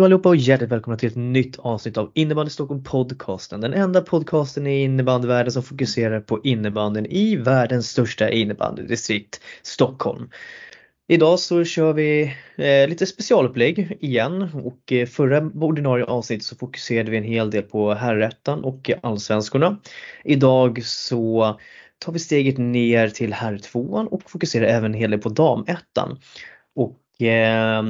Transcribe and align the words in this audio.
Hallå 0.00 0.06
allihopa 0.06 0.28
och 0.28 0.36
hjärtligt 0.36 0.70
välkomna 0.70 0.98
till 0.98 1.08
ett 1.08 1.16
nytt 1.16 1.58
avsnitt 1.58 1.96
av 1.96 2.10
Innebandy 2.14 2.50
Stockholm 2.50 2.84
podcasten. 2.84 3.60
Den 3.60 3.74
enda 3.74 4.00
podcasten 4.00 4.66
i 4.66 4.82
innebandyvärlden 4.82 5.52
som 5.52 5.62
fokuserar 5.62 6.20
på 6.20 6.40
innebandyn 6.44 7.06
i 7.06 7.36
världens 7.36 7.90
största 7.90 8.30
innebandydistrikt 8.30 9.40
Stockholm. 9.62 10.30
Idag 11.08 11.38
så 11.38 11.64
kör 11.64 11.92
vi 11.92 12.22
eh, 12.56 12.88
lite 12.88 13.06
specialupplägg 13.06 13.98
igen 14.00 14.42
och 14.64 14.92
eh, 14.92 15.06
förra 15.06 15.38
ordinarie 15.38 16.04
avsnittet 16.04 16.44
så 16.44 16.56
fokuserade 16.56 17.10
vi 17.10 17.16
en 17.16 17.24
hel 17.24 17.50
del 17.50 17.62
på 17.62 17.94
herrettan 17.94 18.64
och 18.64 18.90
allsvenskorna. 19.02 19.80
Idag 20.24 20.84
så 20.84 21.58
tar 21.98 22.12
vi 22.12 22.18
steget 22.18 22.58
ner 22.58 23.08
till 23.08 23.32
herrtvåan 23.32 24.06
och 24.06 24.30
fokuserar 24.30 24.66
även 24.66 24.94
en 24.94 25.00
hel 25.00 25.10
del 25.10 25.20
på 25.20 25.28
damettan. 25.28 26.18
Och 26.74 27.22
eh, 27.22 27.82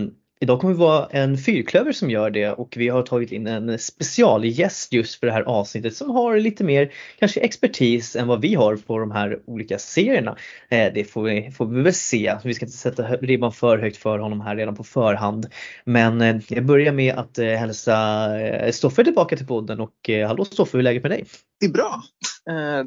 Idag 0.43 0.61
kommer 0.61 0.75
det 0.75 0.81
vara 0.81 1.07
en 1.07 1.39
fyrklöver 1.39 1.93
som 1.93 2.11
gör 2.11 2.31
det 2.31 2.51
och 2.51 2.75
vi 2.77 2.89
har 2.89 3.03
tagit 3.03 3.33
in 3.33 3.47
en 3.47 3.79
specialgäst 3.79 4.93
just 4.93 5.21
för 5.21 5.27
det 5.27 5.33
här 5.33 5.43
avsnittet 5.43 5.97
som 5.97 6.11
har 6.11 6.39
lite 6.39 6.65
mer 6.65 6.93
kanske 7.19 7.41
expertis 7.41 8.17
än 8.17 8.27
vad 8.27 8.41
vi 8.41 8.55
har 8.55 8.77
på 8.77 8.99
de 8.99 9.11
här 9.11 9.41
olika 9.47 9.79
serierna. 9.79 10.37
Eh, 10.69 10.93
det 10.95 11.05
får 11.05 11.23
vi, 11.23 11.51
får 11.51 11.67
vi 11.67 11.83
väl 11.83 11.95
se. 11.95 12.29
Alltså, 12.29 12.49
vi 12.49 12.55
ska 12.55 12.65
inte 12.65 12.79
sätta 12.79 13.03
ribban 13.03 13.53
för 13.53 13.79
högt 13.79 13.97
för 13.97 14.19
honom 14.19 14.41
här 14.41 14.57
redan 14.57 14.75
på 14.75 14.85
förhand. 14.85 15.47
Men 15.85 16.21
eh, 16.21 16.37
jag 16.49 16.67
börjar 16.67 16.93
med 16.93 17.15
att 17.15 17.39
eh, 17.39 17.47
hälsa 17.47 18.29
Stoffe 18.73 19.05
tillbaka 19.05 19.37
till 19.37 19.47
podden 19.47 19.81
och 19.81 20.11
hallå 20.27 20.45
Stoffe, 20.45 20.77
hur 20.77 20.79
är 20.79 20.83
läget 20.85 21.03
med 21.03 21.13
dig? 21.13 21.25
Det 21.61 21.67
är 21.67 21.71
bra. 21.71 22.03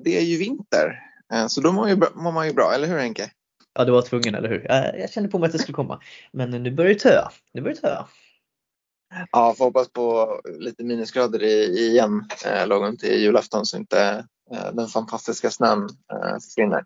Det 0.03 0.17
är 0.17 0.21
ju 0.21 0.37
vinter 0.37 0.99
så 1.47 1.61
då 1.61 1.71
mår 1.71 2.31
man 2.31 2.47
ju 2.47 2.53
bra, 2.53 2.71
eller 2.75 2.87
hur 2.87 2.97
Henke? 2.97 3.31
Ja, 3.73 3.85
du 3.85 3.91
var 3.91 4.01
tvungen, 4.01 4.35
eller 4.35 4.49
hur? 4.49 4.65
Jag, 4.69 4.99
jag 4.99 5.11
kände 5.11 5.29
på 5.29 5.39
mig 5.39 5.47
att 5.47 5.53
det 5.53 5.59
skulle 5.59 5.75
komma. 5.75 6.01
Men 6.31 6.49
nu 6.49 6.71
börjar 6.71 6.93
det 6.93 6.99
töa. 6.99 7.31
Nu 7.53 7.61
börjar 7.61 7.75
det 7.75 7.81
töa. 7.81 8.07
Ja, 9.31 9.53
får 9.57 9.65
hoppas 9.65 9.89
på 9.89 10.39
lite 10.59 10.83
minusgrader 10.83 11.43
igen 11.43 12.25
eh, 12.45 12.67
lagom 12.67 12.97
till 12.97 13.21
julafton 13.21 13.65
så 13.65 13.77
inte 13.77 14.25
eh, 14.51 14.73
den 14.73 14.87
fantastiska 14.87 15.49
snön 15.49 15.89
eh, 16.13 16.39
försvinner. 16.39 16.85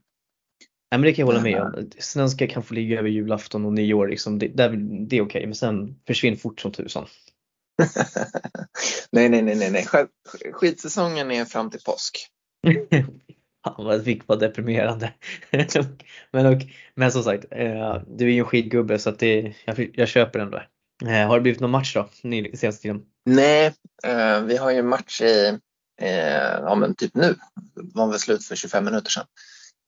Nej, 0.91 0.99
men 0.99 1.01
det 1.01 1.13
kan 1.13 1.21
jag 1.21 1.27
hålla 1.27 1.41
med 1.41 1.61
om. 1.61 1.89
Snön 1.99 2.29
ska 2.29 2.47
kan 2.47 2.63
få 2.63 2.73
ligga 2.73 2.99
över 2.99 3.09
julafton 3.09 3.65
och 3.65 3.73
nyår. 3.73 4.07
Liksom. 4.07 4.39
Det, 4.39 4.47
det, 4.47 4.67
det 5.07 5.17
är 5.17 5.21
okej, 5.21 5.21
okay. 5.21 5.45
men 5.45 5.55
sen 5.55 5.99
försvinner 6.07 6.37
fort 6.37 6.61
som 6.61 6.71
tusan. 6.71 7.07
nej, 9.11 9.29
nej, 9.29 9.41
nej, 9.41 9.55
nej, 9.55 9.71
nej. 9.71 9.85
Skitsäsongen 10.53 11.31
är 11.31 11.45
fram 11.45 11.69
till 11.69 11.81
påsk. 11.85 12.27
Han 13.61 14.03
fick 14.03 14.27
vara 14.27 14.39
deprimerande. 14.39 15.13
men, 16.31 16.45
och, 16.45 16.61
men 16.95 17.11
som 17.11 17.23
sagt, 17.23 17.45
eh, 17.51 18.01
du 18.07 18.25
är 18.25 18.31
ju 18.31 18.39
en 18.39 18.45
skitgubbe 18.45 18.99
så 18.99 19.09
att 19.09 19.19
det, 19.19 19.53
jag, 19.65 19.91
jag 19.93 20.07
köper 20.07 20.39
där. 20.39 20.67
Eh, 21.05 21.27
har 21.27 21.35
det 21.35 21.41
blivit 21.41 21.61
någon 21.61 21.71
match 21.71 21.93
då 21.93 22.09
senaste 22.57 22.81
tiden? 22.81 23.01
Nej, 23.25 23.73
eh, 24.03 24.41
vi 24.41 24.57
har 24.57 24.71
ju 24.71 24.83
match 24.83 25.21
i, 25.21 25.57
eh, 26.01 26.59
ja 26.61 26.75
men 26.75 26.95
typ 26.95 27.15
nu. 27.15 27.35
Var 27.75 28.07
väl 28.07 28.19
slut 28.19 28.45
för 28.45 28.55
25 28.55 28.85
minuter 28.85 29.11
sedan. 29.11 29.25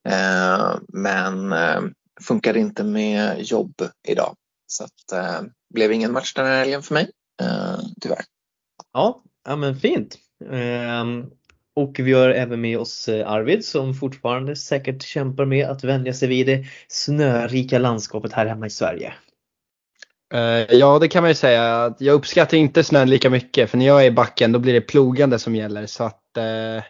Eh, 0.10 0.76
men 0.88 1.54
eh, 1.54 1.82
funkade 2.22 2.60
inte 2.60 2.84
med 2.84 3.42
jobb 3.42 3.74
idag. 4.08 4.36
Så 4.68 4.84
att 4.84 5.12
eh, 5.14 5.42
blev 5.74 5.92
ingen 5.92 6.12
match 6.12 6.34
den 6.34 6.46
här 6.46 6.60
helgen 6.60 6.84
för 6.84 6.94
mig, 6.94 7.12
eh, 7.42 7.80
tyvärr. 8.02 8.22
Ja, 8.94 9.24
ja 9.48 9.56
men 9.56 9.80
fint. 9.80 10.18
Ehm, 10.52 11.26
och 11.76 12.00
vi 12.00 12.14
har 12.14 12.30
även 12.30 12.62
med 12.62 12.80
oss 12.80 13.10
eh, 13.10 13.32
Arvid 13.32 13.66
som 13.66 13.94
fortfarande 13.94 14.56
säkert 14.56 15.04
kämpar 15.04 15.46
med 15.46 15.68
att 15.68 15.84
vänja 15.84 16.14
sig 16.14 16.28
vid 16.28 16.48
det 16.48 16.66
snörika 16.88 17.80
landskapet 17.80 18.34
här 18.34 18.46
hemma 18.46 18.66
i 18.66 18.70
Sverige. 18.70 19.14
Eh, 20.34 20.76
ja 20.76 21.00
det 21.00 21.08
kan 21.08 21.24
man 21.24 21.30
ju 21.30 21.36
säga. 21.36 21.96
Jag 22.00 22.14
uppskattar 22.14 22.58
inte 22.58 22.84
snön 22.84 23.10
lika 23.10 23.30
mycket 23.30 23.70
för 23.70 23.78
när 23.78 23.86
jag 23.86 24.02
är 24.02 24.08
i 24.08 24.12
backen 24.12 24.52
då 24.52 24.60
blir 24.60 24.74
det 24.74 24.82
plogande 24.82 25.40
som 25.40 25.56
gäller. 25.56 25.86
Så 25.86 26.04
att, 26.04 26.38
eh, 26.38 26.84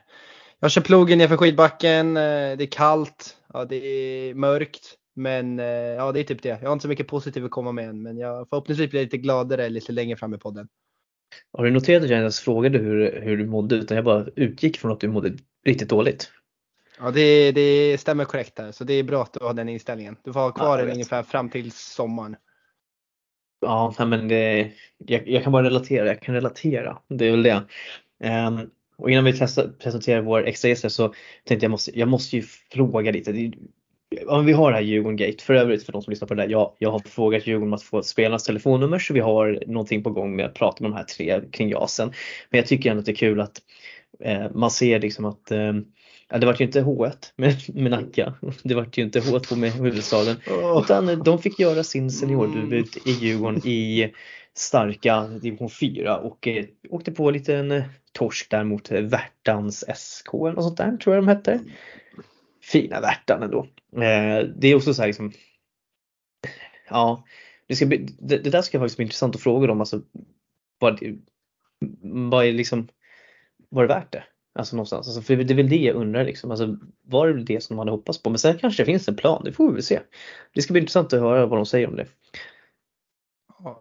jag 0.59 0.72
kör 0.72 0.81
plogen 0.81 1.17
nerför 1.17 1.38
skidbacken, 1.38 2.17
eh, 2.17 2.57
det 2.57 2.63
är 2.63 2.72
kallt, 2.72 3.38
ja, 3.53 3.66
det 3.66 3.75
är 3.75 4.34
mörkt. 4.34 4.96
Men 5.16 5.57
ja, 5.97 6.11
det 6.11 6.19
är 6.19 6.23
typ 6.23 6.44
det. 6.44 6.50
Jag 6.50 6.69
har 6.69 6.73
inte 6.73 6.84
så 6.84 6.88
mycket 6.90 7.07
positivt 7.07 7.46
att 7.46 7.51
komma 7.51 7.72
med 7.72 7.90
än 7.90 8.01
men 8.01 8.17
jag 8.17 8.50
förhoppningsvis 8.50 8.90
blir 8.90 9.00
jag 9.00 9.06
lite 9.06 9.17
gladare 9.17 9.69
lite 9.69 9.91
längre 9.91 10.17
fram 10.17 10.34
i 10.34 10.38
podden. 10.38 10.67
Har 11.53 11.63
du 11.63 11.72
noterat 11.72 12.03
att 12.03 12.09
jag 12.09 12.19
ens 12.19 12.40
frågade 12.40 12.78
hur, 12.78 13.22
hur 13.22 13.38
du 13.38 13.45
mådde 13.47 13.75
utan 13.75 13.95
jag 13.95 14.06
bara 14.06 14.25
utgick 14.35 14.78
från 14.78 14.91
att 14.91 15.00
du 15.00 15.07
mådde 15.07 15.38
riktigt 15.66 15.90
dåligt? 15.90 16.31
Ja 17.00 17.12
det, 17.12 17.51
det 17.51 17.97
stämmer 17.97 18.25
korrekt 18.25 18.56
där 18.56 18.72
så 18.72 18.84
det 18.84 18.94
är 18.94 19.03
bra 19.03 19.22
att 19.22 19.34
du 19.34 19.45
har 19.45 19.53
den 19.53 19.69
inställningen. 19.69 20.17
Du 20.23 20.34
får 20.34 20.40
ha 20.40 20.51
kvar 20.51 20.79
ja, 20.79 20.85
den 20.85 20.94
ungefär 20.94 21.23
fram 21.23 21.50
till 21.50 21.72
sommaren. 21.72 22.35
Ja 23.62 23.94
men 23.97 24.28
det, 24.28 24.72
jag, 24.97 25.28
jag, 25.28 25.44
kan 25.44 25.51
bara 25.51 25.63
relatera, 25.63 26.07
jag 26.07 26.22
kan 26.22 26.35
relatera. 26.35 26.97
Det 27.07 27.28
är 27.28 27.31
väl 27.31 27.44
det. 27.44 27.63
Um, 28.23 28.69
och 28.97 29.11
innan 29.11 29.23
vi 29.23 29.34
presenterar 29.79 30.22
vår 30.22 30.47
extra 30.47 30.69
gäst 30.69 30.91
så 30.91 31.13
tänkte 31.44 31.66
jag 31.66 31.72
måste, 31.72 32.00
jag 32.00 32.07
måste 32.07 32.35
ju 32.35 32.41
fråga 32.72 33.11
lite 33.11 33.51
ja, 34.25 34.40
vi 34.40 34.53
har 34.53 34.72
det 34.72 34.78
här 34.78 34.84
Djurgården 34.84 35.18
Gate. 35.18 35.44
För 35.44 35.53
övrigt 35.53 35.84
för 35.85 35.91
de 35.91 36.02
som 36.02 36.12
lyssnar 36.12 36.28
på 36.28 36.34
det 36.34 36.44
där. 36.44 36.50
Jag, 36.50 36.75
jag 36.78 36.91
har 36.91 37.00
frågat 37.00 37.47
Djurgården 37.47 37.68
om 37.68 37.74
att 37.74 37.84
få 37.84 38.03
spelarnas 38.03 38.44
telefonnummer 38.44 39.00
så 39.00 39.13
vi 39.13 39.19
har 39.19 39.63
någonting 39.68 40.03
på 40.03 40.09
gång 40.09 40.35
med 40.35 40.46
att 40.46 40.53
prata 40.53 40.84
med 40.84 40.91
de 40.91 40.97
här 40.97 41.03
tre 41.03 41.41
kring 41.52 41.69
JASen. 41.69 42.13
Men 42.50 42.58
jag 42.58 42.68
tycker 42.68 42.90
ändå 42.90 43.00
att 43.00 43.06
det 43.06 43.12
är 43.12 43.16
kul 43.16 43.41
att 43.41 43.62
eh, 44.24 44.52
man 44.53 44.72
ser 44.72 45.00
liksom 45.00 45.25
att 45.25 45.52
eh, 45.52 45.74
Ja, 46.31 46.38
det 46.38 46.46
var 46.46 46.56
ju 46.59 46.66
inte 46.66 46.81
H1 46.81 47.16
med, 47.35 47.56
med 47.74 47.91
Nacka. 47.91 48.34
Det 48.63 48.75
var 48.75 48.88
ju 48.94 49.03
inte 49.03 49.19
H2 49.19 49.56
med 49.56 49.72
huvudstaden. 49.72 50.35
Oh. 50.47 50.84
Utan 50.84 51.24
de 51.24 51.40
fick 51.40 51.59
göra 51.59 51.84
sin 51.84 52.12
seniordebut 52.12 53.08
i 53.08 53.12
Djurgården 53.12 53.62
i 53.68 54.13
starka 54.53 55.28
division 55.28 55.69
4 55.69 56.18
och 56.18 56.47
eh, 56.47 56.66
åkte 56.90 57.12
på 57.12 57.28
en 57.28 57.34
liten 57.34 57.72
eh, 57.72 57.84
torsk 58.12 58.52
där 58.52 58.63
mot 58.63 58.91
Värtans 58.91 59.85
SK 59.96 60.34
eller 60.34 60.53
något 60.53 60.63
sånt 60.63 60.78
där 60.78 60.97
tror 60.97 61.16
jag 61.16 61.24
de 61.24 61.28
hette 61.28 61.59
fina 62.62 63.02
Värtan 63.02 63.44
ändå. 63.44 63.68
Eh, 63.94 64.48
det 64.56 64.68
är 64.68 64.76
också 64.76 64.94
så 64.94 65.02
här 65.02 65.08
liksom, 65.08 65.32
ja, 66.90 67.24
det, 67.68 67.76
ska 67.76 67.86
bli, 67.86 67.98
det, 68.20 68.38
det, 68.38 68.50
där 68.50 68.62
ska 68.62 68.80
faktiskt 68.80 68.98
bli 68.98 69.04
intressant 69.04 69.36
att 69.36 69.42
fråga 69.42 69.68
dem. 69.68 69.80
Alltså, 69.80 70.02
vad, 70.80 71.00
vad 72.30 72.46
är 72.46 72.54
liksom, 72.54 72.88
var 73.70 73.82
det 73.82 73.94
värt 73.94 74.12
det? 74.12 74.24
Alltså 74.54 74.76
någonstans. 74.76 75.08
Alltså, 75.08 75.22
för 75.22 75.36
det 75.36 75.54
är 75.54 75.56
väl 75.56 75.70
det 75.70 75.78
jag 75.78 75.96
undrar 75.96 76.24
liksom. 76.24 76.52
Alltså, 76.52 76.78
var 77.02 77.28
det 77.28 77.44
det 77.44 77.64
som 77.64 77.76
de 77.76 77.80
hade 77.80 77.92
hoppats 77.92 78.24
på? 78.24 78.30
Men 78.30 78.40
sen 78.40 78.58
kanske 78.58 78.84
det 78.84 78.86
finns 78.86 79.08
en 79.08 79.16
plan, 79.16 79.44
det 79.44 79.54
får 79.54 79.68
vi 79.68 79.74
väl 79.74 79.84
se. 79.84 80.00
Det 80.54 80.62
ska 80.62 80.74
bli 80.74 80.80
intressant 80.80 81.14
att 81.14 81.20
höra 81.20 81.46
vad 81.46 81.60
de 81.60 81.66
säger 81.66 81.88
om 81.88 81.96
det. 81.96 82.08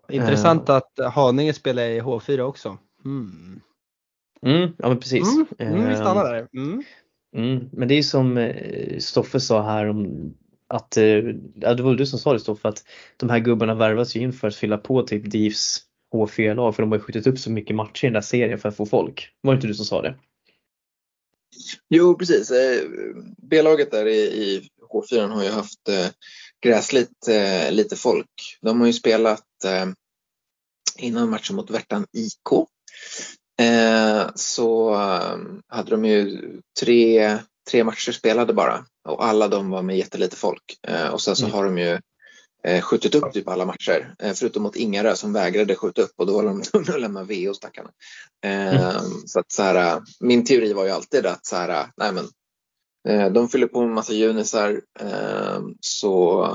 Intressant 0.08 0.68
uh, 0.68 0.76
att 0.76 0.98
Haninge 1.12 1.52
spelar 1.52 1.82
i 1.82 2.00
H4 2.00 2.40
också. 2.40 2.78
Mm. 3.04 3.60
Mm, 4.42 4.70
ja 4.78 4.88
men 4.88 5.00
precis. 5.00 5.34
Mm, 5.34 5.46
mm, 5.58 5.88
vi 5.88 5.96
stannar 5.96 6.24
där. 6.24 6.48
Mm. 6.52 6.82
Mm, 7.38 7.68
men 7.72 7.88
det 7.88 7.94
är 7.94 8.02
som 8.02 8.36
eh, 8.36 8.98
Stoffe 8.98 9.40
sa 9.40 9.62
här 9.62 9.86
om 9.86 10.34
att, 10.68 10.96
eh, 10.96 11.04
ja, 11.54 11.74
det 11.74 11.82
var 11.82 11.94
du 11.94 12.06
som 12.06 12.18
sa 12.18 12.32
det 12.32 12.40
Stoffe, 12.40 12.68
att 12.68 12.84
de 13.16 13.30
här 13.30 13.38
gubbarna 13.38 13.74
värvas 13.74 14.16
ju 14.16 14.20
in 14.20 14.32
för 14.32 14.48
att 14.48 14.56
fylla 14.56 14.78
på 14.78 15.02
typ 15.02 15.30
DIVs 15.30 15.82
H4-lag 16.14 16.74
för 16.76 16.82
de 16.82 16.92
har 16.92 16.98
ju 16.98 17.04
skjutit 17.04 17.26
upp 17.26 17.38
så 17.38 17.50
mycket 17.50 17.76
matcher 17.76 18.04
i 18.04 18.06
den 18.06 18.14
där 18.14 18.20
serien 18.20 18.58
för 18.58 18.68
att 18.68 18.76
få 18.76 18.86
folk. 18.86 19.30
Var 19.40 19.52
det 19.52 19.56
inte 19.56 19.66
du 19.66 19.74
som 19.74 19.84
sa 19.84 20.02
det? 20.02 20.14
Jo 21.88 22.18
precis, 22.18 22.50
eh, 22.50 22.88
B-laget 23.42 23.90
där 23.90 24.06
i 24.08 24.68
H4 24.92 25.28
har 25.28 25.44
ju 25.44 25.50
haft 25.50 25.88
gräsligt 26.60 27.28
lite 27.70 27.96
folk. 27.96 28.58
De 28.60 28.80
har 28.80 28.86
ju 28.86 28.92
spelat 28.92 29.44
innan 30.98 31.30
matchen 31.30 31.56
mot 31.56 31.70
Värtan 31.70 32.06
IK 32.12 32.68
Eh, 33.60 34.30
så 34.34 34.94
ehm, 34.94 35.62
hade 35.68 35.90
de 35.90 36.04
ju 36.04 36.42
tre, 36.80 37.38
tre 37.70 37.84
matcher 37.84 38.12
spelade 38.12 38.52
bara 38.52 38.84
och 39.08 39.24
alla 39.24 39.48
de 39.48 39.70
var 39.70 39.82
med 39.82 39.98
jättelite 39.98 40.36
folk. 40.36 40.78
Eh, 40.88 41.08
och 41.08 41.20
sen 41.20 41.36
så 41.36 41.44
mm. 41.44 41.54
har 41.54 41.64
de 41.64 41.78
ju 41.78 41.98
eh, 42.64 42.82
skjutit 42.82 43.14
upp 43.14 43.32
typ 43.32 43.48
alla 43.48 43.64
matcher 43.64 44.14
förutom 44.34 44.62
mot 44.62 44.76
Ingarö 44.76 45.16
som 45.16 45.32
vägrade 45.32 45.74
skjuta 45.74 46.02
upp 46.02 46.12
och 46.16 46.26
då 46.26 46.32
var 46.32 46.44
de 46.44 46.62
tvungna 46.72 46.94
att 46.94 47.00
lämna 47.00 47.24
VO 47.24 47.54
stackarna. 47.54 47.90
Mm. 48.44 49.00
Så 49.26 49.40
att 49.40 49.52
så 49.52 49.62
här, 49.62 50.02
min 50.20 50.44
teori 50.44 50.72
var 50.72 50.84
ju 50.84 50.90
alltid 50.90 51.26
att 51.26 51.46
så 51.46 51.56
här, 51.56 51.90
nej 51.96 52.12
men 52.12 52.24
de 53.32 53.48
fyller 53.48 53.66
på 53.66 53.80
med 53.80 53.94
massa 53.94 54.12
junisar 54.12 54.80
ehm, 55.00 55.74
så 55.80 56.46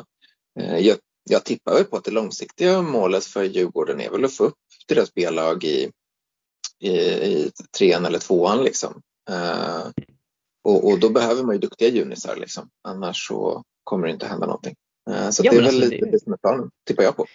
jag, 0.79 0.97
jag 1.29 1.43
tippar 1.43 1.73
väl 1.73 1.83
på 1.83 1.97
att 1.97 2.03
det 2.03 2.11
långsiktiga 2.11 2.81
målet 2.81 3.25
för 3.25 3.43
Djurgården 3.43 4.01
är 4.01 4.09
väl 4.09 4.25
att 4.25 4.33
få 4.33 4.43
upp 4.43 4.57
deras 4.87 5.13
B-lag 5.13 5.63
i 5.63 5.91
i, 6.83 6.91
i 6.91 7.51
trean 7.77 8.05
eller 8.05 8.19
tvåan 8.19 8.63
liksom. 8.63 9.01
Uh, 9.29 9.91
och, 10.63 10.87
och, 10.87 10.99
då 10.99 11.09
behöver 11.09 11.43
man 11.43 11.55
ju 11.55 11.59
duktiga 11.59 11.89
junisar 11.89 12.35
liksom. 12.35 12.69
Annars 12.87 13.27
så 13.27 13.63
kommer 13.83 14.07
det 14.07 14.13
inte 14.13 14.27
hända 14.27 14.45
någonting. 14.45 14.75
Uh, 15.09 15.29
så 15.29 15.45
ja, 15.45 15.51
det 15.51 15.57
är 15.57 15.61
väl 15.61 15.67
alltså, 15.67 15.89
lite 15.89 16.05
det, 16.05 16.11
det 16.11 16.19
som 16.19 16.33
är 16.33 16.37
planen, 16.37 16.69
tippar 16.87 17.03
jag 17.03 17.15
på. 17.15 17.25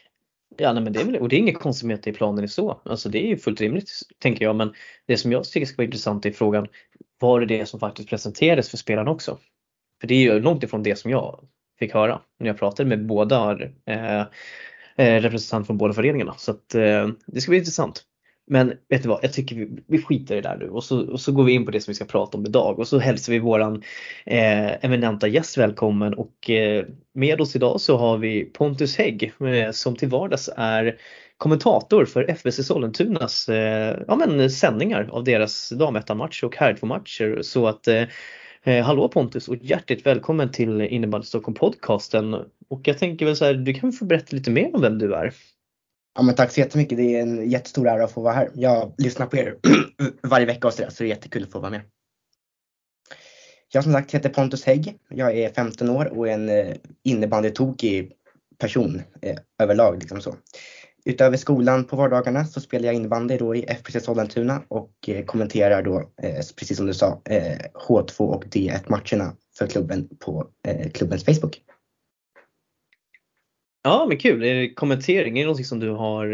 Ja, 0.56 0.72
nej, 0.72 0.82
men 0.82 0.92
det 0.92 1.00
är 1.00 1.04
väl, 1.04 1.16
och 1.16 1.28
det 1.28 1.36
är 1.36 1.38
inget 1.38 1.58
konstigt 1.58 1.86
med 1.86 1.94
att 1.94 2.02
det 2.02 2.10
är 2.10 2.14
planen 2.14 2.44
i 2.44 2.48
så. 2.48 2.80
Alltså 2.84 3.08
det 3.08 3.18
är 3.18 3.26
ju 3.26 3.38
fullt 3.38 3.60
rimligt 3.60 3.90
tänker 4.18 4.44
jag. 4.44 4.56
Men 4.56 4.74
det 5.06 5.16
som 5.16 5.32
jag 5.32 5.44
tycker 5.44 5.66
ska 5.66 5.76
vara 5.76 5.84
intressant 5.84 6.26
är 6.26 6.32
frågan, 6.32 6.66
var 7.20 7.40
det 7.40 7.46
det 7.46 7.66
som 7.66 7.80
faktiskt 7.80 8.08
presenterades 8.08 8.70
för 8.70 8.76
spelarna 8.76 9.10
också? 9.10 9.38
För 10.00 10.08
det 10.08 10.14
är 10.14 10.18
ju 10.18 10.40
långt 10.40 10.62
ifrån 10.62 10.82
det 10.82 10.96
som 10.96 11.10
jag 11.10 11.48
fick 11.78 11.94
höra 11.94 12.20
när 12.38 12.46
jag 12.46 12.58
pratade 12.58 12.88
med 12.88 13.06
båda 13.06 13.58
eh, 13.86 14.20
eh, 14.96 15.20
representant 15.20 15.66
från 15.66 15.78
båda 15.78 15.94
föreningarna. 15.94 16.34
Så 16.38 16.50
att, 16.50 16.74
eh, 16.74 17.08
det 17.26 17.40
ska 17.40 17.50
bli 17.50 17.58
intressant. 17.58 18.04
Men 18.48 18.72
vet 18.88 19.02
du 19.02 19.08
vad, 19.08 19.18
jag 19.22 19.32
tycker 19.32 19.56
vi, 19.56 19.68
vi 19.86 20.02
skiter 20.02 20.36
i 20.36 20.40
det 20.40 20.48
där 20.48 20.56
nu. 20.56 20.68
Och 20.68 20.84
så, 20.84 21.12
och 21.12 21.20
så 21.20 21.32
går 21.32 21.44
vi 21.44 21.52
in 21.52 21.64
på 21.64 21.70
det 21.70 21.80
som 21.80 21.90
vi 21.90 21.94
ska 21.94 22.04
prata 22.04 22.38
om 22.38 22.46
idag. 22.46 22.78
Och 22.78 22.88
så 22.88 22.98
hälsar 22.98 23.32
vi 23.32 23.38
våran 23.38 23.82
eh, 24.26 24.84
eminenta 24.84 25.28
gäst 25.28 25.58
välkommen. 25.58 26.14
Och 26.14 26.50
eh, 26.50 26.84
med 27.14 27.40
oss 27.40 27.56
idag 27.56 27.80
så 27.80 27.96
har 27.96 28.18
vi 28.18 28.44
Pontus 28.44 28.98
Hägg 28.98 29.32
eh, 29.40 29.70
som 29.70 29.96
till 29.96 30.08
vardags 30.08 30.50
är 30.56 30.96
kommentator 31.36 32.04
för 32.04 32.30
FBC 32.30 32.66
Sollentunas 32.66 33.48
eh, 33.48 33.98
ja, 34.08 34.16
men, 34.16 34.50
sändningar 34.50 35.08
av 35.12 35.24
deras 35.24 35.68
damettanmatcher 35.68 36.44
och 36.44 36.56
herrtvåmatcher 36.56 37.42
så 37.42 37.66
att 37.66 37.88
eh, 37.88 38.04
Eh, 38.62 38.84
hallå 38.84 39.08
Pontus 39.08 39.48
och 39.48 39.56
hjärtligt 39.56 40.06
välkommen 40.06 40.50
till 40.52 40.80
Innebandy 40.80 41.26
Stockholm 41.26 41.54
podcasten. 41.54 42.34
Och 42.68 42.80
jag 42.84 42.98
tänker 42.98 43.26
väl 43.26 43.36
så 43.36 43.44
här, 43.44 43.54
du 43.54 43.74
kan 43.74 43.92
få 43.92 44.04
berätta 44.04 44.36
lite 44.36 44.50
mer 44.50 44.74
om 44.74 44.80
vem 44.80 44.98
du 44.98 45.14
är. 45.14 45.32
Ja, 46.18 46.22
men 46.22 46.34
tack 46.34 46.52
så 46.52 46.60
jättemycket. 46.60 46.98
Det 46.98 47.16
är 47.16 47.22
en 47.22 47.50
jättestor 47.50 47.88
ära 47.88 48.04
att 48.04 48.12
få 48.12 48.20
vara 48.20 48.34
här. 48.34 48.50
Jag 48.54 48.94
lyssnar 48.98 49.26
på 49.26 49.36
er 49.36 49.56
varje 50.22 50.46
vecka 50.46 50.66
och 50.66 50.74
så, 50.74 50.82
där, 50.82 50.90
så 50.90 51.02
det 51.02 51.06
är 51.06 51.08
jättekul 51.08 51.42
att 51.42 51.52
få 51.52 51.58
vara 51.58 51.70
med. 51.70 51.80
Jag 53.72 53.84
som 53.84 53.92
sagt 53.92 54.14
heter 54.14 54.28
Pontus 54.28 54.64
Hägg. 54.64 54.98
Jag 55.08 55.36
är 55.36 55.52
15 55.52 55.90
år 55.90 56.18
och 56.18 56.28
en 56.28 56.48
eh, 56.48 56.76
innebandytokig 57.04 58.12
person 58.58 59.02
eh, 59.22 59.38
överlag. 59.58 59.98
Liksom 59.98 60.20
så. 60.20 60.34
Utöver 61.04 61.36
skolan 61.36 61.84
på 61.84 61.96
vardagarna 61.96 62.44
så 62.44 62.60
spelar 62.60 62.86
jag 62.86 62.94
innebandy 62.94 63.36
då 63.36 63.54
i 63.54 63.62
FPC 63.68 64.00
Sollentuna 64.00 64.62
och 64.68 64.92
eh, 65.08 65.24
kommenterar 65.24 65.82
då, 65.82 65.98
eh, 66.22 66.44
precis 66.56 66.76
som 66.76 66.86
du 66.86 66.94
sa, 66.94 67.20
eh, 67.24 67.58
H2 67.88 68.18
och 68.18 68.44
D1 68.44 68.82
matcherna 68.86 69.36
för 69.58 69.66
klubben 69.66 70.08
på 70.18 70.48
eh, 70.68 70.90
klubbens 70.90 71.24
Facebook. 71.24 71.62
Ja 73.88 74.06
men 74.08 74.18
kul, 74.18 74.74
kommentering, 74.74 75.38
är 75.38 75.42
det 75.42 75.46
någonting 75.46 75.64
som 75.64 75.80
du 75.80 75.90
har 75.90 76.26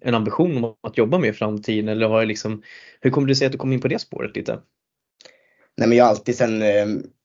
en 0.00 0.14
ambition 0.14 0.64
om 0.64 0.74
att 0.82 0.98
jobba 0.98 1.18
med 1.18 1.30
i 1.30 1.32
framtiden 1.32 1.88
eller 1.88 2.08
har 2.08 2.24
liksom, 2.24 2.62
hur 3.00 3.10
kommer 3.10 3.28
det 3.28 3.34
sig 3.34 3.46
att 3.46 3.52
du 3.52 3.58
kom 3.58 3.72
in 3.72 3.80
på 3.80 3.88
det 3.88 3.98
spåret 3.98 4.36
lite? 4.36 4.58
Nej 5.76 5.88
men 5.88 5.98
jag 5.98 6.04
har 6.04 6.10
alltid 6.10 6.36
sedan 6.36 6.62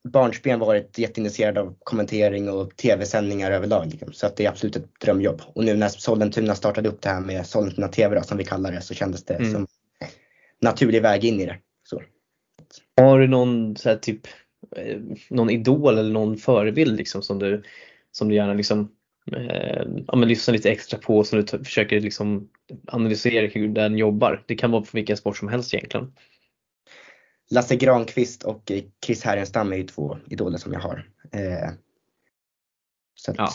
barnsben 0.10 0.60
varit 0.60 0.98
jätteintresserad 0.98 1.58
av 1.58 1.76
kommentering 1.84 2.50
och 2.50 2.76
tv-sändningar 2.76 3.52
överlag. 3.52 3.88
Liksom. 3.92 4.14
Så 4.14 4.28
att 4.28 4.38
det 4.38 4.46
är 4.46 4.50
absolut 4.50 4.76
ett 4.76 5.00
drömjobb. 5.00 5.42
Och 5.54 5.64
nu 5.64 5.76
när 5.76 5.88
Sollentuna 5.88 6.56
startade 6.56 6.90
upp 6.90 7.02
det 7.02 7.10
här 7.10 7.22
med 7.22 7.46
Sollentuna 7.46 7.88
TV 7.88 8.16
då, 8.16 8.22
som 8.22 8.38
vi 8.38 8.44
kallar 8.44 8.72
det 8.72 8.82
så 8.82 8.94
kändes 8.94 9.26
det 9.26 9.34
mm. 9.34 9.52
som 9.52 9.68
naturlig 10.62 11.02
väg 11.02 11.26
in 11.26 11.42
i 11.42 11.46
det. 11.46 11.58
Så. 11.84 12.02
Har 12.98 13.20
du 13.20 13.28
någon 13.28 13.76
så 13.76 13.90
här, 13.90 13.98
typ 13.98 14.22
eh, 14.76 14.98
någon 15.30 15.50
idol 15.50 15.98
eller 15.98 16.12
någon 16.12 16.38
förebild 16.38 16.98
liksom 16.98 17.22
som 17.22 17.40
du, 17.40 17.64
som 18.12 18.30
du 18.30 18.36
gärna 18.36 18.54
liksom 18.54 18.95
eh, 19.32 19.84
ja, 20.08 20.16
men 20.16 20.28
lyssnar 20.28 20.54
lite 20.54 20.72
extra 20.72 21.00
på 21.00 21.24
som 21.24 21.42
du 21.42 21.64
försöker 21.64 22.00
liksom 22.00 22.50
analysera 22.88 23.48
hur 23.48 23.68
den 23.68 23.98
jobbar. 23.98 24.44
Det 24.46 24.56
kan 24.56 24.72
vara 24.72 24.82
på 24.82 24.90
vilken 24.92 25.18
sport 25.18 25.38
som 25.38 25.48
helst 25.48 25.74
egentligen. 25.74 26.14
Lasse 27.52 27.76
Granqvist 27.76 28.44
och 28.44 28.72
Chris 29.06 29.24
Härenstam 29.24 29.74
är 29.74 29.78
ju 29.78 29.84
två 29.84 30.18
idoler 30.30 30.58
som 30.58 30.74
jag 30.74 30.80
har. 30.80 31.10
Eh, 31.32 31.70
så 33.16 33.32
att, 33.32 33.38
ja. 33.38 33.50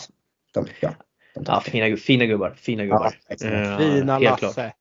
De, 0.53 0.65
ja, 0.79 0.93
de 1.35 1.43
ja 1.47 1.61
fina, 1.61 1.97
fina 1.97 2.25
gubbar. 2.25 2.53
Fina 2.57 2.83
gubbar. 2.83 3.15
Ja, 3.27 3.47
uh, 3.47 3.77
fina 3.77 4.19
Lasse. 4.19 4.73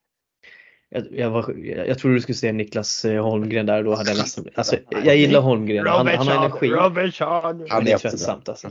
Jag, 0.89 1.07
jag, 1.13 1.31
var, 1.31 1.55
jag, 1.57 1.89
jag 1.89 1.99
trodde 1.99 2.17
du 2.17 2.21
skulle 2.21 2.37
säga 2.37 2.53
Niklas 2.53 3.05
eh, 3.05 3.23
Holmgren 3.23 3.67
där 3.67 3.83
då 3.83 3.95
hade 3.95 4.11
jag 4.11 4.19
nästan, 4.19 4.47
alltså, 4.55 4.77
jag 4.91 5.17
gillar 5.17 5.41
Holmgren. 5.41 5.87
Han, 5.87 6.07
han 6.07 6.29
har 6.29 6.37
energi. 6.37 6.69
Robertson. 6.69 7.67
Han 7.69 7.89
är 7.89 7.99
tröttsamt 7.99 8.49
alltså. 8.49 8.71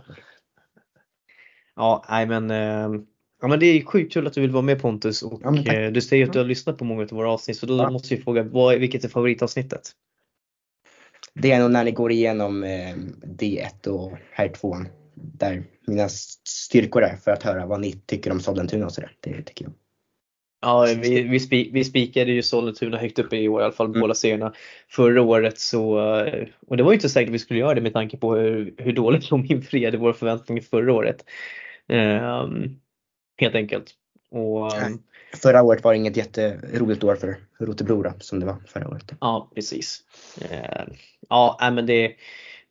Ja, 1.80 2.06
nej 2.10 2.26
men, 2.26 2.52
eh, 2.52 3.02
ja, 3.42 3.48
men 3.48 3.60
det 3.60 3.66
är 3.66 3.86
sjukt 3.86 4.14
kul 4.14 4.28
att 4.28 4.34
du 4.34 4.42
vill 4.42 4.52
vara 4.52 4.62
med 4.62 4.82
Pontus 4.82 5.24
och 5.24 5.42
ja, 5.44 5.52
du 5.90 6.02
säger 6.02 6.26
att 6.28 6.34
du 6.34 6.40
har 6.40 6.46
lyssnat 6.46 6.78
på 6.78 6.86
många 6.86 7.02
av 7.02 7.10
våra 7.10 7.32
avsnitt 7.32 7.58
så 7.58 7.66
då 7.66 7.78
ja. 7.78 7.90
måste 7.90 8.14
jag 8.14 8.24
fråga, 8.24 8.44
vad, 8.44 8.80
vilket 8.80 9.04
är 9.04 9.10
favoritavsnittet? 9.10 9.82
det 11.34 11.52
är 11.52 11.60
nog 11.60 11.72
när 11.72 11.84
ni 11.84 11.92
går 11.92 12.12
igenom 12.12 12.64
eh, 12.64 12.96
D1 13.24 13.88
och 13.88 14.18
här 14.32 14.48
2 14.50 14.76
där 15.14 15.64
mina 15.88 16.10
styrkor 16.44 17.04
är 17.04 17.16
för 17.16 17.32
att 17.32 17.44
höra 17.44 17.66
vad 17.66 17.82
ni 17.82 17.92
tycker 17.92 18.32
om 18.32 18.40
Sollentuna 18.40 18.86
och 18.86 18.92
sådär. 18.92 19.12
Det 19.20 19.42
tycker 19.42 19.66
jag. 19.66 19.74
Ja, 20.62 20.88
vi, 21.02 21.24
vi, 21.24 21.40
spik, 21.40 21.70
vi 21.74 21.84
spikade 21.84 22.32
ju 22.32 22.42
Sollentuna 22.42 22.98
högt 22.98 23.20
upp 23.20 23.34
i 23.34 23.48
år, 23.48 23.62
i 23.62 23.64
alla 23.64 23.74
fall 23.74 23.88
mm. 23.88 24.02
båda 24.02 24.14
serierna. 24.14 24.54
Förra 24.90 25.22
året 25.22 25.60
så, 25.60 26.00
och 26.68 26.78
det 26.78 26.84
var 26.84 26.92
ju 26.92 26.96
inte 26.96 27.10
säkert 27.10 27.30
att 27.30 27.34
vi 27.34 27.40
skulle 27.40 27.60
göra 27.60 27.74
det 27.74 27.82
med 27.82 27.94
tanke 27.94 28.18
på 28.18 28.36
hur, 28.36 28.74
hur 28.78 28.94
dåligt 28.94 29.30
de 29.30 29.46
infriade 29.46 29.98
våra 29.98 30.14
förväntningar 30.14 30.62
förra 30.62 30.94
året. 30.94 31.26
Um, 31.90 32.80
helt 33.38 33.56
enkelt. 33.56 33.94
Och, 34.32 34.84
um, 34.86 35.04
Förra 35.34 35.64
året 35.64 35.84
var 35.84 35.94
inget 35.94 36.18
jätteroligt 36.18 37.04
år 37.04 37.16
för 37.16 37.38
Rotebro 37.60 38.14
som 38.20 38.40
det 38.40 38.46
var 38.46 38.58
förra 38.68 38.88
året. 38.88 39.12
Ja 39.22 39.52
precis. 39.56 40.04
Eh, 40.50 40.84
ja 41.30 41.70
men 41.74 41.86
det, 41.86 42.16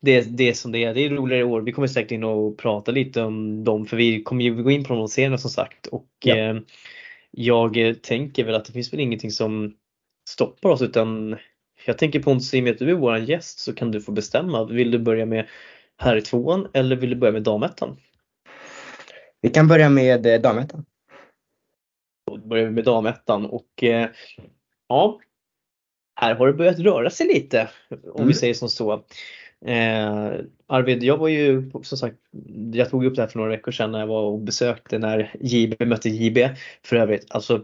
det, 0.01 0.21
det 0.21 0.49
är 0.49 0.53
som 0.53 0.73
det 0.73 0.85
är. 0.85 0.95
Det 0.95 1.01
är 1.01 1.11
roligare 1.11 1.45
år. 1.45 1.61
Vi 1.61 1.73
kommer 1.73 1.89
säkert 1.89 2.11
in 2.11 2.25
och 2.25 2.59
prata 2.59 2.93
lite 2.93 3.23
om 3.23 3.65
dem 3.65 3.87
för 3.87 3.97
vi 3.97 4.23
kommer 4.23 4.45
ju 4.45 4.63
gå 4.63 4.71
in 4.71 4.85
på 4.85 4.95
de 4.95 5.09
serierna 5.09 5.39
som 5.39 5.51
sagt. 5.51 5.87
Och 5.87 6.09
ja. 6.25 6.61
jag 7.31 8.03
tänker 8.03 8.45
väl 8.45 8.55
att 8.55 8.65
det 8.65 8.73
finns 8.73 8.93
väl 8.93 9.01
ingenting 9.01 9.31
som 9.31 9.75
stoppar 10.29 10.71
oss 10.71 10.83
utan 10.83 11.37
jag 11.87 11.99
tänker 11.99 12.21
Pontus, 12.21 12.55
i 12.55 12.61
och 12.61 12.65
med 12.65 12.73
att 12.73 12.79
du 12.79 12.91
är 12.91 12.95
vår 12.95 13.19
gäst 13.19 13.59
så 13.59 13.75
kan 13.75 13.91
du 13.91 14.01
få 14.01 14.13
bestämma. 14.13 14.65
Vill 14.65 14.91
du 14.91 14.99
börja 14.99 15.27
med 15.27 15.47
herr 15.97 16.21
tvåan 16.21 16.69
eller 16.73 16.97
vill 16.97 17.11
du 17.11 17.17
börja 17.17 17.33
med 17.33 17.43
damettan? 17.43 17.97
Vi 19.41 19.49
kan 19.49 19.69
börja 19.69 19.89
med 19.89 20.27
eh, 20.27 20.41
damettan. 20.41 20.85
Då 22.27 22.37
börjar 22.37 22.65
vi 22.65 22.71
med 22.71 22.85
damettan 22.85 23.47
och 23.47 23.83
eh, 23.83 24.09
ja, 24.89 25.21
här 26.15 26.35
har 26.35 26.47
det 26.47 26.53
börjat 26.53 26.79
röra 26.79 27.11
sig 27.11 27.27
lite 27.27 27.69
om 27.91 28.17
mm. 28.17 28.29
vi 28.29 28.35
säger 28.35 28.55
som 28.55 28.69
så. 28.69 28.93
Eh, 29.67 30.31
Arvid, 30.67 31.03
jag 31.03 31.17
var 31.17 31.29
ju 31.29 31.71
som 31.83 31.99
sagt, 31.99 32.17
jag 32.73 32.91
tog 32.91 33.05
upp 33.05 33.17
det 33.17 33.23
här 33.23 33.29
för 33.29 33.39
några 33.39 33.51
veckor 33.51 33.73
sedan 33.73 33.93
när 33.93 34.01
jag 34.01 34.07
var 34.07 34.23
och 34.23 34.39
besökte 34.39 34.99
när 34.99 35.37
JB 35.41 35.87
mötte 35.87 36.09
JB. 36.09 36.39
För 36.83 36.97
övrigt, 36.97 37.27
alltså 37.31 37.59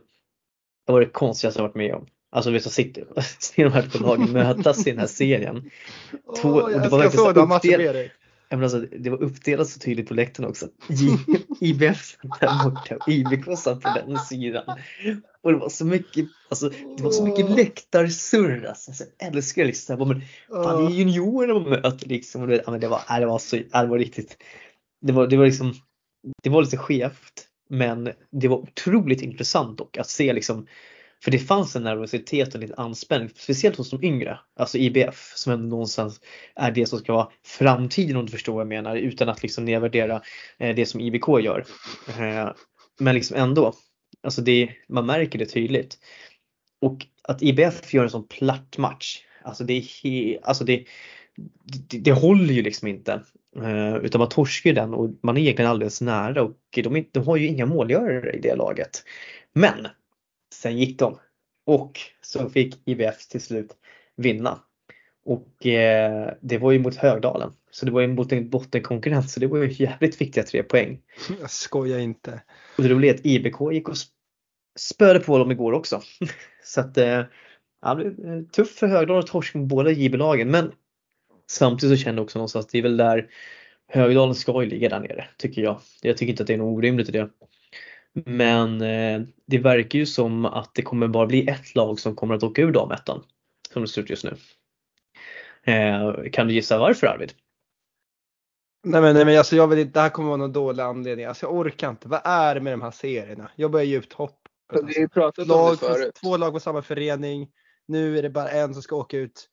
det 0.87 0.93
var 0.93 1.01
det 1.01 1.07
konstigaste 1.07 1.61
jag 1.61 1.69
varit 1.69 1.75
med 1.75 1.95
om. 1.95 2.07
Alltså 2.31 2.51
vi 2.51 2.61
sitter 2.61 3.05
ser 3.39 3.65
de 3.65 3.73
här 3.73 3.83
två 3.83 3.99
lagen 3.99 4.33
mötas 4.33 4.87
i 4.87 4.91
den 4.91 4.99
här 4.99 5.07
serien. 5.07 5.71
Två, 6.41 6.49
oh, 6.49 6.73
jag 6.73 6.87
ska 6.87 7.11
få 7.11 7.33
de 7.33 7.49
matchen 7.49 7.83
med 7.83 7.95
dig 7.95 8.13
men 8.51 8.63
alltså, 8.63 8.81
det 8.81 9.11
var 9.11 9.23
uppdelat 9.23 9.69
så 9.69 9.79
tydligt 9.79 10.09
på 10.09 10.15
läktaren 10.15 10.51
också. 10.51 10.69
IBF 11.61 12.17
där 12.41 12.65
borta 12.65 12.97
och 12.97 13.09
IBK 13.09 13.59
satt 13.59 13.81
på 13.81 13.89
den 13.89 14.19
sidan. 14.19 14.65
Och 15.43 15.53
det 15.53 15.59
var 15.59 15.69
så 15.69 15.85
mycket, 15.85 16.27
alltså, 16.49 16.69
det 16.69 17.03
var 17.03 17.11
så 17.11 17.25
mycket 17.25 17.51
läktarsurr. 17.51 18.67
Alltså, 18.67 19.05
jag 19.19 19.29
älskar 19.29 19.65
liksom, 19.65 20.09
men 20.09 20.23
fan, 20.65 20.85
det 20.85 20.93
är 20.93 20.97
juniorerna 20.97 21.55
man 21.55 21.71
möter 21.71 22.09
liksom. 22.09 22.43
Och 22.43 22.49
det, 22.49 22.63
ja, 22.65 22.71
men 22.71 22.81
det, 22.81 22.89
var, 22.89 23.21
det, 23.21 23.27
var 23.27 23.39
så, 23.39 23.57
det 23.57 23.87
var 23.87 23.99
riktigt, 23.99 24.37
det 25.01 25.13
var, 25.13 25.27
det 25.27 25.37
var 25.37 25.45
liksom, 25.45 25.75
det 26.43 26.51
var 26.51 26.63
lite 26.63 26.77
skevt. 26.77 27.49
Men 27.69 28.13
det 28.31 28.49
var 28.49 28.57
otroligt 28.57 29.23
intressant 29.23 29.79
dock 29.79 29.97
att 29.99 30.11
se 30.11 30.33
liksom 30.33 30.67
för 31.25 31.31
det 31.31 31.39
fanns 31.39 31.77
en 31.77 31.83
nervositet 31.83 32.55
och 32.55 32.61
lite 32.61 32.75
anspänning, 32.75 33.31
speciellt 33.35 33.77
hos 33.77 33.91
de 33.91 34.05
yngre. 34.05 34.39
Alltså 34.57 34.79
IBF 34.79 35.33
som 35.37 35.53
ändå 35.53 35.67
någonstans 35.67 36.21
är 36.55 36.71
det 36.71 36.87
som 36.87 36.99
ska 36.99 37.13
vara 37.13 37.29
framtiden 37.45 38.17
om 38.17 38.27
du 38.27 38.33
förstår 38.33 38.53
vad 38.53 38.61
jag 38.61 38.69
menar 38.69 38.97
utan 38.97 39.29
att 39.29 39.43
liksom 39.43 39.65
nedvärdera 39.65 40.23
eh, 40.59 40.75
det 40.77 40.87
som 40.87 41.01
IBK 41.01 41.29
gör. 41.29 41.65
Eh, 42.09 42.51
men 43.01 43.15
liksom 43.15 43.37
ändå, 43.37 43.75
alltså 44.23 44.43
det, 44.43 44.71
man 44.89 45.07
märker 45.07 45.39
det 45.39 45.47
tydligt. 45.47 45.99
Och 46.81 47.07
att 47.23 47.43
IBF 47.43 47.95
gör 47.95 48.05
en 48.05 48.11
sån 48.11 48.29
platt 48.29 48.79
match, 48.79 49.19
alltså 49.43 49.65
det, 49.65 49.83
är 50.03 50.39
alltså 50.43 50.65
det, 50.65 50.85
det, 51.91 51.99
det 51.99 52.13
håller 52.13 52.55
ju 52.55 52.63
liksom 52.63 52.89
inte. 52.89 53.23
Eh, 53.57 53.97
utan 53.97 54.19
man 54.19 54.29
torskar 54.29 54.71
ju 54.71 54.75
den 54.75 54.95
och 54.95 55.11
man 55.23 55.37
är 55.37 55.41
egentligen 55.41 55.71
alldeles 55.71 56.01
nära 56.01 56.43
och 56.43 56.57
de, 56.75 57.07
de 57.13 57.27
har 57.27 57.37
ju 57.37 57.47
inga 57.47 57.67
målgörare 57.67 58.33
i 58.33 58.41
det 58.41 58.55
laget. 58.55 59.05
Men 59.53 59.89
Sen 60.55 60.79
gick 60.79 60.99
de 60.99 61.19
och 61.67 62.01
så 62.21 62.51
fick 62.51 62.89
IBF 62.89 63.29
till 63.29 63.41
slut 63.41 63.77
vinna. 64.17 64.59
Och 65.25 65.67
eh, 65.67 66.35
det 66.41 66.59
var 66.59 66.73
ju 66.73 66.79
mot 66.79 66.97
Högdalen. 66.97 67.53
Så 67.71 67.87
det 67.87 67.93
var 67.93 68.01
ju 68.01 68.07
mot 68.07 68.33
en 68.33 68.51
bottenkonkurrent 68.51 69.31
så 69.31 69.41
det 69.41 69.47
var 69.47 69.59
ju 69.59 69.85
jävligt 69.85 70.21
viktiga 70.21 70.45
tre 70.45 70.63
poäng. 70.63 71.01
Jag 71.41 71.51
skojar 71.51 71.99
inte. 71.99 72.43
Och 72.77 72.83
det 72.83 72.89
roliga 72.89 73.13
är 73.13 73.15
att 73.15 73.27
IBK 73.27 73.73
gick 73.73 73.89
och 73.89 73.97
spöade 74.79 75.21
på 75.21 75.39
dem 75.39 75.51
igår 75.51 75.73
också. 75.73 76.03
så 76.65 76.81
att 76.81 76.99
eh, 76.99 77.23
ja, 77.83 77.95
det 77.95 78.11
blev 78.11 78.49
tufft 78.49 78.79
för 78.79 78.87
Högdalen 78.87 79.21
att 79.21 79.27
torska 79.27 79.59
mot 79.59 79.69
båda 79.69 79.91
JB-lagen 79.91 80.51
men 80.51 80.73
samtidigt 81.51 81.99
så 81.99 82.05
känner 82.05 82.19
jag 82.19 82.25
också 82.25 82.39
någonstans 82.39 82.67
att 82.67 82.73
det 82.73 82.79
är 82.79 82.83
väl 82.83 82.97
där 82.97 83.29
Högdalen 83.89 84.35
ska 84.35 84.63
ju 84.63 84.69
ligga 84.69 84.89
där 84.89 85.01
nere 85.01 85.27
tycker 85.37 85.63
jag. 85.63 85.81
Jag 86.03 86.17
tycker 86.17 86.31
inte 86.31 86.43
att 86.43 86.47
det 86.47 86.55
är 86.55 86.59
något 86.59 86.79
orimligt 86.79 87.09
i 87.09 87.13
det. 87.13 87.31
Men 88.25 88.81
eh, 88.81 89.23
det 89.47 89.59
verkar 89.59 89.99
ju 89.99 90.07
som 90.07 90.45
att 90.45 90.75
det 90.75 90.83
kommer 90.83 91.09
bara 91.09 91.27
bli 91.27 91.49
ett 91.49 91.75
lag 91.75 92.01
som 92.01 92.17
kommer 92.17 92.35
att 92.35 92.43
åka 92.43 92.63
ur 92.63 92.73
damettan. 92.73 93.25
Som 93.73 93.83
det 93.83 93.89
ser 93.89 94.03
ut 94.03 94.11
just 94.11 94.25
nu. 94.25 94.37
Eh, 95.73 96.31
kan 96.33 96.47
du 96.47 96.55
gissa 96.55 96.79
varför 96.79 97.07
Arvid? 97.07 97.33
Nej 98.87 99.01
men, 99.01 99.15
nej, 99.15 99.25
men 99.25 99.39
alltså 99.39 99.57
jag 99.57 99.69
vill 99.69 99.79
inte, 99.79 99.93
det 99.93 100.01
här 100.01 100.09
kommer 100.09 100.29
vara 100.29 100.37
någon 100.37 100.53
dålig 100.53 100.83
anledning. 100.83 101.27
Alltså 101.27 101.47
jag 101.47 101.55
orkar 101.55 101.91
inte. 101.91 102.09
Vad 102.09 102.21
är 102.25 102.55
det 102.55 102.61
med 102.61 102.73
de 102.73 102.83
här 102.83 102.91
serierna? 102.91 103.51
Jag 103.57 103.71
börjar 103.71 103.87
ge 103.87 103.99
ut 103.99 104.13
hopp. 104.13 104.41
Vi 104.73 104.79
har 105.15 105.25
om 105.25 105.71
det 105.71 105.77
förut. 105.77 106.15
två 106.15 106.37
lag 106.37 106.53
på 106.53 106.61
samma 106.61 106.83
förening. 106.83 107.51
Nu 107.87 108.19
är 108.19 108.23
det 108.23 108.31
bara 108.31 108.49
en 108.49 108.75
som 108.75 108.83
ska 108.83 108.97
åka 108.97 109.17
ut. 109.17 109.49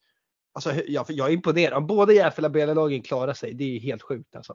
Alltså 0.54 0.74
jag, 0.74 1.04
jag 1.08 1.28
är 1.28 1.32
imponerad. 1.32 1.76
Om 1.76 1.86
båda 1.86 2.12
Järfälla 2.12 2.48
BL-lagen 2.48 3.02
klarar 3.02 3.34
sig, 3.34 3.54
det 3.54 3.64
är 3.76 3.80
helt 3.80 4.02
sjukt 4.02 4.36
alltså. 4.36 4.54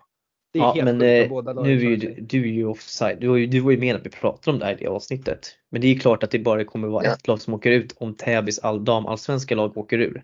Det 0.58 0.64
är 0.64 0.66
Ja 0.66 0.74
helt 0.74 0.86
men 0.86 1.02
eh, 1.02 1.30
båda 1.30 1.54
lagen 1.54 1.72
nu 1.72 1.78
är 1.86 1.90
ju, 1.90 2.00
sig. 2.00 2.22
du 2.22 2.42
är 2.42 2.46
ju 2.54 2.66
offside. 2.66 3.18
Du, 3.22 3.28
var 3.28 3.38
ju- 3.38 3.48
du 3.48 3.60
var 3.60 3.72
ju 3.72 3.78
med 3.78 3.96
när 3.96 4.04
vi 4.04 4.10
pratade 4.10 4.54
om 4.56 4.60
det 4.60 4.66
här 4.66 4.74
i 4.74 4.76
det 4.76 4.88
avsnittet. 4.88 5.52
Men 5.70 5.82
det 5.82 5.88
är 5.88 5.94
ju 5.94 6.00
klart 6.00 6.24
att 6.24 6.32
det 6.32 6.40
bara 6.40 6.64
kommer 6.64 6.88
vara 6.88 7.06
Ja. 7.06 7.14
ett 7.14 7.28
lag 7.28 7.42
som 7.42 7.54
åker 7.54 7.72
ut 7.72 7.94
om 7.98 8.14
Täbys 8.14 8.60
all, 8.60 8.86
damallsvenska 8.86 9.56
lag 9.56 9.78
åker 9.78 10.00
ur. 10.00 10.24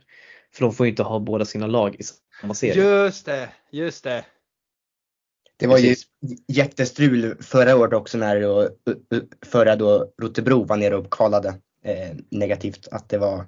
För 0.54 0.62
de 0.62 0.74
får 0.74 0.86
ju 0.86 0.90
inte 0.90 1.04
ha 1.04 1.20
båda 1.20 1.46
sina 1.46 1.68
lag 1.68 1.96
i 2.00 2.04
samma 2.42 2.54
serie. 2.54 2.84
Just 2.84 3.26
det, 3.26 3.50
just 3.72 4.04
det. 4.04 4.26
Det 5.58 5.68
var 5.68 5.78
ju 5.78 5.88
Precis. 5.90 6.08
jättestrul 6.48 7.36
förra 7.42 7.76
året 7.76 7.94
också 7.94 8.18
när 8.18 8.42
då, 8.42 8.70
förra 9.46 9.76
då 9.76 10.08
Rotebro 10.22 10.64
var 10.64 10.78
nere 10.78 10.96
och 10.96 11.10
kvalade 11.14 11.48
eh, 11.84 12.16
negativt. 12.32 12.88
Att 12.92 13.10
det 13.10 13.18
var, 13.18 13.46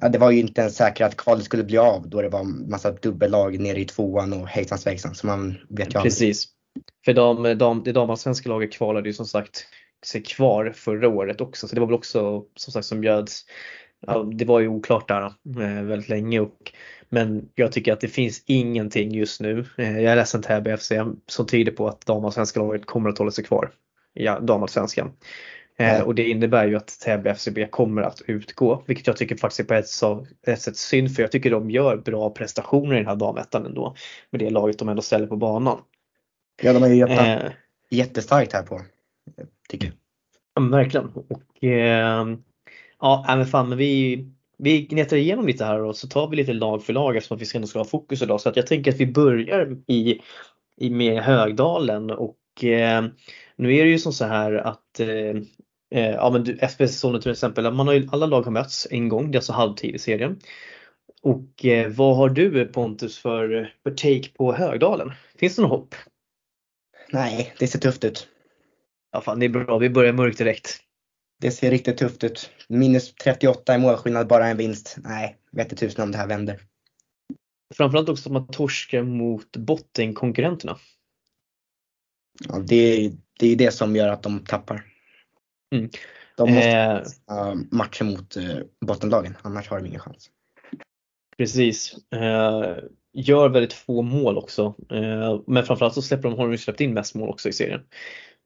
ja, 0.00 0.08
det 0.08 0.18
var 0.18 0.30
ju 0.30 0.40
inte 0.40 0.60
ens 0.60 0.76
säkert 0.76 1.06
att 1.06 1.16
kvalet 1.16 1.44
skulle 1.44 1.64
bli 1.64 1.78
av 1.78 2.08
då 2.08 2.22
det 2.22 2.28
var 2.28 2.68
massa 2.70 2.90
dubbellag 2.90 3.60
nere 3.60 3.80
i 3.80 3.84
tvåan 3.84 4.32
och 4.32 4.48
hejsan 4.48 4.78
svejsan. 4.78 5.14
Så 5.14 5.26
man 5.26 5.54
vet 5.68 5.94
ju 5.94 5.98
aldrig. 5.98 6.02
Precis. 6.02 6.48
För 7.04 7.12
de, 7.12 7.58
de, 7.58 7.82
det 7.84 7.92
damallsvenska 7.92 8.48
laget 8.48 8.72
kvalade 8.72 9.08
ju 9.08 9.12
som 9.12 9.26
sagt 9.26 9.66
sig 10.06 10.22
kvar 10.22 10.72
förra 10.76 11.08
året 11.08 11.40
också. 11.40 11.68
Så 11.68 11.74
det 11.74 11.80
var 11.80 11.86
väl 11.86 11.96
också 11.96 12.44
som 12.56 12.72
sagt 12.72 12.86
som 12.86 13.00
bjöds. 13.00 13.44
Ja, 14.06 14.22
det 14.22 14.44
var 14.44 14.60
ju 14.60 14.68
oklart 14.68 15.08
där 15.08 15.22
eh, 15.22 15.82
väldigt 15.82 16.08
länge. 16.08 16.40
Och, 16.40 16.72
men 17.08 17.48
jag 17.54 17.72
tycker 17.72 17.92
att 17.92 18.00
det 18.00 18.08
finns 18.08 18.42
ingenting 18.46 19.14
just 19.14 19.40
nu. 19.40 19.64
Eh, 19.78 20.00
jag 20.00 20.12
är 20.12 20.16
ledsen 20.16 20.42
Täby 20.42 20.76
FC 20.76 20.92
som 21.26 21.46
tyder 21.46 21.72
på 21.72 21.88
att 21.88 22.06
damallsvenska 22.06 22.60
laget 22.60 22.86
kommer 22.86 23.10
att 23.10 23.18
hålla 23.18 23.30
sig 23.30 23.44
kvar 23.44 23.70
i 24.14 24.24
ja, 24.24 24.40
damallsvenskan. 24.40 25.12
Eh, 25.78 26.00
och 26.00 26.14
det 26.14 26.28
innebär 26.28 26.66
ju 26.66 26.76
att 26.76 27.00
Täby 27.00 27.30
FCB 27.30 27.66
kommer 27.66 28.02
att 28.02 28.22
utgå, 28.26 28.84
vilket 28.86 29.06
jag 29.06 29.16
tycker 29.16 29.36
faktiskt 29.36 29.60
är 29.60 29.64
på 29.64 29.74
ett, 29.74 29.86
ett 30.46 30.60
sätt 30.60 30.76
synd 30.76 31.14
för 31.14 31.22
jag 31.22 31.32
tycker 31.32 31.50
de 31.50 31.70
gör 31.70 31.96
bra 31.96 32.30
prestationer 32.30 32.94
i 32.94 32.98
den 32.98 33.06
här 33.06 33.16
damettan 33.16 33.66
ändå. 33.66 33.94
Med 34.30 34.40
det 34.40 34.50
laget 34.50 34.78
de 34.78 34.88
ändå 34.88 35.02
ställer 35.02 35.26
på 35.26 35.36
banan. 35.36 35.78
Ja, 36.62 36.72
de 36.72 36.88
ju 36.88 36.94
jobbat 36.94 37.18
Eh, 37.18 37.50
jättestarkt 37.90 38.52
här 38.52 38.62
på. 38.62 38.80
Tycker 39.68 39.86
jag. 39.86 39.94
ja, 40.54 40.68
verkligen. 40.70 41.06
Och, 41.06 41.64
eh, 41.64 42.26
ja, 43.00 43.24
men 43.28 43.46
fan, 43.46 43.68
men 43.68 43.78
vi, 43.78 44.26
vi 44.58 44.82
gnetar 44.82 45.16
igenom 45.16 45.46
lite 45.46 45.64
här 45.64 45.80
och 45.82 45.96
så 45.96 46.08
tar 46.08 46.28
vi 46.28 46.36
lite 46.36 46.52
lag 46.52 46.84
för 46.84 46.92
lag 46.92 47.16
eftersom 47.16 47.38
vi 47.38 47.46
ändå 47.54 47.66
ska 47.68 47.78
ha 47.78 47.84
fokus 47.84 48.22
idag. 48.22 48.40
Så 48.40 48.48
att 48.48 48.56
jag 48.56 48.66
tänker 48.66 48.92
att 48.92 49.00
vi 49.00 49.06
börjar 49.06 49.76
i, 49.86 50.20
i 50.76 50.90
med 50.90 51.22
Högdalen 51.22 52.10
och 52.10 52.64
eh, 52.64 53.04
nu 53.56 53.74
är 53.74 53.84
det 53.84 53.90
ju 53.90 53.98
som 53.98 54.12
så 54.12 54.24
här 54.24 54.52
att 54.52 55.00
eh, 55.00 55.42
eh, 55.90 56.10
ja, 56.10 56.30
men 56.30 56.44
du, 56.44 56.58
FBS-säsongen 56.58 57.20
till 57.20 57.32
exempel, 57.32 57.72
man 57.72 57.86
har 57.86 57.94
ju, 57.94 58.08
alla 58.12 58.26
lag 58.26 58.42
har 58.42 58.52
mötts 58.52 58.86
en 58.90 59.08
gång, 59.08 59.30
det 59.30 59.36
är 59.36 59.38
alltså 59.38 59.52
halvtid 59.52 59.94
i 59.94 59.98
serien. 59.98 60.40
Och 61.22 61.64
eh, 61.64 61.88
vad 61.88 62.16
har 62.16 62.28
du 62.28 62.66
Pontus 62.66 63.18
för, 63.18 63.74
för 63.82 63.90
take 63.90 64.28
på 64.36 64.52
Högdalen? 64.52 65.12
Finns 65.38 65.56
det 65.56 65.62
något 65.62 65.70
hopp? 65.70 65.94
Nej, 67.12 67.54
det 67.58 67.66
ser 67.66 67.78
tufft 67.78 68.04
ut. 68.04 68.28
Ja, 69.12 69.20
fan, 69.20 69.40
det 69.40 69.46
är 69.46 69.50
bra, 69.50 69.78
vi 69.78 69.90
börjar 69.90 70.12
mörkt 70.12 70.38
direkt. 70.38 70.80
Det 71.40 71.50
ser 71.50 71.70
riktigt 71.70 71.98
tufft 71.98 72.24
ut. 72.24 72.50
Minus 72.68 73.14
38 73.14 73.74
i 73.74 73.78
målskillnad, 73.78 74.26
bara 74.26 74.48
en 74.48 74.56
vinst. 74.56 74.96
Nej, 75.04 75.36
vet 75.52 75.72
inte 75.72 75.86
tusen 75.86 76.02
om 76.02 76.12
det 76.12 76.18
här 76.18 76.26
vänder. 76.26 76.60
Framförallt 77.74 78.08
också 78.08 78.28
att 78.28 78.32
man 78.32 78.46
torskar 78.46 79.02
mot 79.02 79.56
bottenkonkurrenterna. 79.56 80.78
Ja, 82.48 82.58
det, 82.58 83.12
det 83.38 83.52
är 83.52 83.56
det 83.56 83.70
som 83.70 83.96
gör 83.96 84.08
att 84.08 84.22
de 84.22 84.44
tappar. 84.44 84.84
Mm. 85.78 85.90
De 86.36 86.54
måste 86.54 87.04
Eh, 87.30 87.54
matcha 87.70 88.04
mot 88.04 88.36
uh, 88.36 88.58
bottenlagen, 88.86 89.36
annars 89.42 89.68
har 89.68 89.80
de 89.80 89.86
ingen 89.86 90.00
chans. 90.00 90.30
precis. 91.38 91.96
Eh, 92.14 92.76
gör 93.12 93.48
väldigt 93.48 93.72
få 93.72 94.02
mål 94.02 94.38
också. 94.38 94.74
Eh, 94.90 95.40
men 95.46 95.64
framförallt 95.64 95.94
så 95.94 96.02
släpper 96.02 96.28
de, 96.28 96.38
har 96.38 96.48
de 96.48 96.58
släppt 96.58 96.80
in 96.80 96.94
mest 96.94 97.14
mål 97.14 97.28
också 97.28 97.48
i 97.48 97.52
serien. 97.52 97.80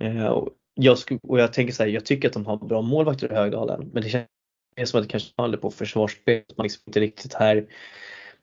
Eh, 0.00 0.26
och, 0.26 0.48
jag 0.74 0.98
och 1.22 1.40
jag 1.40 1.52
tänker 1.52 1.74
så 1.74 1.82
här, 1.82 1.90
jag 1.90 2.06
tycker 2.06 2.28
att 2.28 2.34
de 2.34 2.46
har 2.46 2.56
bra 2.56 2.82
målvakter 2.82 3.32
i 3.32 3.34
Högdalen. 3.34 3.90
Men 3.92 4.02
det 4.02 4.08
känns 4.08 4.90
som 4.90 5.00
att 5.00 5.06
det 5.06 5.10
kanske 5.10 5.34
faller 5.34 5.58
på 5.58 5.70
försvarsspelet. 5.70 6.56
Man 6.56 6.64
liksom 6.64 6.82
inte 6.86 7.00
riktigt 7.00 7.34
här 7.34 7.66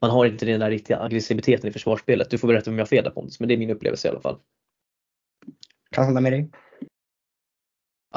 man 0.01 0.11
har 0.11 0.25
inte 0.25 0.45
den 0.45 0.59
där 0.59 0.69
riktiga 0.69 0.99
aggressiviteten 0.99 1.69
i 1.69 1.73
försvarsspelet. 1.73 2.29
Du 2.29 2.37
får 2.37 2.47
berätta 2.47 2.71
om 2.71 2.77
jag 2.77 2.85
har 2.85 2.87
fel 2.87 3.03
där 3.03 3.11
Pontus, 3.11 3.39
men 3.39 3.49
det 3.49 3.55
är 3.55 3.57
min 3.57 3.69
upplevelse 3.69 4.07
i 4.07 4.11
alla 4.11 4.21
fall. 4.21 4.39
Kan 5.91 6.05
hålla 6.05 6.21
med 6.21 6.31
dig. 6.31 6.49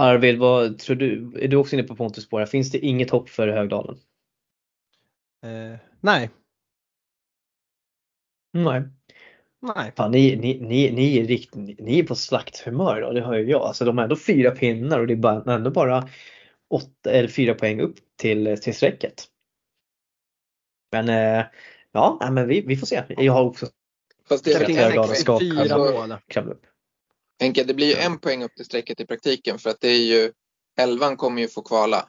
Arvid, 0.01 0.39
vad 0.39 0.79
tror 0.79 0.97
du? 0.97 1.33
Är 1.41 1.49
du 1.49 1.57
också 1.57 1.77
inne 1.77 1.83
på 1.83 1.97
Pontus 1.97 2.25
spår? 2.25 2.47
Finns 2.47 2.71
det 2.71 2.79
inget 2.79 3.11
hopp 3.11 3.29
för 3.29 3.49
Högdalen? 3.49 3.99
Eh, 5.45 5.79
nej, 6.01 6.31
Nej. 8.53 8.83
nej. 9.77 9.93
Fan, 9.97 10.11
ni, 10.11 10.37
ni, 10.37 10.59
ni, 10.61 10.91
ni, 10.91 11.19
är 11.19 11.25
rikt, 11.25 11.55
ni, 11.55 11.77
ni 11.79 11.99
är 11.99 12.05
på 12.05 12.15
slakthumör 12.15 13.01
då, 13.01 13.13
det 13.13 13.21
hör 13.21 13.35
ju 13.39 13.51
jag. 13.51 13.63
Alltså 13.63 13.85
de 13.85 13.97
har 13.99 14.05
ändå 14.05 14.17
fyra 14.17 14.51
pinnar 14.51 15.01
och 15.01 15.07
det 15.07 15.13
är 15.15 15.17
bara, 15.17 15.55
ändå 15.55 15.71
bara 15.71 16.09
åtta 16.71 17.11
eller 17.11 17.29
fyra 17.29 17.55
poäng 17.55 17.81
upp 17.81 17.97
till, 18.17 18.61
till 18.63 18.75
strecket. 18.75 19.25
Men 20.93 21.09
eh, 21.09 21.47
ja, 21.93 22.29
men 22.33 22.49
vi, 22.49 22.61
vi 22.61 22.77
får 22.77 22.87
se. 22.87 23.03
Jag 23.09 23.33
har 23.33 23.45
också 23.45 23.67
Fast 24.29 24.45
det 24.45 24.51
Jag 24.51 24.63
är 24.63 24.67
tänker 24.67 24.91
Henke, 24.91 25.15
ska- 25.15 25.41
Fyra 25.41 25.79
mål. 25.79 26.17
kravla 26.29 26.53
upp. 26.53 26.67
Henke, 27.41 27.65
det 27.65 27.75
blir 27.75 27.87
ju 27.87 27.95
en 27.95 28.19
poäng 28.19 28.43
upp 28.43 28.55
till 28.57 28.65
strecket 28.65 29.01
i 29.01 29.07
praktiken 29.07 29.59
för 29.59 29.71
att 29.71 29.81
det 29.81 29.89
är 29.89 30.05
ju 30.07 30.33
elvan 30.79 31.17
kommer 31.17 31.43
ju 31.43 31.49
få 31.49 31.63
kvala. 31.63 32.09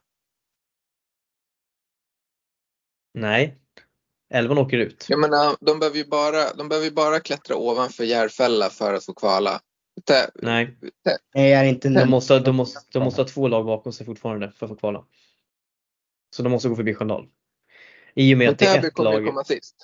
Nej, 3.13 3.57
elvan 4.33 4.57
åker 4.57 4.77
ut. 4.77 5.05
Jag 5.09 5.19
menar, 5.19 5.55
de 5.61 5.79
behöver 5.79 5.97
ju 5.97 6.05
bara, 6.05 6.53
de 6.53 6.69
behöver 6.69 6.85
ju 6.85 6.91
bara 6.93 7.19
klättra 7.19 7.55
ovanför 7.55 8.03
Järfälla 8.03 8.69
för 8.69 8.93
att 8.93 9.05
få 9.05 9.13
kvala. 9.13 9.61
Tä- 10.09 10.29
Nej, 10.35 10.77
Nej, 11.35 11.51
är 11.53 11.63
inte 11.63 11.89
de 11.89 12.09
måste, 12.09 12.39
de, 12.39 12.55
måste, 12.55 12.79
de 12.91 13.03
måste 13.03 13.21
ha 13.21 13.27
två 13.27 13.47
lag 13.47 13.65
bakom 13.65 13.93
sig 13.93 14.05
fortfarande 14.05 14.51
för 14.51 14.65
att 14.65 14.69
få 14.69 14.75
kvala. 14.75 15.05
Så 16.35 16.43
de 16.43 16.49
måste 16.49 16.69
gå 16.69 16.75
förbi 16.75 16.93
Sköndal. 16.93 17.29
I 18.15 18.33
och 18.33 18.37
med 18.37 18.45
Men 18.45 18.53
att 18.53 18.59
det 18.59 18.65
är 18.65 18.87
ett 18.87 18.97
lag. 18.97 19.25
komma 19.25 19.43
sist. 19.43 19.75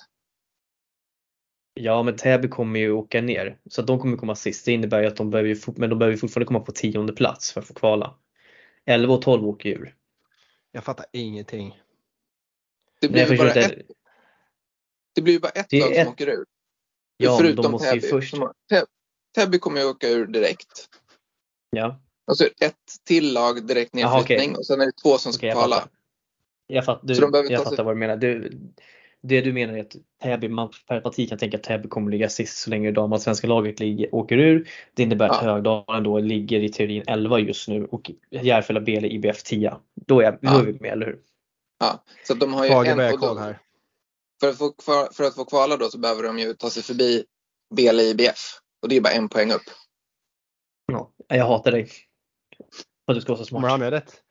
Ja 1.80 2.02
men 2.02 2.16
Täby 2.16 2.48
kommer 2.48 2.80
ju 2.80 2.92
åka 2.92 3.20
ner 3.20 3.58
så 3.70 3.80
att 3.80 3.86
de 3.86 3.98
kommer 4.00 4.16
komma 4.16 4.34
sist. 4.34 4.64
Det 4.64 4.72
innebär 4.72 5.00
ju 5.00 5.06
att 5.06 5.16
de 5.16 5.30
behöver, 5.30 5.48
ju 5.48 5.56
men 5.76 5.90
de 5.90 5.98
behöver 5.98 6.12
ju 6.14 6.18
fortfarande 6.18 6.46
komma 6.46 6.60
på 6.60 6.72
tionde 6.72 7.12
plats 7.12 7.52
för 7.52 7.60
att 7.60 7.66
få 7.66 7.74
kvala. 7.74 8.14
11 8.86 9.14
och 9.14 9.22
12 9.22 9.46
åker 9.48 9.68
ur. 9.70 9.94
Jag 10.72 10.84
fattar 10.84 11.06
ingenting. 11.12 11.80
Det 13.00 13.08
blir, 13.08 13.20
jag 13.22 13.30
ju 13.30 13.36
bara 13.36 13.50
ett, 13.52 13.78
det 15.14 15.22
blir 15.22 15.32
ju 15.34 15.40
bara 15.40 15.48
ett 15.48 15.66
Det 15.70 15.76
är 15.76 15.80
lag 15.80 15.92
som 15.94 16.02
ett- 16.02 16.08
åker 16.08 16.26
ur. 16.28 16.44
Ja, 17.16 17.36
Förutom 17.40 17.62
de 17.62 17.72
måste 17.72 17.94
ju 17.94 18.00
Täby. 18.00 18.10
först. 18.10 18.36
Har- 18.36 18.52
Tä- 18.72 18.86
Täby 19.34 19.58
kommer 19.58 19.80
ju 19.80 19.86
åka 19.86 20.08
ur 20.08 20.26
direkt. 20.26 20.88
Ja, 21.70 22.00
Och 22.26 22.36
så 22.38 22.44
ett 22.44 22.74
till 23.04 23.32
lag 23.32 23.66
direkt 23.66 23.94
nedflyttning 23.94 24.50
okej. 24.50 24.56
och 24.58 24.66
sen 24.66 24.80
är 24.80 24.86
det 24.86 24.92
två 25.02 25.18
som 25.18 25.32
ska 25.32 25.46
jag 25.46 25.54
kvala. 25.56 25.76
fattar. 25.76 25.90
Jag, 26.66 26.84
fatt, 26.84 27.00
du, 27.02 27.14
Så 27.14 27.20
de 27.20 27.30
behöver 27.30 27.50
jag 27.50 27.58
ta 27.58 27.64
sig- 27.64 27.70
fattar 27.76 27.84
vad 27.84 27.94
du 27.94 27.98
menar. 27.98 28.16
Du, 28.16 28.52
det 29.22 29.40
du 29.40 29.52
menar 29.52 29.74
är 29.74 29.80
att 29.80 29.96
Täby, 30.22 30.48
man 30.48 30.70
per 30.86 31.00
parti 31.00 31.28
kan 31.28 31.38
tänka 31.38 31.56
att 31.56 31.62
Täby 31.62 31.88
kommer 31.88 32.10
ligga 32.10 32.28
sist 32.28 32.58
så 32.58 32.70
länge 32.70 32.90
damallsvenska 32.90 33.46
laget 33.46 33.80
ligger, 33.80 34.14
åker 34.14 34.38
ur. 34.38 34.68
Det 34.94 35.02
innebär 35.02 35.28
att 35.28 35.42
Ja. 35.42 35.52
Högdalen 35.52 36.02
då 36.04 36.18
ligger 36.18 36.60
i 36.60 36.68
teorin 36.68 37.02
11 37.06 37.38
just 37.38 37.68
nu 37.68 37.84
och 37.84 38.10
Järfälla 38.30 38.80
BL 38.80 39.04
IBF 39.04 39.42
10. 39.42 39.76
Då 40.06 40.20
är, 40.20 40.32
då 40.32 40.38
Ja. 40.42 40.60
är 40.60 40.64
vi 40.64 40.72
med, 40.72 40.92
eller 40.92 41.06
hur? 41.06 41.20
Ja, 41.80 42.04
så 42.26 42.32
att 42.32 42.40
de 42.40 42.54
har 42.54 42.64
ju 42.64 42.70
Fagerberg 42.70 43.14
en, 43.14 43.20
då, 43.20 43.34
här. 43.38 43.58
för, 44.40 44.48
att 44.48 44.58
få, 44.58 44.74
för, 44.82 45.12
för 45.14 45.24
att 45.24 45.34
få 45.34 45.44
kvala 45.44 45.76
då 45.76 45.88
så 45.88 45.98
behöver 45.98 46.22
de 46.22 46.38
ju 46.38 46.54
ta 46.54 46.70
sig 46.70 46.82
förbi 46.82 47.24
BL 47.74 48.00
IBF. 48.00 48.58
Och 48.82 48.88
det 48.88 48.96
är 48.96 49.00
bara 49.00 49.12
en 49.12 49.28
poäng 49.28 49.52
upp. 49.52 49.62
Ja, 50.92 51.12
jag 51.28 51.46
hatar 51.46 51.72
dig. 51.72 51.86
För 53.06 53.12
att 53.12 53.16
du 53.16 53.20
ska 53.20 53.32
vara 53.34 53.44
så 53.44 53.54
Kommer 53.54 53.68
han 53.68 53.78
smart. 53.78 53.80
med 53.80 53.92
rätt? 53.92 54.22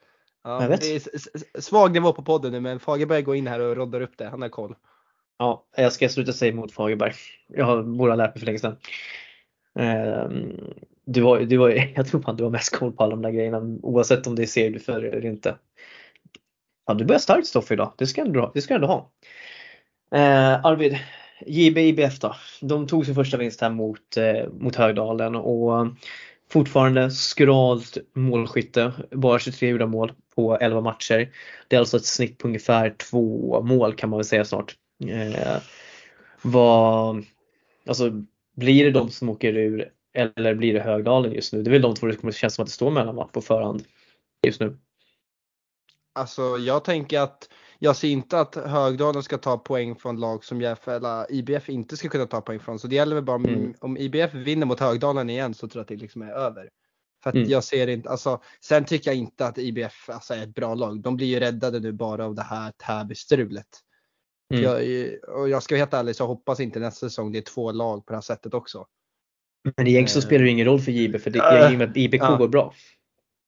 Ja. 0.48 0.68
Det 0.80 0.96
är 0.96 1.62
svag 1.62 1.92
nivå 1.94 2.14
på 2.14 2.22
podden 2.24 2.52
nu 2.52 2.60
men 2.60 2.80
Fagerberg 2.80 3.22
går 3.22 3.36
in 3.36 3.48
här 3.48 3.60
och 3.60 3.76
roddar 3.76 4.02
upp 4.02 4.18
det. 4.18 4.26
Han 4.30 4.42
har 4.42 4.50
koll. 4.50 4.76
Ja, 5.38 5.66
jag 5.78 5.94
ska 5.94 6.10
sluta 6.10 6.34
säga 6.34 6.52
emot 6.52 6.72
Fagerberg. 6.72 7.14
Jag 7.48 7.66
har- 7.66 7.84
borde 7.84 8.12
ha 8.12 8.16
lärt 8.16 8.36
mig 8.36 8.40
för 8.40 8.46
länge 8.46 8.60
sedan. 8.60 8.78
Ehm, 9.80 10.52
Du 11.06 11.22
var, 11.22 11.40
du 11.40 11.58
var, 11.58 11.70
jag 11.96 12.08
tror 12.08 12.22
fan 12.22 12.36
du 12.36 12.44
har 12.44 12.52
mest 12.52 12.76
koll 12.78 12.92
på 12.92 13.04
alla 13.04 13.16
de 13.16 13.22
där 13.22 13.32
grejerna 13.32 13.58
oavsett 13.84 14.28
om 14.28 14.36
det 14.36 14.44
är 14.58 14.80
följer 14.80 15.12
eller 15.12 15.26
inte. 15.26 15.56
Ja, 16.86 16.94
du 16.94 17.06
börjar 17.06 17.20
starkt 17.20 17.48
Stoffe 17.48 17.74
idag. 17.74 17.94
Det 17.98 18.08
ska 18.08 18.24
du, 18.26 18.52
det 18.54 18.62
ska 18.62 18.78
du 18.78 18.88
ha. 18.88 19.12
Eh, 20.16 20.66
Arvid, 20.66 20.98
JB 21.46 21.78
IBF 21.78 22.20
då. 22.20 22.36
De 22.62 22.88
tog 22.88 23.06
sin 23.06 23.16
första 23.16 23.38
vinst 23.38 23.62
här 23.62 23.70
mot, 23.70 24.18
eh, 24.18 24.50
mot 24.60 24.76
Högdalen 24.76 25.36
och 25.36 25.88
fortfarande 26.50 27.12
skralt 27.12 27.98
målskytte. 28.14 28.94
Bara 29.12 29.40
23 29.40 29.70
gjorda 29.70 29.86
mål 29.86 30.12
på 30.36 30.58
11 30.58 30.82
matcher. 30.82 31.34
Det 31.68 31.76
är 31.76 31.80
alltså 31.80 31.98
ett 31.98 32.06
snitt 32.06 32.38
på 32.38 32.48
ungefär 32.48 32.90
två 32.90 33.62
mål 33.62 33.96
kan 33.96 34.10
man 34.10 34.18
väl 34.18 34.26
säga 34.26 34.46
snart. 34.46 34.76
Eh, 35.08 35.58
vad, 36.42 37.26
alltså, 37.88 38.12
Blir 38.56 38.86
det 38.86 38.92
de 38.92 39.10
som 39.10 39.30
åker 39.30 39.54
ur 39.54 39.92
eller 40.14 40.56
blir 40.56 40.74
det 40.74 40.80
Högdalen 40.80 41.32
just 41.32 41.54
nu? 41.54 41.64
Det 41.64 41.70
är 41.70 41.72
väl 41.72 41.82
de 41.82 41.96
två 41.96 42.08
det 42.08 42.16
kommer 42.16 42.34
kännas 42.34 42.56
som 42.56 42.64
att 42.64 42.68
det 42.68 42.74
står 42.74 42.92
mellan 42.92 43.16
va, 43.16 43.30
på 43.34 43.42
förhand 43.42 43.84
just 44.44 44.60
nu. 44.60 44.78
Alltså 46.14 46.58
jag 46.58 46.84
tänker 46.84 47.20
att 47.20 47.50
jag 47.80 47.96
ser 47.96 48.08
inte 48.08 48.40
att 48.40 48.56
Högdalen 48.56 49.24
ska 49.24 49.38
ta 49.38 49.58
poäng 49.58 49.96
från 49.96 50.20
lag 50.20 50.44
som 50.44 50.62
eller 50.62 51.32
IBF 51.32 51.70
inte 51.70 51.98
ska 51.98 52.10
kunna 52.10 52.26
ta 52.26 52.42
poäng 52.42 52.60
från. 52.60 52.80
Så 52.80 52.88
det 52.88 52.96
gäller 52.96 53.16
väl 53.16 53.24
bara 53.24 53.36
mm. 53.36 53.74
om 53.80 53.98
IBF 53.98 54.34
vinner 54.34 54.66
mot 54.66 54.80
Högdalen 54.80 55.30
igen 55.30 55.54
så 55.54 55.68
tror 55.68 55.80
jag 55.80 55.82
att 55.82 55.88
det 55.88 55.96
liksom 55.96 56.22
är 56.22 56.32
över. 56.32 56.70
För 57.24 57.30
att 57.30 57.36
mm. 57.36 57.50
jag 57.50 57.64
ser 57.64 57.88
inte, 57.88 58.10
alltså, 58.10 58.42
sen 58.62 58.86
tycker 58.86 59.12
jag 59.12 59.18
inte 59.18 59.48
att 59.48 59.58
IBF 59.58 60.10
alltså, 60.10 60.34
är 60.34 60.44
ett 60.44 60.56
bra 60.56 60.76
lag. 60.76 61.02
De 61.02 61.16
blir 61.18 61.28
ju 61.28 61.40
räddade 61.40 61.80
nu 61.80 61.92
bara 61.92 62.26
av 62.26 62.36
det 62.36 62.42
här 62.42 62.72
Täby-strulet. 62.72 63.68
Mm. 64.54 64.64
Jag, 64.64 64.80
och 65.40 65.50
jag 65.50 65.64
ska 65.64 65.76
vara 65.76 65.80
helt 65.80 65.94
ärlig 65.94 66.16
så 66.16 66.26
hoppas 66.26 66.60
inte 66.60 66.80
nästa 66.80 67.10
säsong 67.10 67.32
det 67.32 67.38
är 67.38 67.42
två 67.42 67.72
lag 67.72 68.06
på 68.06 68.14
det 68.14 68.18
här 68.18 68.22
sättet 68.22 68.54
också. 68.54 68.86
Men 69.78 69.88
egentligen 69.88 70.22
så 70.22 70.28
spelar 70.28 70.46
det 70.46 70.52
ingen 70.52 70.66
roll 70.66 70.80
för 70.80 70.92
JB 70.92 71.22
för 71.22 71.30
det, 71.30 71.70
i 71.72 71.76
och 71.76 71.78
med 71.78 71.90
att 71.90 71.98
IBK 71.98 72.22
går 72.38 72.48
bra. 72.48 72.74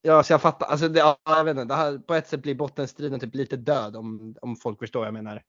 Ja, 0.01 0.23
så 0.23 0.33
jag 0.33 0.41
fattar. 0.41 0.67
Alltså, 0.67 0.87
det, 0.87 0.99
ja, 0.99 1.17
jag 1.25 1.43
vet 1.43 1.51
inte, 1.51 1.65
det 1.65 1.75
här, 1.75 1.97
på 1.97 2.15
ett 2.15 2.27
sätt 2.27 2.41
blir 2.41 2.55
bottenstriden 2.55 3.19
typ 3.19 3.35
lite 3.35 3.57
död 3.57 3.95
om, 3.95 4.35
om 4.41 4.55
folk 4.55 4.79
förstår 4.79 4.99
vad 4.99 5.07
jag 5.07 5.13
menar. 5.13 5.31
Mm. 5.31 5.43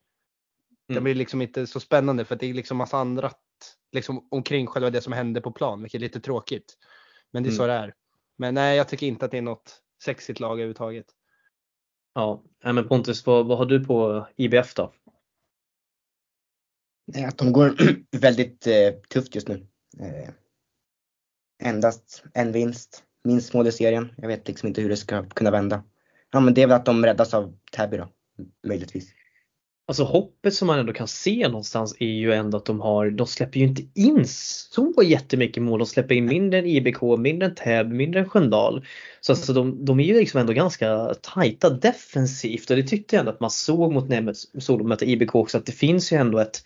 Det 0.86 1.00
blir 1.00 1.14
liksom 1.14 1.42
inte 1.42 1.66
så 1.66 1.80
spännande 1.80 2.24
för 2.24 2.36
det 2.36 2.46
är 2.46 2.54
liksom 2.54 2.76
massa 2.76 2.98
andra 2.98 3.30
liksom, 3.92 4.28
omkring 4.30 4.66
själva 4.66 4.90
det 4.90 5.00
som 5.00 5.12
händer 5.12 5.40
på 5.40 5.52
plan, 5.52 5.82
vilket 5.82 5.98
är 5.98 6.02
lite 6.02 6.20
tråkigt. 6.20 6.78
Men 7.30 7.42
det 7.42 7.48
är 7.48 7.50
mm. 7.50 7.56
så 7.56 7.66
det 7.66 7.72
är. 7.72 7.94
Men 8.38 8.54
nej, 8.54 8.76
jag 8.76 8.88
tycker 8.88 9.06
inte 9.06 9.24
att 9.24 9.30
det 9.30 9.38
är 9.38 9.42
något 9.42 9.82
sexigt 10.04 10.40
lag 10.40 10.52
överhuvudtaget. 10.52 11.06
Ja, 12.14 12.44
men 12.64 12.88
Pontus, 12.88 13.26
vad, 13.26 13.46
vad 13.46 13.58
har 13.58 13.66
du 13.66 13.84
på 13.84 14.26
IBF 14.36 14.74
då? 14.74 14.92
Att 17.26 17.38
de 17.38 17.52
går 17.52 17.76
väldigt 18.20 18.66
eh, 18.66 18.92
tufft 19.08 19.34
just 19.34 19.48
nu. 19.48 19.66
Eh, 20.00 20.30
endast 21.62 22.24
en 22.34 22.52
vinst, 22.52 23.04
minst 23.24 23.54
mål 23.54 23.66
i 23.66 23.72
serien. 23.72 24.12
Jag 24.16 24.28
vet 24.28 24.48
liksom 24.48 24.68
inte 24.68 24.82
hur 24.82 24.88
det 24.88 24.96
ska 24.96 25.24
kunna 25.24 25.50
vända. 25.50 25.82
Ja 26.32 26.40
men 26.40 26.54
det 26.54 26.62
är 26.62 26.66
väl 26.66 26.76
att 26.76 26.86
de 26.86 27.04
räddas 27.04 27.34
av 27.34 27.54
Täby 27.72 27.96
då, 27.96 28.08
möjligtvis. 28.66 29.12
Alltså 29.90 30.04
hoppet 30.04 30.54
som 30.54 30.66
man 30.66 30.78
ändå 30.78 30.92
kan 30.92 31.08
se 31.08 31.48
någonstans 31.48 31.96
är 32.00 32.06
ju 32.06 32.32
ändå 32.32 32.56
att 32.56 32.64
de 32.64 32.80
har, 32.80 33.10
de 33.10 33.26
släpper 33.26 33.60
ju 33.60 33.66
inte 33.66 33.82
in 33.94 34.24
så 34.26 35.02
jättemycket 35.04 35.62
mål. 35.62 35.78
De 35.78 35.86
släpper 35.86 36.14
in 36.14 36.24
mindre 36.24 36.58
än 36.58 36.66
IBK, 36.66 37.02
mindre 37.18 37.48
än 37.48 37.54
Täby, 37.54 37.94
mindre 37.94 38.20
än 38.20 38.28
Sköndal. 38.28 38.86
Så 39.20 39.32
alltså 39.32 39.52
de, 39.52 39.84
de 39.84 40.00
är 40.00 40.04
ju 40.04 40.14
liksom 40.14 40.40
ändå 40.40 40.52
ganska 40.52 41.14
tajta 41.20 41.70
defensivt 41.70 42.70
och 42.70 42.76
det 42.76 42.82
tyckte 42.82 43.16
jag 43.16 43.20
ändå 43.20 43.32
att 43.32 43.40
man 43.40 43.50
såg 43.50 43.92
mot 43.92 44.08
när 44.08 44.34
de 44.78 44.88
mötte 44.88 45.10
IBK 45.10 45.34
också 45.34 45.58
att 45.58 45.66
det 45.66 45.72
finns 45.72 46.12
ju 46.12 46.16
ändå 46.16 46.38
ett 46.38 46.62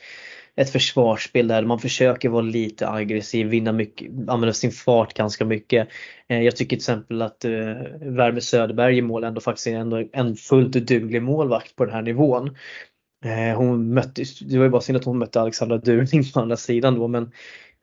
ett 0.57 0.71
försvarsspel 0.71 1.49
där 1.49 1.65
man 1.65 1.79
försöker 1.79 2.29
vara 2.29 2.43
lite 2.43 2.89
aggressiv, 2.89 3.47
vinna 3.47 3.73
mycket, 3.73 4.11
använda 4.29 4.53
sin 4.53 4.71
fart 4.71 5.15
ganska 5.15 5.45
mycket. 5.45 5.89
Eh, 6.29 6.43
jag 6.43 6.57
tycker 6.57 6.69
till 6.69 6.77
exempel 6.77 7.23
att 7.23 7.45
eh, 7.45 7.51
Värme 8.01 8.41
Söderberg 8.41 8.99
i 8.99 9.03
mål 9.03 9.25
ändå 9.25 9.41
faktiskt 9.41 9.67
är 9.67 9.77
ändå 9.77 10.09
en 10.13 10.37
fullt 10.37 10.73
duglig 10.73 11.23
målvakt 11.23 11.77
på 11.77 11.85
den 11.85 11.95
här 11.95 12.03
nivån. 12.03 12.57
Eh, 13.25 13.57
hon 13.57 13.95
mötte, 13.95 14.25
det 14.41 14.59
var 14.59 14.65
ju 14.65 14.71
bara 14.71 14.83
synd 14.83 14.97
att 14.97 15.05
hon 15.05 15.19
mötte 15.19 15.41
Alexandra 15.41 15.79
Durning 15.79 16.25
på 16.35 16.41
andra 16.41 16.57
sidan 16.57 16.95
då 16.95 17.09
men 17.09 17.33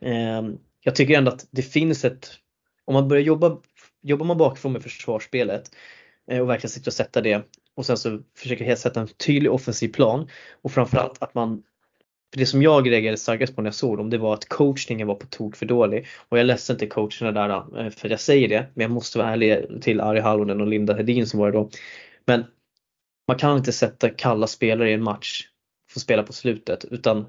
ehm, 0.01 0.57
jag 0.83 0.95
tycker 0.95 1.17
ändå 1.17 1.31
att 1.31 1.47
det 1.51 1.61
finns 1.61 2.05
ett, 2.05 2.29
om 2.85 2.93
man 2.93 3.07
börjar 3.07 3.23
jobba, 3.23 3.57
jobbar 4.03 4.25
man 4.25 4.37
bakifrån 4.37 4.73
med 4.73 4.83
försvarsspelet 4.83 5.71
och 6.41 6.49
verkligen 6.49 6.69
sitter 6.69 6.89
och 6.89 6.93
sätta 6.93 7.21
det 7.21 7.41
och 7.75 7.85
sen 7.85 7.97
så 7.97 8.19
försöker 8.37 8.65
jag 8.65 8.77
sätta 8.77 9.01
en 9.01 9.07
tydlig 9.07 9.51
offensiv 9.51 9.87
plan 9.87 10.27
och 10.61 10.71
framförallt 10.71 11.23
att 11.23 11.33
man 11.33 11.63
för 12.31 12.39
det 12.39 12.45
som 12.45 12.61
jag 12.61 12.91
reagerade 12.91 13.17
starkast 13.17 13.55
på 13.55 13.61
när 13.61 13.67
jag 13.67 13.75
såg 13.75 13.97
dem 13.97 14.09
det 14.09 14.17
var 14.17 14.33
att 14.33 14.49
coachningen 14.49 15.07
var 15.07 15.15
på 15.15 15.27
tok 15.27 15.55
för 15.55 15.65
dålig. 15.65 16.07
Och 16.29 16.37
jag 16.37 16.39
är 16.39 16.45
ledsen 16.45 16.77
till 16.77 16.89
coacherna 16.89 17.31
där 17.31 17.79
eh, 17.79 17.89
för 17.89 18.09
jag 18.09 18.19
säger 18.19 18.47
det. 18.47 18.67
Men 18.73 18.81
jag 18.81 18.91
måste 18.91 19.17
vara 19.17 19.29
ärlig 19.29 19.81
till 19.81 20.01
Ari 20.01 20.19
Hallonen 20.19 20.61
och 20.61 20.67
Linda 20.67 20.93
Hedin 20.93 21.27
som 21.27 21.39
var 21.39 21.51
det 21.51 21.57
då. 21.57 21.69
Men 22.25 22.45
man 23.27 23.37
kan 23.37 23.57
inte 23.57 23.71
sätta 23.71 24.09
kalla 24.09 24.47
spelare 24.47 24.89
i 24.89 24.93
en 24.93 25.03
match 25.03 25.47
för 25.91 25.99
att 25.99 26.03
spela 26.03 26.23
på 26.23 26.33
slutet 26.33 26.85
utan 26.85 27.25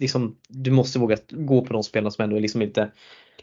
liksom, 0.00 0.36
du 0.48 0.70
måste 0.70 0.98
våga 0.98 1.16
gå 1.30 1.64
på 1.64 1.72
de 1.72 1.82
spelarna 1.82 2.10
som 2.10 2.22
ändå 2.24 2.36
är 2.36 2.40
liksom 2.40 2.60
lite, 2.60 2.90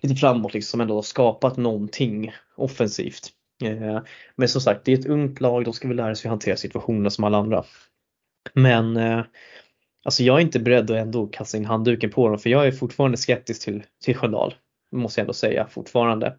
lite 0.01 0.15
framåt, 0.15 0.53
liksom, 0.53 0.71
som 0.71 0.81
ändå 0.81 0.95
har 0.95 1.01
skapat 1.01 1.57
någonting 1.57 2.31
offensivt. 2.55 3.29
Eh, 3.63 3.99
men 4.35 4.49
som 4.49 4.61
sagt, 4.61 4.85
det 4.85 4.93
är 4.93 4.99
ett 4.99 5.05
ungt 5.05 5.41
lag, 5.41 5.65
de 5.65 5.73
ska 5.73 5.87
väl 5.87 5.97
lära 5.97 6.15
sig 6.15 6.29
hantera 6.29 6.55
situationerna 6.55 7.09
som 7.09 7.23
alla 7.23 7.37
andra. 7.37 7.63
Men 8.53 8.97
eh, 8.97 9.23
alltså 10.05 10.23
jag 10.23 10.37
är 10.37 10.41
inte 10.41 10.59
beredd 10.59 10.91
att 10.91 10.97
ändå 10.97 11.27
kasta 11.27 11.57
in 11.57 11.65
handduken 11.65 12.09
på 12.11 12.29
dem 12.29 12.39
för 12.39 12.49
jag 12.49 12.67
är 12.67 12.71
fortfarande 12.71 13.17
skeptisk 13.17 13.63
till, 13.63 13.83
till 14.03 14.15
Sköndal. 14.15 14.55
Måste 14.91 15.19
jag 15.19 15.23
ändå 15.23 15.33
säga 15.33 15.67
fortfarande. 15.67 16.37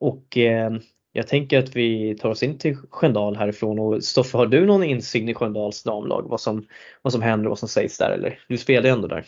Och 0.00 0.36
eh, 0.36 0.70
jag 1.12 1.26
tänker 1.26 1.58
att 1.58 1.76
vi 1.76 2.16
tar 2.16 2.28
oss 2.28 2.42
in 2.42 2.58
till 2.58 2.76
Sköndal 2.76 3.36
härifrån 3.36 3.78
och 3.78 4.04
Stoffe 4.04 4.36
har 4.36 4.46
du 4.46 4.66
någon 4.66 4.84
insyn 4.84 5.28
i 5.28 5.34
Sköndals 5.34 5.82
damlag? 5.82 6.28
Vad 6.28 6.40
som, 6.40 6.66
vad 7.02 7.12
som 7.12 7.22
händer 7.22 7.46
och 7.46 7.50
vad 7.50 7.58
som 7.58 7.68
sägs 7.68 7.98
där 7.98 8.10
eller? 8.10 8.44
Du 8.48 8.58
spelar 8.58 8.88
ju 8.88 8.92
ändå 8.92 9.08
där. 9.08 9.26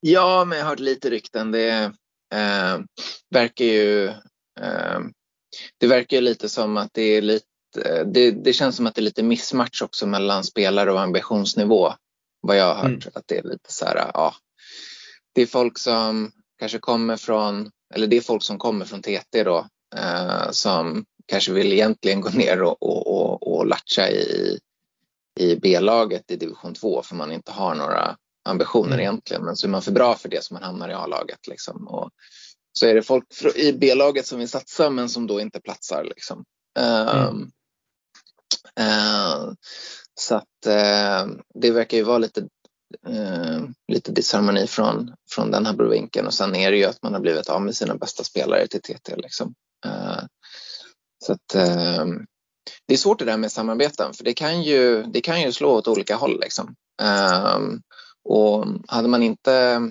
Ja, 0.00 0.44
men 0.44 0.58
jag 0.58 0.64
har 0.64 0.70
hört 0.70 0.80
lite 0.80 1.10
rykten. 1.10 1.52
Det 1.52 1.92
eh, 2.34 2.78
verkar 3.30 3.64
ju 3.64 4.04
eh, 4.60 5.00
det 5.78 5.86
verkar 5.86 6.16
ju 6.16 6.20
lite 6.20 6.48
som 6.48 6.76
att 6.76 6.90
det 6.92 7.02
är 7.02 7.22
lite 7.22 7.46
det, 8.06 8.30
det, 8.30 8.52
känns 8.52 8.76
som 8.76 8.86
att 8.86 8.94
det 8.94 9.00
är 9.00 9.02
lite 9.02 9.22
missmatch 9.22 9.82
också 9.82 10.06
mellan 10.06 10.44
spelare 10.44 10.92
och 10.92 11.00
ambitionsnivå. 11.00 11.94
Vad 12.40 12.56
jag 12.56 12.74
har 12.74 12.74
hört. 12.74 12.84
Mm. 12.84 13.12
Att 13.14 13.24
det 13.26 13.38
är 13.38 13.42
lite 13.42 13.72
så 13.72 13.84
här, 13.84 14.10
ja. 14.14 14.34
Det 15.34 15.42
är 15.42 15.46
folk 15.46 15.78
som 15.78 16.32
kanske 16.58 16.78
kommer 16.78 17.16
från, 17.16 17.70
eller 17.94 18.06
det 18.06 18.16
är 18.16 18.20
folk 18.20 18.42
som 18.42 18.58
kommer 18.58 18.84
från 18.84 19.02
TT 19.02 19.42
då 19.44 19.66
eh, 19.96 20.50
som 20.50 21.04
kanske 21.26 21.52
vill 21.52 21.72
egentligen 21.72 22.20
gå 22.20 22.28
ner 22.28 22.62
och, 22.62 22.82
och, 22.82 23.06
och, 23.06 23.52
och 23.52 23.66
latcha 23.66 24.10
i, 24.10 24.58
i 25.40 25.56
B-laget 25.56 26.30
i 26.30 26.36
division 26.36 26.74
2 26.74 27.02
för 27.02 27.14
man 27.14 27.32
inte 27.32 27.52
har 27.52 27.74
några 27.74 28.16
ambitioner 28.44 28.92
mm. 28.92 29.00
egentligen. 29.00 29.44
Men 29.44 29.56
så 29.56 29.66
är 29.66 29.70
man 29.70 29.82
för 29.82 29.92
bra 29.92 30.14
för 30.14 30.28
det 30.28 30.44
så 30.44 30.54
man 30.54 30.62
hamnar 30.62 30.88
i 30.88 30.92
A-laget. 30.92 31.46
Liksom. 31.46 31.88
Och 31.88 32.10
så 32.72 32.86
är 32.86 32.94
det 32.94 33.02
folk 33.02 33.24
i 33.56 33.72
B-laget 33.72 34.26
som 34.26 34.38
vill 34.38 34.48
satsa 34.48 34.90
men 34.90 35.08
som 35.08 35.26
då 35.26 35.40
inte 35.40 35.60
platsar. 35.60 36.04
Liksom. 36.04 36.44
Mm. 36.78 37.08
Um, 37.08 37.42
uh, 37.42 37.48
Eh, 38.80 39.52
så 40.20 40.34
att 40.34 40.66
eh, 40.66 41.26
det 41.54 41.70
verkar 41.70 41.96
ju 41.96 42.02
vara 42.02 42.18
lite 42.18 42.40
eh, 43.06 43.62
lite 43.92 44.12
disharmoni 44.12 44.66
från, 44.66 45.14
från 45.30 45.50
den 45.50 45.66
här 45.66 45.72
brovinkeln 45.72 46.26
och 46.26 46.34
sen 46.34 46.54
är 46.56 46.70
det 46.70 46.76
ju 46.76 46.84
att 46.84 47.02
man 47.02 47.12
har 47.12 47.20
blivit 47.20 47.48
av 47.48 47.62
med 47.62 47.76
sina 47.76 47.96
bästa 47.96 48.24
spelare 48.24 48.66
till 48.66 48.82
TT. 48.82 49.16
Liksom. 49.16 49.54
Eh, 49.86 50.24
så 51.24 51.32
att, 51.32 51.54
eh, 51.54 52.06
det 52.86 52.94
är 52.94 52.98
svårt 52.98 53.18
det 53.18 53.24
där 53.24 53.36
med 53.36 53.52
samarbeten 53.52 54.12
för 54.12 54.24
det 54.24 54.34
kan 54.34 54.62
ju, 54.62 55.02
det 55.02 55.20
kan 55.20 55.42
ju 55.42 55.52
slå 55.52 55.70
åt 55.70 55.88
olika 55.88 56.16
håll. 56.16 56.40
Liksom. 56.40 56.74
Eh, 57.02 57.58
och 58.24 58.66
hade 58.88 59.08
man 59.08 59.22
inte 59.22 59.90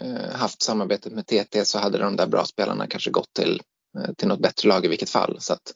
eh, 0.00 0.30
haft 0.32 0.62
samarbetet 0.62 1.12
med 1.12 1.26
TT 1.26 1.64
så 1.64 1.78
hade 1.78 1.98
de 1.98 2.16
där 2.16 2.26
bra 2.26 2.44
spelarna 2.44 2.86
kanske 2.86 3.10
gått 3.10 3.32
till, 3.32 3.62
eh, 3.98 4.12
till 4.14 4.28
något 4.28 4.42
bättre 4.42 4.68
lag 4.68 4.84
i 4.84 4.88
vilket 4.88 5.10
fall. 5.10 5.36
Så 5.40 5.52
att, 5.52 5.72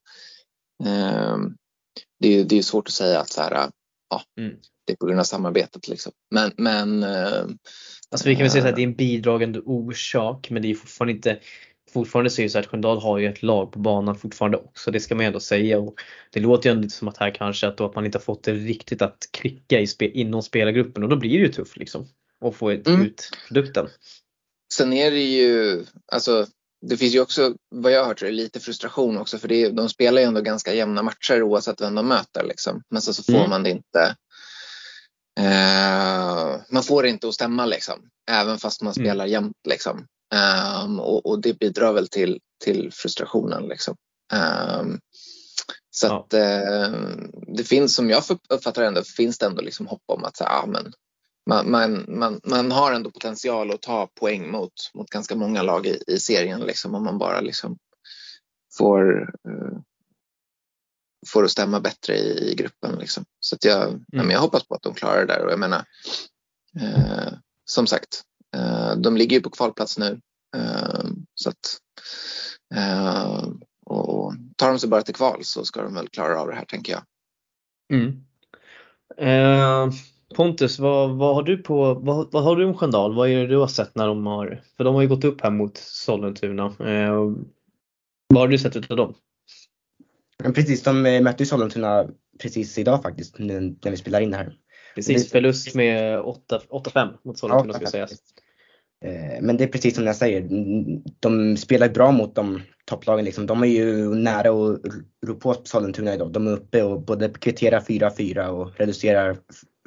det, 2.20 2.40
är, 2.40 2.44
det 2.44 2.58
är 2.58 2.62
svårt 2.62 2.88
att 2.88 2.94
säga 2.94 3.20
att 3.20 3.30
så 3.30 3.42
här, 3.42 3.70
ja, 4.10 4.22
mm 4.38 4.56
det 4.86 4.92
är 4.92 4.96
på 4.96 5.06
grund 5.06 5.20
av 5.20 5.24
samarbetet. 5.24 5.88
Liksom. 5.88 6.12
Men, 6.30 6.52
men 6.56 7.02
eh, 7.02 7.44
Alltså 8.10 8.28
vi 8.28 8.34
kan 8.34 8.42
väl 8.42 8.50
säga 8.50 8.68
att 8.68 8.76
det 8.76 8.82
är 8.82 8.86
en 8.86 8.94
bidragande 8.94 9.60
orsak 9.60 10.50
men 10.50 10.62
det 10.62 10.70
är 10.70 10.74
fortfarande 10.74 11.12
inte 11.12 11.38
Fortfarande 11.90 12.30
så 12.30 12.40
är 12.40 12.44
det 12.44 12.50
så 12.50 12.58
att 12.58 12.66
Sköndal 12.66 12.98
har 12.98 13.18
ju 13.18 13.26
ett 13.26 13.42
lag 13.42 13.72
på 13.72 13.78
banan 13.78 14.18
fortfarande 14.18 14.58
också, 14.58 14.90
det 14.90 15.00
ska 15.00 15.14
man 15.14 15.26
ändå 15.26 15.40
säga. 15.40 15.78
Och 15.78 15.94
det 16.30 16.40
låter 16.40 16.68
ju 16.68 16.72
ändå 16.72 16.82
lite 16.82 16.96
som 16.96 17.08
att 17.08 17.16
här 17.16 17.30
kanske 17.34 17.68
att, 17.68 17.80
att 17.80 17.94
man 17.94 18.06
inte 18.06 18.18
har 18.18 18.22
fått 18.22 18.44
det 18.44 18.52
riktigt 18.52 19.02
att 19.02 19.28
klicka 19.30 19.80
i 19.80 19.86
spe, 19.86 20.08
inom 20.08 20.42
spelargruppen 20.42 21.02
och 21.02 21.08
då 21.08 21.16
blir 21.16 21.30
det 21.30 21.44
ju 21.44 21.52
tufft 21.52 21.76
liksom. 21.76 22.06
Att 22.40 22.54
få 22.54 22.70
mm. 22.70 23.02
ut 23.02 23.30
produkten. 23.48 23.88
Sen 24.74 24.92
är 24.92 25.10
det 25.10 25.22
ju, 25.22 25.84
alltså 26.12 26.46
det 26.82 26.96
finns 26.96 27.14
ju 27.14 27.20
också, 27.20 27.54
vad 27.70 27.92
jag 27.92 28.00
har 28.00 28.08
hört, 28.08 28.22
lite 28.22 28.60
frustration 28.60 29.18
också 29.18 29.38
för 29.38 29.48
det 29.48 29.68
de 29.68 29.88
spelar 29.88 30.20
ju 30.20 30.26
ändå 30.26 30.40
ganska 30.40 30.74
jämna 30.74 31.02
matcher 31.02 31.42
oavsett 31.42 31.80
vem 31.80 31.94
de 31.94 32.08
möter. 32.08 32.44
Liksom. 32.44 32.82
Men 32.90 33.02
så, 33.02 33.14
så 33.14 33.22
får 33.22 33.38
mm. 33.38 33.50
man 33.50 33.62
det 33.62 33.70
inte 33.70 34.16
Eh, 35.40 36.60
man 36.68 36.82
får 36.82 37.02
det 37.02 37.08
inte 37.08 37.28
att 37.28 37.34
stämma 37.34 37.66
liksom, 37.66 38.08
även 38.30 38.58
fast 38.58 38.82
man 38.82 38.92
mm. 38.92 39.04
spelar 39.04 39.24
mm. 39.24 39.32
jämt. 39.32 39.56
Liksom. 39.68 40.06
Um, 40.84 41.00
och, 41.00 41.26
och, 41.26 41.40
det 41.40 41.58
bidrar 41.58 41.92
väl 41.92 42.08
till, 42.08 42.40
till 42.64 42.90
frustrationen. 42.92 43.68
Liksom. 43.68 43.96
Um, 44.80 45.00
så 45.90 46.06
ja. 46.06 46.20
att 46.20 46.34
uh, 46.34 46.96
det 47.56 47.64
finns, 47.64 47.94
som 47.94 48.10
jag 48.10 48.22
uppfattar 48.48 48.82
ändå, 48.82 49.02
finns 49.02 49.38
det 49.38 49.46
ändå 49.46 49.62
liksom 49.62 49.86
hopp 49.86 50.02
om 50.06 50.24
att 50.24 50.36
så, 50.36 50.44
ah, 50.44 50.66
men, 50.66 50.92
man, 51.46 51.70
man, 51.70 52.04
man, 52.08 52.40
man, 52.44 52.72
har 52.72 52.92
ändå 52.92 53.10
potential 53.10 53.70
att 53.70 53.82
ta 53.82 54.06
poäng 54.06 54.50
mot, 54.50 54.72
mot 54.94 55.10
ganska 55.10 55.36
många 55.36 55.62
lag 55.62 55.86
i, 55.86 56.02
i 56.06 56.18
serien 56.18 56.60
liksom, 56.60 56.94
om 56.94 57.04
man 57.04 57.18
bara 57.18 57.40
liksom 57.40 57.78
får 58.78 59.20
uh, 59.48 59.78
får 61.26 61.44
att 61.44 61.50
stämma 61.50 61.80
bättre 61.80 62.16
i, 62.16 62.50
i 62.50 62.54
gruppen. 62.54 62.98
Liksom. 62.98 63.24
Så 63.40 63.54
att 63.54 63.64
jag, 63.64 63.88
mm. 63.88 64.04
ja, 64.08 64.32
jag 64.32 64.40
hoppas 64.40 64.68
på 64.68 64.74
att 64.74 64.82
de 64.82 64.94
klarar 64.94 65.20
det 65.20 65.32
där 65.32 65.44
och 65.44 65.52
jag 65.52 65.58
menar 65.58 65.84
eh, 66.80 67.32
som 67.64 67.86
sagt 67.86 68.24
Eh, 68.56 68.96
de 68.96 69.16
ligger 69.16 69.36
ju 69.36 69.42
på 69.42 69.50
kvalplats 69.50 69.98
nu. 69.98 70.20
Så 71.34 71.48
att, 71.48 71.78
och 73.86 74.34
tar 74.56 74.68
de 74.68 74.78
sig 74.78 74.88
bara 74.88 75.02
till 75.02 75.14
kval 75.14 75.44
så 75.44 75.64
ska 75.64 75.82
de 75.82 75.94
väl 75.94 76.08
klara 76.08 76.40
av 76.40 76.48
det 76.48 76.54
här 76.54 76.64
tänker 76.64 76.92
jag. 76.92 77.02
Mm. 77.92 78.24
Eh, 80.32 80.36
Pontus, 80.36 80.78
vad, 80.78 81.10
vad, 81.10 81.34
har 81.34 81.42
du 81.42 81.56
på, 81.56 81.94
vad, 81.94 82.32
vad 82.32 82.44
har 82.44 82.56
du 82.56 82.64
om 82.64 82.74
Sköndal? 82.74 83.14
Vad 83.14 83.28
är 83.28 83.36
det 83.36 83.46
du 83.46 83.56
har 83.56 83.66
sett 83.66 83.94
när 83.94 84.06
de 84.06 84.26
har, 84.26 84.62
för 84.76 84.84
de 84.84 84.94
har 84.94 85.02
ju 85.02 85.08
gått 85.08 85.24
upp 85.24 85.40
här 85.40 85.50
mot 85.50 85.76
Sollentuna. 85.76 86.64
Eh, 86.64 87.32
vad 88.28 88.42
har 88.42 88.48
du 88.48 88.58
sett 88.58 88.76
utav 88.76 88.96
dem? 88.96 89.14
Precis, 90.54 90.82
de 90.82 91.02
mötte 91.02 91.42
ju 91.42 91.46
Sollentuna 91.46 92.06
precis 92.42 92.78
idag 92.78 93.02
faktiskt 93.02 93.38
när 93.38 93.90
vi 93.90 93.96
spelar 93.96 94.20
in 94.20 94.30
det 94.30 94.36
här. 94.36 94.56
Precis, 94.94 95.30
förlust 95.30 95.74
med 95.74 96.18
8-5 96.18 97.08
mot 97.24 97.38
Sollentuna 97.38 97.72
ska 97.72 97.86
sägas. 97.86 98.12
Eh, 99.04 99.42
men 99.42 99.56
det 99.56 99.64
är 99.64 99.68
precis 99.68 99.94
som 99.94 100.06
jag 100.06 100.16
säger, 100.16 100.48
de 101.20 101.56
spelar 101.56 101.88
bra 101.88 102.12
mot 102.12 102.34
de 102.34 102.60
topplagen. 102.84 103.24
Liksom. 103.24 103.46
De 103.46 103.62
är 103.62 103.66
ju 103.66 104.14
nära 104.14 104.50
att 104.50 104.80
ro 105.26 105.34
på 105.34 105.56
Sollentuna 105.64 106.14
idag. 106.14 106.32
De 106.32 106.46
är 106.46 106.52
uppe 106.52 106.82
och 106.82 107.00
både 107.00 107.28
kvitterar 107.28 107.80
4-4 107.80 108.46
och 108.46 108.70
reducerar 108.76 109.36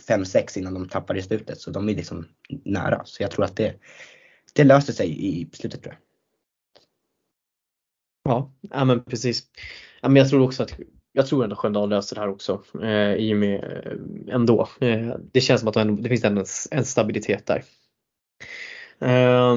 5-6 0.08 0.58
innan 0.58 0.74
de 0.74 0.90
tappar 0.90 1.18
i 1.18 1.22
slutet. 1.22 1.60
Så 1.60 1.72
de 1.72 1.90
är 1.90 1.96
liksom 1.96 2.28
nära. 2.50 3.02
Så 3.06 3.24
jag 3.24 3.32
tror 3.32 3.46
att 3.46 3.56
det, 3.56 3.76
det 4.54 4.64
löser 4.64 4.94
sig 4.94 5.26
i 5.28 5.50
slutet 5.54 5.84
tror 5.84 5.94
jag. 5.94 6.02
Ja, 8.24 8.54
ja 8.62 8.86
men 8.86 9.04
precis. 9.04 9.44
Ja, 10.02 10.10
men 10.10 10.16
jag 10.16 10.30
tror 10.30 10.42
också 10.42 10.64
att 10.64 10.80
jag 11.12 11.28
tror 11.28 11.44
ändå 11.44 11.56
Sköndal 11.56 11.90
löser 11.90 12.16
det 12.16 12.22
här 12.22 12.30
också 12.30 12.64
eh, 12.84 13.14
i 13.14 13.34
och 13.34 13.38
med 13.38 13.64
eh, 13.64 14.36
ändå. 14.36 14.70
Eh, 14.82 15.16
det 15.32 15.42
känns 15.42 15.62
som 15.62 15.68
att 15.68 15.74
det, 15.74 16.02
det 16.02 16.10
finns 16.10 16.24
en, 16.24 16.46
en 16.72 16.86
stabilitet 16.86 17.46
där. 17.46 17.64
Eh, 19.00 19.56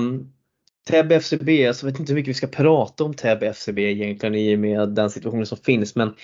Täby 0.88 1.14
FCB, 1.14 1.66
alltså 1.66 1.86
jag 1.86 1.92
vet 1.92 2.00
inte 2.00 2.12
hur 2.12 2.18
mycket 2.18 2.30
vi 2.30 2.34
ska 2.34 2.46
prata 2.46 3.04
om 3.04 3.14
Täby 3.14 3.46
FCB 3.46 3.82
egentligen 3.82 4.34
i 4.34 4.54
och 4.54 4.58
med 4.58 4.88
den 4.88 5.10
situationen 5.10 5.46
som 5.46 5.58
finns 5.58 5.96
men 5.96 6.14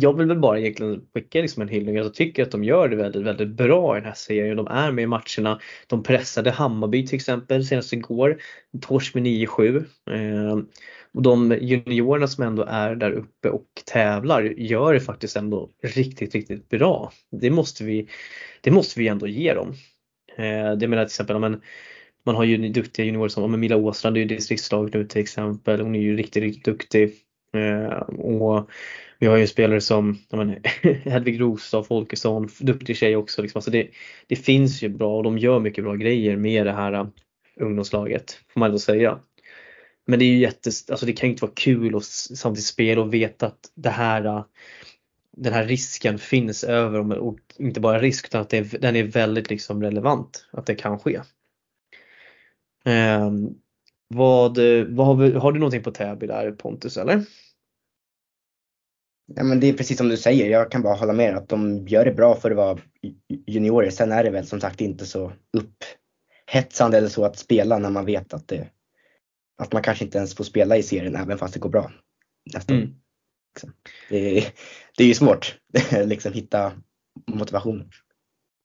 jag 0.00 0.16
vill 0.16 0.26
väl 0.26 0.38
bara 0.38 0.58
egentligen 0.58 1.06
skicka 1.14 1.40
liksom 1.40 1.62
en 1.62 1.68
hyllning. 1.68 1.96
Jag 1.96 2.14
tycker 2.14 2.42
att 2.42 2.50
de 2.50 2.64
gör 2.64 2.88
det 2.88 2.96
väldigt, 2.96 3.22
väldigt 3.22 3.48
bra 3.48 3.96
i 3.96 4.00
den 4.00 4.08
här 4.08 4.14
serien. 4.14 4.56
De 4.56 4.66
är 4.66 4.92
med 4.92 5.02
i 5.02 5.06
matcherna. 5.06 5.60
De 5.86 6.02
pressade 6.02 6.50
Hammarby 6.50 7.06
till 7.06 7.16
exempel 7.16 7.64
senast 7.64 7.92
igår. 7.92 8.38
Torsk 8.80 9.14
med 9.14 9.22
9-7. 9.22 9.84
Eh, 10.10 10.58
och 11.14 11.22
de 11.22 11.58
juniorerna 11.60 12.26
som 12.26 12.44
ändå 12.44 12.62
är 12.68 12.94
där 12.96 13.12
uppe 13.12 13.48
och 13.48 13.66
tävlar 13.84 14.42
gör 14.42 14.94
det 14.94 15.00
faktiskt 15.00 15.36
ändå 15.36 15.70
riktigt, 15.82 16.34
riktigt 16.34 16.68
bra. 16.68 17.12
Det 17.30 17.50
måste 17.50 17.84
vi, 17.84 18.08
det 18.60 18.70
måste 18.70 19.00
vi 19.00 19.08
ändå 19.08 19.26
ge 19.26 19.54
dem. 19.54 19.74
Eh, 20.36 20.72
det 20.72 20.88
menar 20.88 21.04
till 21.04 21.10
exempel, 21.10 21.38
men, 21.38 21.60
man 22.26 22.34
har 22.34 22.44
ju 22.44 22.68
duktiga 22.68 23.06
juniorer 23.06 23.28
som 23.28 23.60
Mila 23.60 23.76
Åstrand 23.76 24.16
är 24.16 24.20
ju 24.20 24.26
distriktslag 24.26 24.94
nu 24.94 25.04
till 25.04 25.20
exempel. 25.20 25.80
Hon 25.80 25.94
är 25.94 26.00
ju 26.00 26.16
riktigt, 26.16 26.42
riktigt 26.42 26.64
duktig. 26.64 27.12
Eh, 27.56 27.98
och 28.08 28.70
vi 29.18 29.26
har 29.26 29.36
ju 29.36 29.46
spelare 29.46 29.80
som 29.80 30.18
men, 30.30 30.56
Hedvig 31.04 31.42
och 31.42 31.86
Folkesson, 31.86 32.48
duktig 32.60 32.96
tjej 32.96 33.16
också. 33.16 33.42
Liksom. 33.42 33.58
Alltså 33.58 33.70
det, 33.70 33.88
det 34.26 34.36
finns 34.36 34.82
ju 34.82 34.88
bra 34.88 35.16
och 35.16 35.22
de 35.22 35.38
gör 35.38 35.60
mycket 35.60 35.84
bra 35.84 35.94
grejer 35.94 36.36
med 36.36 36.66
det 36.66 36.72
här 36.72 36.92
eh, 36.92 37.06
ungdomslaget 37.60 38.40
får 38.48 38.60
man 38.60 38.66
ändå 38.66 38.78
säga. 38.78 39.18
Men 40.06 40.18
det 40.18 40.24
är 40.24 40.30
ju 40.30 40.38
jättes, 40.38 40.90
alltså 40.90 41.06
det 41.06 41.12
kan 41.12 41.28
ju 41.28 41.32
inte 41.32 41.44
vara 41.44 41.52
kul 41.56 41.96
att 41.96 42.04
samtidigt 42.04 42.66
spela 42.66 43.00
och 43.00 43.14
veta 43.14 43.46
att 43.46 43.72
det 43.74 43.90
här 43.90 44.24
eh, 44.24 44.44
den 45.36 45.52
här 45.52 45.64
risken 45.64 46.18
finns 46.18 46.64
över 46.64 47.18
och 47.18 47.38
inte 47.58 47.80
bara 47.80 47.98
risk 47.98 48.26
utan 48.26 48.40
att 48.40 48.50
det, 48.50 48.80
den 48.80 48.96
är 48.96 49.04
väldigt 49.04 49.50
liksom 49.50 49.82
relevant 49.82 50.48
att 50.52 50.66
det 50.66 50.74
kan 50.74 50.98
ske. 50.98 51.20
Ehm, 52.84 53.44
eh, 53.44 53.50
vad, 54.08 54.58
vad 54.88 55.06
har, 55.06 55.14
vi, 55.14 55.32
har 55.32 55.52
du 55.52 55.58
någonting 55.58 55.82
på 55.82 55.90
Täby 55.90 56.26
där 56.26 56.52
Pontus 56.52 56.96
eller? 56.96 57.24
Ja, 59.34 59.44
men 59.44 59.60
det 59.60 59.66
är 59.66 59.72
precis 59.72 59.98
som 59.98 60.08
du 60.08 60.16
säger, 60.16 60.50
jag 60.50 60.70
kan 60.70 60.82
bara 60.82 60.94
hålla 60.94 61.12
med 61.12 61.36
att 61.36 61.48
de 61.48 61.88
gör 61.88 62.04
det 62.04 62.12
bra 62.12 62.34
för 62.34 62.50
att 62.50 62.56
vara 62.56 62.78
juniorer. 63.46 63.90
Sen 63.90 64.12
är 64.12 64.24
det 64.24 64.30
väl 64.30 64.46
som 64.46 64.60
sagt 64.60 64.80
inte 64.80 65.06
så 65.06 65.32
upphetsande 65.52 66.98
eller 66.98 67.08
så 67.08 67.24
att 67.24 67.38
spela 67.38 67.78
när 67.78 67.90
man 67.90 68.04
vet 68.04 68.34
att, 68.34 68.48
det, 68.48 68.68
att 69.62 69.72
man 69.72 69.82
kanske 69.82 70.04
inte 70.04 70.18
ens 70.18 70.34
får 70.34 70.44
spela 70.44 70.76
i 70.76 70.82
serien 70.82 71.16
även 71.16 71.38
fast 71.38 71.54
det 71.54 71.60
går 71.60 71.70
bra. 71.70 71.92
Nästan. 72.54 72.76
Mm. 72.76 72.94
Liksom. 73.54 73.72
Det, 74.08 74.38
är, 74.38 74.52
det 74.96 75.04
är 75.04 75.08
ju 75.08 75.14
svårt 75.14 75.58
liksom 76.04 76.32
hitta 76.32 76.72
motivation. 77.26 77.90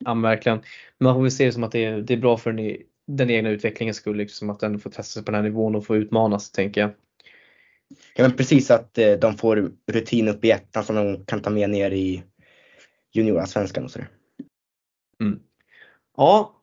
Ja 0.06 0.14
verkligen. 0.14 0.62
Man 1.00 1.16
får 1.16 1.22
väl 1.22 1.32
se 1.32 1.46
det 1.46 1.52
som 1.52 1.64
att 1.64 1.72
det 1.72 1.86
är, 1.86 2.02
det 2.02 2.14
är 2.14 2.18
bra 2.18 2.38
för 2.38 2.52
den, 2.52 2.78
den 3.08 3.30
egna 3.30 3.50
utvecklingens 3.50 3.98
skull, 3.98 4.18
liksom 4.18 4.50
att 4.50 4.60
den 4.60 4.80
får 4.80 4.90
testa 4.90 5.04
sig 5.04 5.24
på 5.24 5.32
den 5.32 5.44
här 5.44 5.50
nivån 5.50 5.76
och 5.76 5.86
få 5.86 5.96
utmanas 5.96 6.52
tänker 6.52 6.82
jag. 6.82 6.92
Ja 8.16 8.24
men 8.24 8.38
precis 8.38 8.72
att 8.72 8.98
eh, 8.98 9.14
de 9.14 9.38
får 9.38 9.72
rutin 9.92 10.28
upp 10.28 10.46
i 10.46 10.52
ettan 10.52 10.84
som 10.84 10.96
de 10.96 11.26
kan 11.26 11.42
ta 11.42 11.50
med 11.50 11.70
ner 11.70 11.92
i 11.92 12.24
juniorallsvenskan 13.14 13.84
och 13.84 13.92
sådär. 13.92 14.08
Mm. 15.22 15.40
Ja, 16.18 16.56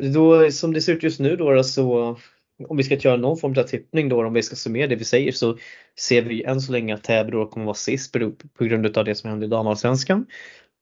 då, 0.00 0.50
som 0.50 0.72
det 0.72 0.80
ser 0.80 0.92
ut 0.92 1.02
just 1.02 1.20
nu 1.20 1.36
då 1.36 1.64
så 1.64 2.16
om 2.68 2.76
vi 2.76 2.82
ska 2.82 2.94
göra 2.94 3.16
någon 3.16 3.36
form 3.36 3.54
av 3.58 3.62
tippning 3.62 4.08
då 4.08 4.26
om 4.26 4.32
vi 4.32 4.42
ska 4.42 4.56
summera 4.56 4.86
det 4.86 4.96
vi 4.96 5.04
säger 5.04 5.32
så 5.32 5.58
ser 5.98 6.22
vi 6.22 6.44
än 6.44 6.60
så 6.60 6.72
länge 6.72 6.94
att 6.94 7.04
Täby 7.04 7.30
då 7.30 7.46
kommer 7.46 7.66
vara 7.66 7.74
sist 7.74 8.12
på 8.58 8.64
grund 8.64 8.98
av 8.98 9.04
det 9.04 9.14
som 9.14 9.30
hände 9.30 9.46
i 9.46 9.48
damallsvenskan. 9.48 10.26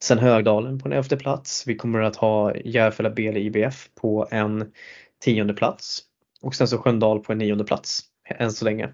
Sen 0.02 0.18
Högdalen 0.18 0.78
på 0.78 0.88
en 0.88 0.92
elfte 0.92 1.16
plats. 1.16 1.66
Vi 1.66 1.76
kommer 1.76 2.00
att 2.00 2.16
ha 2.16 2.56
Järfälla 2.56 3.10
BL 3.10 3.36
IBF 3.36 3.88
på 3.94 4.28
en 4.30 4.72
tionde 5.20 5.54
plats 5.54 6.00
och 6.40 6.54
sen 6.54 6.68
så 6.68 6.78
Sköndal 6.78 7.20
på 7.20 7.32
en 7.32 7.38
nionde 7.38 7.64
plats 7.64 8.00
än 8.28 8.52
så 8.52 8.64
länge. 8.64 8.92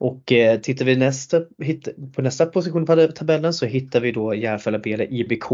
Och 0.00 0.32
eh, 0.32 0.60
tittar 0.60 0.84
vi 0.84 0.96
nästa, 0.96 1.40
på 2.14 2.22
nästa 2.22 2.46
position 2.46 2.86
på 2.86 3.06
tabellen 3.06 3.52
så 3.52 3.66
hittar 3.66 4.00
vi 4.00 4.12
då 4.12 4.34
Järfälla 4.34 4.78
Bele 4.78 5.06
IBK. 5.06 5.52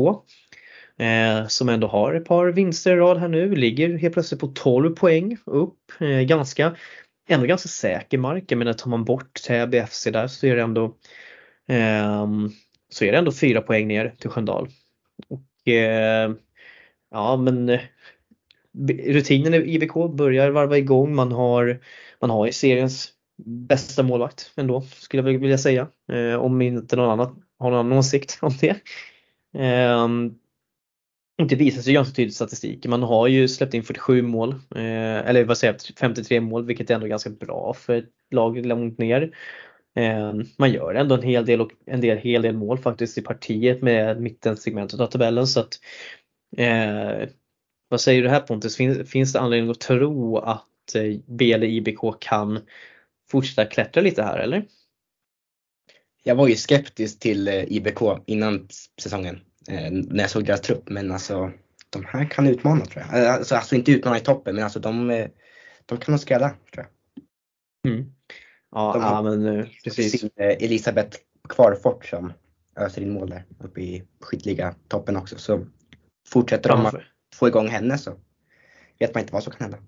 Eh, 0.99 1.47
som 1.47 1.69
ändå 1.69 1.87
har 1.87 2.15
ett 2.15 2.25
par 2.25 2.47
vinster 2.47 2.93
i 2.93 2.97
rad 2.97 3.19
här 3.19 3.29
nu, 3.29 3.55
ligger 3.55 3.99
helt 3.99 4.15
plötsligt 4.15 4.41
på 4.41 4.47
12 4.47 4.95
poäng 4.95 5.37
upp. 5.45 5.93
Eh, 6.01 6.21
ganska, 6.21 6.77
ändå 7.29 7.47
ganska 7.47 7.69
säker 7.69 8.19
mark. 8.19 8.45
Jag 8.49 8.59
menar 8.59 8.73
tar 8.73 8.91
man 8.91 9.05
bort 9.05 9.43
Täby 9.47 9.87
FC 9.87 10.05
där 10.05 10.27
så 10.27 10.47
är 10.47 10.57
det 10.57 10.63
ändå 10.63 10.85
eh, 11.69 12.27
så 12.89 13.05
är 13.05 13.13
det 13.13 13.19
ändå 13.19 13.33
4 13.33 13.61
poäng 13.61 13.89
ner 13.89 14.15
till 14.19 14.31
Sköndal. 14.31 14.69
Och 15.29 15.73
eh, 15.73 16.31
ja 17.11 17.37
men 17.37 17.69
eh, 17.69 17.81
rutinen 19.07 19.55
i 19.55 19.75
IBK 19.75 19.95
börjar 20.17 20.51
varva 20.51 20.79
igång. 20.79 21.15
Man 21.15 21.33
har, 21.33 21.81
man 22.21 22.31
har 22.31 22.51
seriens 22.51 23.13
bästa 23.45 24.03
målvakt 24.03 24.53
ändå 24.57 24.81
skulle 24.81 25.31
jag 25.31 25.39
vilja 25.39 25.59
säga. 25.59 25.89
Eh, 26.13 26.35
om 26.35 26.63
inte 26.63 26.97
någon 26.97 27.11
annan 27.11 27.43
har 27.59 27.71
någon 27.71 27.79
annan 27.81 27.99
åsikt 27.99 28.39
om 28.43 28.53
det. 28.61 28.71
Eh, 29.59 30.09
det 31.49 31.57
visar 31.57 31.83
sig 31.83 31.95
ganska 31.95 32.15
tydligt 32.15 32.33
i 32.33 32.37
statistiken. 32.37 32.91
Man 32.91 33.03
har 33.03 33.27
ju 33.27 33.49
släppt 33.49 33.75
in 33.75 33.83
47 33.83 34.23
mål, 34.23 34.51
eh, 34.51 35.29
eller 35.29 35.45
vad 35.45 35.59
säger 35.59 35.73
jag, 35.73 35.99
53 35.99 36.41
mål 36.41 36.67
vilket 36.67 36.91
är 36.91 36.95
ändå 36.95 37.07
ganska 37.07 37.31
bra 37.31 37.75
för 37.75 37.97
ett 37.99 38.11
lag 38.31 38.67
långt 38.67 38.99
ner. 38.99 39.31
Eh, 39.97 40.33
man 40.59 40.73
gör 40.73 40.95
ändå 40.95 41.15
en 41.15 41.23
hel 41.23 41.47
del 41.47 41.61
och 41.61 41.71
en 41.87 42.01
del, 42.01 42.19
hel 42.19 42.43
del 42.43 42.57
mål 42.57 42.79
faktiskt 42.79 43.19
i 43.19 43.23
partiet 43.23 43.83
med 43.83 44.21
mittensegmentet 44.21 45.01
av 45.01 45.07
tabellen 45.07 45.47
så 45.47 45.61
att 45.61 45.81
eh, 46.57 47.29
vad 47.89 48.01
säger 48.01 48.23
du 48.23 48.29
här 48.29 48.41
Pontus? 48.41 48.77
Finns, 48.77 49.11
finns 49.11 49.33
det 49.33 49.41
anledning 49.41 49.71
att 49.71 49.81
tro 49.81 50.39
att 50.39 50.95
eh, 50.95 51.19
BL 51.27 51.65
IBK 51.65 52.01
kan 52.21 52.61
fortsätta 53.31 53.65
klättra 53.65 54.03
lite 54.03 54.23
här 54.23 54.39
eller? 54.39 54.65
Jag 56.23 56.35
var 56.35 56.49
ju 56.49 56.57
skeptisk 56.57 57.19
till 57.21 57.49
eh, 57.49 57.73
IBK 57.73 58.01
innan 58.27 58.69
säsongen 59.01 59.41
eh, 59.69 59.91
när 59.91 60.21
jag 60.25 60.31
såg 60.31 60.45
deras 60.45 60.61
trupp 60.61 60.89
men 60.89 61.13
alltså 61.13 61.51
de 61.91 62.05
här 62.05 62.31
kan 62.31 62.47
utmana 62.47 62.85
tror 62.85 63.05
jag. 63.11 63.23
Eh, 63.23 63.35
alltså, 63.35 63.55
alltså 63.55 63.75
inte 63.75 63.93
utmana 63.93 64.17
i 64.17 64.21
toppen 64.21 64.55
men 64.55 64.65
alltså 64.65 64.81
de, 64.81 65.27
de 65.87 65.99
kan 65.99 66.13
nog 66.13 66.21
skrälla 66.21 66.49
tror 66.75 66.87
jag. 66.87 67.93
Mm. 67.93 68.13
Ja, 68.71 68.93
de 68.93 69.03
ja 69.03 69.23
men 69.23 69.69
precis. 69.85 70.25
Elisabeth 70.37 71.19
Kvarfort 71.49 72.07
som 72.07 72.33
öser 72.77 73.03
in 73.03 73.13
mål 73.13 73.31
där 73.31 73.45
uppe 73.59 73.81
i 73.81 74.03
skitliga 74.21 74.75
toppen 74.89 75.17
också 75.17 75.39
så 75.39 75.67
fortsätter 76.29 76.71
de 76.71 76.87
att 76.87 76.95
få 77.35 77.49
igång 77.49 77.69
henne 77.69 77.99
så 77.99 78.17
vet 78.99 79.15
man 79.15 79.21
inte 79.21 79.33
vad 79.33 79.43
som 79.43 79.53
kan 79.53 79.61
hända. 79.61 79.79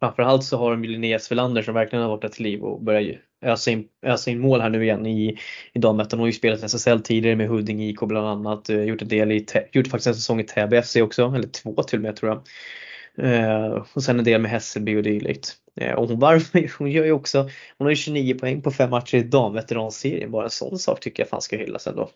Framförallt 0.00 0.44
så 0.44 0.56
har 0.56 0.70
de 0.70 0.82
Linnea 0.82 1.18
Svelander 1.18 1.62
som 1.62 1.74
verkligen 1.74 2.02
har 2.02 2.10
vaknat 2.10 2.32
till 2.32 2.44
liv 2.44 2.62
och 2.62 2.82
börjar 2.82 3.18
ösa 3.42 3.70
in, 3.70 3.88
ösa 4.02 4.30
in 4.30 4.40
mål 4.40 4.60
här 4.60 4.70
nu 4.70 4.84
igen 4.84 5.06
i, 5.06 5.38
i 5.72 5.78
damettan. 5.78 6.18
Hon 6.18 6.22
har 6.22 6.26
ju 6.26 6.32
spelat 6.32 6.62
SSL 6.62 7.00
tidigare 7.00 7.36
med 7.36 7.48
Huddinge 7.48 7.84
IK 7.84 8.00
bland 8.00 8.26
annat. 8.26 8.70
Eh, 8.70 8.82
gjort 8.82 9.02
en 9.02 9.08
del 9.08 9.32
i, 9.32 9.46
gjort 9.72 9.86
faktiskt 9.86 10.06
en 10.06 10.14
säsong 10.14 10.40
i 10.40 10.44
Täby 10.44 10.82
FC 10.82 10.96
också, 10.96 11.32
eller 11.34 11.48
två 11.48 11.82
till 11.82 11.98
och 11.98 12.02
med 12.02 12.16
tror 12.16 12.30
jag. 12.30 12.42
Uh, 13.18 13.84
och 13.92 14.02
sen 14.02 14.18
en 14.18 14.24
del 14.24 14.40
med 14.40 14.50
Hässelby 14.50 14.96
och 14.96 15.02
dylikt. 15.02 15.56
Uh, 15.82 15.92
och 15.92 16.08
hon, 16.08 16.18
var, 16.18 16.42
hon 16.78 16.90
gör 16.90 17.04
ju 17.04 17.12
också, 17.12 17.38
hon 17.78 17.84
har 17.84 17.90
ju 17.90 17.96
29 17.96 18.38
poäng 18.38 18.62
på 18.62 18.70
fem 18.70 18.90
matcher 18.90 19.18
i 19.18 19.22
damveteranserien. 19.22 20.30
Bara 20.30 20.44
en 20.44 20.50
sån 20.50 20.78
sak 20.78 21.00
tycker 21.00 21.22
jag 21.22 21.28
fan 21.28 21.42
ska 21.42 21.56
hyllas 21.56 21.86
ändå. 21.86 22.10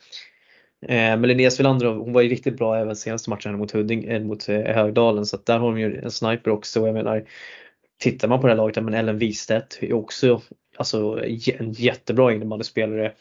Eh, 0.87 0.97
men 0.97 1.23
Linnea 1.23 1.51
Svelander 1.51 1.87
hon 1.87 2.13
var 2.13 2.23
ju 2.23 2.29
riktigt 2.29 2.57
bra 2.57 2.77
även 2.77 2.97
senaste 2.97 3.31
matchen 3.31 3.59
mot, 3.59 3.73
Hudding, 3.73 4.05
äh, 4.05 4.23
mot 4.23 4.47
Högdalen 4.47 5.27
så 5.27 5.37
att 5.37 5.47
där 5.47 5.59
har 5.59 5.71
de 5.71 5.81
ju 5.81 6.01
en 6.01 6.11
sniper 6.11 6.51
också. 6.51 6.81
Och 6.81 6.89
jag 6.89 6.95
menar, 6.95 7.25
tittar 8.05 8.29
man 8.29 8.41
på 8.41 8.47
det 8.47 8.53
här 8.53 8.57
laget, 8.57 8.85
men 8.85 8.95
Ellen 8.95 9.19
Wistedt 9.19 9.79
är 9.83 9.93
också 9.93 10.43
alltså, 10.77 11.25
en 11.59 11.73
jättebra 11.73 12.33
innebandyspelare 12.33 13.13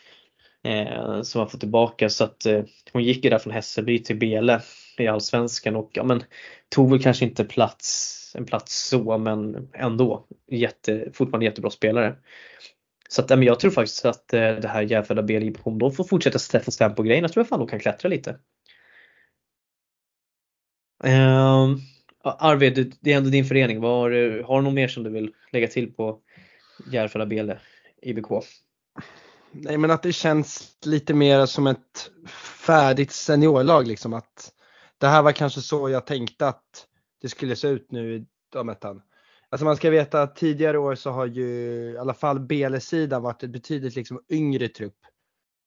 eh, 0.63 1.21
som 1.21 1.39
har 1.39 1.47
fått 1.47 1.59
tillbaka 1.59 2.09
så 2.09 2.23
att 2.23 2.45
eh, 2.45 2.63
hon 2.93 3.03
gick 3.03 3.23
ju 3.23 3.29
där 3.29 3.39
från 3.39 3.53
Hässelby 3.53 4.03
till 4.03 4.15
Bele 4.15 4.61
i 4.97 5.07
Allsvenskan 5.07 5.75
och 5.75 5.91
ja, 5.93 6.03
men, 6.03 6.23
tog 6.69 6.89
väl 6.89 7.03
kanske 7.03 7.25
inte 7.25 7.45
plats, 7.45 8.35
en 8.37 8.45
plats 8.45 8.87
så 8.87 9.17
men 9.17 9.69
ändå 9.73 10.27
jätte, 10.51 11.11
fortfarande 11.13 11.45
jättebra 11.45 11.69
spelare. 11.69 12.15
Så 13.09 13.21
att, 13.21 13.29
men 13.29 13.43
jag 13.43 13.59
tror 13.59 13.71
faktiskt 13.71 14.05
att 14.05 14.33
eh, 14.33 14.55
det 14.55 14.67
här 14.67 14.81
Järfälla 14.81 15.23
BLI 15.23 15.55
om 15.63 15.79
de 15.79 15.91
får 15.91 16.03
fortsätta 16.03 16.39
sätta 16.39 16.89
på 16.89 17.03
grejerna 17.03 17.29
tror 17.29 17.41
jag 17.41 17.49
fan 17.49 17.59
de 17.59 17.67
kan 17.67 17.79
klättra 17.79 18.09
lite. 18.09 18.39
Ehm, 21.03 21.77
Arvid, 22.23 22.95
det 22.99 23.13
är 23.13 23.17
ändå 23.17 23.29
din 23.29 23.45
förening. 23.45 23.81
Var, 23.81 24.09
har 24.43 24.57
du 24.57 24.63
något 24.63 24.73
mer 24.73 24.87
som 24.87 25.03
du 25.03 25.09
vill 25.09 25.33
lägga 25.51 25.67
till 25.67 25.93
på 25.93 26.19
Järfälla 26.91 27.25
Bele 27.25 27.59
IBK? 28.01 28.27
Nej 29.51 29.77
men 29.77 29.91
att 29.91 30.03
det 30.03 30.13
känns 30.13 30.77
lite 30.85 31.13
mer 31.13 31.45
som 31.45 31.67
ett 31.67 32.11
färdigt 32.65 33.11
seniorlag 33.11 33.87
liksom 33.87 34.13
att 34.13 34.51
det 34.97 35.07
här 35.07 35.21
var 35.21 35.31
kanske 35.31 35.61
så 35.61 35.89
jag 35.89 36.05
tänkte 36.05 36.47
att 36.47 36.87
det 37.21 37.29
skulle 37.29 37.55
se 37.55 37.67
ut 37.67 37.91
nu 37.91 38.15
i 38.15 38.25
damettan. 38.53 39.01
Alltså 39.49 39.65
man 39.65 39.75
ska 39.75 39.89
veta 39.89 40.21
att 40.21 40.35
tidigare 40.35 40.77
år 40.77 40.95
så 40.95 41.11
har 41.11 41.25
ju 41.25 41.45
i 41.91 41.97
alla 41.97 42.13
fall 42.13 42.39
BL-sidan 42.39 43.21
varit 43.21 43.43
ett 43.43 43.49
betydligt 43.49 43.95
liksom 43.95 44.23
yngre 44.29 44.67
trupp 44.67 45.02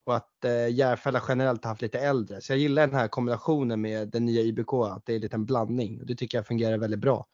och 0.06 0.16
att 0.16 0.44
eh, 0.44 0.68
Järfälla 0.68 1.22
generellt 1.28 1.64
har 1.64 1.68
haft 1.68 1.82
lite 1.82 1.98
äldre. 1.98 2.40
Så 2.40 2.52
jag 2.52 2.58
gillar 2.58 2.86
den 2.86 2.96
här 2.96 3.08
kombinationen 3.08 3.80
med 3.80 4.08
den 4.08 4.24
nya 4.24 4.42
IBK, 4.42 4.72
att 4.72 5.06
det 5.06 5.14
är 5.14 5.18
lite 5.18 5.36
en 5.36 5.44
blandning 5.44 6.00
och 6.00 6.06
det 6.06 6.14
tycker 6.14 6.38
jag 6.38 6.46
fungerar 6.46 6.78
väldigt 6.78 7.00
bra. 7.00 7.26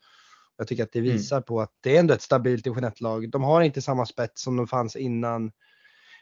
Jag 0.57 0.69
tycker 0.69 0.83
att 0.83 0.93
det 0.93 0.99
mm. 0.99 1.13
visar 1.13 1.37
mm. 1.37 1.45
på 1.45 1.61
att 1.61 1.73
det 1.81 1.97
är 1.97 2.01
ändå 2.01 2.15
ett 2.15 2.23
stabilt 2.23 2.65
division 2.65 2.85
1-lag. 2.85 3.31
De 3.31 3.43
har 3.43 3.63
inte 3.63 3.83
samma 3.83 4.07
spets 4.07 4.43
som 4.43 4.57
de 4.57 4.67
fanns 4.67 4.97
innan. 4.97 5.53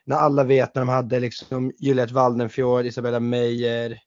När 0.05 0.17
alla 0.17 0.45
vet 0.45 0.75
när 0.75 0.83
de 0.83 0.89
hade 0.89 1.21
liksom 1.21 1.73
Juliette 1.79 2.15
Waldenfjord, 2.15 2.87
Isabella 2.87 3.21
Meyer. 3.21 3.99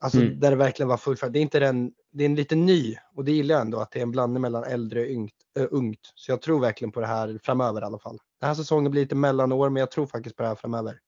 Alltså 0.00 0.18
mm. 0.20 0.40
där 0.40 0.50
det 0.50 0.56
verkligen 0.56 0.88
var 0.88 0.96
fullt 0.96 1.32
Det 1.32 1.38
är 1.38 1.42
inte 1.42 1.58
den, 1.60 1.92
det 2.12 2.24
är 2.24 2.26
en 2.26 2.34
lite 2.34 2.54
ny 2.54 2.96
och 3.16 3.24
det 3.24 3.32
gillar 3.32 3.54
jag 3.54 3.62
ändå 3.62 3.78
att 3.78 3.90
det 3.90 3.98
är 3.98 4.02
en 4.02 4.10
blandning 4.10 4.40
mellan 4.42 4.64
äldre 4.64 5.00
och 5.00 5.10
ungt, 5.10 5.34
äh, 5.58 5.66
ungt. 5.70 6.12
Så 6.14 6.32
jag 6.32 6.42
tror 6.42 6.60
verkligen 6.60 6.92
på 6.92 7.00
det 7.00 7.06
här 7.06 7.40
framöver 7.42 7.80
i 7.80 7.84
alla 7.84 7.98
fall. 7.98 8.18
Den 8.40 8.48
här 8.48 8.54
säsongen 8.54 8.90
blir 8.90 9.02
lite 9.02 9.14
mellanår 9.14 9.70
men 9.70 9.80
jag 9.80 9.90
tror 9.90 10.06
faktiskt 10.06 10.36
på 10.36 10.42
det 10.42 10.48
här 10.48 10.56
framöver. 10.56 10.98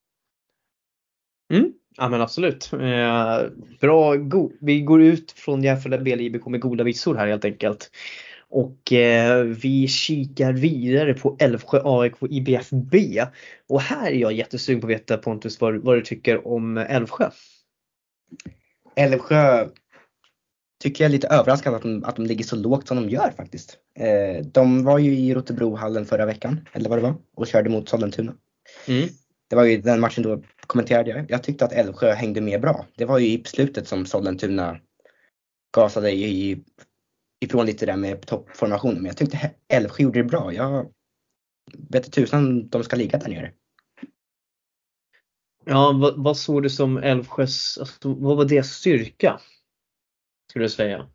Mm. 1.52 1.72
Ja 1.96 2.08
men 2.08 2.20
absolut. 2.20 2.72
Eh, 2.72 3.40
bra, 3.80 4.16
go 4.16 4.50
vi 4.60 4.80
går 4.80 5.02
ut 5.02 5.32
från 5.32 5.62
Järfälla 5.62 5.98
BL 5.98 6.20
IBK 6.20 6.46
med 6.46 6.60
goda 6.60 6.84
vitsord 6.84 7.16
här 7.16 7.26
helt 7.26 7.44
enkelt. 7.44 7.90
Och 8.48 8.92
eh, 8.92 9.42
vi 9.42 9.88
kikar 9.88 10.52
vidare 10.52 11.14
på 11.14 11.36
Älvsjö 11.40 11.80
AIK 11.84 12.14
IBFB. 12.30 12.94
Och 13.68 13.80
här 13.80 14.10
är 14.10 14.16
jag 14.16 14.32
jättesugen 14.32 14.80
på 14.80 14.86
att 14.86 14.90
veta 14.90 15.16
Pontus 15.16 15.60
vad, 15.60 15.76
vad 15.76 15.96
du 15.96 16.00
tycker 16.00 16.46
om 16.48 16.76
Älvsjö. 16.76 17.30
Älvsjö 18.96 19.68
tycker 20.82 21.04
jag 21.04 21.08
är 21.08 21.12
lite 21.12 21.28
överraskande 21.28 21.76
att 21.76 21.82
de, 21.82 22.04
att 22.04 22.16
de 22.16 22.26
ligger 22.26 22.44
så 22.44 22.56
lågt 22.56 22.88
som 22.88 22.96
de 22.96 23.08
gör 23.10 23.30
faktiskt. 23.36 23.76
Eh, 23.98 24.44
de 24.46 24.84
var 24.84 24.98
ju 24.98 25.14
i 25.14 25.34
Rotebrohallen 25.34 26.06
förra 26.06 26.26
veckan, 26.26 26.68
eller 26.72 26.88
vad 26.88 26.98
det 26.98 27.02
var, 27.02 27.14
och 27.36 27.46
körde 27.46 27.70
mot 27.70 27.88
Sollentuna. 27.88 28.34
Mm. 28.88 29.08
Det 29.50 29.56
var 29.56 29.64
ju 29.64 29.80
den 29.80 30.00
matchen 30.00 30.22
då 30.22 30.42
kommenterade 30.72 31.10
jag. 31.10 31.30
Jag 31.30 31.42
tyckte 31.42 31.64
att 31.64 31.72
Älvsjö 31.72 32.12
hängde 32.12 32.40
med 32.40 32.60
bra. 32.60 32.86
Det 32.96 33.04
var 33.04 33.18
ju 33.18 33.26
i 33.26 33.42
slutet 33.44 33.88
som 33.88 34.06
Sollentuna 34.06 34.80
gasade 35.76 36.12
i, 36.12 36.64
ifrån 37.40 37.66
lite 37.66 37.86
där 37.86 37.96
med 37.96 38.26
toppformationen. 38.26 38.96
Men 38.96 39.06
jag 39.06 39.16
tyckte 39.16 39.50
Älvsjö 39.68 40.02
gjorde 40.02 40.18
det 40.18 40.28
bra. 40.28 40.52
Jag 40.52 40.92
vet 41.88 42.06
inte 42.06 42.20
tusan 42.20 42.68
de 42.68 42.84
ska 42.84 42.96
ligga 42.96 43.18
där 43.18 43.28
nere. 43.28 43.52
Ja, 45.64 45.92
vad, 46.00 46.24
vad 46.24 46.36
såg 46.36 46.62
du 46.62 46.70
som 46.70 46.96
Älvsjös, 46.96 47.78
alltså, 47.78 48.14
vad 48.14 48.36
var 48.36 48.44
deras 48.44 48.70
styrka? 48.70 49.40
Skulle 50.50 50.64
du 50.64 50.68
säga? 50.68 51.08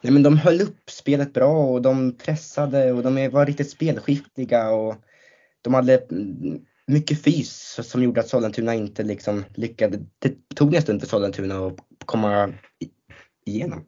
Nej, 0.00 0.12
men 0.12 0.22
de 0.22 0.36
höll 0.36 0.60
upp 0.60 0.90
spelet 0.90 1.32
bra 1.32 1.66
och 1.66 1.82
de 1.82 2.16
pressade 2.16 2.92
och 2.92 3.02
de 3.02 3.28
var 3.28 3.46
riktigt 3.46 3.70
spelskickliga 3.70 4.70
och 4.70 4.94
de 5.62 5.74
hade 5.74 6.06
mycket 6.90 7.22
fys 7.22 7.80
som 7.82 8.02
gjorde 8.02 8.20
att 8.20 8.28
Sollentuna 8.28 8.74
inte 8.74 9.02
liksom 9.02 9.44
lyckades. 9.54 10.00
Det 10.18 10.54
tog 10.54 10.74
en 10.74 10.82
stund 10.82 11.00
för 11.00 11.08
Sollentuna 11.08 11.66
att 11.66 11.76
komma 12.04 12.52
igenom. 13.46 13.84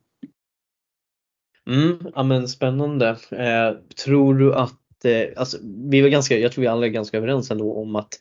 Mm, 1.66 1.98
ja 2.14 2.22
men 2.22 2.48
spännande. 2.48 3.08
Eh, 3.30 3.72
tror 4.04 4.34
du 4.34 4.54
att, 4.54 5.04
eh, 5.04 5.28
alltså, 5.36 5.58
vi 5.90 6.00
var 6.00 6.08
ganska, 6.08 6.38
jag 6.38 6.52
tror 6.52 6.62
vi 6.62 6.68
alla 6.68 6.86
är 6.86 6.90
ganska 6.90 7.16
överens 7.16 7.50
ändå 7.50 7.74
om 7.74 7.96
att 7.96 8.18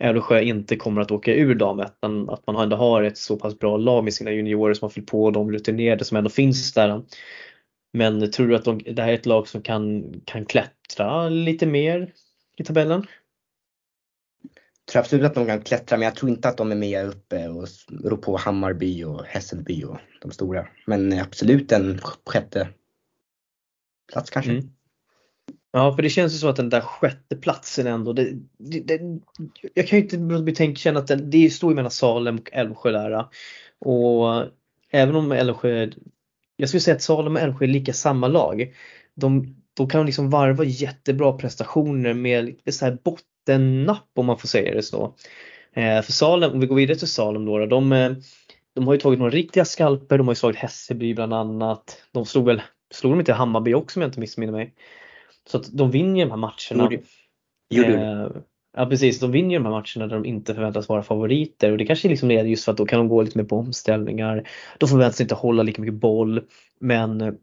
Älvsjö 0.00 0.40
inte 0.40 0.76
kommer 0.76 1.00
att 1.00 1.10
åka 1.10 1.34
ur 1.34 1.54
damettan. 1.54 2.30
Att 2.30 2.46
man 2.46 2.56
ändå 2.56 2.76
har 2.76 3.02
ett 3.02 3.18
så 3.18 3.36
pass 3.36 3.58
bra 3.58 3.76
lag 3.76 4.04
med 4.04 4.14
sina 4.14 4.32
juniorer 4.32 4.74
som 4.74 4.86
har 4.86 4.90
fyllt 4.90 5.10
på 5.10 5.30
de 5.30 5.52
rutinerade 5.52 6.04
som 6.04 6.16
ändå 6.16 6.30
finns 6.30 6.72
där. 6.72 7.02
Men 7.92 8.30
tror 8.30 8.48
du 8.48 8.56
att 8.56 8.64
de, 8.64 8.78
det 8.78 9.02
här 9.02 9.08
är 9.08 9.14
ett 9.14 9.26
lag 9.26 9.48
som 9.48 9.62
kan, 9.62 10.14
kan 10.24 10.44
klättra 10.44 11.28
lite 11.28 11.66
mer 11.66 12.12
i 12.56 12.64
tabellen? 12.64 13.06
Tror 14.90 15.00
absolut 15.00 15.24
att 15.24 15.34
de 15.34 15.46
kan 15.46 15.60
klättra 15.60 15.98
men 15.98 16.04
jag 16.04 16.14
tror 16.14 16.30
inte 16.30 16.48
att 16.48 16.56
de 16.56 16.72
är 16.72 16.76
med 16.76 17.06
uppe 17.06 17.48
och 17.48 17.68
rår 18.04 18.16
på 18.16 18.36
Hammarby 18.36 19.04
och 19.04 19.24
Hässelby 19.24 19.84
och 19.84 19.98
de 20.20 20.30
stora. 20.30 20.68
Men 20.86 21.20
absolut 21.20 21.72
en 21.72 21.98
sjätte 22.26 22.68
plats 24.12 24.30
kanske. 24.30 24.50
Mm. 24.50 24.70
Ja, 25.72 25.96
för 25.96 26.02
det 26.02 26.10
känns 26.10 26.34
ju 26.34 26.38
som 26.38 26.50
att 26.50 26.56
den 26.56 26.68
där 26.68 26.80
sjätte 26.80 27.36
platsen 27.36 27.86
ändå, 27.86 28.12
det, 28.12 28.32
det, 28.58 28.80
det, 28.80 29.00
jag 29.74 29.86
kan 29.86 29.98
ju 29.98 30.04
inte 30.04 30.52
tänka 30.52 30.78
känna 30.78 31.00
att 31.00 31.06
det, 31.06 31.16
det 31.16 31.50
står 31.50 31.70
ju 31.70 31.76
mellan 31.76 31.90
Salem 31.90 32.38
och 32.38 32.48
Älvsjö 32.52 32.90
där. 32.90 33.24
Och 33.78 34.44
även 34.90 35.16
om 35.16 35.32
Älvsjö, 35.32 35.90
jag 36.56 36.68
skulle 36.68 36.80
säga 36.80 36.94
att 36.94 37.02
Salem 37.02 37.36
och 37.36 37.42
Älvsjö 37.42 37.64
är 37.64 37.68
lika 37.68 37.92
samma 37.92 38.28
lag. 38.28 38.74
De, 39.14 39.56
de 39.74 39.88
kan 39.88 40.06
liksom 40.06 40.30
varva 40.30 40.64
jättebra 40.64 41.32
prestationer 41.32 42.14
med 42.14 42.56
så 42.70 42.84
här 42.84 42.98
bottennapp 43.48 44.10
om 44.14 44.26
man 44.26 44.38
får 44.38 44.48
säga 44.48 44.74
det 44.74 44.82
så. 44.82 45.14
Eh, 45.72 46.02
för 46.02 46.12
Salem, 46.12 46.52
om 46.52 46.60
vi 46.60 46.66
går 46.66 46.76
vidare 46.76 46.98
till 46.98 47.08
Salem 47.08 47.44
då, 47.44 47.66
de, 47.66 47.92
eh, 47.92 48.12
de 48.74 48.86
har 48.86 48.94
ju 48.94 49.00
tagit 49.00 49.18
några 49.18 49.30
riktiga 49.30 49.64
skalper, 49.64 50.18
de 50.18 50.26
har 50.26 50.32
ju 50.32 50.36
slagit 50.36 50.56
Hässelby 50.56 51.14
bland 51.14 51.34
annat. 51.34 52.02
De 52.12 52.26
slog 52.26 52.46
väl, 52.46 52.62
slog 52.94 53.12
de 53.12 53.20
inte 53.20 53.32
Hammarby 53.32 53.74
också 53.74 53.98
om 53.98 54.02
jag 54.02 54.08
inte 54.08 54.20
missminner 54.20 54.52
mig? 54.52 54.74
Så 55.50 55.56
att 55.56 55.68
de 55.72 55.90
vinner 55.90 56.24
de 56.24 56.30
här 56.30 56.36
matcherna. 56.36 56.90
Gjorde 57.70 57.94
eh, 57.94 58.28
Ja 58.76 58.86
precis, 58.86 59.20
de 59.20 59.32
vinner 59.32 59.54
de 59.54 59.64
här 59.64 59.72
matcherna 59.72 60.06
där 60.06 60.16
de 60.16 60.24
inte 60.24 60.54
förväntas 60.54 60.88
vara 60.88 61.02
favoriter 61.02 61.72
och 61.72 61.78
det 61.78 61.86
kanske 61.86 62.08
liksom 62.08 62.30
är 62.30 62.44
just 62.44 62.64
för 62.64 62.72
att 62.72 62.78
då 62.78 62.86
kan 62.86 62.98
de 62.98 63.08
gå 63.08 63.22
lite 63.22 63.38
mer 63.38 63.44
på 63.44 63.56
omställningar. 63.56 64.48
De 64.78 64.88
förväntas 64.88 65.20
inte 65.20 65.34
hålla 65.34 65.62
lika 65.62 65.82
mycket 65.82 65.94
boll 65.94 66.40
men 66.80 67.38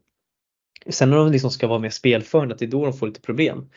sen 0.88 1.10
när 1.10 1.16
de 1.16 1.32
liksom 1.32 1.50
ska 1.50 1.66
vara 1.66 1.78
mer 1.78 1.90
spelförande, 1.90 2.54
att 2.54 2.58
det 2.58 2.64
är 2.64 2.70
då 2.70 2.84
de 2.84 2.92
får 2.92 3.06
lite 3.06 3.20
problem. 3.20 3.70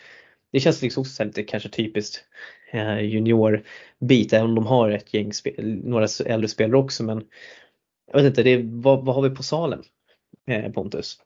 Det 0.52 0.60
känns 0.60 0.82
liksom 0.82 1.02
också 1.02 1.24
lite 1.24 1.44
kanske 1.44 1.70
typiskt 1.70 2.24
eh, 2.72 3.00
juniorbit 3.00 4.34
även 4.34 4.46
om 4.46 4.56
de 4.56 4.66
har 4.66 4.90
ett 4.90 5.14
gäng 5.14 5.34
spel, 5.34 5.82
några 5.84 6.08
äldre 6.26 6.48
spelare 6.48 6.78
också 6.78 7.04
men 7.04 7.28
jag 8.12 8.22
vet 8.22 8.30
inte, 8.30 8.44
det 8.44 8.50
är, 8.50 8.64
vad, 8.64 9.06
vad 9.06 9.16
har 9.16 9.22
vi 9.22 9.30
på 9.30 9.44
salen 9.44 9.84
eh, 10.48 10.72
Pontus? 10.72 11.18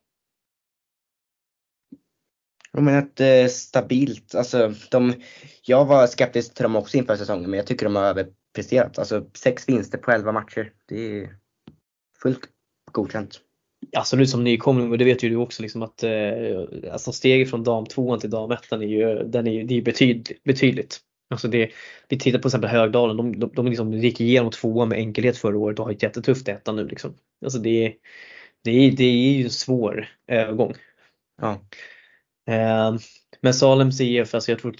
Jag 2.72 2.84
menar 2.84 3.00
att 3.00 3.20
eh, 3.20 3.48
stabilt, 3.48 4.36
alltså 4.36 4.74
de, 4.92 5.14
jag 5.64 5.86
var 5.86 6.08
skeptisk 6.08 6.54
till 6.54 6.64
dem 6.64 6.76
också 6.76 6.98
inför 6.98 7.16
säsongen 7.16 7.50
men 7.50 7.58
jag 7.58 7.68
tycker 7.68 7.86
de 7.86 7.96
har 7.96 8.04
överpresterat. 8.04 9.00
Alltså 9.00 9.30
sex 9.34 9.70
vinster 9.70 9.98
på 9.98 10.12
elva 10.12 10.32
matcher, 10.32 10.74
det 10.88 11.20
är 11.22 11.38
fullt 12.22 12.50
godkänt. 12.92 13.42
Alltså 13.98 14.18
nu 14.18 14.28
som 14.28 14.44
nykomling, 14.44 14.92
och 14.92 14.98
det 14.98 15.06
vet 15.06 15.24
ju 15.24 15.30
du 15.30 15.36
också, 15.36 15.62
liksom 15.62 15.82
att 15.82 16.04
eh, 16.04 16.92
alltså 16.92 17.12
steget 17.12 17.50
från 17.50 17.64
dam 17.64 17.86
tvåan 17.86 18.20
till 18.20 18.30
dam 18.30 18.52
ettan 18.52 18.82
är 18.82 18.88
ju, 18.88 19.24
den 19.24 19.48
är, 19.48 19.64
det 19.64 19.78
är 19.78 19.82
betydligt. 19.82 20.44
betydligt. 20.44 21.00
Alltså 21.30 21.48
det, 21.48 21.72
vi 22.10 22.20
tittar 22.20 22.40
på 22.40 22.48
exempel 22.48 22.70
Högdalen, 22.70 23.18
de, 23.18 23.40
de, 23.40 23.52
de 23.56 23.68
liksom 23.68 23.94
gick 23.94 24.22
igenom 24.22 24.52
tvåan 24.52 24.90
med 24.90 24.98
enkelhet 24.98 25.38
förra 25.38 25.58
året 25.58 25.80
och 25.80 25.86
har 25.86 25.92
ett 25.92 26.04
jättetufft 26.04 26.48
ettan 26.48 26.76
nu. 26.76 26.88
Liksom. 26.88 27.14
Alltså 27.44 27.60
det, 27.60 27.96
det, 28.64 28.90
det 28.90 29.04
är 29.04 29.38
ju 29.38 29.44
en 29.44 29.50
svår 29.50 30.08
övergång. 30.28 30.74
Ja. 31.42 31.60
Eh, 32.54 32.96
men 33.44 33.54
Salems 33.54 34.02
IF, 34.02 34.36
alltså 34.36 34.52
jag 34.52 34.60
tror 34.60 34.76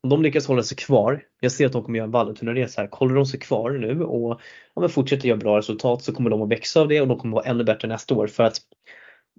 om 0.00 0.10
de 0.10 0.22
lyckas 0.22 0.46
hålla 0.46 0.62
sig 0.62 0.76
kvar, 0.76 1.22
jag 1.40 1.52
ser 1.52 1.66
att 1.66 1.72
de 1.72 1.84
kommer 1.84 1.98
göra 1.98 2.04
en 2.04 2.10
Vallentuna-resa 2.10 2.80
här, 2.80 2.88
håller 2.92 3.14
de 3.14 3.26
sig 3.26 3.40
kvar 3.40 3.70
nu 3.70 4.02
och 4.02 4.40
ja, 4.74 4.88
fortsätter 4.88 5.28
göra 5.28 5.38
bra 5.38 5.58
resultat 5.58 6.02
så 6.04 6.12
kommer 6.12 6.30
de 6.30 6.42
att 6.42 6.48
växa 6.48 6.80
av 6.80 6.88
det 6.88 7.00
och 7.00 7.08
de 7.08 7.18
kommer 7.18 7.38
att 7.38 7.44
vara 7.44 7.54
ännu 7.54 7.64
bättre 7.64 7.88
nästa 7.88 8.14
år 8.14 8.26
för 8.26 8.44
att 8.44 8.56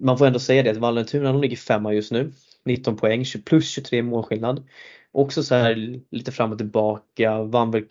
man 0.02 0.18
får 0.18 0.28
ändå 0.28 0.40
säga 0.40 0.64
det 0.64 0.70
att 0.70 0.78
Vallentuna 0.78 1.32
de 1.32 1.42
ligger 1.42 1.58
femma 1.58 1.94
just 1.94 2.12
nu. 2.12 2.32
19 2.66 2.98
poäng, 2.98 3.26
plus 3.46 3.70
23 3.70 4.02
målskillnad. 4.02 4.68
Också 5.12 5.44
så 5.44 5.56
här 5.56 6.00
lite 6.12 6.32
fram 6.32 6.52
och 6.52 6.58
tillbaka, 6.58 7.44
Vanberg 7.44 7.86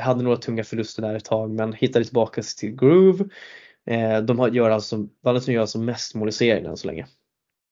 hade 0.00 0.22
några 0.22 0.36
tunga 0.36 0.64
förluster 0.64 1.02
där 1.02 1.14
ett 1.14 1.24
tag 1.24 1.50
men 1.50 1.72
hittade 1.72 2.04
tillbaka 2.04 2.42
till 2.58 2.76
groove. 2.76 3.24
Eh, 3.86 4.20
de 4.20 4.54
gör 4.54 4.70
alltså, 4.70 5.06
Vallentuna 5.22 5.54
gör 5.54 5.60
alltså 5.60 5.78
mest 5.78 6.14
mål 6.14 6.28
i 6.28 6.32
serien 6.32 6.66
än 6.66 6.76
så 6.76 6.86
länge. 6.86 7.06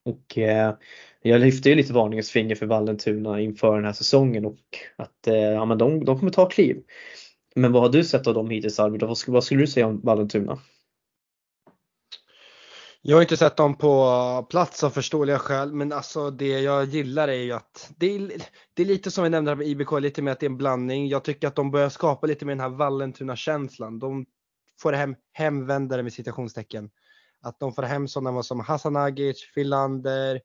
Och 0.04 0.38
eh, 0.38 0.74
jag 1.22 1.40
lyfte 1.40 1.68
ju 1.68 1.74
lite 1.74 1.92
varningens 1.92 2.30
finger 2.30 2.54
för 2.54 2.66
Vallentuna 2.66 3.40
inför 3.40 3.76
den 3.76 3.84
här 3.84 3.92
säsongen 3.92 4.46
och 4.46 4.58
att 4.96 5.26
eh, 5.26 5.34
ja, 5.34 5.64
men 5.64 5.78
de, 5.78 6.04
de 6.04 6.18
kommer 6.18 6.32
ta 6.32 6.48
kliv. 6.48 6.82
Men 7.54 7.72
vad 7.72 7.82
har 7.82 7.88
du 7.88 8.04
sett 8.04 8.26
av 8.26 8.34
dem 8.34 8.50
hittills 8.50 8.80
Arvid? 8.80 9.02
Vad, 9.02 9.18
vad 9.26 9.44
skulle 9.44 9.60
du 9.60 9.66
säga 9.66 9.86
om 9.86 10.00
Vallentuna? 10.00 10.58
Jag 13.04 13.16
har 13.16 13.22
inte 13.22 13.36
sett 13.36 13.56
dem 13.56 13.74
på 13.74 14.46
plats 14.50 14.84
av 14.84 14.90
förståeliga 14.90 15.38
skäl, 15.38 15.72
men 15.72 15.92
alltså 15.92 16.30
det 16.30 16.60
jag 16.60 16.84
gillar 16.84 17.28
är 17.28 17.42
ju 17.42 17.52
att 17.52 17.92
det 17.96 18.06
är, 18.06 18.32
det 18.74 18.82
är 18.82 18.86
lite 18.86 19.10
som 19.10 19.24
vi 19.24 19.30
nämnde 19.30 19.54
med 19.54 19.66
IBK, 19.66 19.92
lite 20.00 20.22
mer 20.22 20.32
att 20.32 20.40
det 20.40 20.46
är 20.46 20.50
en 20.50 20.56
blandning. 20.56 21.08
Jag 21.08 21.24
tycker 21.24 21.48
att 21.48 21.54
de 21.54 21.70
börjar 21.70 21.88
skapa 21.88 22.26
lite 22.26 22.44
mer 22.44 22.52
den 22.52 22.60
här 22.60 22.68
Vallentuna-känslan. 22.68 23.98
De 23.98 24.26
får 24.80 24.92
hem 24.92 25.14
hemvändare 25.32 26.02
med 26.02 26.12
citationstecken. 26.12 26.90
Att 27.42 27.60
de 27.60 27.72
får 27.72 27.82
hem 27.82 28.08
sådana 28.08 28.42
som 28.42 28.60
Hasanagic, 28.60 29.44
Filander, 29.54 30.40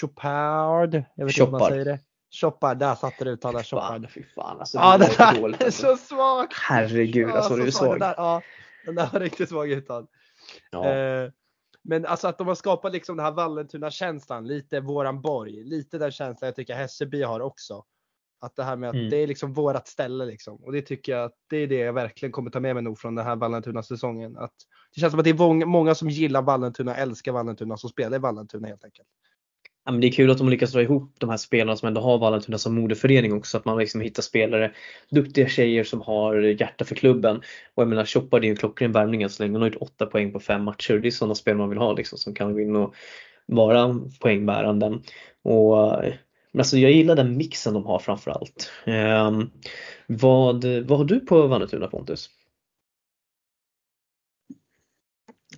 Chopard, 0.00 0.94
jag 1.14 1.26
vet 1.26 1.38
inte 1.38 1.44
hur 1.44 1.50
man 1.50 1.68
säger 1.68 1.84
det. 1.84 2.00
Chopard, 2.40 2.78
där 2.78 2.94
satte 2.94 3.24
du 3.24 3.30
uttalet 3.30 3.66
Chopard. 3.66 4.10
Fy 4.10 4.22
fan 4.34 4.60
alltså. 4.60 4.78
Ja, 4.78 4.98
det 4.98 5.18
där 5.18 5.40
dåligt, 5.40 5.60
är 5.60 5.64
alltså. 5.64 5.86
så 5.86 5.96
svagt. 5.96 6.54
Herregud, 6.56 7.28
ja, 7.28 7.32
alltså 7.32 7.56
du 7.56 7.66
är 7.66 7.70
svag. 7.70 7.98
ja, 8.00 8.42
den 8.84 8.94
där 8.94 9.08
var 9.12 9.20
riktigt 9.20 9.48
svag 9.48 9.70
uttal. 9.70 10.06
Ja. 10.70 10.88
Eh, 10.88 11.30
men 11.82 12.06
alltså 12.06 12.28
att 12.28 12.38
de 12.38 12.46
har 12.48 12.54
skapat 12.54 12.92
liksom 12.92 13.16
den 13.16 13.26
här 13.26 13.32
Vallentuna-känslan, 13.32 14.46
lite 14.46 14.80
våran 14.80 15.20
borg, 15.22 15.64
lite 15.64 15.98
den 15.98 16.10
känslan 16.10 16.46
jag 16.46 16.56
tycker 16.56 16.74
Hässelby 16.74 17.22
har 17.22 17.40
också. 17.40 17.84
Att 18.42 18.56
det 18.56 18.64
här 18.64 18.76
med 18.76 18.88
att 18.88 18.94
mm. 18.94 19.10
det 19.10 19.16
är 19.16 19.26
liksom 19.26 19.52
vårat 19.52 19.88
ställe 19.88 20.24
liksom. 20.24 20.56
Och 20.56 20.72
det 20.72 20.82
tycker 20.82 21.12
jag 21.12 21.24
att 21.24 21.36
det 21.50 21.56
är 21.56 21.66
det 21.66 21.76
jag 21.76 21.92
verkligen 21.92 22.32
kommer 22.32 22.50
ta 22.50 22.60
med 22.60 22.74
mig 22.74 22.84
nog 22.84 22.98
från 22.98 23.14
den 23.14 23.26
här 23.26 23.36
Vallentuna-säsongen. 23.36 24.36
Att 24.36 24.54
det 24.94 25.00
känns 25.00 25.10
som 25.10 25.20
att 25.20 25.24
det 25.24 25.30
är 25.30 25.66
många 25.66 25.94
som 25.94 26.10
gillar 26.10 26.42
Vallentuna, 26.42 26.96
älskar 26.96 27.32
Vallentuna, 27.32 27.76
som 27.76 27.90
spelar 27.90 28.16
i 28.16 28.20
Vallentuna 28.20 28.68
helt 28.68 28.84
enkelt. 28.84 29.08
Ja, 29.84 29.92
men 29.92 30.00
det 30.00 30.06
är 30.06 30.12
kul 30.12 30.30
att 30.30 30.38
de 30.38 30.48
lyckas 30.48 30.72
dra 30.72 30.82
ihop 30.82 31.14
de 31.18 31.30
här 31.30 31.36
spelarna 31.36 31.76
som 31.76 31.86
ändå 31.86 32.00
har 32.00 32.18
Vallentuna 32.18 32.58
som 32.58 32.74
moderförening 32.74 33.32
också. 33.32 33.58
Att 33.58 33.64
man 33.64 33.78
liksom 33.78 34.00
hittar 34.00 34.22
spelare, 34.22 34.72
duktiga 35.10 35.48
tjejer 35.48 35.84
som 35.84 36.00
har 36.00 36.36
hjärta 36.36 36.84
för 36.84 36.94
klubben. 36.94 37.36
Och 37.74 37.82
jag 37.82 37.88
menar 37.88 38.04
Chopard 38.04 38.42
är 38.42 38.44
ju 38.44 38.50
en 38.50 38.56
klockren 38.56 38.92
värvning 38.92 39.22
än 39.22 39.30
så 39.30 39.42
länge. 39.42 39.52
Hon 39.52 39.62
har 39.62 39.68
gjort 39.68 39.82
8 39.82 40.06
poäng 40.06 40.32
på 40.32 40.40
fem 40.40 40.64
matcher. 40.64 40.98
Det 40.98 41.08
är 41.08 41.10
sådana 41.10 41.34
spelare 41.34 41.58
man 41.58 41.68
vill 41.68 41.78
ha 41.78 41.92
liksom, 41.92 42.18
som 42.18 42.34
kan 42.34 42.52
gå 42.52 42.60
in 42.60 42.76
och 42.76 42.94
vara 43.46 44.00
poängbärande. 44.20 44.98
Och 45.42 46.02
men 46.52 46.60
alltså 46.60 46.78
jag 46.78 46.92
gillar 46.92 47.16
den 47.16 47.36
mixen 47.36 47.74
de 47.74 47.86
har 47.86 47.98
framförallt. 47.98 48.70
Eh, 48.84 49.40
vad, 50.06 50.64
vad 50.64 50.98
har 50.98 51.04
du 51.04 51.20
på 51.20 51.46
Vallentuna 51.46 51.86
Pontus? 51.86 52.30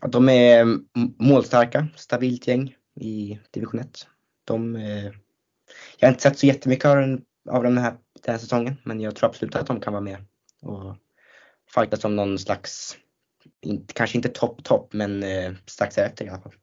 De 0.08 0.28
är 0.28 0.60
mm, 0.60 0.86
målstarka, 1.18 1.88
stabilt 1.96 2.46
gäng 2.46 2.76
i 3.00 3.38
division 3.50 3.80
1. 3.80 4.06
De, 4.44 4.76
eh, 4.76 5.04
jag 5.98 6.08
har 6.08 6.08
inte 6.08 6.22
sett 6.22 6.38
så 6.38 6.46
jättemycket 6.46 6.84
av, 6.84 6.96
den, 6.96 7.24
av 7.50 7.62
dem 7.62 7.74
den 7.74 7.84
här, 7.84 7.96
den 8.22 8.32
här 8.32 8.38
säsongen 8.38 8.76
men 8.84 9.00
jag 9.00 9.16
tror 9.16 9.28
absolut 9.28 9.56
att 9.56 9.66
de 9.66 9.80
kan 9.80 9.92
vara 9.92 10.02
med 10.02 10.24
och 10.62 10.96
fightas 11.74 12.00
som 12.00 12.16
någon 12.16 12.38
slags, 12.38 12.96
inte, 13.60 13.94
kanske 13.94 14.18
inte 14.18 14.28
topp 14.28 14.64
topp 14.64 14.92
men 14.92 15.22
eh, 15.22 15.52
strax 15.66 15.98
efter 15.98 16.24
i 16.24 16.28
alla 16.28 16.40
fall. 16.40 16.54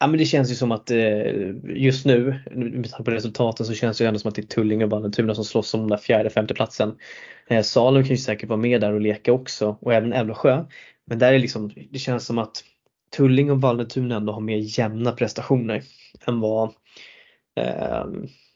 Ja 0.00 0.06
men 0.06 0.18
det 0.18 0.24
känns 0.24 0.50
ju 0.50 0.54
som 0.54 0.72
att 0.72 0.90
eh, 0.90 1.54
just 1.64 2.06
nu, 2.06 2.40
med 2.54 2.90
tanke 2.90 3.04
på 3.04 3.10
resultaten 3.10 3.66
så 3.66 3.74
känns 3.74 3.98
det 3.98 4.04
ju 4.04 4.08
ändå 4.08 4.20
som 4.20 4.28
att 4.28 4.34
det 4.34 4.42
är 4.42 4.46
Tullinge 4.46 4.84
och 4.84 4.90
Vallentuna 4.90 5.34
som 5.34 5.44
slåss 5.44 5.74
om 5.74 5.80
den 5.80 5.88
där 5.88 5.96
fjärde, 5.96 6.30
femte 6.30 6.54
platsen. 6.54 6.98
Eh, 7.48 7.62
Salem 7.62 8.02
kan 8.02 8.10
ju 8.10 8.16
säkert 8.16 8.48
vara 8.48 8.60
med 8.60 8.80
där 8.80 8.92
och 8.92 9.00
leka 9.00 9.32
också 9.32 9.76
och 9.80 9.94
även 9.94 10.12
Älvsjö. 10.12 10.64
Men 11.06 11.18
där 11.18 11.32
är 11.32 11.38
liksom, 11.38 11.72
det 11.90 11.98
känns 11.98 12.26
som 12.26 12.38
att 12.38 12.64
Tullinge 13.16 13.52
och 13.52 13.60
Vallentuna 13.60 14.16
ändå 14.16 14.32
har 14.32 14.40
mer 14.40 14.78
jämna 14.78 15.12
prestationer 15.12 15.82
än 16.26 16.40
vad, 16.40 16.68
eh, 17.56 18.04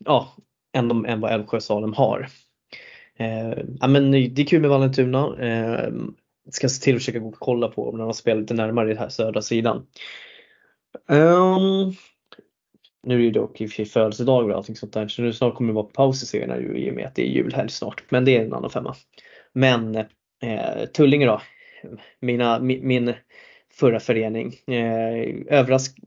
ja, 0.04 0.36
än, 0.72 0.88
de, 0.88 1.06
än 1.06 1.20
vad 1.20 1.32
Älvsjö 1.32 1.56
och 1.56 1.62
Salem 1.62 1.92
har. 1.92 2.28
Eh, 3.18 3.58
ja, 3.80 3.86
men 3.86 4.10
det 4.10 4.42
är 4.42 4.46
kul 4.46 4.60
med 4.60 4.70
Vallentuna. 4.70 5.36
Eh, 5.38 5.92
ska 6.50 6.68
se 6.68 6.84
till 6.84 6.96
att 6.96 7.00
försöka 7.00 7.18
gå 7.18 7.28
och 7.28 7.36
kolla 7.38 7.68
på 7.68 7.92
när 7.92 7.98
de 7.98 8.04
har 8.04 8.12
spelat 8.12 8.40
lite 8.40 8.54
närmare 8.54 8.90
i 8.90 8.94
den 8.94 9.02
här 9.02 9.08
södra 9.08 9.42
sidan. 9.42 9.86
Um, 11.08 11.94
nu 13.02 13.14
är 13.14 13.18
det 13.18 13.24
ju 13.24 13.30
dock 13.30 13.60
i 13.60 13.66
och 13.66 13.70
för 13.70 13.74
sig 13.74 13.84
födelsedagar 13.84 14.48
och 14.48 14.56
allting 14.56 14.76
sånt 14.76 14.92
där 14.92 15.08
så 15.08 15.22
nu 15.22 15.32
snart 15.32 15.54
kommer 15.54 15.68
det 15.68 15.74
vara 15.74 15.86
paus 15.86 16.22
i 16.22 16.26
serien 16.26 16.76
i 16.76 16.90
och 16.90 16.94
med 16.94 17.06
att 17.06 17.14
det 17.14 17.22
är 17.22 17.30
julhelg 17.30 17.70
snart. 17.70 18.02
Men 18.10 18.24
det 18.24 18.36
är 18.36 18.44
en 18.44 18.52
annan 18.52 18.70
femma. 18.70 18.94
Men 19.52 19.96
eh, 19.96 20.84
Tullinge 20.94 21.26
då. 21.26 21.42
Mina, 22.20 22.60
min, 22.60 22.86
min 22.86 23.14
förra 23.72 24.00
förening. 24.00 24.54
Eh, 24.66 25.58
överrask 25.58 25.98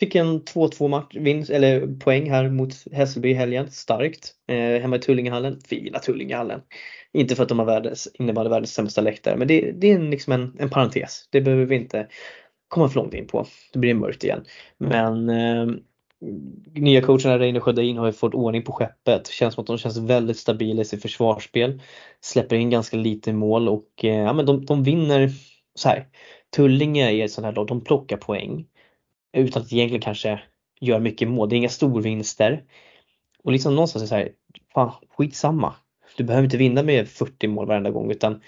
Fick 0.00 0.14
en 0.14 0.42
2-2 0.42 0.88
match, 0.88 1.16
vinst, 1.16 1.50
eller 1.50 1.86
poäng 1.86 2.30
här 2.30 2.48
mot 2.48 2.74
Hässelby 2.92 3.30
i 3.30 3.34
helgen. 3.34 3.70
Starkt. 3.70 4.34
Eh, 4.48 4.80
hemma 4.80 4.96
i 4.96 4.98
Tullingehallen. 4.98 5.60
Fina 5.68 5.98
Tullingehallen. 5.98 6.60
Inte 7.12 7.36
för 7.36 7.42
att 7.42 7.48
de 7.48 7.58
har 7.58 7.66
världens, 7.66 8.08
innebär 8.14 8.48
världens 8.48 8.74
sämsta 8.74 9.00
läktare 9.00 9.36
men 9.36 9.48
det, 9.48 9.72
det 9.72 9.92
är 9.92 9.98
liksom 9.98 10.32
en, 10.32 10.56
en 10.58 10.70
parentes. 10.70 11.28
Det 11.30 11.40
behöver 11.40 11.64
vi 11.64 11.76
inte 11.76 12.08
komma 12.68 12.88
för 12.88 13.00
långt 13.00 13.14
in 13.14 13.26
på. 13.26 13.46
Då 13.72 13.80
blir 13.80 13.94
det 13.94 14.00
mörkt 14.00 14.24
igen. 14.24 14.44
Men 14.78 15.30
eh, 15.30 15.66
nya 16.74 17.02
coacherna 17.02 17.38
Reine 17.38 17.60
Sjödin 17.60 17.96
har 17.96 18.06
ju 18.06 18.12
fått 18.12 18.34
ordning 18.34 18.62
på 18.62 18.72
skeppet. 18.72 19.26
Känns 19.26 19.54
som 19.54 19.62
att 19.62 19.66
de 19.66 19.78
känns 19.78 19.98
väldigt 19.98 20.38
stabila 20.38 20.82
i 20.82 20.84
sitt 20.84 21.02
försvarsspel. 21.02 21.82
Släpper 22.20 22.56
in 22.56 22.70
ganska 22.70 22.96
lite 22.96 23.32
mål 23.32 23.68
och 23.68 24.04
eh, 24.04 24.18
ja, 24.18 24.32
men 24.32 24.46
de, 24.46 24.64
de 24.64 24.82
vinner 24.82 25.30
så 25.74 25.88
här. 25.88 26.06
Tullinge 26.56 27.10
är 27.10 27.24
ett 27.24 27.32
sånt 27.32 27.44
här 27.44 27.52
lag, 27.52 27.66
de 27.66 27.84
plockar 27.84 28.16
poäng 28.16 28.66
utan 29.32 29.62
att 29.62 29.72
egentligen 29.72 30.02
kanske 30.02 30.40
göra 30.80 30.98
mycket 30.98 31.28
mål. 31.28 31.48
Det 31.48 31.54
är 31.54 31.58
inga 31.58 31.68
storvinster. 31.68 32.64
Och 33.44 33.52
liksom 33.52 33.74
någonstans 33.74 34.02
är 34.02 34.04
det 34.04 34.08
så 34.08 34.14
här, 34.14 34.32
fan 34.74 34.92
skitsamma. 35.16 35.74
Du 36.16 36.24
behöver 36.24 36.44
inte 36.44 36.56
vinna 36.56 36.82
med 36.82 37.08
40 37.08 37.48
mål 37.48 37.66
varenda 37.66 37.90
gång 37.90 38.10
utan 38.10 38.40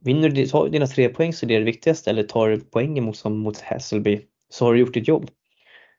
vinner 0.00 0.28
du 0.28 0.68
dina 0.70 0.86
tre 0.86 1.08
poäng 1.08 1.32
så 1.32 1.46
är 1.46 1.48
det 1.48 1.58
det 1.58 1.64
viktigaste 1.64 2.10
eller 2.10 2.22
tar 2.22 2.48
du 2.48 2.60
poängen 2.60 3.04
mot, 3.04 3.16
som 3.16 3.38
mot 3.38 3.60
Hässelby 3.60 4.20
så 4.48 4.64
har 4.64 4.74
du 4.74 4.80
gjort 4.80 4.94
ditt 4.94 5.08
jobb. 5.08 5.30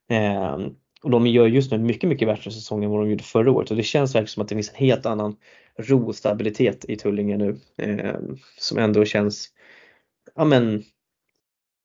Eh, 0.09 0.57
och 1.03 1.09
de 1.09 1.27
gör 1.27 1.47
just 1.47 1.71
nu 1.71 1.77
mycket, 1.77 2.09
mycket 2.09 2.27
bättre 2.27 2.51
säsong 2.51 2.83
än 2.83 2.89
vad 2.89 3.01
de 3.01 3.09
gjorde 3.09 3.23
förra 3.23 3.51
året 3.51 3.71
och 3.71 3.77
det 3.77 3.83
känns 3.83 4.15
verkligen 4.15 4.27
som 4.27 4.43
att 4.43 4.49
det 4.49 4.55
finns 4.55 4.69
en 4.69 4.75
helt 4.75 5.05
annan 5.05 5.35
ro 5.77 6.07
och 6.07 6.15
stabilitet 6.15 6.85
i 6.85 6.95
Tullinge 6.95 7.37
nu 7.37 7.57
eh, 7.77 8.19
som 8.57 8.77
ändå 8.77 9.05
känns 9.05 9.49
ja, 10.35 10.45
men, 10.45 10.83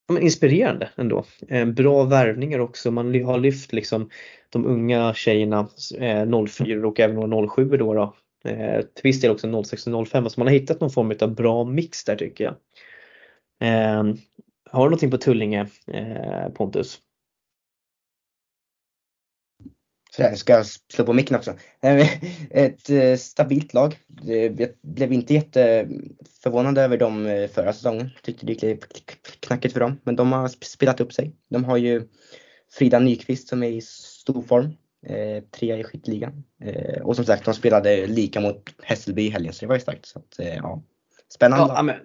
ja, 0.06 0.14
men 0.14 0.22
inspirerande 0.22 0.90
ändå. 0.96 1.24
Eh, 1.48 1.66
bra 1.66 2.04
värvningar 2.04 2.58
också, 2.58 2.90
man 2.90 3.24
har 3.24 3.38
lyft 3.38 3.72
liksom 3.72 4.10
de 4.50 4.66
unga 4.66 5.14
tjejerna 5.14 5.68
eh, 5.98 6.46
04 6.46 6.88
och 6.88 7.00
även 7.00 7.30
några 7.30 7.48
07 7.48 7.64
då, 7.64 7.94
då 7.94 8.14
Eh, 8.44 8.80
till 8.80 9.02
viss 9.02 9.20
del 9.20 9.30
också 9.30 9.62
06 9.64 9.86
och 9.86 10.08
05 10.08 10.30
så 10.30 10.40
man 10.40 10.46
har 10.46 10.54
hittat 10.54 10.80
någon 10.80 10.90
form 10.90 11.12
av 11.20 11.34
bra 11.34 11.64
mix 11.64 12.04
där 12.04 12.16
tycker 12.16 12.44
jag. 12.44 12.54
Eh, 13.60 14.04
har 14.70 14.84
du 14.84 14.90
någonting 14.90 15.10
på 15.10 15.18
Tullinge 15.18 15.66
eh, 15.86 16.48
Pontus? 16.48 17.00
Så 20.16 20.22
jag 20.22 20.38
ska 20.38 20.64
slå 20.92 21.04
på 21.04 21.12
micken 21.12 21.36
också. 21.36 21.54
Ehm, 21.82 22.06
ett 22.50 22.90
eh, 22.90 23.16
stabilt 23.16 23.74
lag. 23.74 23.98
Jag 24.22 24.68
blev 24.82 25.12
inte 25.12 25.34
jätteförvånad 25.34 26.78
över 26.78 26.98
dem 26.98 27.26
eh, 27.26 27.48
förra 27.48 27.72
säsongen. 27.72 28.10
Tyckte 28.22 28.46
det 28.46 28.52
gick 28.52 28.84
knackigt 29.40 29.72
för 29.72 29.80
dem. 29.80 30.00
Men 30.04 30.16
de 30.16 30.32
har 30.32 30.48
spelat 30.48 31.00
upp 31.00 31.12
sig. 31.12 31.36
De 31.48 31.64
har 31.64 31.76
ju 31.76 32.08
Frida 32.72 32.98
Nyqvist 32.98 33.48
som 33.48 33.62
är 33.62 33.70
i 33.70 33.80
stor 33.80 34.42
form 34.42 34.72
eh, 35.06 35.42
trea 35.50 35.78
i 35.78 35.84
skytteligan. 35.84 36.44
Eh, 36.60 37.02
och 37.02 37.16
som 37.16 37.24
sagt, 37.24 37.44
de 37.44 37.54
spelade 37.54 38.06
lika 38.06 38.40
mot 38.40 38.62
Hässelby 38.82 39.22
i 39.22 39.30
helgen, 39.30 39.52
så 39.52 39.64
det 39.64 39.68
var 39.68 39.74
ju 39.74 39.80
starkt. 39.80 40.06
Så 40.06 40.18
att, 40.18 40.38
eh, 40.38 40.54
ja. 40.54 40.82
Spännande. 41.28 41.74
Ja, 41.76 41.82
men. 41.82 41.96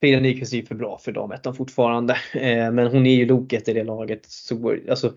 Frida 0.00 0.20
Nyqvist 0.20 0.54
är 0.54 0.62
för 0.62 0.74
bra 0.74 0.98
för 0.98 1.12
damettan 1.12 1.54
fortfarande. 1.54 2.16
Eh, 2.34 2.72
men 2.72 2.86
hon 2.86 3.06
är 3.06 3.14
ju 3.14 3.26
loket 3.26 3.68
i 3.68 3.72
det 3.72 3.84
laget. 3.84 4.26
Så, 4.26 4.76
alltså, 4.90 5.14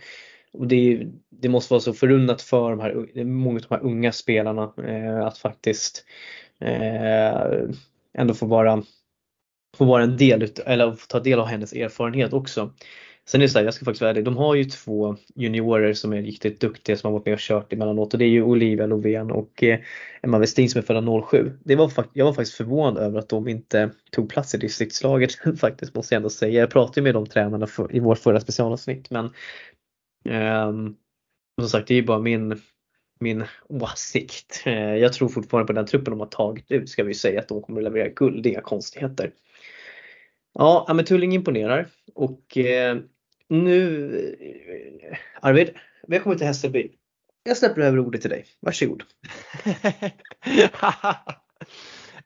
och 0.54 0.68
det, 0.68 0.76
är, 0.76 1.12
det 1.30 1.50
måste 1.50 1.74
vara 1.74 1.82
så 1.82 1.94
förunnat 1.94 2.42
för 2.42 2.70
de 2.70 2.80
här, 2.80 3.24
många 3.24 3.60
av 3.60 3.66
de 3.70 3.76
här 3.76 3.84
unga 3.84 4.12
spelarna 4.12 4.74
eh, 4.88 5.26
att 5.26 5.38
faktiskt 5.38 6.06
eh, 6.60 7.70
ändå 8.14 8.34
få 8.34 8.46
vara, 8.46 8.84
få 9.78 9.86
vara 9.86 10.04
en 10.04 10.18
del, 10.18 10.52
eller 10.66 10.92
få 10.92 11.08
ta 11.08 11.20
del 11.20 11.40
av 11.40 11.46
hennes 11.46 11.74
erfarenhet 11.74 12.34
också. 12.34 12.74
Sen 13.26 13.42
är 13.42 13.46
det 13.46 13.50
så 13.50 13.58
här, 13.58 13.66
jag 13.66 13.74
ska 13.74 13.86
faktiskt 13.86 14.02
vara 14.02 14.12
ärlig, 14.12 14.26
de 14.26 14.38
har 14.38 14.56
ju 14.56 14.64
två 14.64 15.16
juniorer 15.36 15.94
som 15.94 16.14
är 16.14 16.22
riktigt 16.22 16.62
duktiga 16.62 16.98
som 16.98 17.08
har 17.08 17.20
varit 17.20 17.26
med 17.26 17.34
och 17.34 17.40
kört 17.40 17.74
emellanåt 17.74 18.14
och 18.14 18.20
det 18.20 18.26
är 18.26 18.30
ju 18.30 18.44
Olivia 18.44 18.86
Lovén 18.86 19.32
och 19.32 19.64
eh, 19.64 19.80
Emma 20.22 20.40
Westin 20.40 20.70
som 20.70 20.80
är 20.80 20.86
födda 20.86 21.22
07. 21.28 21.58
Det 21.64 21.76
var, 21.76 21.92
jag 22.14 22.26
var 22.26 22.34
faktiskt 22.34 22.58
förvånad 22.58 22.98
över 22.98 23.20
att 23.20 23.30
de 23.30 23.48
inte 23.48 23.92
tog 24.12 24.30
plats 24.30 24.56
i 24.56 24.58
distriktslaget 24.58 25.32
faktiskt 25.60 25.96
måste 25.96 26.16
jag 26.16 26.20
ändå 26.20 26.30
säga. 26.30 26.60
Jag 26.60 26.70
pratade 26.70 27.02
med 27.02 27.14
de 27.14 27.26
tränarna 27.26 27.68
för, 27.68 27.96
i 27.96 28.00
vårt 28.00 28.20
förra 28.20 28.40
specialavsnitt 28.40 29.10
men 29.10 29.26
um, 30.70 30.96
som 31.62 31.70
sagt, 31.70 31.88
det 31.88 31.94
är 31.94 31.96
ju 31.96 32.06
bara 32.06 32.20
min, 32.20 32.62
min 33.20 33.44
åsikt. 33.70 34.64
Eh, 34.66 34.96
jag 34.96 35.14
tror 35.14 35.30
fortfarande 35.30 35.68
på 35.68 35.74
den 35.74 35.86
truppen 35.86 36.12
de 36.12 36.20
har 36.20 36.28
tagit 36.28 36.72
ut 36.72 36.90
ska 36.90 37.04
vi 37.04 37.14
säga 37.14 37.40
att 37.40 37.48
de 37.48 37.62
kommer 37.62 37.80
att 37.80 37.84
leverera 37.84 38.10
guld, 38.10 38.44
det 38.44 38.50
är 38.50 38.52
inga 38.52 38.62
konstigheter. 38.62 39.32
Ja, 40.54 40.92
men 40.96 41.06
Tulling 41.06 41.34
imponerar 41.34 41.88
och 42.16 42.58
eh, 42.58 42.98
nu 43.54 44.36
eh, 45.02 45.18
Arvid, 45.42 45.70
välkommen 46.08 46.38
till 46.38 46.48
Hässelby. 46.48 46.92
Jag 47.44 47.58
släpper 47.58 47.82
över 47.82 48.00
ordet 48.00 48.22
till 48.22 48.30
dig. 48.30 48.46
Varsågod. 48.60 49.04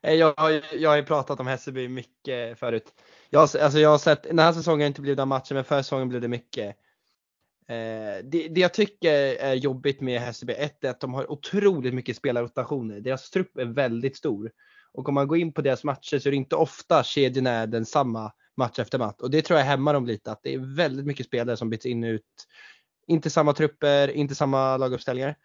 jag, 0.00 0.62
jag 0.72 0.90
har 0.90 0.96
ju 0.96 1.04
pratat 1.04 1.40
om 1.40 1.46
Hässelby 1.46 1.88
mycket 1.88 2.58
förut. 2.58 2.84
Jag, 3.30 3.40
alltså 3.40 3.78
jag 3.78 3.90
har 3.90 3.98
sett, 3.98 4.22
den 4.22 4.38
här 4.38 4.52
säsongen 4.52 4.80
har 4.80 4.86
inte 4.86 5.00
blivit 5.00 5.20
av 5.20 5.26
matchen 5.26 5.54
men 5.54 5.64
förra 5.64 5.82
säsongen 5.82 6.08
blev 6.08 6.20
det 6.20 6.28
mycket. 6.28 6.66
Eh, 7.68 8.24
det, 8.24 8.48
det, 8.48 8.60
jag 8.60 8.74
tycker 8.74 9.12
är 9.36 9.54
jobbigt 9.54 10.00
med 10.00 10.20
Hässelby, 10.20 10.52
ett 10.52 10.84
är 10.84 10.90
att 10.90 11.00
de 11.00 11.14
har 11.14 11.32
otroligt 11.32 11.94
mycket 11.94 12.16
spelarrotationer. 12.16 13.00
Deras 13.00 13.30
trupp 13.30 13.58
är 13.58 13.64
väldigt 13.64 14.16
stor. 14.16 14.50
Och 14.92 15.08
om 15.08 15.14
man 15.14 15.28
går 15.28 15.38
in 15.38 15.52
på 15.52 15.62
deras 15.62 15.84
matcher 15.84 16.18
så 16.18 16.28
är 16.28 16.30
det 16.30 16.36
inte 16.36 16.56
ofta 16.56 17.02
kedjorna 17.02 17.50
är 17.50 17.66
densamma 17.66 18.32
match 18.58 18.78
efter 18.78 18.98
match. 18.98 19.16
Och 19.18 19.30
det 19.30 19.42
tror 19.42 19.58
jag 19.58 19.66
hämmar 19.66 19.94
dem 19.94 20.06
lite, 20.06 20.32
att 20.32 20.40
det 20.42 20.54
är 20.54 20.76
väldigt 20.76 21.06
mycket 21.06 21.26
spelare 21.26 21.56
som 21.56 21.70
byts 21.70 21.86
in 21.86 22.04
och 22.04 22.08
ut. 22.08 22.46
Inte 23.06 23.30
samma 23.30 23.52
trupper, 23.52 24.10
inte 24.10 24.34
samma 24.34 24.76
laguppställningar. 24.76 25.36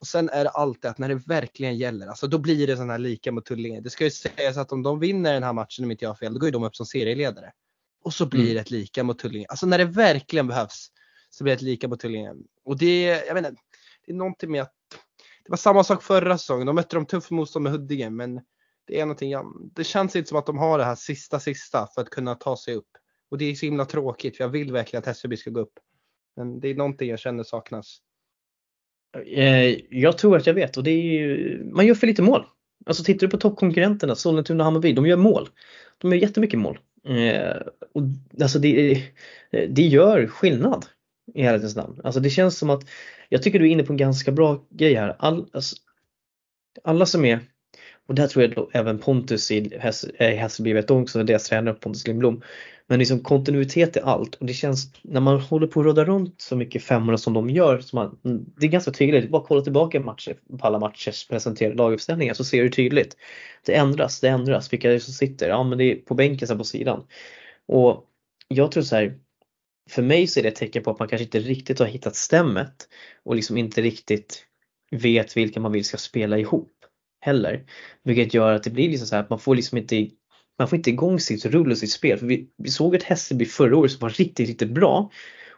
Och 0.00 0.06
sen 0.06 0.28
är 0.28 0.44
det 0.44 0.50
alltid 0.50 0.90
att 0.90 0.98
när 0.98 1.08
det 1.08 1.14
verkligen 1.14 1.76
gäller, 1.76 2.06
alltså 2.06 2.26
då 2.26 2.38
blir 2.38 2.66
det 2.66 2.76
sådana 2.76 2.92
här 2.92 2.98
lika 2.98 3.32
mot 3.32 3.44
Tullinge. 3.44 3.80
Det 3.80 3.90
ska 3.90 4.04
ju 4.04 4.10
sägas 4.10 4.56
att 4.56 4.72
om 4.72 4.82
de 4.82 5.00
vinner 5.00 5.34
den 5.34 5.42
här 5.42 5.52
matchen, 5.52 5.84
om 5.84 5.90
inte 5.90 6.04
jag 6.04 6.10
har 6.10 6.16
fel, 6.16 6.32
då 6.32 6.38
går 6.38 6.46
ju 6.46 6.52
de 6.52 6.64
upp 6.64 6.76
som 6.76 6.86
serieledare. 6.86 7.52
Och 8.04 8.14
så 8.14 8.26
blir 8.26 8.40
mm. 8.40 8.54
det 8.54 8.60
ett 8.60 8.70
lika 8.70 9.04
mot 9.04 9.18
Tullinge. 9.18 9.46
Alltså 9.48 9.66
när 9.66 9.78
det 9.78 9.84
verkligen 9.84 10.46
behövs 10.46 10.90
så 11.30 11.44
blir 11.44 11.52
det 11.52 11.56
ett 11.56 11.62
lika 11.62 11.88
mot 11.88 12.00
Tullinge. 12.00 12.34
Och 12.64 12.78
det, 12.78 13.02
jag 13.02 13.38
inte, 13.38 13.54
det 14.06 14.12
är 14.12 14.16
någonting 14.16 14.50
med 14.50 14.62
att 14.62 14.72
det 15.44 15.50
var 15.50 15.56
samma 15.56 15.84
sak 15.84 16.02
förra 16.02 16.38
säsongen. 16.38 16.66
De 16.66 16.74
mötte 16.74 16.96
de 16.96 17.06
tufft 17.06 17.30
motstånd 17.30 17.62
med 17.62 17.72
Huddinge 17.72 18.10
men 18.10 18.40
det 18.86 19.00
är 19.00 19.06
någonting, 19.06 19.34
det 19.74 19.84
känns 19.84 20.16
inte 20.16 20.28
som 20.28 20.38
att 20.38 20.46
de 20.46 20.58
har 20.58 20.78
det 20.78 20.84
här 20.84 20.94
sista 20.94 21.40
sista 21.40 21.88
för 21.94 22.00
att 22.00 22.10
kunna 22.10 22.34
ta 22.34 22.56
sig 22.56 22.74
upp. 22.74 22.88
Och 23.30 23.38
det 23.38 23.44
är 23.44 23.54
så 23.54 23.66
himla 23.66 23.84
tråkigt 23.84 24.36
för 24.36 24.44
jag 24.44 24.48
vill 24.48 24.72
verkligen 24.72 25.00
att 25.00 25.06
Hässelby 25.06 25.36
ska 25.36 25.50
gå 25.50 25.60
upp. 25.60 25.72
Men 26.36 26.60
det 26.60 26.68
är 26.68 26.74
någonting 26.74 27.10
jag 27.10 27.18
känner 27.18 27.42
saknas. 27.42 27.98
Eh, 29.26 29.76
jag 29.90 30.18
tror 30.18 30.36
att 30.36 30.46
jag 30.46 30.54
vet 30.54 30.76
och 30.76 30.84
det 30.84 30.90
är 30.90 31.02
ju, 31.02 31.64
man 31.64 31.86
gör 31.86 31.94
för 31.94 32.06
lite 32.06 32.22
mål. 32.22 32.46
Alltså 32.86 33.04
tittar 33.04 33.26
du 33.26 33.30
på 33.30 33.36
toppkonkurrenterna, 33.36 34.14
Sollentuna 34.14 34.62
och 34.62 34.64
Hammarby, 34.64 34.92
de 34.92 35.06
gör 35.06 35.16
mål. 35.16 35.48
De 35.98 36.12
gör 36.12 36.18
jättemycket 36.18 36.58
mål. 36.58 36.78
Eh, 37.04 37.56
och 37.94 38.02
alltså 38.42 38.58
det, 38.58 39.02
det 39.50 39.82
gör 39.82 40.26
skillnad 40.26 40.86
i 41.34 41.42
ärlighetens 41.42 41.76
namn. 41.76 42.00
Alltså 42.04 42.20
det 42.20 42.30
känns 42.30 42.58
som 42.58 42.70
att, 42.70 42.88
jag 43.28 43.42
tycker 43.42 43.58
du 43.58 43.66
är 43.66 43.72
inne 43.72 43.82
på 43.82 43.92
en 43.92 43.96
ganska 43.96 44.32
bra 44.32 44.66
grej 44.70 44.94
här. 44.94 45.16
All, 45.18 45.46
alltså, 45.52 45.76
alla 46.84 47.06
som 47.06 47.24
är 47.24 47.40
och 48.06 48.14
där 48.14 48.26
tror 48.26 48.44
jag 48.44 48.54
då 48.54 48.70
även 48.72 48.98
Pontus 48.98 49.50
i 49.50 49.74
eh, 50.18 50.28
Hässelby 50.28 50.72
vet 50.72 50.90
också, 50.90 51.22
deras 51.22 51.48
tränare 51.48 51.74
Pontus 51.74 52.06
Lindblom. 52.06 52.42
Men 52.86 52.98
liksom 52.98 53.20
kontinuitet 53.20 53.96
är 53.96 54.02
allt 54.02 54.34
och 54.34 54.46
det 54.46 54.52
känns 54.52 54.92
när 55.02 55.20
man 55.20 55.40
håller 55.40 55.66
på 55.66 55.80
att 55.80 55.86
råda 55.86 56.04
runt 56.04 56.40
så 56.40 56.56
mycket 56.56 56.82
femmor 56.82 57.16
som 57.16 57.34
de 57.34 57.50
gör. 57.50 57.80
Så 57.80 57.96
man, 57.96 58.18
mm, 58.24 58.44
det 58.56 58.66
är 58.66 58.70
ganska 58.70 58.90
tydligt, 58.90 59.30
bara 59.30 59.42
kolla 59.42 59.60
tillbaka 59.60 60.00
matcher, 60.00 60.36
på 60.58 60.66
alla 60.66 60.78
matchers 60.78 61.28
presenterade 61.28 61.76
laguppställningar 61.76 62.34
så 62.34 62.44
ser 62.44 62.62
du 62.62 62.68
tydligt. 62.68 63.16
Det 63.64 63.74
ändras, 63.74 64.20
det 64.20 64.28
ändras, 64.28 64.72
vilka 64.72 64.90
det 64.90 65.00
som 65.00 65.14
sitter. 65.14 65.48
Ja 65.48 65.62
men 65.64 65.78
det 65.78 65.84
är 65.84 65.96
på 65.96 66.14
bänken 66.14 66.48
sen 66.48 66.58
på 66.58 66.64
sidan. 66.64 67.06
Och 67.68 68.04
jag 68.48 68.72
tror 68.72 68.82
så 68.82 68.96
här, 68.96 69.18
för 69.90 70.02
mig 70.02 70.26
så 70.26 70.40
är 70.40 70.42
det 70.42 70.48
ett 70.48 70.56
tecken 70.56 70.82
på 70.82 70.90
att 70.90 70.98
man 70.98 71.08
kanske 71.08 71.24
inte 71.24 71.38
riktigt 71.38 71.78
har 71.78 71.86
hittat 71.86 72.16
stämmet 72.16 72.88
och 73.24 73.36
liksom 73.36 73.56
inte 73.56 73.82
riktigt 73.82 74.46
vet 74.90 75.36
vilka 75.36 75.60
man 75.60 75.72
vill 75.72 75.84
ska 75.84 75.96
spela 75.96 76.38
ihop 76.38 76.75
heller. 77.26 77.64
Vilket 78.02 78.34
gör 78.34 78.52
att 78.52 78.62
det 78.62 78.70
blir 78.70 78.88
liksom 78.88 79.08
så 79.08 79.14
här 79.14 79.22
att 79.22 79.30
man 79.30 79.38
får 79.38 79.56
liksom 79.56 79.78
inte 79.78 80.08
man 80.58 80.68
får 80.68 80.76
inte 80.76 80.90
igång 80.90 81.20
sitt 81.20 81.44
rull 81.44 81.70
och 81.70 81.78
sitt 81.78 81.92
spel. 81.92 82.18
För 82.18 82.26
vi, 82.26 82.48
vi 82.56 82.70
såg 82.70 82.94
ett 82.94 83.02
Hässelby 83.02 83.44
förra 83.44 83.76
året 83.76 83.92
som 83.92 84.00
var 84.00 84.10
riktigt, 84.10 84.48
riktigt 84.48 84.70
bra. 84.70 85.10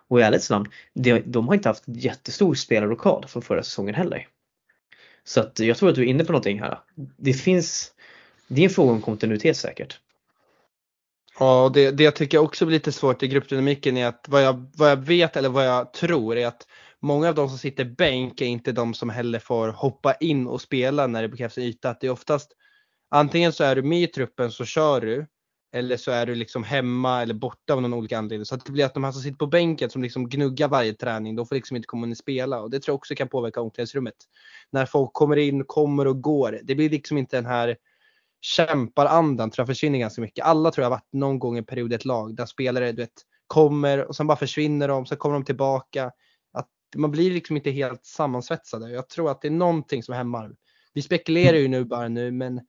Och 0.09 0.21
i 0.21 0.23
ärlighetens 0.23 0.51
namn, 0.51 0.67
de, 0.95 1.21
de 1.21 1.49
har 1.49 1.55
inte 1.55 1.69
haft 1.69 1.85
jättestor 1.87 2.55
spelarrokad 2.55 3.31
från 3.31 3.43
förra 3.43 3.63
säsongen 3.63 3.95
heller. 3.95 4.29
Så 5.25 5.41
att 5.41 5.59
jag 5.59 5.77
tror 5.77 5.89
att 5.89 5.95
du 5.95 6.03
är 6.03 6.07
inne 6.07 6.25
på 6.25 6.33
någonting 6.33 6.61
här. 6.61 6.79
Det 7.17 7.33
finns, 7.33 7.93
det 8.49 8.61
är 8.61 8.65
en 8.65 8.71
fråga 8.71 8.93
om 8.93 9.03
kontinuitet 9.03 9.57
säkert. 9.57 10.01
Ja, 11.39 11.71
det, 11.75 11.91
det 11.91 12.05
jag 12.05 12.17
tycker 12.17 12.39
också 12.39 12.67
blir 12.67 12.77
lite 12.77 12.93
svårt 12.93 13.23
i 13.23 13.29
gruppdynamiken 13.29 13.97
är 13.97 14.07
att 14.07 14.25
vad 14.29 14.43
jag, 14.43 14.67
vad 14.77 14.91
jag 14.91 14.97
vet 14.97 15.37
eller 15.37 15.49
vad 15.49 15.67
jag 15.67 15.93
tror 15.93 16.37
är 16.37 16.47
att 16.47 16.67
många 17.03 17.29
av 17.29 17.35
de 17.35 17.49
som 17.49 17.59
sitter 17.59 17.85
bänk 17.85 18.41
är 18.41 18.47
inte 18.47 18.73
de 18.73 18.95
som 18.95 19.11
heller 19.11 19.39
får 19.39 19.69
hoppa 19.69 20.15
in 20.15 20.47
och 20.47 20.61
spela 20.61 21.07
när 21.07 21.29
det 21.29 21.37
krävs 21.37 21.59
yta. 21.59 21.91
Att 21.91 22.01
det 22.01 22.07
är 22.07 22.11
oftast 22.11 22.53
antingen 23.11 23.53
så 23.53 23.65
är 23.65 23.77
du 23.77 23.83
med 23.83 24.03
i 24.03 24.07
truppen 24.07 24.51
så 24.53 24.65
kör 24.65 25.01
du 25.01 25.27
eller 25.73 25.97
så 25.97 26.11
är 26.11 26.27
du 26.27 26.35
liksom 26.35 26.65
hemma 26.65 27.23
eller 27.23 27.35
borta 27.35 27.75
av 27.75 27.83
någon 27.83 27.95
olika 27.95 28.19
anledning. 28.19 28.45
Så 28.45 28.55
att 28.55 28.65
det 28.65 28.73
blir 28.73 28.85
att 28.85 28.95
de 28.95 29.05
här 29.05 29.13
som 29.13 29.23
sitter 29.23 29.37
på 29.37 29.47
bänken 29.47 29.91
som 29.91 30.03
liksom 30.03 30.29
gnuggar 30.29 30.69
varje 30.69 30.95
träning, 30.95 31.37
de 31.37 31.47
får 31.47 31.55
liksom 31.55 31.77
inte 31.77 31.87
komma 31.87 32.07
in 32.07 32.13
och 32.13 32.19
spela 32.19 32.61
och 32.61 32.71
det 32.71 32.81
tror 32.81 32.93
jag 32.93 32.97
också 32.97 33.15
kan 33.15 33.29
påverka 33.29 33.61
omklädningsrummet. 33.61 34.15
När 34.71 34.87
folk 34.87 35.13
kommer 35.13 35.37
in, 35.37 35.65
kommer 35.65 36.07
och 36.07 36.23
går. 36.23 36.61
Det 36.63 36.75
blir 36.75 36.91
liksom 36.91 37.19
inte 37.19 37.37
den 37.37 37.47
här 37.47 37.77
kämparandan 38.41 39.51
tror 39.51 39.63
jag 39.63 39.69
försvinner 39.69 39.99
ganska 39.99 40.21
mycket. 40.21 40.45
Alla 40.45 40.71
tror 40.71 40.83
jag 40.83 40.91
har 40.91 40.97
varit 40.97 41.13
någon 41.13 41.39
gång 41.39 41.59
i 41.59 41.63
period 41.63 41.93
i 41.93 41.95
ett 41.95 42.05
lag 42.05 42.37
där 42.37 42.47
spelare 42.47 42.93
du 42.93 43.03
vet, 43.03 43.23
kommer 43.47 44.05
och 44.05 44.17
sen 44.17 44.27
bara 44.27 44.39
försvinner 44.39 44.89
de, 44.89 45.07
sen 45.07 45.19
kommer 45.19 45.35
de 45.35 45.45
tillbaka 45.45 46.13
man 46.97 47.11
blir 47.11 47.31
liksom 47.31 47.57
inte 47.57 47.71
helt 47.71 48.07
sammansvetsade. 48.07 48.91
Jag 48.91 49.09
tror 49.09 49.31
att 49.31 49.41
det 49.43 49.49
är 49.49 49.53
någonting 49.53 50.03
som 50.03 50.15
hämmar. 50.15 50.57
Vi 50.95 51.03
spekulerar 51.03 51.57
ju 51.57 51.69
nu 51.69 51.85
bara 51.85 52.09
nu 52.09 52.31
men 52.31 52.61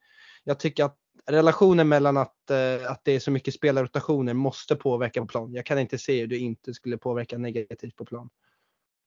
jag 0.44 0.60
tycker 0.60 0.84
att 0.84 0.98
relationen 1.26 1.88
mellan 1.88 2.18
att, 2.18 2.50
eh, 2.50 2.92
att 2.92 3.02
det 3.04 3.12
är 3.12 3.20
så 3.20 3.32
mycket 3.32 3.54
spelarrotationer 3.54 4.34
måste 4.34 4.76
påverka 4.76 5.22
på 5.22 5.28
plan. 5.28 5.54
Jag 5.54 5.66
kan 5.66 5.80
inte 5.80 5.98
se 5.98 6.20
hur 6.20 6.28
det 6.28 6.38
inte 6.38 6.74
skulle 6.74 6.98
påverka 6.98 7.38
negativt 7.38 7.96
på 7.96 8.06
plan. 8.06 8.30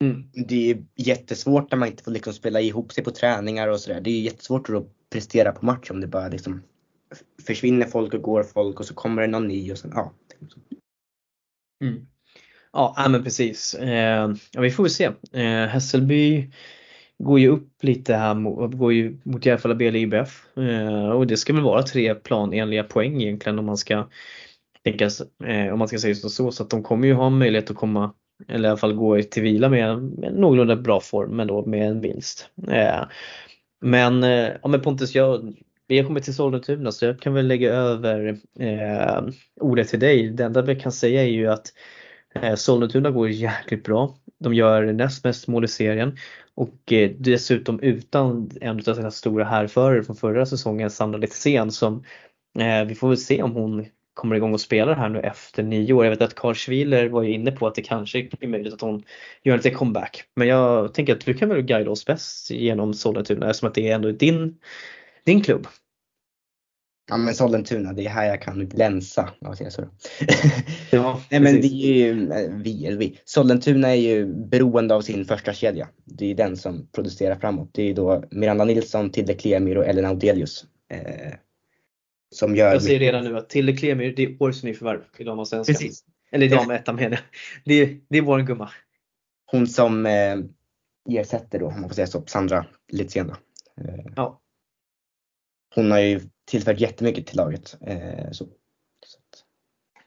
Mm. 0.03 0.31
Det 0.33 0.71
är 0.71 0.85
jättesvårt 0.97 1.71
när 1.71 1.79
man 1.79 1.89
inte 1.89 2.03
får 2.03 2.11
liksom 2.11 2.33
spela 2.33 2.61
ihop 2.61 2.93
sig 2.93 3.05
på 3.05 3.11
träningar 3.11 3.69
och 3.69 3.81
sådär. 3.81 4.01
Det 4.01 4.11
är 4.11 4.21
jättesvårt 4.21 4.69
att 4.69 5.11
prestera 5.11 5.53
på 5.53 5.67
match 5.67 5.91
om 5.91 6.01
det 6.01 6.07
bara 6.07 6.29
liksom 6.29 6.63
försvinner 7.47 7.87
folk 7.87 8.15
och 8.15 8.23
går 8.23 8.43
folk 8.43 8.81
och 8.81 8.87
så 8.87 8.95
kommer 8.95 9.23
det 9.23 9.29
någon 9.29 9.49
ny 9.49 9.73
och 9.73 9.79
sen, 9.79 9.93
ja. 9.95 10.13
Mm. 11.85 12.07
Ja, 12.73 13.07
men 13.11 13.25
precis. 13.25 13.75
Eh, 13.75 14.35
ja, 14.53 14.61
vi 14.61 14.71
får 14.71 14.83
väl 14.83 14.91
se. 14.91 15.05
Eh, 15.33 15.67
Hässelby 15.67 16.51
går 17.19 17.41
ju 17.41 17.49
upp 17.49 17.69
lite 17.83 18.15
här, 18.15 18.35
går 18.77 18.93
ju 18.93 19.19
mot 19.25 19.47
Järfälla 19.47 19.75
BL 19.75 19.97
IBF 19.97 20.57
eh, 20.57 21.09
och 21.09 21.27
det 21.27 21.37
ska 21.37 21.53
väl 21.53 21.63
vara 21.63 21.83
tre 21.83 22.15
planenliga 22.15 22.85
poäng 22.85 23.23
egentligen 23.23 23.59
om 23.59 23.65
man 23.65 23.77
ska 23.77 24.09
tänka, 24.85 25.11
om 25.73 25.79
man 25.79 25.89
ska 25.89 25.99
säga 25.99 26.15
så, 26.15 26.53
så 26.53 26.63
att 26.63 26.71
de 26.71 26.83
kommer 26.83 27.09
ju 27.09 27.15
ha 27.15 27.31
möjlighet 27.31 27.71
att 27.71 27.77
komma 27.77 28.15
eller 28.49 28.69
i 28.69 28.71
alla 28.71 28.79
fall 28.79 28.95
gå 28.95 29.23
till 29.23 29.43
vila 29.43 29.69
med, 29.69 30.03
med 30.03 30.35
någorlunda 30.35 30.77
bra 30.77 31.01
form 31.01 31.37
men 31.37 31.47
då 31.47 31.67
med 31.67 31.89
en 31.89 32.01
vinst. 32.01 32.51
Men, 33.81 34.23
ja, 34.63 34.69
men 34.69 34.81
Pontus, 34.81 35.15
jag, 35.15 35.55
vi 35.89 35.99
har 35.99 36.07
kommit 36.07 36.25
till 36.25 36.35
Sollentuna 36.35 36.93
så 36.93 37.05
jag 37.05 37.21
kan 37.21 37.35
väl 37.35 37.47
lägga 37.47 37.73
över 37.73 38.39
eh, 38.59 39.23
ordet 39.61 39.89
till 39.89 40.01
dig. 40.01 40.31
Det 40.31 40.45
enda 40.45 40.63
vi 40.63 40.81
kan 40.81 40.93
säga 40.93 41.23
är 41.23 41.29
ju 41.29 41.47
att 41.47 41.73
Eh, 42.35 42.55
Sollentuna 42.55 43.11
går 43.11 43.29
jäkligt 43.29 43.85
bra. 43.85 44.15
De 44.39 44.55
gör 44.55 44.93
näst 44.93 45.25
mest 45.25 45.49
mål 45.49 45.65
i 45.65 45.69
serien 45.69 46.17
och 46.55 46.93
eh, 46.93 47.11
dessutom 47.19 47.81
utan 47.81 48.51
en 48.61 48.79
av 48.79 48.95
sina 48.95 49.11
stora 49.11 49.45
härförare 49.45 50.03
från 50.03 50.17
förra 50.17 50.47
säsongen, 50.47 50.91
Sandra 50.91 51.19
Litzén, 51.19 51.71
som 51.71 52.05
eh, 52.59 52.85
vi 52.85 52.95
får 52.95 53.09
väl 53.09 53.19
se 53.19 53.43
om 53.43 53.53
hon 53.53 53.87
kommer 54.15 54.37
igång 54.37 54.53
och 54.53 54.61
spelar 54.61 54.95
här 54.95 55.09
nu 55.09 55.21
efter 55.21 55.63
nio 55.63 55.93
år. 55.93 56.05
Jag 56.05 56.11
vet 56.11 56.23
att 56.23 56.35
Karl 56.35 56.55
Schwiler 56.55 57.09
var 57.09 57.23
ju 57.23 57.33
inne 57.33 57.53
på 57.53 57.67
att 57.67 57.75
det 57.75 57.83
kanske 57.83 58.29
är 58.41 58.47
möjligt 58.47 58.75
att 58.75 58.81
hon 58.81 59.03
gör 59.43 59.57
lite 59.57 59.71
comeback. 59.71 60.25
Men 60.35 60.49
jag 60.49 60.95
tänker 60.95 61.13
att 61.13 61.25
du 61.25 61.35
kan 61.35 61.49
väl 61.49 61.63
guida 61.63 61.91
oss 61.91 62.07
bäst 62.07 62.51
genom 62.51 62.95
Sollentuna 62.95 63.51
eftersom 63.51 63.69
att 63.69 63.75
det 63.75 63.89
är 63.89 63.95
ändå 63.95 64.11
din, 64.11 64.59
din 65.25 65.43
klubb. 65.43 65.67
Ja 67.09 67.17
men 67.17 67.35
Sollentuna, 67.35 67.93
det 67.93 68.07
är 68.07 68.09
här 68.09 68.27
jag 68.27 68.43
kan 68.43 68.69
glänsa. 68.69 69.31
Ja, 69.41 69.55
så. 69.55 69.89
ja, 70.91 71.21
Nej 71.31 71.41
men 71.41 71.61
vi 71.61 71.91
är 71.91 72.07
ju, 72.07 72.29
vi, 72.63 72.97
vi, 72.97 73.21
Sollentuna 73.25 73.89
är 73.89 73.95
ju 73.95 74.27
beroende 74.27 74.95
av 74.95 75.01
sin 75.01 75.25
första 75.25 75.53
kedja. 75.53 75.89
Det 76.05 76.31
är 76.31 76.35
den 76.35 76.57
som 76.57 76.89
producerar 76.93 77.37
framåt. 77.37 77.71
Det 77.73 77.91
är 77.91 77.95
då 77.95 78.25
Miranda 78.31 78.65
Nilsson, 78.65 79.11
Tilde 79.11 79.35
Klemyr 79.35 79.77
och 79.77 79.87
Elena 79.87 80.13
Odelius. 80.13 80.65
Eh, 80.91 81.33
som 82.31 82.57
gör 82.57 82.73
jag 82.73 82.83
säger 82.83 82.99
redan 82.99 83.25
nu 83.25 83.39
att 83.39 83.51
Tilde 83.51 83.77
Klemyr, 83.77 84.15
det 84.17 84.23
är 84.23 84.43
årets 84.43 84.63
nyförvärv 84.63 85.01
i 85.19 85.25
damallsvenskan. 85.25 85.75
Precis. 85.75 86.05
Eller 86.31 86.47
i 86.47 86.49
damettan 86.49 86.97
menar 86.97 87.11
jag. 87.11 87.21
Det 87.65 87.75
är, 87.75 88.01
det 88.09 88.19
är 88.19 88.23
vår 88.23 88.41
gumma. 88.41 88.71
Hon 89.47 89.67
som 89.67 90.07
eh, 90.07 90.39
ersätter 91.11 91.59
då, 91.59 91.67
om 91.67 91.81
man 91.81 91.91
får 91.91 91.95
säga 91.95 92.07
så, 92.07 92.23
Sandra 92.27 92.67
Litzén. 92.93 93.31
Eh, 93.31 94.13
ja. 94.17 94.41
Hon 95.75 95.91
har 95.91 95.99
ju 95.99 96.21
tillfört 96.45 96.81
jättemycket 96.81 97.27
till 97.27 97.37
laget. 97.37 97.77
Eh, 97.81 98.31
så. 98.33 98.47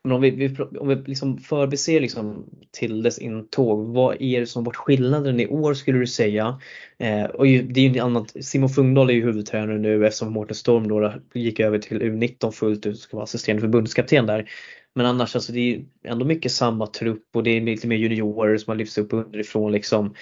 Men 0.05 0.11
om 0.11 0.21
vi, 0.21 0.29
vi, 0.29 0.57
om 0.79 0.87
vi 0.87 0.95
liksom 0.95 1.37
förbiser 1.37 2.01
liksom 2.01 2.45
till 2.71 3.03
dess 3.03 3.19
intåg, 3.19 3.93
vad 3.93 4.21
är 4.21 4.39
det 4.39 4.45
som 4.45 4.63
varit 4.63 4.75
skillnaden 4.75 5.39
i 5.39 5.47
år 5.47 5.73
skulle 5.73 5.99
du 5.99 6.07
säga? 6.07 6.59
Eh, 6.97 7.23
och 7.23 7.47
ju, 7.47 7.63
det 7.63 7.79
är 7.79 7.89
ju 7.89 7.99
annat, 7.99 8.33
Simon 8.41 8.69
Fungdahl 8.69 9.09
är 9.09 9.13
ju 9.13 9.23
huvudtränare 9.23 9.77
nu 9.77 10.07
eftersom 10.07 10.33
Mårten 10.33 10.55
Storm 10.55 10.87
då 10.87 11.13
gick 11.33 11.59
över 11.59 11.79
till 11.79 12.01
U19 12.01 12.51
fullt 12.51 12.85
ut 12.85 12.93
och 12.93 12.99
ska 12.99 13.17
vara 13.17 13.23
assisterande 13.23 13.61
förbundskapten 13.61 14.25
där. 14.25 14.49
Men 14.95 15.05
annars 15.05 15.35
alltså 15.35 15.51
det 15.51 15.75
är 15.75 15.85
ändå 16.03 16.25
mycket 16.25 16.51
samma 16.51 16.87
trupp 16.87 17.27
och 17.33 17.43
det 17.43 17.49
är 17.49 17.61
lite 17.61 17.87
mer 17.87 17.97
juniorer 17.97 18.57
som 18.57 18.71
har 18.71 18.75
lyfts 18.75 18.97
upp 18.97 19.13
underifrån 19.13 19.71
liksom. 19.71 20.15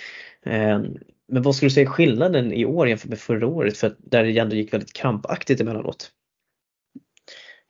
Eh, 0.45 0.81
men 1.27 1.41
vad 1.43 1.55
skulle 1.55 1.67
du 1.67 1.73
säga 1.73 1.87
är 1.87 1.91
skillnaden 1.91 2.53
i 2.53 2.65
år 2.65 2.87
jämfört 2.87 3.09
med 3.09 3.19
förra 3.19 3.47
året? 3.47 3.77
För 3.77 3.95
där 3.97 4.23
det 4.23 4.37
ändå 4.37 4.55
gick 4.55 4.73
väldigt 4.73 4.93
krampaktigt 4.93 5.61
emellanåt. 5.61 6.11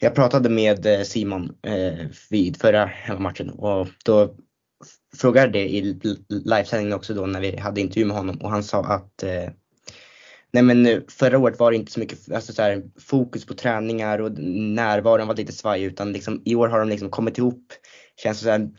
Jag 0.03 0.15
pratade 0.15 0.49
med 0.49 0.85
eh, 0.85 1.01
Simon 1.01 1.55
eh, 1.61 2.07
vid 2.29 2.57
förra 2.57 2.85
hemmamatchen 2.85 3.49
och 3.49 3.87
då 4.05 4.35
frågade 5.15 5.51
det 5.51 5.69
i 5.69 5.99
livesändningen 6.29 6.93
också 6.93 7.13
då 7.13 7.25
när 7.25 7.41
vi 7.41 7.57
hade 7.57 7.81
intervju 7.81 8.05
med 8.05 8.17
honom 8.17 8.37
och 8.41 8.49
han 8.49 8.63
sa 8.63 8.83
att 8.83 9.23
eh, 9.23 9.49
Nej 10.51 10.63
men 10.63 11.01
förra 11.07 11.37
året 11.39 11.59
var 11.59 11.71
det 11.71 11.77
inte 11.77 11.91
så 11.91 11.99
mycket 11.99 12.31
alltså 12.31 12.53
så 12.53 12.61
här, 12.61 12.83
fokus 12.99 13.45
på 13.45 13.53
träningar 13.53 14.19
och 14.19 14.39
närvaron 14.39 15.27
var 15.27 15.35
lite 15.35 15.51
svajig 15.51 15.85
utan 15.85 16.13
liksom, 16.13 16.41
i 16.45 16.55
år 16.55 16.67
har 16.67 16.79
de 16.79 16.89
liksom 16.89 17.09
kommit 17.09 17.37
ihop. 17.37 17.73
Känns 18.23 18.39
så 18.39 18.49
här, 18.49 18.69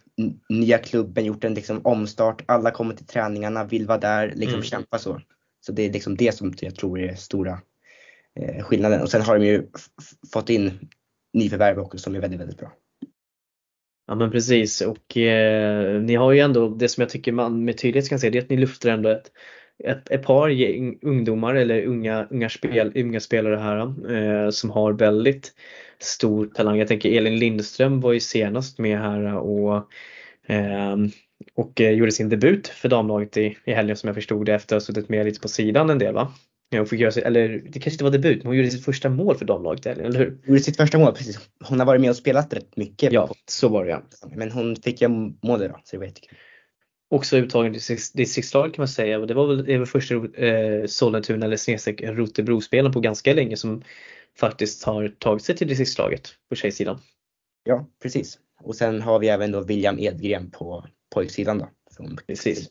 nya 0.48 0.78
klubben 0.78 1.24
gjort 1.24 1.44
en 1.44 1.54
liksom 1.54 1.80
omstart, 1.84 2.42
alla 2.46 2.70
kommer 2.70 2.94
till 2.94 3.06
träningarna, 3.06 3.64
vill 3.64 3.86
vara 3.86 3.98
där, 3.98 4.28
liksom 4.28 4.54
mm. 4.54 4.62
kämpa 4.62 4.98
så. 4.98 5.20
Så 5.66 5.72
det 5.72 5.82
är 5.82 5.92
liksom 5.92 6.16
det 6.16 6.34
som 6.34 6.54
jag 6.60 6.74
tror 6.74 7.00
är 7.00 7.14
stora 7.14 7.60
eh, 8.40 8.64
skillnaden. 8.64 9.02
Och 9.02 9.10
sen 9.10 9.22
har 9.22 9.38
de 9.38 9.46
ju 9.46 9.66
fått 10.32 10.50
in 10.50 10.88
nyförvärv 11.34 11.78
också 11.78 11.98
som 11.98 12.14
är 12.14 12.20
väldigt, 12.20 12.40
väldigt 12.40 12.58
bra. 12.58 12.72
Ja 14.06 14.14
men 14.14 14.30
precis 14.30 14.80
och 14.80 15.16
eh, 15.16 16.00
ni 16.02 16.14
har 16.14 16.32
ju 16.32 16.40
ändå 16.40 16.68
det 16.68 16.88
som 16.88 17.00
jag 17.00 17.10
tycker 17.10 17.32
man 17.32 17.64
med 17.64 17.78
tydlighet 17.78 18.08
kan 18.08 18.18
se 18.18 18.30
det 18.30 18.38
är 18.38 18.42
att 18.42 18.50
ni 18.50 18.56
lyfter 18.56 18.90
ändå 18.90 19.08
ett, 19.08 19.32
ett, 19.84 20.10
ett 20.10 20.22
par 20.22 20.48
gäng, 20.48 20.98
ungdomar 21.02 21.54
eller 21.54 21.84
unga, 21.86 22.26
unga, 22.30 22.48
spel, 22.48 22.92
unga 22.94 23.20
spelare 23.20 23.56
här 23.56 23.78
eh, 24.16 24.50
som 24.50 24.70
har 24.70 24.92
väldigt 24.92 25.52
stor 25.98 26.46
talang. 26.46 26.78
Jag 26.78 26.88
tänker 26.88 27.16
Elin 27.16 27.38
Lindström 27.38 28.00
var 28.00 28.12
ju 28.12 28.20
senast 28.20 28.78
med 28.78 28.98
här 28.98 29.34
och 29.34 29.90
ehm, 30.46 31.04
eh, 31.04 31.10
och 31.54 31.80
gjorde 31.80 32.12
sin 32.12 32.28
debut 32.28 32.68
för 32.68 32.88
damlaget 32.88 33.36
i, 33.36 33.56
i 33.64 33.72
helgen 33.72 33.96
som 33.96 34.06
jag 34.06 34.14
förstod 34.14 34.46
det 34.46 34.54
efter 34.54 34.76
att 34.76 34.82
ha 34.82 34.86
suttit 34.86 35.08
med 35.08 35.26
lite 35.26 35.40
på 35.40 35.48
sidan 35.48 35.90
en 35.90 35.98
del 35.98 36.14
va? 36.14 36.32
Hon 36.70 36.86
fick 36.86 37.00
göra 37.00 37.12
sig, 37.12 37.22
eller 37.22 37.48
det 37.48 37.72
kanske 37.72 37.90
inte 37.90 38.04
var 38.04 38.10
debut, 38.10 38.38
men 38.38 38.46
hon 38.46 38.56
gjorde 38.56 38.70
sitt 38.70 38.84
första 38.84 39.08
mål 39.08 39.36
för 39.36 39.44
damlaget, 39.44 39.86
eller 39.86 40.18
hur? 40.18 40.30
Hon 40.30 40.40
gjorde 40.46 40.60
sitt 40.60 40.76
första 40.76 40.98
mål, 40.98 41.14
precis. 41.14 41.40
Hon 41.64 41.78
har 41.78 41.86
varit 41.86 42.00
med 42.00 42.10
och 42.10 42.16
spelat 42.16 42.52
rätt 42.52 42.76
mycket. 42.76 43.12
Ja, 43.12 43.34
så 43.48 43.68
var 43.68 43.84
det 43.84 43.90
ja. 43.90 44.02
Men 44.34 44.50
hon 44.50 44.76
fick 44.76 45.00
ju 45.00 45.08
mål 45.08 45.62
idag, 45.62 45.80
så 45.84 45.96
det 45.96 45.98
var 45.98 46.06
jättekul. 46.06 46.38
Också 47.10 47.36
uttagen 47.36 47.72
till 47.74 47.96
distriktslaget 48.14 48.74
kan 48.74 48.82
man 48.82 48.88
säga 48.88 49.18
och 49.18 49.26
det 49.26 49.34
var 49.34 49.46
väl, 49.46 49.64
det 49.64 49.78
var 49.78 49.86
första 49.86 50.14
eh, 50.14 50.86
Sollentuna 50.86 51.46
eller 51.46 51.56
snedstreck 51.56 52.02
Rotebro-spelaren 52.02 52.92
på 52.92 53.00
ganska 53.00 53.34
länge 53.34 53.56
som 53.56 53.82
faktiskt 54.38 54.84
har 54.84 55.08
tagit 55.08 55.44
sig 55.44 55.56
till 55.56 55.68
distriktslaget 55.68 56.28
på 56.48 56.54
tjejsidan. 56.54 57.00
Ja, 57.64 57.86
precis. 58.02 58.38
Och 58.62 58.76
sen 58.76 59.02
har 59.02 59.18
vi 59.18 59.28
även 59.28 59.52
då 59.52 59.60
William 59.60 59.98
Edgren 59.98 60.50
på 60.50 60.86
pojksidan 61.14 61.58
då. 61.58 61.68
Precis. 62.26 62.68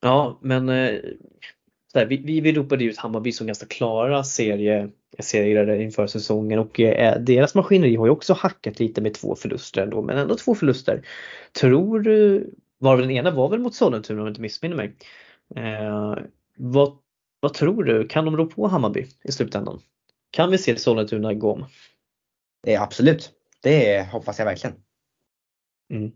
Ja, 0.00 0.38
men 0.42 0.68
eh, 0.68 0.94
här, 1.94 2.06
vi, 2.06 2.40
vi, 2.40 2.52
ropade 2.52 2.84
ut 2.84 2.98
Hammarby 2.98 3.32
som 3.32 3.46
ganska 3.46 3.66
klara 3.66 4.24
serie, 4.24 4.90
inför 5.82 6.06
säsongen 6.06 6.58
och 6.58 6.80
eh, 6.80 7.20
deras 7.20 7.54
maskineri 7.54 7.96
har 7.96 8.06
ju 8.06 8.12
också 8.12 8.32
hackat 8.32 8.80
lite 8.80 9.00
med 9.00 9.14
två 9.14 9.34
förluster 9.34 9.82
ändå, 9.82 10.02
men 10.02 10.18
ändå 10.18 10.36
två 10.36 10.54
förluster. 10.54 11.06
Tror 11.52 12.00
du, 12.00 12.50
var 12.78 12.98
den 12.98 13.10
ena 13.10 13.30
var 13.30 13.48
väl 13.48 13.60
mot 13.60 13.74
Sollentuna 13.74 14.20
om 14.20 14.26
jag 14.26 14.30
inte 14.30 14.40
missminner 14.40 14.76
mig. 14.76 14.96
Eh, 15.56 16.16
vad, 16.56 16.98
vad 17.40 17.54
tror 17.54 17.84
du, 17.84 18.08
kan 18.08 18.24
de 18.24 18.36
rå 18.36 18.46
på 18.46 18.66
Hammarby 18.66 19.06
i 19.24 19.32
slutändan? 19.32 19.80
Kan 20.30 20.50
vi 20.50 20.58
se 20.58 20.76
Sollentuna 20.76 21.34
gå 21.34 21.52
om? 21.52 21.64
Det 22.62 22.74
är 22.74 22.80
absolut, 22.80 23.32
det 23.62 24.08
hoppas 24.12 24.38
jag 24.38 24.46
verkligen. 24.46 24.76
Mm 25.90 26.12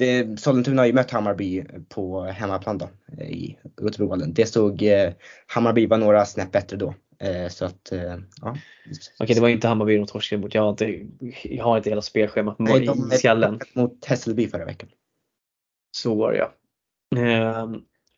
det, 0.00 0.40
Sollentuna 0.40 0.82
har 0.82 0.86
ju 0.86 0.92
mött 0.92 1.10
Hammarby 1.10 1.64
på 1.88 2.22
hemmaplan 2.22 2.78
då 2.78 2.88
i 3.24 3.56
Rotebrovallen. 3.80 4.34
Det 4.34 4.46
stod, 4.46 4.82
eh, 4.82 5.12
Hammarby 5.46 5.86
var 5.86 5.98
några 5.98 6.26
snäpp 6.26 6.52
bättre 6.52 6.76
då. 6.76 6.94
Eh, 7.18 7.48
så 7.48 7.64
att, 7.64 7.92
eh, 7.92 8.16
ja. 8.42 8.56
Okej, 9.20 9.34
det 9.34 9.40
var 9.40 9.48
inte 9.48 9.68
Hammarby 9.68 9.96
de 9.96 10.06
torskade 10.06 10.42
mot. 10.42 10.54
Jag 10.54 10.62
har 10.62 10.70
inte, 10.70 11.06
jag 11.42 11.64
har 11.64 11.76
inte 11.76 11.90
hela 11.90 12.02
spelschemat 12.02 12.58
Nej, 12.58 12.88
i 13.12 13.16
skallen. 13.16 13.60
mot 13.74 14.04
Hässelby 14.04 14.48
förra 14.48 14.64
veckan. 14.64 14.88
Så 15.96 16.14
var 16.14 16.32
det 16.32 16.38
ja. 16.38 16.54
Eh, 17.16 17.70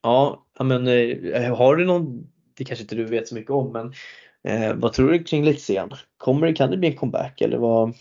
ja, 0.02 0.46
men 0.60 0.88
eh, 0.88 1.56
har 1.56 1.76
du 1.76 1.84
någon, 1.84 2.26
det 2.54 2.64
kanske 2.64 2.82
inte 2.82 2.94
du 2.94 3.04
vet 3.04 3.28
så 3.28 3.34
mycket 3.34 3.50
om, 3.50 3.72
men 3.72 3.92
eh, 4.44 4.74
vad 4.74 4.92
tror 4.92 5.10
du 5.10 5.24
kring 5.24 5.44
Leksand? 5.44 5.92
Kommer 6.16 6.46
det, 6.46 6.52
kan 6.52 6.70
det 6.70 6.76
bli 6.76 6.88
en 6.88 6.96
comeback 6.96 7.40
eller 7.40 7.58
vad 7.58 7.94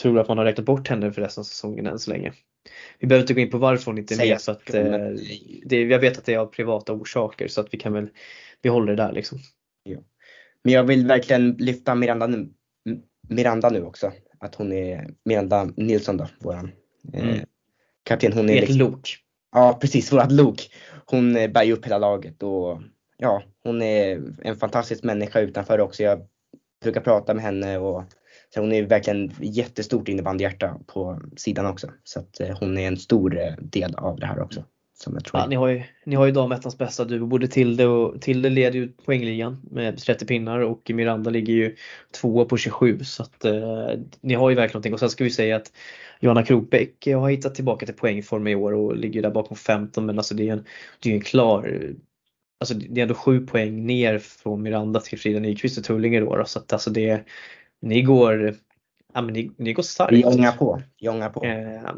tror 0.00 0.14
du 0.14 0.20
att 0.20 0.28
man 0.28 0.38
har 0.38 0.44
räknat 0.44 0.66
bort 0.66 0.88
henne 0.88 1.12
för 1.12 1.22
resten 1.22 1.42
av 1.42 1.44
säsongen 1.44 1.86
än 1.86 1.98
så 1.98 2.10
länge? 2.10 2.32
Vi 2.98 3.06
behöver 3.06 3.22
inte 3.22 3.34
gå 3.34 3.40
in 3.40 3.50
på 3.50 3.58
varför 3.58 3.86
hon 3.86 3.98
inte 3.98 4.14
är 4.14 4.18
med 4.28 4.40
för 4.40 4.52
att 4.52 4.74
eh, 4.74 5.08
det, 5.64 5.82
jag 5.82 5.98
vet 5.98 6.18
att 6.18 6.24
det 6.24 6.34
är 6.34 6.38
av 6.38 6.46
privata 6.46 6.92
orsaker 6.92 7.48
så 7.48 7.60
att 7.60 7.74
vi 7.74 7.78
kan 7.78 7.92
väl, 7.92 8.08
vi 8.62 8.68
håller 8.68 8.96
det 8.96 9.02
där 9.02 9.12
liksom. 9.12 9.38
Ja. 9.82 9.98
Men 10.64 10.72
jag 10.72 10.84
vill 10.84 11.06
verkligen 11.06 11.52
lyfta 11.52 11.94
Miranda 11.94 12.26
nu, 12.26 12.48
Miranda 13.28 13.70
nu 13.70 13.84
också. 13.84 14.12
Att 14.38 14.54
hon 14.54 14.72
är 14.72 15.10
Miranda 15.24 15.64
Nilsson 15.76 16.16
då, 16.16 16.28
våran 16.38 16.72
eh, 17.12 17.28
mm. 17.28 17.40
kapten. 18.02 18.32
Hon 18.32 18.50
är 18.50 18.54
Ert 18.54 18.60
liksom, 18.60 18.78
lok. 18.78 19.16
Ja 19.52 19.78
precis, 19.80 20.12
vårat 20.12 20.32
lok. 20.32 20.70
Hon 21.06 21.36
eh, 21.36 21.50
bär 21.50 21.62
ju 21.62 21.72
upp 21.72 21.86
hela 21.86 21.98
laget 21.98 22.42
och 22.42 22.82
ja, 23.16 23.42
hon 23.64 23.82
är 23.82 24.22
en 24.42 24.56
fantastisk 24.56 25.04
människa 25.04 25.40
utanför 25.40 25.80
också. 25.80 26.02
Jag 26.02 26.26
brukar 26.82 27.00
prata 27.00 27.34
med 27.34 27.44
henne 27.44 27.78
och 27.78 28.04
så 28.54 28.60
hon 28.60 28.72
är 28.72 28.82
verkligen 28.82 29.32
jättestort 29.40 30.08
innebandyhjärta 30.08 30.78
på 30.86 31.20
sidan 31.36 31.66
också. 31.66 31.90
Så 32.04 32.20
att 32.20 32.40
eh, 32.40 32.56
hon 32.60 32.78
är 32.78 32.88
en 32.88 32.96
stor 32.96 33.38
eh, 33.38 33.52
del 33.60 33.94
av 33.94 34.20
det 34.20 34.26
här 34.26 34.40
också. 34.40 34.64
Som 34.94 35.14
jag 35.14 35.24
tror. 35.24 35.40
Ja, 35.40 35.46
ni 35.46 35.56
har 35.56 35.68
ju, 35.68 35.82
ni 36.06 36.16
har 36.16 36.26
ju 36.26 36.32
damettans 36.32 36.78
bästa 36.78 37.04
duo. 37.04 37.26
Både 37.26 37.48
Tilde 37.48 37.86
och 37.86 38.20
Tilde 38.20 38.50
leder 38.50 38.78
ju 38.78 38.88
poängligan 38.88 39.60
med 39.70 39.98
30 39.98 40.26
pinnar 40.26 40.60
och 40.60 40.90
Miranda 40.94 41.30
ligger 41.30 41.54
ju 41.54 41.76
tvåa 42.20 42.44
på 42.44 42.56
27 42.56 42.98
så 43.04 43.22
att 43.22 43.44
eh, 43.44 43.90
ni 44.20 44.34
har 44.34 44.50
ju 44.50 44.56
verkligen 44.56 44.76
någonting. 44.76 44.92
Och 44.92 45.00
sen 45.00 45.10
ska 45.10 45.24
vi 45.24 45.30
säga 45.30 45.56
att 45.56 45.72
Johanna 46.20 46.42
Krokbäck 46.42 47.06
har 47.06 47.30
hittat 47.30 47.54
tillbaka 47.54 47.86
till 47.86 47.94
poängform 47.94 48.46
i 48.46 48.54
år 48.54 48.72
och 48.72 48.96
ligger 48.96 49.22
där 49.22 49.30
bakom 49.30 49.56
15 49.56 50.06
men 50.06 50.18
alltså 50.18 50.34
det 50.34 50.48
är 50.48 50.52
en, 50.52 50.64
det 51.00 51.10
är 51.10 51.14
en 51.14 51.20
klar 51.20 51.92
Alltså 52.60 52.74
det 52.74 53.00
är 53.00 53.02
ändå 53.02 53.14
sju 53.14 53.46
poäng 53.46 53.86
ner 53.86 54.18
från 54.18 54.62
Miranda 54.62 55.00
till 55.00 55.18
Frida 55.18 55.40
Nyqvist 55.40 55.78
och 55.78 55.84
Tullinge 55.84 56.20
då, 56.20 56.36
då 56.36 56.44
så 56.44 56.58
att 56.58 56.72
alltså 56.72 56.90
det, 56.90 57.24
ni 57.82 58.02
går, 58.02 58.54
ja, 59.14 59.22
men 59.22 59.34
ni, 59.34 59.50
ni 59.58 59.72
går 59.72 59.82
starkt. 59.82 60.12
Jongar 60.12 60.52
på. 60.52 60.82
Jongar 60.98 61.30
på. 61.30 61.44
Eh, 61.44 61.94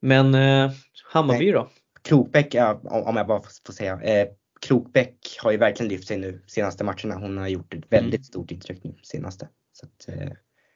men 0.00 0.34
eh, 0.34 0.70
Hammarby 1.12 1.52
då? 1.52 1.68
Krokbäck, 2.02 2.54
ja, 2.54 2.80
om 2.84 3.16
jag 3.16 3.26
bara 3.26 3.42
får 3.66 3.72
säga. 3.72 4.00
Eh, 4.00 4.28
Krokbäck 4.60 5.16
har 5.42 5.52
ju 5.52 5.56
verkligen 5.56 5.92
lyft 5.92 6.08
sig 6.08 6.18
nu 6.18 6.42
senaste 6.46 6.84
matcherna. 6.84 7.14
Hon 7.14 7.38
har 7.38 7.48
gjort 7.48 7.74
ett 7.74 7.84
väldigt 7.88 8.14
mm. 8.14 8.24
stort 8.24 8.50
intryck 8.50 8.84
nu 8.84 8.94
senaste. 9.02 9.48
Så 9.72 9.86
att, 9.86 10.18
eh, 10.18 10.32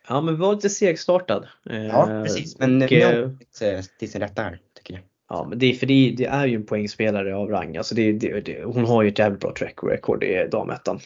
ja 0.09 0.21
men 0.21 0.39
var 0.39 0.55
lite 0.55 0.71
segstartad. 0.71 1.49
Eh, 1.71 1.87
ja 1.87 2.07
precis 2.07 2.59
men 2.59 2.83
och, 2.83 2.91
nu 2.91 3.25
hon 3.25 3.69
eh, 3.69 3.85
till 3.99 4.11
sin 4.11 4.21
rätta 4.21 4.43
här 4.43 4.61
tycker 4.75 4.95
jag. 4.95 5.03
Ja 5.29 5.47
men 5.49 5.59
det 5.59 5.67
är 5.67 5.75
för 5.75 5.87
det, 5.87 6.15
det 6.17 6.25
är 6.25 6.47
ju 6.47 6.57
en 6.57 6.67
poängspelare 6.67 7.37
av 7.37 7.49
rang. 7.49 7.77
Alltså 7.77 7.95
det, 7.95 8.13
det, 8.13 8.65
hon 8.65 8.85
har 8.85 9.03
ju 9.03 9.09
ett 9.09 9.19
jävligt 9.19 9.41
bra 9.41 9.55
track 9.55 9.79
record 9.83 10.25
i 10.25 10.49
damettan. 10.51 11.01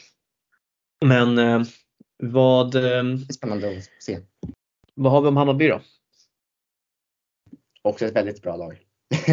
Men 1.05 1.37
eh, 1.37 1.61
vad, 2.17 2.75
ehm, 2.75 3.17
Spännande 3.17 3.77
att 3.77 4.03
se. 4.03 4.19
Vad 4.95 5.11
har 5.11 5.21
vi 5.21 5.27
om 5.27 5.37
Hammarby 5.37 5.67
då? 5.67 5.81
Också 7.81 8.05
ett 8.05 8.15
väldigt 8.15 8.41
bra 8.41 8.55
lag. 8.55 8.79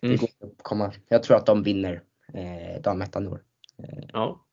det 0.00 0.06
mm. 0.06 0.16
går 0.16 0.28
att 0.40 0.62
komma. 0.62 0.92
Jag 1.08 1.22
tror 1.22 1.36
att 1.36 1.46
de 1.46 1.62
vinner 1.62 2.02
eh, 2.34 2.82
damettan 2.82 3.24
i 3.24 3.28
år. 3.28 3.42
Eh. 3.82 4.04
Ja. 4.12 4.44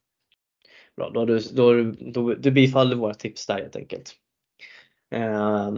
Bra, 0.97 1.09
då, 1.09 1.25
du, 1.25 1.39
då, 1.39 1.91
då, 2.11 2.33
du 2.33 2.51
bifaller 2.51 2.95
våra 2.95 3.13
tips 3.13 3.47
där 3.47 3.57
helt 3.57 3.75
enkelt. 3.75 4.15
Eh, 5.11 5.71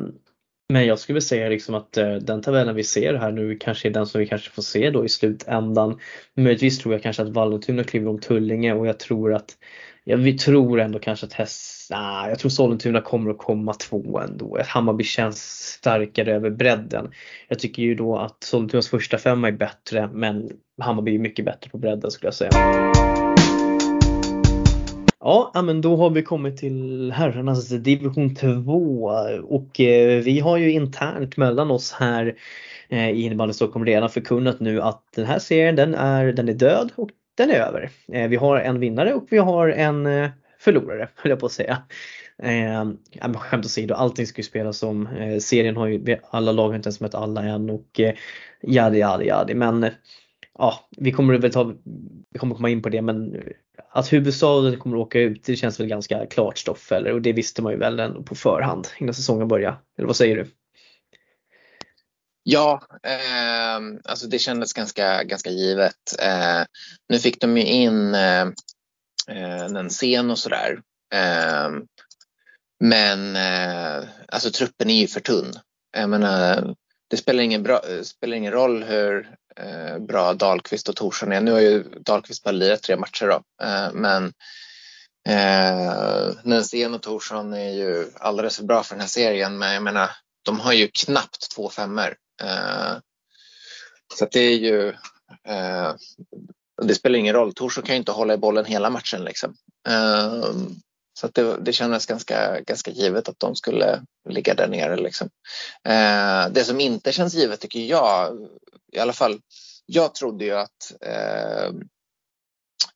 men 0.69 0.85
jag 0.85 0.99
skulle 0.99 1.21
säga 1.21 1.49
liksom 1.49 1.75
att 1.75 1.97
eh, 1.97 2.15
den 2.15 2.41
tabellen 2.41 2.75
vi 2.75 2.83
ser 2.83 3.13
här 3.13 3.31
nu 3.31 3.57
kanske 3.57 3.87
är 3.87 3.91
den 3.91 4.07
som 4.07 4.19
vi 4.19 4.27
kanske 4.27 4.49
får 4.49 4.61
se 4.61 4.89
då 4.89 5.05
i 5.05 5.09
slutändan. 5.09 5.99
Möjligtvis 6.33 6.79
tror 6.79 6.93
jag 6.93 7.03
kanske 7.03 7.23
att 7.23 7.29
Vallentuna 7.29 7.83
kliver 7.83 8.09
om 8.09 8.19
Tullinge 8.19 8.73
och 8.73 8.87
jag 8.87 8.99
tror 8.99 9.33
att 9.33 9.57
ja, 10.09 10.17
vi 10.17 10.37
tror 10.37 10.79
ändå 10.79 10.99
kanske 10.99 11.25
att 11.25 11.33
häst, 11.33 11.91
nah, 11.91 12.29
jag 12.29 12.39
tror 12.39 12.49
Sollentuna 12.49 13.01
kommer 13.01 13.31
att 13.31 13.37
komma 13.37 13.73
två 13.73 14.19
ändå. 14.19 14.59
Hammarby 14.65 15.03
känns 15.03 15.39
starkare 15.79 16.35
över 16.35 16.49
bredden. 16.49 17.11
Jag 17.47 17.59
tycker 17.59 17.83
ju 17.83 17.95
då 17.95 18.17
att 18.17 18.43
Sollentunas 18.43 18.89
första 18.89 19.17
femma 19.17 19.47
är 19.47 19.51
bättre 19.51 20.09
men 20.13 20.49
Hammarby 20.81 21.15
är 21.15 21.19
mycket 21.19 21.45
bättre 21.45 21.69
på 21.69 21.77
bredden 21.77 22.11
skulle 22.11 22.27
jag 22.27 22.33
säga. 22.33 22.51
Ja, 25.19 25.61
men 25.63 25.81
då 25.81 25.95
har 25.95 26.09
vi 26.09 26.23
kommit 26.23 26.57
till 26.57 27.11
herrarnas 27.11 27.69
division 27.69 28.35
2 28.35 29.11
och 29.43 29.79
eh, 29.79 30.23
vi 30.23 30.39
har 30.39 30.57
ju 30.57 30.71
internt 30.71 31.37
mellan 31.37 31.71
oss 31.71 31.91
här 31.91 32.35
eh, 32.89 33.09
i 33.09 33.21
innebandy 33.21 33.53
Stockholm 33.53 33.85
redan 33.85 34.09
förkunnat 34.09 34.59
nu 34.59 34.81
att 34.81 35.03
den 35.15 35.25
här 35.25 35.39
serien 35.39 35.75
den 35.75 35.95
är, 35.95 36.33
den 36.33 36.49
är 36.49 36.53
död 36.53 36.91
och 36.95 37.09
den 37.37 37.49
är 37.49 37.59
över. 37.59 37.89
Eh, 38.13 38.27
vi 38.27 38.35
har 38.35 38.57
en 38.57 38.79
vinnare 38.79 39.13
och 39.13 39.27
vi 39.29 39.37
har 39.37 39.67
en 39.67 40.05
eh, 40.05 40.29
förlorare 40.59 41.09
höll 41.15 41.29
jag 41.29 41.39
på 41.39 41.45
att 41.45 41.51
säga. 41.51 41.81
Eh, 42.43 43.33
skämt 43.33 43.65
åsido, 43.65 43.93
allting 43.93 44.27
ska 44.27 44.39
ju 44.39 44.43
spelas 44.43 44.83
om. 44.83 45.07
Eh, 45.07 45.37
serien 45.39 45.77
har 45.77 45.87
ju, 45.87 46.17
alla 46.29 46.51
lag 46.51 46.67
har 46.67 46.75
inte 46.75 46.87
ens 46.87 46.99
mött 46.99 47.15
alla 47.15 47.43
än 47.43 47.69
och 47.69 47.99
eh, 47.99 48.13
jadi 48.61 48.99
jadi 48.99 49.25
jadi 49.25 49.53
men 49.53 49.83
eh, 49.83 49.91
ja, 50.57 50.89
vi 50.97 51.11
kommer 51.11 51.37
väl 51.37 51.51
ta, 51.51 51.73
vi 52.29 52.39
kommer 52.39 52.55
komma 52.55 52.69
in 52.69 52.81
på 52.81 52.89
det 52.89 53.01
men 53.01 53.43
att 53.89 54.13
huvudstaden 54.13 54.79
kommer 54.79 54.97
att 54.97 55.01
åka 55.01 55.19
ut 55.19 55.43
det 55.43 55.55
känns 55.55 55.79
väl 55.79 55.87
ganska 55.87 56.25
klart 56.25 56.57
stoff 56.57 56.91
eller 56.91 57.13
och 57.13 57.21
det 57.21 57.33
visste 57.33 57.61
man 57.61 57.73
ju 57.73 57.79
väl 57.79 57.99
ändå 57.99 58.23
på 58.23 58.35
förhand 58.35 58.87
innan 58.99 59.13
säsongen 59.13 59.47
började. 59.47 59.77
Eller 59.97 60.07
vad 60.07 60.15
säger 60.15 60.35
du? 60.35 60.45
Ja, 62.49 62.81
eh, 63.03 63.79
alltså 64.03 64.27
det 64.27 64.39
kändes 64.39 64.73
ganska, 64.73 65.23
ganska 65.23 65.49
givet. 65.49 66.19
Eh, 66.19 66.61
nu 67.09 67.19
fick 67.19 67.41
de 67.41 67.57
ju 67.57 67.63
in 67.63 68.15
eh, 68.15 68.41
eh 69.27 69.65
en 69.65 69.89
scen 69.89 70.31
och 70.31 70.39
sådär. 70.39 70.81
Eh, 71.13 71.69
men 72.79 73.35
eh, 73.35 74.07
alltså 74.27 74.51
truppen 74.51 74.89
är 74.89 75.01
ju 75.01 75.07
för 75.07 75.19
tunn. 75.19 75.53
Jag 75.97 76.09
menar, 76.09 76.75
det 77.09 77.17
spelar 77.17 77.43
ingen, 77.43 77.63
bra, 77.63 77.81
spelar 78.03 78.37
ingen 78.37 78.53
roll 78.53 78.83
hur 78.83 79.35
eh, 79.55 79.99
bra 79.99 80.33
Dahlqvist 80.33 80.89
och 80.89 80.95
Torsson 80.95 81.31
är. 81.31 81.41
Nu 81.41 81.51
har 81.51 81.59
ju 81.59 81.83
Dahlqvist 81.83 82.43
bara 82.43 82.51
lirat 82.51 82.83
tre 82.83 82.95
matcher 82.95 83.25
då, 83.25 83.65
eh, 83.65 83.93
men 83.93 84.33
eh, 85.29 86.35
Nensén 86.43 86.93
och 86.93 87.01
Torsson 87.01 87.53
är 87.53 87.71
ju 87.71 88.11
alldeles 88.15 88.57
för 88.57 88.63
bra 88.63 88.83
för 88.83 88.95
den 88.95 89.01
här 89.01 89.07
serien. 89.07 89.57
Men 89.57 89.73
jag 89.73 89.83
menar, 89.83 90.09
de 90.45 90.59
har 90.59 90.73
ju 90.73 90.89
knappt 90.93 91.51
två 91.55 91.69
femmor. 91.69 92.15
Eh, 92.43 92.97
så 94.15 94.27
det 94.31 94.39
är 94.39 94.57
ju 94.57 94.89
eh, 95.47 95.95
det 96.81 96.95
spelar 96.95 97.19
ingen 97.19 97.35
roll. 97.35 97.53
Torsson 97.53 97.83
kan 97.83 97.95
ju 97.95 97.99
inte 97.99 98.11
hålla 98.11 98.33
i 98.33 98.37
bollen 98.37 98.65
hela 98.65 98.89
matchen. 98.89 99.23
Liksom. 99.23 99.55
Eh, 99.87 100.43
så 101.19 101.27
det, 101.27 101.57
det 101.57 101.73
kändes 101.73 102.05
ganska, 102.05 102.61
ganska 102.61 102.91
givet 102.91 103.29
att 103.29 103.39
de 103.39 103.55
skulle 103.55 104.03
ligga 104.29 104.53
där 104.53 104.67
nere. 104.67 104.95
Liksom. 104.95 105.29
Eh, 105.83 106.49
det 106.51 106.65
som 106.65 106.79
inte 106.79 107.11
känns 107.11 107.33
givet 107.33 107.59
tycker 107.59 107.79
jag, 107.79 108.47
i 108.91 108.99
alla 108.99 109.13
fall, 109.13 109.41
jag 109.85 110.15
trodde 110.15 110.45
ju 110.45 110.53
att 110.53 110.93
eh, 111.01 111.71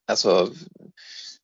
alltså, 0.08 0.50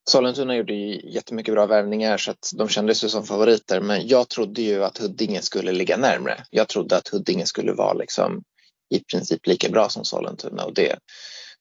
Sollentuna 0.10 0.55
gjorde 0.55 0.74
ju 0.74 1.10
jättemycket 1.10 1.53
bra 1.53 1.66
värvningar 1.66 2.18
så 2.18 2.32
att 2.32 2.51
de 2.55 2.70
kändes 2.70 3.03
ju 3.03 3.10
som 3.10 3.26
favoriter 3.26 3.82
men 3.82 4.08
jag 4.08 4.30
trodde 4.30 4.62
ju 4.62 4.84
att 4.84 4.97
Huddinge 4.97 5.41
skulle 5.41 5.72
ligga 5.72 5.97
närmre. 5.97 6.43
Jag 6.49 6.68
trodde 6.68 6.97
att 6.97 7.08
Huddinge 7.08 7.45
skulle 7.45 7.74
vara 7.74 7.93
liksom 7.93 8.43
i 8.89 9.03
princip 9.03 9.47
lika 9.47 9.70
bra 9.70 9.89
som 9.89 10.05
Sollentuna 10.05 10.64
och 10.66 10.74
det, 10.74 10.99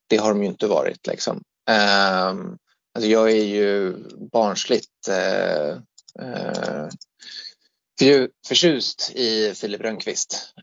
det 0.07 0.17
har 0.17 0.29
de 0.29 0.43
ju 0.43 0.49
inte 0.49 0.67
varit. 0.67 1.07
Liksom. 1.07 1.43
Um, 1.71 2.59
Alltså 2.97 3.11
jag 3.11 3.31
är 3.31 3.45
ju 3.45 3.95
barnsligt 4.33 5.09
uh, 5.09 5.79
uh, 6.23 6.89
förtjust 8.49 9.13
i 9.15 9.55
Filip 9.55 9.81
Rönnqvist 9.81 10.55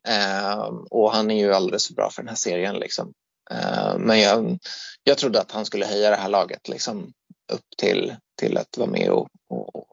um, 0.67 0.87
och 0.89 1.13
han 1.13 1.31
är 1.31 1.39
ju 1.39 1.53
alldeles 1.53 1.87
för 1.87 1.93
bra 1.93 2.09
för 2.09 2.21
den 2.21 2.29
här 2.29 2.35
serien. 2.35 2.75
Liksom. 2.75 3.13
Uh, 3.51 3.97
men 3.97 4.19
jag, 4.19 4.59
jag 5.03 5.17
trodde 5.17 5.41
att 5.41 5.51
han 5.51 5.65
skulle 5.65 5.85
höja 5.85 6.09
det 6.09 6.15
här 6.15 6.29
laget 6.29 6.67
liksom, 6.67 7.13
upp 7.53 7.77
till, 7.77 8.15
till 8.39 8.57
att 8.57 8.77
vara 8.77 8.89
med 8.89 9.09
och, 9.09 9.27
och 9.49 9.87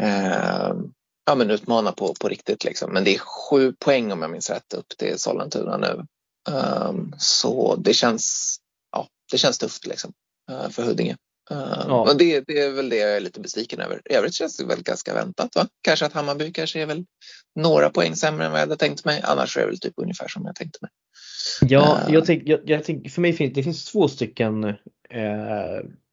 eh, 0.00 0.74
ja, 1.28 1.34
men 1.34 1.50
utmana 1.50 1.92
på, 1.92 2.14
på 2.20 2.28
riktigt. 2.28 2.64
Liksom. 2.64 2.92
Men 2.92 3.04
det 3.04 3.14
är 3.14 3.18
sju 3.18 3.72
poäng 3.78 4.12
om 4.12 4.22
jag 4.22 4.30
minns 4.30 4.50
rätt 4.50 4.74
upp 4.74 4.88
till 4.98 5.18
Sollentuna 5.18 5.76
nu. 5.76 6.06
Um, 6.50 7.14
så 7.18 7.76
det 7.76 7.94
känns, 7.94 8.56
ja, 8.92 9.08
det 9.32 9.38
känns 9.38 9.58
tufft 9.58 9.86
liksom. 9.86 10.12
Eh, 10.50 10.68
för 10.70 10.82
Huddinge. 10.82 11.16
Uh, 11.50 11.84
ja. 11.88 12.14
det, 12.18 12.40
det, 12.46 12.60
är 12.60 12.70
väl 12.70 12.88
det 12.88 12.96
jag 12.96 13.16
är 13.16 13.20
lite 13.20 13.40
besviken 13.40 13.80
över. 13.80 14.00
I 14.04 14.14
övrigt 14.14 14.34
känns 14.34 14.56
det 14.56 14.64
väl 14.64 14.82
ganska 14.82 15.14
väntat. 15.14 15.56
Va? 15.56 15.68
Kanske 15.82 16.06
att 16.06 16.12
Hammarby 16.12 16.52
kanske 16.52 16.80
är 16.80 16.86
väl 16.86 17.04
några 17.54 17.90
poäng 17.90 18.16
sämre 18.16 18.44
än 18.44 18.50
vad 18.52 18.60
jag 18.60 18.66
hade 18.66 18.76
tänkt 18.76 19.04
mig. 19.04 19.20
Annars 19.24 19.56
är 19.56 19.60
det 19.60 19.66
väl 19.66 19.78
typ 19.78 19.94
ungefär 19.96 20.28
som 20.28 20.46
jag 20.46 20.56
tänkte 20.56 20.78
mig. 20.82 20.90
Ja, 21.60 22.00
uh, 22.06 22.14
jag 22.14 22.26
tänker, 22.26 22.50
jag, 22.50 22.60
jag 22.64 22.84
tänk, 22.84 23.10
för 23.10 23.20
mig 23.20 23.32
finns 23.32 23.54
det 23.54 23.62
finns 23.62 23.84
två 23.84 24.08
stycken 24.08 24.64
eh, 24.64 24.74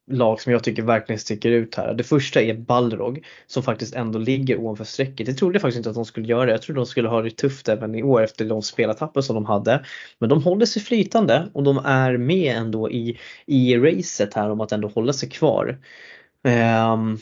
lag 0.07 0.41
som 0.41 0.51
jag 0.51 0.63
tycker 0.63 0.83
verkligen 0.83 1.19
sticker 1.19 1.49
ut 1.49 1.75
här. 1.75 1.93
Det 1.93 2.03
första 2.03 2.41
är 2.41 2.53
Balrog 2.53 3.25
som 3.47 3.63
faktiskt 3.63 3.95
ändå 3.95 4.19
ligger 4.19 4.57
ovanför 4.59 4.83
strecket. 4.83 5.25
Det 5.25 5.33
trodde 5.33 5.55
jag 5.55 5.61
faktiskt 5.61 5.77
inte 5.77 5.89
att 5.89 5.95
de 5.95 6.05
skulle 6.05 6.27
göra. 6.27 6.51
Jag 6.51 6.61
trodde 6.61 6.79
de 6.79 6.85
skulle 6.85 7.09
ha 7.09 7.21
det 7.21 7.29
tufft 7.29 7.69
även 7.69 7.95
i 7.95 8.03
år 8.03 8.23
efter 8.23 8.45
de 8.45 8.61
spelartappen 8.61 9.23
som 9.23 9.35
de 9.35 9.45
hade. 9.45 9.85
Men 10.19 10.29
de 10.29 10.43
håller 10.43 10.65
sig 10.65 10.81
flytande 10.81 11.49
och 11.53 11.63
de 11.63 11.77
är 11.85 12.17
med 12.17 12.57
ändå 12.57 12.91
i, 12.91 13.19
i 13.45 13.77
racet 13.77 14.33
här 14.33 14.49
om 14.49 14.61
att 14.61 14.71
ändå 14.71 14.87
hålla 14.87 15.13
sig 15.13 15.29
kvar. 15.29 15.79
Um, 16.93 17.17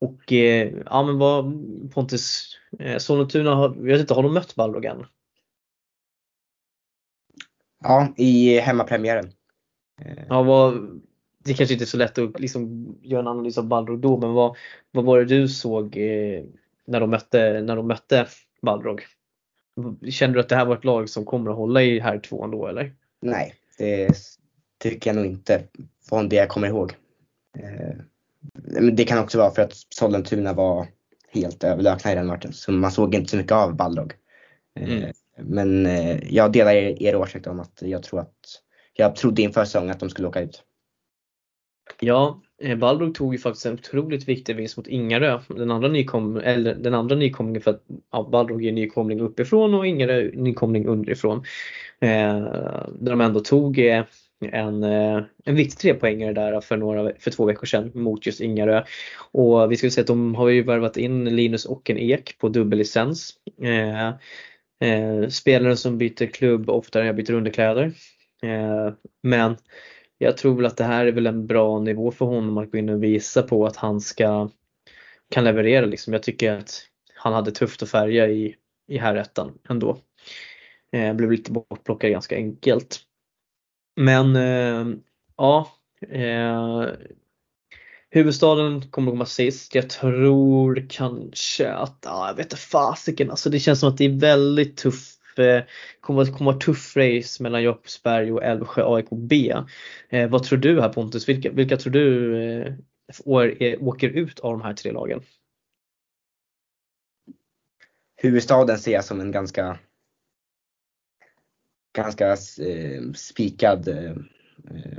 och 0.00 0.32
eh, 0.32 0.72
ja 0.86 1.02
men 1.02 1.18
vad 1.18 1.52
Pontus, 1.92 2.56
eh, 2.78 2.98
Sollentuna, 2.98 3.50
jag 3.50 3.82
vet 3.82 4.00
inte, 4.00 4.14
har 4.14 4.22
de 4.22 4.34
mött 4.34 4.54
Balrog 4.54 4.84
än? 4.84 5.06
Ja, 7.80 8.14
i 8.16 8.58
hemmapremiären. 8.58 9.32
Ja, 10.28 10.42
vad, 10.42 11.00
det 11.48 11.54
kanske 11.54 11.72
inte 11.72 11.84
är 11.84 11.86
så 11.86 11.96
lätt 11.96 12.18
att 12.18 12.40
liksom 12.40 12.94
göra 13.02 13.20
en 13.20 13.28
analys 13.28 13.58
av 13.58 13.66
Balrog 13.66 13.98
då, 13.98 14.16
men 14.16 14.32
vad, 14.32 14.56
vad 14.90 15.04
var 15.04 15.18
det 15.18 15.24
du 15.24 15.48
såg 15.48 15.96
eh, 15.96 16.44
när, 16.84 17.00
de 17.00 17.10
mötte, 17.10 17.60
när 17.60 17.76
de 17.76 17.88
mötte 17.88 18.26
Balrog? 18.62 19.06
Kände 20.10 20.36
du 20.36 20.40
att 20.40 20.48
det 20.48 20.56
här 20.56 20.64
var 20.64 20.76
ett 20.76 20.84
lag 20.84 21.08
som 21.08 21.24
kommer 21.24 21.50
att 21.50 21.56
hålla 21.56 21.82
i 21.82 22.00
här 22.00 22.18
tvåan 22.18 22.50
då 22.50 22.66
eller? 22.66 22.92
Nej, 23.22 23.54
det 23.78 24.14
tycker 24.78 25.10
jag 25.10 25.16
nog 25.16 25.26
inte 25.26 25.62
från 26.08 26.28
det 26.28 26.36
jag 26.36 26.48
kommer 26.48 26.68
ihåg. 26.68 26.92
Eh, 27.58 27.96
det 28.92 29.04
kan 29.04 29.18
också 29.18 29.38
vara 29.38 29.50
för 29.50 29.62
att 29.62 29.72
Sollentuna 29.88 30.52
var 30.52 30.86
helt 31.30 31.64
överlägsna 31.64 32.12
i 32.12 32.14
den 32.14 32.26
matchen 32.26 32.52
så 32.52 32.72
man 32.72 32.92
såg 32.92 33.14
inte 33.14 33.30
så 33.30 33.36
mycket 33.36 33.52
av 33.52 33.76
Balrog. 33.76 34.12
Eh, 34.80 34.92
mm. 34.92 35.12
Men 35.36 35.86
jag 36.22 36.52
delar 36.52 36.72
er 37.02 37.16
åsikt 37.16 37.46
om 37.46 37.60
att 37.60 37.82
jag 37.82 38.02
tror 38.02 38.20
att 38.20 38.62
jag 38.92 39.16
trodde 39.16 39.42
inför 39.42 39.64
säsongen 39.64 39.90
att 39.90 40.00
de 40.00 40.10
skulle 40.10 40.28
åka 40.28 40.40
ut. 40.40 40.62
Ja, 42.00 42.40
eh, 42.62 42.78
Balrog 42.78 43.14
tog 43.14 43.34
ju 43.34 43.38
faktiskt 43.38 43.66
en 43.66 43.74
otroligt 43.74 44.28
viktig 44.28 44.56
vinst 44.56 44.76
mot 44.76 44.86
Ingarö. 44.86 45.40
Den 45.48 45.70
andra, 45.70 45.88
nykom, 45.88 46.36
eller 46.36 46.74
den 46.74 46.94
andra 46.94 47.16
nykomlingen 47.16 47.62
för 47.62 47.70
att 47.70 47.82
ja, 48.12 48.28
Balrog 48.32 48.64
är 48.64 48.72
nykomling 48.72 49.20
uppifrån 49.20 49.74
och 49.74 49.86
Ingarö 49.86 50.30
nykomling 50.34 50.86
underifrån. 50.86 51.38
Eh, 52.00 52.40
där 52.98 53.10
de 53.10 53.20
ändå 53.20 53.40
tog 53.40 53.78
eh, 53.78 54.04
en, 54.40 54.84
eh, 54.84 55.22
en 55.44 55.54
viktig 55.54 55.78
trepoängare 55.78 56.32
där 56.32 56.60
för, 56.60 56.76
några, 56.76 57.12
för 57.18 57.30
två 57.30 57.44
veckor 57.44 57.66
sedan 57.66 57.90
mot 57.94 58.26
just 58.26 58.40
Ingarö. 58.40 58.84
Och 59.32 59.72
vi 59.72 59.76
skulle 59.76 59.90
säga 59.90 60.02
att 60.02 60.06
de 60.06 60.34
har 60.34 60.48
ju 60.48 60.62
värvat 60.62 60.96
in 60.96 61.24
Linus 61.36 61.66
Ocken 61.66 61.98
Ek 61.98 62.38
på 62.38 62.48
dubbellicens. 62.48 63.34
Eh, 63.62 64.08
eh, 64.88 65.28
spelare 65.28 65.76
som 65.76 65.98
byter 65.98 66.26
klubb 66.26 66.70
oftare 66.70 67.02
än 67.02 67.06
jag 67.06 67.16
byter 67.16 67.32
underkläder. 67.32 67.92
Eh, 68.42 68.92
men 69.22 69.56
jag 70.18 70.36
tror 70.36 70.56
väl 70.56 70.66
att 70.66 70.76
det 70.76 70.84
här 70.84 71.06
är 71.06 71.12
väl 71.12 71.26
en 71.26 71.46
bra 71.46 71.78
nivå 71.78 72.10
för 72.10 72.24
honom 72.26 72.58
att 72.58 72.70
gå 72.70 72.78
in 72.78 72.88
och 72.88 73.02
visa 73.02 73.42
på 73.42 73.66
att 73.66 73.76
han 73.76 74.00
ska 74.00 74.50
kan 75.30 75.44
leverera 75.44 75.86
liksom. 75.86 76.12
Jag 76.12 76.22
tycker 76.22 76.52
att 76.52 76.82
han 77.14 77.32
hade 77.32 77.50
tufft 77.50 77.82
att 77.82 77.90
färga 77.90 78.28
i, 78.28 78.54
i 78.88 78.98
herrettan 78.98 79.58
ändå. 79.68 79.98
Eh, 80.92 81.14
blev 81.14 81.30
lite 81.30 81.52
bortplockad 81.52 82.10
ganska 82.10 82.36
enkelt. 82.36 83.00
Men 83.96 84.36
eh, 84.36 84.98
ja, 85.36 85.72
eh, 86.08 86.86
huvudstaden 88.10 88.90
kommer 88.90 89.10
att 89.10 89.14
komma 89.14 89.26
sist. 89.26 89.74
Jag 89.74 89.90
tror 89.90 90.86
kanske 90.90 91.72
att, 91.72 91.98
ja, 92.02 92.28
jag 92.28 92.34
vet 92.34 92.46
inte 92.46 92.56
fasiken, 92.56 93.30
alltså 93.30 93.50
det 93.50 93.58
känns 93.58 93.80
som 93.80 93.88
att 93.88 93.98
det 93.98 94.04
är 94.04 94.20
väldigt 94.20 94.76
tufft 94.76 95.17
kommer 96.00 96.22
att 96.22 96.38
komma 96.38 96.52
tuff 96.52 96.96
race 96.96 97.42
mellan 97.42 97.62
Jakobsberg 97.62 98.32
och 98.32 98.44
Älvsjö 98.44 98.94
AIK 98.94 99.06
B. 99.10 99.54
Eh, 100.08 100.30
vad 100.30 100.42
tror 100.42 100.58
du 100.58 100.80
här 100.80 100.88
Pontus? 100.88 101.28
Vilka, 101.28 101.50
vilka 101.50 101.76
tror 101.76 101.92
du 101.92 102.42
eh, 102.42 102.74
åker 103.80 104.08
ut 104.08 104.40
av 104.40 104.52
de 104.52 104.62
här 104.62 104.74
tre 104.74 104.92
lagen? 104.92 105.22
Huvudstaden 108.16 108.78
ser 108.78 108.92
jag 108.92 109.04
som 109.04 109.20
en 109.20 109.32
ganska 109.32 109.78
ganska 111.96 112.30
eh, 112.66 113.12
spikad. 113.14 113.88
Eh, 113.88 114.16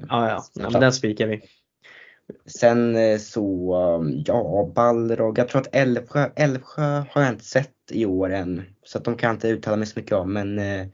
ah, 0.09 0.29
ja, 0.29 0.45
ja. 0.53 0.69
den 0.69 0.93
spikar 0.93 1.27
vi. 1.27 1.41
Sen 2.45 2.97
så, 3.19 3.75
ja, 4.25 4.71
Balrog. 4.75 5.37
Jag 5.39 5.47
tror 5.49 5.61
att 5.61 5.75
Älvsjö, 5.75 6.29
Älvsjö 6.35 7.03
har 7.11 7.21
jag 7.21 7.29
inte 7.29 7.45
sett 7.45 7.73
i 7.91 8.05
år 8.05 8.29
än. 8.29 8.63
Så 8.83 8.97
att 8.97 9.03
de 9.03 9.15
kan 9.17 9.27
jag 9.27 9.35
inte 9.35 9.47
uttala 9.47 9.77
mig 9.77 9.87
så 9.87 9.99
mycket 9.99 10.11
om. 10.13 10.33
Men 10.33 10.59
eh, 10.59 10.87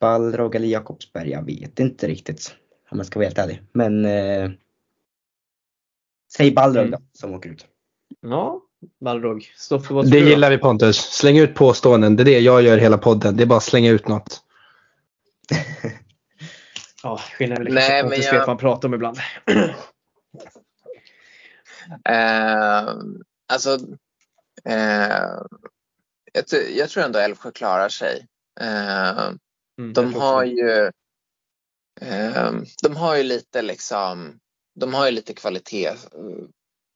Balrog 0.00 0.54
eller 0.54 0.68
Jakobsberg, 0.68 1.30
jag 1.30 1.42
vet 1.46 1.80
inte 1.80 2.06
riktigt. 2.08 2.54
Om 2.90 2.98
jag 2.98 3.06
ska 3.06 3.18
vara 3.18 3.26
helt 3.26 3.38
ärlig. 3.38 3.62
Men 3.72 4.04
eh, 4.04 4.50
Säg 6.36 6.52
Balrog 6.52 6.78
Mm. 6.86 6.90
då, 6.90 6.98
som 7.12 7.34
åker 7.34 7.50
ut. 7.50 7.66
Ja, 8.20 8.60
Balrog. 9.00 9.44
Det 10.10 10.18
gillar 10.18 10.50
vi 10.50 10.58
Pontus. 10.58 10.96
Släng 10.96 11.38
ut 11.38 11.54
påståenden. 11.54 12.16
Det 12.16 12.22
är 12.22 12.24
det 12.24 12.38
jag 12.40 12.62
gör 12.62 12.78
hela 12.78 12.98
podden. 12.98 13.36
Det 13.36 13.42
är 13.42 13.46
bara 13.46 13.56
att 13.56 13.62
slänga 13.62 13.90
ut 13.90 14.08
något. 14.08 14.40
Ja, 17.02 17.20
skillnaden 17.38 17.62
är 17.66 17.70
väl 17.70 17.74
Nej, 17.74 17.88
kanske 17.88 18.02
Pontus 18.02 18.24
jag- 18.26 18.32
vet 18.32 18.40
vad 18.40 18.48
han 18.48 18.56
pratar 18.56 18.88
om 18.88 18.94
ibland. 18.94 19.16
Eh, 22.08 22.94
alltså, 23.48 23.78
eh, 24.64 25.38
jag, 26.32 26.44
jag 26.74 26.90
tror 26.90 27.04
ändå 27.04 27.18
Älvsjö 27.18 27.50
klarar 27.50 27.88
sig. 27.88 28.26
Eh, 28.60 29.30
Mm, 29.78 29.92
de 29.92 30.14
har 30.14 30.44
ju 30.44 30.90
eh, 32.00 32.52
de 32.82 32.96
har 32.96 33.16
ju 33.16 33.22
lite 33.22 33.62
liksom 33.62 34.38
de 34.74 34.94
har 34.94 35.06
ju 35.06 35.12
lite 35.12 35.34
kvalitet. 35.34 35.92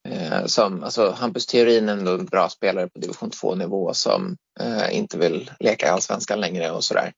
Eh, 0.08 0.46
som, 0.46 0.84
alltså 0.84 1.10
Hampus 1.10 1.46
Theorin 1.46 1.88
är 1.88 1.92
ändå 1.92 2.12
en 2.12 2.26
bra 2.26 2.48
spelare 2.48 2.88
på 2.88 2.98
division 2.98 3.30
2 3.30 3.54
nivå 3.54 3.94
som 3.94 4.36
eh, 4.60 4.96
inte 4.96 5.18
vill 5.18 5.50
leka 5.60 5.86
i 5.86 5.88
allsvenskan 5.88 6.40
längre 6.40 6.70
och 6.70 6.84
sådär. 6.84 7.12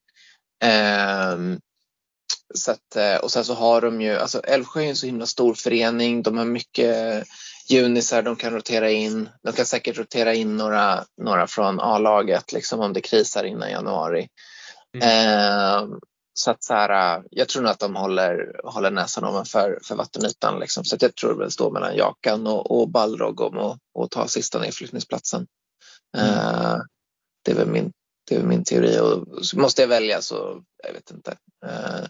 Så 2.53 2.71
att, 2.71 3.21
och 3.21 3.31
sen 3.31 3.45
så 3.45 3.53
har 3.53 3.81
de 3.81 4.01
ju, 4.01 4.17
alltså 4.17 4.39
Älvsjö 4.39 4.81
är 4.81 4.89
en 4.89 4.95
så 4.95 5.05
himla 5.05 5.25
stor 5.25 5.53
förening. 5.53 6.23
De 6.23 6.37
har 6.37 6.45
mycket 6.45 7.23
junisar 7.71 8.21
de 8.21 8.35
kan 8.35 8.53
rotera 8.53 8.89
in. 8.89 9.29
De 9.43 9.53
kan 9.53 9.65
säkert 9.65 9.97
rotera 9.97 10.33
in 10.33 10.57
några, 10.57 11.05
några 11.21 11.47
från 11.47 11.79
A-laget 11.79 12.51
liksom 12.51 12.79
om 12.79 12.93
det 12.93 13.01
krisar 13.01 13.43
innan 13.43 13.71
januari. 13.71 14.27
Eh, 15.01 15.87
så 16.33 16.51
att 16.51 16.63
så 16.63 16.73
här, 16.73 17.23
jag 17.31 17.47
tror 17.47 17.61
nog 17.61 17.71
att 17.71 17.79
de 17.79 17.95
håller, 17.95 18.61
håller 18.63 18.91
näsan 18.91 19.25
ovanför 19.25 19.79
för 19.83 19.95
vattenytan. 19.95 20.59
Liksom. 20.59 20.85
Så 20.85 20.95
att 20.95 21.01
jag 21.01 21.15
tror 21.15 21.43
det 21.43 21.51
står 21.51 21.71
mellan 21.71 21.95
Jakan 21.95 22.47
och, 22.47 22.81
och 22.81 22.89
Balrog 22.89 23.41
om 23.41 23.57
att, 23.99 24.11
ta 24.11 24.27
sista 24.27 24.59
nedflyttningsplatsen. 24.59 25.47
Eh, 26.17 26.77
det, 27.45 27.51
är 27.51 27.55
väl 27.55 27.67
min, 27.67 27.91
det 28.29 28.35
är 28.35 28.43
min 28.43 28.63
teori. 28.63 28.99
Och 28.99 29.27
måste 29.55 29.81
jag 29.81 29.89
välja 29.89 30.21
så, 30.21 30.63
jag 30.83 30.93
vet 30.93 31.11
inte. 31.11 31.37
Eh, 31.65 32.05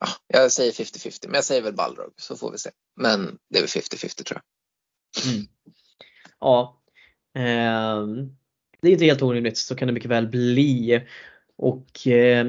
ja, 0.00 0.08
jag 0.26 0.52
säger 0.52 0.72
50-50, 0.72 1.18
men 1.26 1.34
jag 1.34 1.44
säger 1.44 1.62
väl 1.62 1.74
Balrog 1.74 2.12
så 2.16 2.36
får 2.36 2.52
vi 2.52 2.58
se. 2.58 2.70
Men 3.00 3.38
det 3.50 3.58
är 3.58 3.62
väl 3.62 3.68
50-50 3.68 4.22
tror 4.24 4.40
jag. 5.24 5.34
Mm. 5.34 5.46
Ja. 6.40 6.80
eh, 7.36 8.06
det 8.82 8.88
är 8.88 8.92
inte 8.92 9.04
helt 9.04 9.22
orimligt, 9.22 9.58
så 9.58 9.76
kan 9.76 9.88
det 9.88 9.94
mycket 9.94 10.10
väl 10.10 10.28
bli. 10.28 11.00
Och 11.58 12.06
eh, 12.06 12.46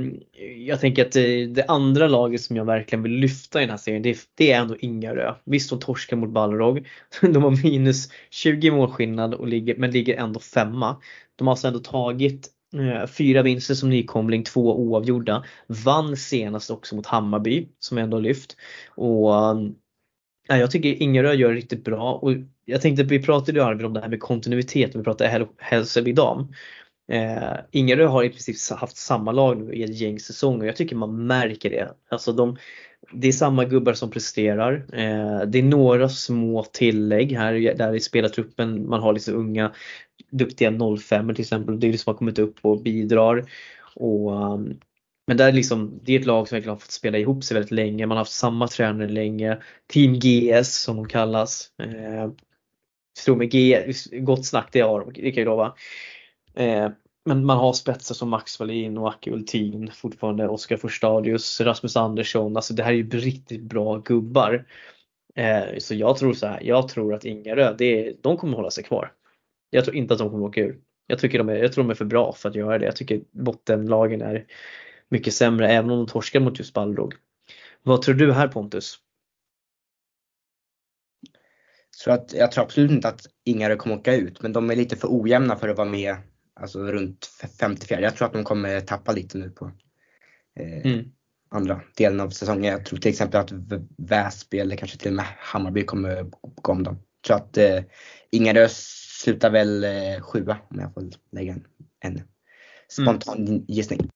jag 0.57 0.79
tänker 0.79 1.05
att 1.05 1.11
det, 1.11 1.45
det 1.47 1.65
andra 1.67 2.07
laget 2.07 2.41
som 2.41 2.55
jag 2.55 2.65
verkligen 2.65 3.03
vill 3.03 3.11
lyfta 3.11 3.59
i 3.59 3.63
den 3.63 3.69
här 3.69 3.77
serien 3.77 4.01
det, 4.03 4.09
är- 4.09 4.17
det 4.35 4.51
är 4.51 4.59
ändå 4.61 4.77
Ingarö. 4.77 5.35
Visst 5.45 5.69
de 5.69 5.79
torskar 5.79 6.17
mot 6.17 6.29
Balrog. 6.29 6.87
De 7.21 7.43
har 7.43 7.63
minus 7.63 8.09
20 8.29 8.71
målskillnad 8.71 9.33
och 9.33 9.47
ligger, 9.47 9.75
men 9.75 9.91
ligger 9.91 10.15
ändå 10.17 10.39
femma. 10.39 11.01
De 11.35 11.47
har 11.47 11.51
alltså 11.53 11.67
ändå 11.67 11.79
tagit 11.79 12.49
Eh, 12.73 13.07
fyra 13.07 13.41
vinster 13.41 13.73
som 13.73 13.89
nykomling, 13.89 14.43
två 14.43 14.79
oavgjorda. 14.79 15.43
Vann 15.67 16.17
senast 16.17 16.71
också 16.71 16.95
mot 16.95 17.05
Hammarby 17.05 17.67
som 17.79 17.97
ändå 17.97 18.19
lyft. 18.19 18.57
Och 18.95 19.35
eh, 19.35 19.55
Nej, 20.49 20.59
jag 20.59 20.71
tycker 20.71 21.01
Ingerö 21.01 21.33
gör 21.33 21.49
det 21.49 21.55
riktigt 21.55 21.83
bra 21.83 22.13
och 22.13 22.33
jag 22.65 22.81
tänkte, 22.81 23.03
vi 23.03 23.23
pratade 23.23 23.59
ju 23.59 23.65
Arvid 23.65 23.85
om 23.85 23.93
det 23.93 24.01
här 24.01 24.09
med 24.09 24.19
kontinuitet 24.19 24.93
när 24.93 24.99
vi 24.99 25.03
pratade 25.03 25.29
Häl- 25.29 25.47
Hässelby 25.57 26.13
dam. 26.13 26.53
Eh, 27.11 27.53
Ingerö 27.71 28.05
har 28.05 28.23
i 28.23 28.29
princip 28.29 28.79
haft 28.79 28.97
samma 28.97 29.31
lag 29.31 29.57
nu 29.61 29.73
i 29.73 29.83
ett 29.83 29.95
gäng 29.95 30.19
säsonger 30.19 30.59
och 30.59 30.67
jag 30.67 30.75
tycker 30.75 30.95
man 30.95 31.27
märker 31.27 31.69
det. 31.69 31.91
Alltså 32.09 32.31
de, 32.31 32.57
det 33.13 33.27
är 33.27 33.31
samma 33.31 33.65
gubbar 33.65 33.93
som 33.93 34.11
presterar. 34.11 34.85
Eh, 34.93 35.47
det 35.47 35.59
är 35.59 35.63
några 35.63 36.09
små 36.09 36.63
tillägg 36.63 37.31
här 37.31 37.53
där 37.53 37.95
i 37.95 37.99
spelartruppen. 37.99 38.89
Man 38.89 39.01
har 39.01 39.13
lite 39.13 39.31
unga 39.31 39.71
duktiga 40.29 40.73
05 40.97 41.35
till 41.35 41.41
exempel. 41.41 41.79
Det 41.79 41.87
är 41.87 41.91
det 41.91 41.97
som 41.97 42.13
har 42.13 42.17
kommit 42.17 42.39
upp 42.39 42.55
och 42.61 42.81
bidrar. 42.81 43.45
Och, 43.95 44.31
um, 44.31 44.79
men 45.27 45.37
där 45.37 45.47
är 45.47 45.51
liksom, 45.51 45.99
det 46.03 46.15
är 46.15 46.19
ett 46.19 46.25
lag 46.25 46.47
som 46.47 46.55
verkligen 46.55 46.73
har 46.73 46.79
fått 46.79 46.91
spela 46.91 47.17
ihop 47.17 47.43
sig 47.43 47.55
väldigt 47.55 47.71
länge. 47.71 48.05
Man 48.05 48.17
har 48.17 48.21
haft 48.21 48.31
samma 48.31 48.67
tränare 48.67 49.09
länge. 49.09 49.57
Team 49.87 50.19
GS 50.19 50.81
som 50.81 50.95
de 50.95 51.07
kallas. 51.07 51.71
Eh, 51.77 52.31
Tror 53.25 53.35
med 53.35 53.51
G, 53.51 53.85
gott 54.11 54.45
snack 54.45 54.69
det 54.71 54.79
har 54.79 54.99
de, 54.99 55.21
det 55.21 55.31
kan 55.31 55.43
jag 55.43 55.49
lova. 55.49 55.75
Eh, 56.55 56.89
men 57.25 57.45
man 57.45 57.57
har 57.57 57.73
spetsar 57.73 58.15
som 58.15 58.29
Max 58.29 58.59
Wallin 58.59 58.97
och 58.97 59.07
Aki 59.07 59.31
Ultin 59.31 59.91
fortfarande, 59.93 60.47
Oskar 60.47 60.77
Forstadius, 60.77 61.61
Rasmus 61.61 61.97
Andersson. 61.97 62.55
Alltså 62.55 62.73
det 62.73 62.83
här 62.83 62.91
är 62.91 62.95
ju 62.95 63.09
riktigt 63.09 63.61
bra 63.61 63.97
gubbar. 63.97 64.65
Eh, 65.35 65.77
så 65.77 65.95
jag 65.95 66.17
tror 66.17 66.33
så 66.33 66.47
här, 66.47 66.61
jag 66.63 66.87
tror 66.87 67.13
att 67.13 67.25
Ingarö, 67.25 67.75
det, 67.77 68.13
de 68.23 68.37
kommer 68.37 68.57
hålla 68.57 68.71
sig 68.71 68.83
kvar. 68.83 69.11
Jag 69.69 69.85
tror 69.85 69.95
inte 69.95 70.13
att 70.13 70.19
de 70.19 70.29
kommer 70.29 70.45
åka 70.45 70.61
ur. 70.61 70.79
Jag, 71.07 71.19
tycker 71.19 71.37
de 71.37 71.49
är, 71.49 71.55
jag 71.55 71.73
tror 71.73 71.83
de 71.83 71.89
är 71.89 71.95
för 71.95 72.05
bra 72.05 72.33
för 72.33 72.49
att 72.49 72.55
göra 72.55 72.77
det. 72.77 72.85
Jag 72.85 72.95
tycker 72.95 73.21
bottenlagen 73.31 74.21
är 74.21 74.45
mycket 75.09 75.33
sämre 75.33 75.69
även 75.69 75.91
om 75.91 75.97
de 75.97 76.07
torskar 76.07 76.39
mot 76.39 76.59
just 76.59 76.73
Balrog. 76.73 77.13
Vad 77.83 78.01
tror 78.01 78.15
du 78.15 78.33
här 78.33 78.47
Pontus? 78.47 78.99
Så 81.91 82.11
att, 82.11 82.33
jag 82.33 82.51
tror 82.51 82.63
absolut 82.63 82.91
inte 82.91 83.07
att 83.07 83.21
Ingarö 83.45 83.75
kommer 83.75 83.95
åka 83.95 84.15
ut, 84.15 84.41
men 84.41 84.53
de 84.53 84.71
är 84.71 84.75
lite 84.75 84.95
för 84.95 85.07
ojämna 85.21 85.55
för 85.55 85.69
att 85.69 85.77
vara 85.77 85.89
med 85.89 86.15
alltså 86.59 86.79
runt 86.79 87.25
54. 87.59 88.01
Jag 88.01 88.15
tror 88.15 88.27
att 88.27 88.33
de 88.33 88.43
kommer 88.43 88.81
tappa 88.81 89.11
lite 89.11 89.37
nu 89.37 89.49
på 89.49 89.71
eh, 90.59 90.91
Mm. 90.91 91.11
andra 91.49 91.81
delen 91.97 92.19
av 92.19 92.29
säsongen. 92.29 92.71
Jag 92.71 92.85
tror 92.85 92.99
till 92.99 93.09
exempel 93.11 93.39
att 93.39 93.51
Väsby 93.97 94.59
eller 94.59 94.75
kanske 94.75 94.97
till 94.97 95.07
och 95.07 95.15
med 95.15 95.25
Hammarby 95.37 95.83
kommer 95.85 96.23
gå 96.61 96.71
om 96.71 96.83
dem. 96.83 96.99
Så 97.27 97.33
att 97.33 97.57
eh, 97.57 97.83
Ingarö 98.31 98.67
slutar 99.17 99.49
väl 99.49 99.83
eh, 99.83 100.21
sjua 100.21 100.57
om 100.69 100.79
jag 100.79 100.93
får 100.93 101.03
lägga 101.31 101.53
en, 101.53 101.67
en 101.99 102.21
spontan 102.87 103.65
gissning. 103.67 104.09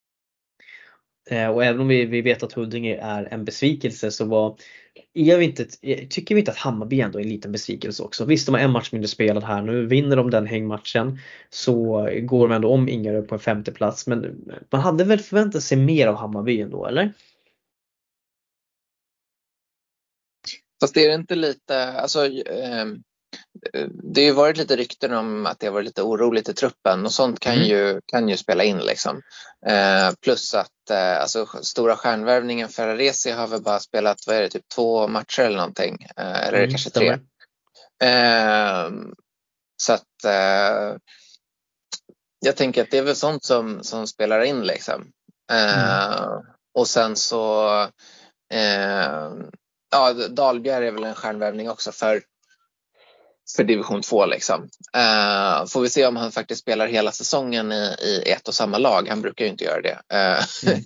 Eh, 1.29 1.47
och 1.47 1.65
även 1.65 1.81
om 1.81 1.87
vi, 1.87 2.05
vi 2.05 2.21
vet 2.21 2.43
att 2.43 2.53
Huddinge 2.53 2.95
är 2.95 3.33
en 3.33 3.45
besvikelse 3.45 4.11
så 4.11 4.25
var, 4.25 4.57
är 5.13 5.37
vi 5.37 5.45
inte, 5.45 5.65
tycker 6.09 6.35
vi 6.35 6.41
inte 6.41 6.51
att 6.51 6.57
Hammarby 6.57 7.01
ändå 7.01 7.19
är 7.19 7.23
en 7.23 7.29
liten 7.29 7.51
besvikelse 7.51 8.03
också. 8.03 8.25
Visst 8.25 8.45
de 8.45 8.55
har 8.55 8.61
en 8.61 8.71
match 8.71 8.91
mindre 8.91 9.07
spelad 9.07 9.43
här 9.43 9.61
nu, 9.61 9.85
vinner 9.85 10.15
de 10.15 10.29
den 10.29 10.47
hängmatchen 10.47 11.19
så 11.49 12.09
går 12.21 12.47
de 12.47 12.55
ändå 12.55 12.73
om 12.73 12.89
Ingarö 12.89 13.21
på 13.21 13.35
en 13.35 13.39
femte 13.39 13.71
plats 13.71 14.07
men 14.07 14.45
man 14.69 14.81
hade 14.81 15.03
väl 15.03 15.19
förväntat 15.19 15.63
sig 15.63 15.77
mer 15.77 16.07
av 16.07 16.15
Hammarby 16.15 16.61
ändå 16.61 16.85
eller? 16.85 17.13
Fast 20.81 20.97
är 20.97 21.09
det 21.09 21.15
inte 21.15 21.35
lite, 21.35 21.87
alltså, 21.87 22.25
eh, 22.25 22.85
det 24.13 24.27
har 24.27 24.33
varit 24.35 24.57
lite 24.57 24.75
rykten 24.75 25.13
om 25.13 25.45
att 25.45 25.59
det 25.59 25.67
har 25.67 25.73
varit 25.73 25.85
lite 25.85 26.01
oroligt 26.01 26.49
i 26.49 26.53
truppen 26.53 27.05
och 27.05 27.11
sånt 27.11 27.39
kan, 27.39 27.53
Mm. 27.53 27.65
ju, 27.67 28.01
kan 28.05 28.29
ju 28.29 28.37
spela 28.37 28.63
in. 28.63 28.77
Liksom. 28.79 29.21
Eh, 29.65 30.11
plus 30.21 30.53
att 30.53 30.89
eh, 30.89 31.21
alltså, 31.21 31.45
stora 31.45 31.95
stjärnvärvningen 31.95 32.69
Ferraresi 32.69 33.31
har 33.31 33.47
väl 33.47 33.61
bara 33.61 33.79
spelat 33.79 34.17
vad 34.27 34.35
är 34.35 34.41
det, 34.41 34.49
typ 34.49 34.67
två 34.75 35.07
matcher 35.07 35.41
eller 35.41 35.57
någonting. 35.57 36.07
Eh, 36.17 36.47
eller 36.47 36.57
Mm, 36.57 36.69
kanske 36.69 36.89
tre. 36.89 37.17
stämmer. 37.99 38.85
Eh, 38.85 38.91
så 39.77 39.93
att 39.93 40.23
eh, 40.25 40.97
jag 42.39 42.55
tänker 42.57 42.81
att 42.81 42.91
det 42.91 42.97
är 42.97 43.01
väl 43.03 43.15
sånt 43.15 43.43
som, 43.43 43.83
som 43.83 44.07
spelar 44.07 44.41
in 44.41 44.61
liksom. 44.63 45.11
Eh, 45.51 46.27
Och 46.73 46.87
sen 46.87 47.15
så 47.15 47.67
eh, 48.53 49.31
ja, 49.91 50.13
Dahlbjer 50.29 50.81
är 50.81 50.91
väl 50.91 51.03
en 51.03 51.15
stjärnvärvning 51.15 51.69
också 51.69 51.91
för, 51.91 52.21
för 53.55 53.63
division 53.63 54.01
2 54.01 54.25
liksom. 54.25 54.69
Eh, 54.93 55.65
får 55.65 55.81
vi 55.81 55.89
se 55.89 56.05
om 56.05 56.15
han 56.15 56.31
faktiskt 56.31 56.61
spelar 56.61 56.87
hela 56.87 57.11
säsongen 57.11 57.71
i, 57.71 57.95
i 58.01 58.31
ett 58.31 58.47
och 58.47 58.53
samma 58.53 58.77
lag. 58.77 59.07
Han 59.09 59.21
brukar 59.21 59.45
ju 59.45 59.51
inte 59.51 59.63
göra 59.63 59.81
det. 59.81 60.01
Eh, 60.13 60.43
Mm. 60.65 60.83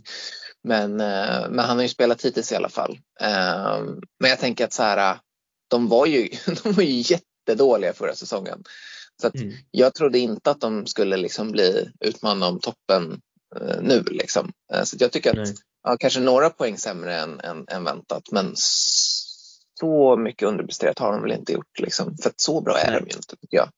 men, 0.64 1.00
eh, 1.02 1.50
men 1.50 1.60
han 1.66 1.78
har 1.78 1.84
ju 1.84 1.90
spelat 1.90 2.26
hittills 2.26 2.52
i 2.52 2.56
alla 2.56 2.70
fall. 2.70 3.00
Men 4.20 4.30
jag 4.30 4.40
tänker 4.40 4.66
att 4.66 4.74
så 4.74 4.84
här, 4.84 5.18
de 5.68 5.88
var 5.88 6.06
ju, 6.06 6.30
de 6.64 6.72
var 6.72 6.84
ju 6.84 7.04
jättedåliga 7.14 7.94
förra 7.94 8.16
säsongen. 8.16 8.64
Så 9.22 9.32
Mm. 9.34 9.54
jag 9.72 9.94
trodde 9.94 10.20
inte 10.20 10.52
att 10.52 10.62
de 10.62 10.86
skulle 10.86 11.18
liksom 11.18 11.52
bli 11.52 11.90
utmanade 12.00 12.52
om 12.52 12.60
toppen 12.60 13.20
nu. 13.82 14.04
Liksom. 14.04 14.52
Så 14.84 14.98
jag 15.00 15.12
tycker 15.12 15.40
att 15.42 15.48
ja, 15.84 15.98
kanske 16.00 16.20
några 16.20 16.50
poäng 16.50 16.78
sämre 16.78 17.16
än, 17.20 17.40
än, 17.40 17.66
än 17.68 17.84
väntat. 17.84 18.24
Men 18.32 18.56
så 19.80 20.18
mycket 20.18 20.48
underpresterat 20.48 21.00
har 21.00 21.12
de 21.12 21.22
väl 21.22 21.32
inte 21.32 21.54
gjort. 21.54 21.80
Liksom. 21.80 22.18
För 22.18 22.30
att 22.30 22.42
så 22.42 22.62
bra 22.62 22.78
är 22.78 22.92
Nej. 22.92 23.00
de 23.00 23.06
ju 23.10 23.16
inte 23.16 23.36
tycker 23.36 23.58
jag. 23.58 23.70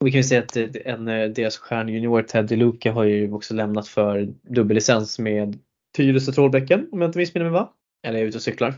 Och 0.00 0.06
vi 0.06 0.10
kan 0.10 0.20
ju 0.20 0.24
säga 0.24 0.42
att 0.42 0.56
en, 0.56 1.08
eh, 1.08 1.28
deras 1.28 1.56
stjärnjunior 1.56 2.22
Teddy 2.22 2.56
Luca 2.56 2.92
har 2.92 3.04
ju 3.04 3.32
också 3.32 3.54
lämnat 3.54 3.88
för 3.88 4.28
dubbellicens 4.42 5.18
med 5.18 5.58
Tyresö 5.96 6.32
Trollbäcken 6.32 6.88
om 6.92 7.00
jag 7.00 7.08
inte 7.08 7.18
missminner 7.18 7.50
mig 7.50 7.60
va? 7.60 7.72
Eller 8.06 8.18
är 8.18 8.20
jag 8.20 8.28
ute 8.28 8.38
och 8.38 8.42
cyklar? 8.42 8.74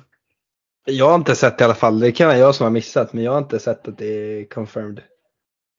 Jag 0.85 1.09
har 1.09 1.15
inte 1.15 1.37
sett 1.37 1.59
det 1.59 1.63
i 1.63 1.65
alla 1.65 1.75
fall. 1.75 2.01
Det 2.01 2.13
kan 2.13 2.27
vara 2.27 2.39
jag 2.39 2.55
som 2.55 2.65
har 2.65 2.71
missat. 2.71 3.13
Men 3.13 3.25
jag 3.25 3.33
har 3.33 3.39
inte 3.39 3.59
sett 3.59 3.89
att 3.89 3.99
det 3.99 4.07
är 4.07 4.45
confirmed. 4.45 5.01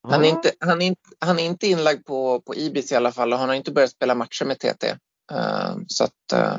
Han, 0.07 0.25
är 0.25 0.29
inte, 0.29 0.51
han, 0.59 0.81
är 0.81 0.85
inte, 0.85 1.09
han 1.19 1.39
är 1.39 1.43
inte 1.43 1.67
inlagd 1.67 2.05
på, 2.05 2.41
på 2.41 2.55
Ibis 2.55 2.91
i 2.91 2.95
alla 2.95 3.11
fall 3.11 3.33
och 3.33 3.39
han 3.39 3.49
har 3.49 3.55
inte 3.55 3.71
börjat 3.71 3.91
spela 3.91 4.15
matcher 4.15 4.45
med 4.45 4.59
TT. 4.59 4.87
Eh, 5.31 5.75
så 5.87 6.03
att 6.03 6.33
eh, 6.33 6.53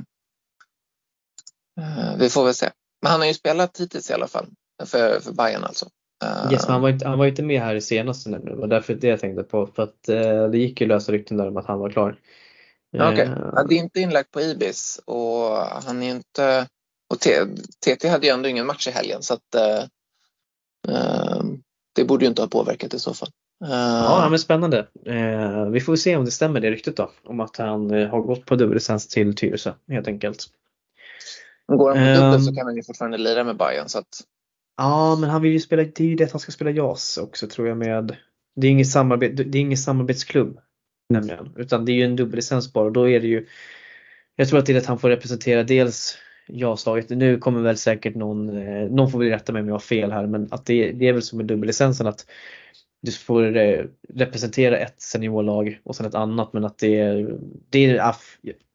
eh, 1.80 2.16
vi 2.18 2.30
får 2.30 2.44
väl 2.44 2.54
se. 2.54 2.70
Men 3.02 3.10
han 3.10 3.20
har 3.20 3.26
ju 3.26 3.34
spelat 3.34 3.80
hittills 3.80 4.10
i 4.10 4.12
alla 4.12 4.26
fall. 4.26 4.46
för, 4.84 5.20
för 5.20 5.32
Bayern 5.32 5.64
alltså. 5.64 5.86
Uh, 6.24 6.52
yes, 6.52 6.62
men 6.62 6.72
han, 6.72 6.82
var 6.82 6.88
inte, 6.88 7.08
han 7.08 7.18
var 7.18 7.26
inte 7.26 7.42
med 7.42 7.60
här 7.60 7.74
i 7.74 7.80
senaste 7.80 8.30
nu. 8.30 8.38
Det 8.38 8.54
var 8.54 8.66
därför 8.66 8.94
det 8.94 9.06
jag 9.06 9.20
tänkte 9.20 9.42
på. 9.42 9.66
För 9.66 9.82
att 9.82 10.08
uh, 10.08 10.50
det 10.50 10.58
gick 10.58 10.80
ju 10.80 10.86
lösa 10.86 11.12
rykten 11.12 11.36
där 11.36 11.48
om 11.48 11.56
att 11.56 11.66
han 11.66 11.78
var 11.78 11.90
klar. 11.90 12.16
Uh, 12.96 13.12
okay. 13.12 13.28
ja, 13.54 13.64
det 13.68 13.74
är 13.74 13.78
inte 13.78 14.00
inlagt 14.00 14.30
på 14.30 14.40
Ibis 14.40 15.00
och 15.04 15.56
han 15.56 16.02
är 16.02 16.10
inte... 16.10 16.66
Och 17.12 17.20
TT 17.84 18.08
hade 18.08 18.26
ju 18.26 18.32
ändå 18.32 18.48
ingen 18.48 18.66
match 18.66 18.88
i 18.88 18.90
helgen 18.90 19.22
så 19.22 19.34
att 19.34 19.56
det 21.96 22.04
borde 22.04 22.24
ju 22.24 22.28
inte 22.28 22.42
ha 22.42 22.48
påverkat 22.48 22.94
i 22.94 22.98
så 22.98 23.14
fall. 23.14 23.28
Ja, 23.60 24.26
men 24.30 24.38
spännande. 24.38 24.86
vi 25.72 25.80
får 25.80 25.96
se 25.96 26.16
om 26.16 26.24
det 26.24 26.30
stämmer 26.30 26.60
det 26.60 26.70
ryktet 26.70 26.96
då. 26.96 27.10
Om 27.24 27.40
att 27.40 27.56
han 27.56 27.90
har 27.90 28.20
gått 28.20 28.46
på 28.46 28.56
dubbellicens 28.56 29.08
till 29.08 29.36
Tyresö 29.36 29.72
helt 29.88 30.08
enkelt. 30.08 30.46
Går 31.76 31.94
han 31.94 32.16
på 32.16 32.20
dubbel 32.20 32.34
um, 32.34 32.40
så 32.40 32.54
kan 32.54 32.66
han 32.66 32.76
ju 32.76 32.82
fortfarande 32.82 33.18
lira 33.18 33.44
med 33.44 33.56
Bayern 33.56 33.88
så 33.88 33.98
att 33.98 34.20
Ja, 34.76 35.16
men 35.20 35.30
han 35.30 35.42
vill 35.42 35.52
ju 35.52 35.60
spela, 35.60 35.82
det 35.82 36.00
är 36.00 36.08
ju 36.08 36.14
det 36.14 36.24
att 36.24 36.32
han 36.32 36.40
ska 36.40 36.52
spela 36.52 36.70
JAS 36.70 37.18
också 37.18 37.46
tror 37.46 37.68
jag 37.68 37.76
med. 37.76 38.16
Det 38.56 38.66
är 38.66 38.70
inget 38.70 38.90
samarbete, 38.90 39.44
det 39.44 39.58
är 39.58 39.60
ingen 39.60 39.78
samarbetsklubb 39.78 40.58
nämligen, 41.08 41.52
utan 41.56 41.84
det 41.84 41.92
är 41.92 41.94
ju 41.94 42.04
en 42.04 42.16
dubbellicens 42.16 42.72
bara 42.72 42.84
och 42.84 42.92
då 42.92 43.08
är 43.08 43.20
det 43.20 43.26
ju 43.26 43.46
Jag 44.36 44.48
tror 44.48 44.58
att 44.58 44.66
det 44.66 44.72
är 44.72 44.78
att 44.78 44.86
han 44.86 44.98
får 44.98 45.08
representera 45.08 45.62
dels 45.62 46.18
JAS-laget. 46.48 47.10
Nu 47.10 47.38
kommer 47.38 47.62
väl 47.62 47.76
säkert 47.76 48.14
någon, 48.14 48.56
eh, 48.56 48.90
någon 48.90 49.10
får 49.10 49.18
väl 49.18 49.28
rätta 49.28 49.52
mig 49.52 49.62
om 49.62 49.68
jag 49.68 49.74
har 49.74 49.78
fel 49.80 50.12
här, 50.12 50.26
men 50.26 50.48
att 50.50 50.66
det, 50.66 50.92
det 50.92 51.08
är 51.08 51.12
väl 51.12 51.22
som 51.22 51.36
med 51.36 51.46
dubbellicensen 51.46 52.06
att 52.06 52.26
du 53.02 53.12
får 53.12 53.56
eh, 53.56 53.84
representera 54.08 54.78
ett 54.78 55.02
seniorlag 55.02 55.80
och 55.84 55.96
sen 55.96 56.06
ett 56.06 56.14
annat 56.14 56.52
men 56.52 56.64
att 56.64 56.78
det 56.78 56.98
är, 56.98 57.38
det 57.70 57.78
är 57.78 58.00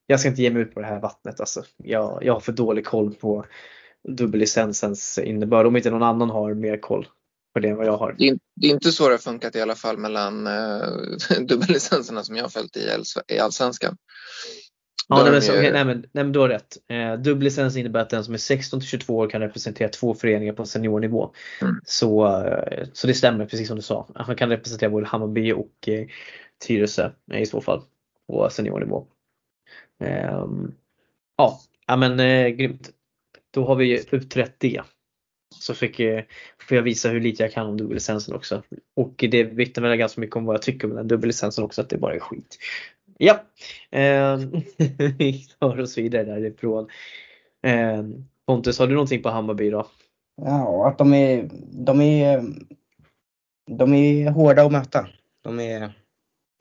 jag 0.08 0.20
ska 0.20 0.30
inte 0.30 0.41
ge 0.41 0.51
mig 0.51 0.62
ut 0.62 0.74
på 0.74 0.80
det 0.80 0.88
här 0.88 0.99
vattnet 0.99 1.39
alltså. 1.39 1.64
Jag, 1.78 2.20
jag 2.22 2.34
har 2.34 2.39
för 2.39 2.51
dålig 2.51 2.86
koll 2.86 3.14
på 3.14 3.45
dubbellicensens 4.08 5.18
innebörd 5.18 5.66
om 5.66 5.76
inte 5.76 5.89
någon 5.89 6.03
annan 6.03 6.30
har 6.30 6.53
mer 6.53 6.78
koll 6.78 7.08
på 7.53 7.60
det 7.60 7.70
än 7.70 7.78
vad 7.78 7.86
jag 7.86 7.97
har. 7.97 8.16
Det 8.18 8.28
är, 8.28 8.38
det 8.56 8.68
är 8.68 8.72
inte 8.72 8.91
så 8.91 9.08
det 9.08 9.14
har 9.14 9.18
funkat 9.18 9.56
i 9.56 9.62
alla 9.62 9.76
fall 9.76 9.97
mellan 9.97 10.47
uh, 10.47 11.39
dubbellicenserna 11.47 12.24
som 12.24 12.36
jag 12.36 12.43
har 12.43 12.49
följt 12.49 12.78
i, 12.78 12.89
i 13.28 13.39
Allsvenskan. 13.39 13.97
Ja, 15.08 15.24
nej, 15.24 15.32
men, 15.32 15.41
så, 15.41 15.51
okay, 15.51 15.72
nej, 15.72 15.86
men, 15.86 15.97
nej, 15.97 16.24
men 16.24 16.32
du 16.32 16.39
har 16.39 16.49
rätt. 16.49 16.78
Eh, 16.89 17.14
dubbellicens 17.14 17.78
innebär 17.78 17.99
att 17.99 18.10
den 18.10 18.24
som 18.24 18.34
är 18.34 18.38
16 18.38 18.80
till 18.80 18.89
22 18.89 19.18
år 19.18 19.30
kan 19.30 19.41
representera 19.41 19.89
två 19.89 20.14
föreningar 20.14 20.53
på 20.53 20.66
seniornivå. 20.66 21.32
Mm. 21.62 21.76
Så, 21.86 22.28
eh, 22.45 22.88
så 22.93 23.08
det 23.08 23.14
stämmer 23.14 23.45
precis 23.45 23.68
som 23.68 23.76
du 23.76 23.82
sa. 23.82 24.08
Man 24.28 24.36
kan 24.36 24.49
representera 24.49 24.89
både 24.89 25.06
Hammarby 25.06 25.51
och 25.51 25.88
eh, 25.88 26.06
Tyresö 26.68 27.12
eh, 27.32 27.41
i 27.41 27.45
så 27.45 27.62
fall 27.62 27.82
på 28.28 28.49
seniornivå. 28.49 29.08
Eh, 29.99 30.45
ja, 31.38 31.59
men 31.97 32.20
eh, 32.20 32.47
grymt 32.47 32.91
då 33.55 33.66
har 33.66 33.76
vi 33.76 34.05
utrett 34.11 34.59
det. 34.59 34.82
Så 35.55 35.74
fick, 35.74 35.99
eh, 35.99 36.24
får 36.59 36.78
jag 36.78 36.84
visa 36.84 37.09
hur 37.09 37.22
lite 37.22 37.43
jag 37.43 37.51
kan 37.51 37.68
om 37.68 37.78
dubbellicensen 37.78 38.36
också. 38.36 38.63
Och 38.95 39.26
det 39.32 39.43
vittnar 39.43 39.84
väl 39.84 39.97
ganska 39.97 40.22
mycket 40.22 40.36
om 40.36 40.45
vad 40.45 40.53
jag 40.53 40.61
tycker 40.61 40.88
om 40.88 40.95
den 40.95 41.07
dubbellicensen 41.07 41.63
också, 41.63 41.82
att 41.82 41.89
det 41.89 41.97
bara 41.97 42.16
är 42.16 42.20
skit. 42.20 42.57
Ja, 43.18 43.43
eh, 43.91 44.38
vi 45.18 45.47
tar 45.59 45.80
oss 45.80 45.97
vidare 45.97 46.24
därifrån. 46.24 46.89
Eh, 47.63 48.03
Pontus, 48.45 48.80
har 48.80 48.88
du 48.88 48.93
någonting 48.93 49.24
på 49.24 49.30
Hammarby 49.30 49.70
då? 49.70 49.88
Ja, 50.41 50.88
att 50.88 50.97
de 50.97 51.13
är, 51.13 51.49
de 51.72 52.01
är, 52.01 52.43
de 53.72 53.93
är 53.93 54.30
hårda 54.30 54.63
att 54.63 54.72
möta. 54.72 55.07
De 55.41 55.59
är, 55.59 55.93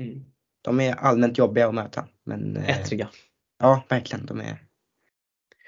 mm. 0.00 0.24
de 0.62 0.80
är 0.80 0.94
allmänt 0.94 1.38
jobbiga 1.38 1.68
att 1.68 1.74
möta. 1.74 2.08
Men, 2.24 2.56
eh, 2.56 2.78
Ettriga. 2.78 3.08
Ja, 3.58 3.84
verkligen. 3.88 4.26
De 4.26 4.40
är 4.40 4.58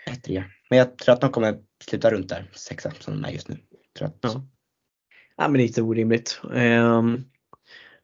ettriga. 0.07 0.45
Men 0.71 0.79
jag 0.79 0.99
tror 0.99 1.13
att 1.13 1.21
de 1.21 1.31
kommer 1.31 1.59
sluta 1.85 2.11
runt 2.11 2.29
där, 2.29 2.51
sexa 2.53 2.91
som 3.01 3.15
de 3.15 3.29
är 3.29 3.33
just 3.33 3.49
nu. 3.49 3.57
Tror 3.99 4.09
att... 4.09 4.19
ja. 4.21 4.43
ja 5.37 5.49
men 5.49 5.61
lite 5.61 5.83
orimligt. 5.83 6.41
Um, 6.43 7.25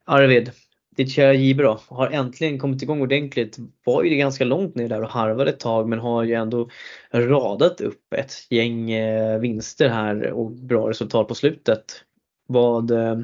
Arvid, 0.04 0.50
ditt 0.96 1.12
kära 1.12 1.62
då, 1.62 1.80
har 1.88 2.10
äntligen 2.10 2.58
kommit 2.58 2.82
igång 2.82 3.00
ordentligt. 3.00 3.58
Var 3.84 4.02
ju 4.02 4.16
ganska 4.16 4.44
långt 4.44 4.74
ner 4.74 4.88
där 4.88 5.02
och 5.02 5.10
harvade 5.10 5.50
ett 5.50 5.60
tag 5.60 5.88
men 5.88 5.98
har 5.98 6.22
ju 6.22 6.34
ändå 6.34 6.70
radat 7.12 7.80
upp 7.80 8.12
ett 8.12 8.32
gäng 8.50 8.90
eh, 8.90 9.38
vinster 9.38 9.88
här 9.88 10.32
och 10.32 10.50
bra 10.50 10.88
resultat 10.88 11.28
på 11.28 11.34
slutet. 11.34 12.04
Vad, 12.46 12.90
eh, 12.90 13.20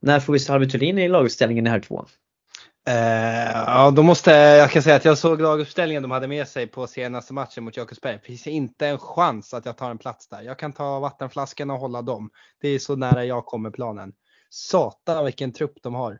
när 0.00 0.20
får 0.20 0.32
vi 0.32 0.38
se 0.38 0.52
Arvid 0.52 0.70
Thulin 0.70 0.98
i 0.98 1.08
laguppställningen 1.08 1.66
i 1.66 1.70
här 1.70 1.80
två? 1.80 2.06
Eh, 2.88 3.52
ja, 3.66 3.90
då 3.90 4.02
måste 4.02 4.30
jag 4.30 4.70
kan 4.70 4.82
säga 4.82 4.96
att 4.96 5.04
jag 5.04 5.18
såg 5.18 5.40
laguppställningen 5.40 6.02
de 6.02 6.10
hade 6.10 6.28
med 6.28 6.48
sig 6.48 6.66
på 6.66 6.86
senaste 6.86 7.32
matchen 7.32 7.64
mot 7.64 7.76
Jakobsberg. 7.76 8.12
Det 8.12 8.26
finns 8.26 8.46
inte 8.46 8.86
en 8.86 8.98
chans 8.98 9.54
att 9.54 9.66
jag 9.66 9.76
tar 9.76 9.90
en 9.90 9.98
plats 9.98 10.28
där. 10.28 10.42
Jag 10.42 10.58
kan 10.58 10.72
ta 10.72 11.00
vattenflaskan 11.00 11.70
och 11.70 11.78
hålla 11.78 12.02
dem. 12.02 12.30
Det 12.60 12.68
är 12.68 12.78
så 12.78 12.96
nära 12.96 13.24
jag 13.24 13.46
kommer 13.46 13.70
planen. 13.70 14.12
Satan 14.50 15.24
vilken 15.24 15.52
trupp 15.52 15.82
de 15.82 15.94
har. 15.94 16.18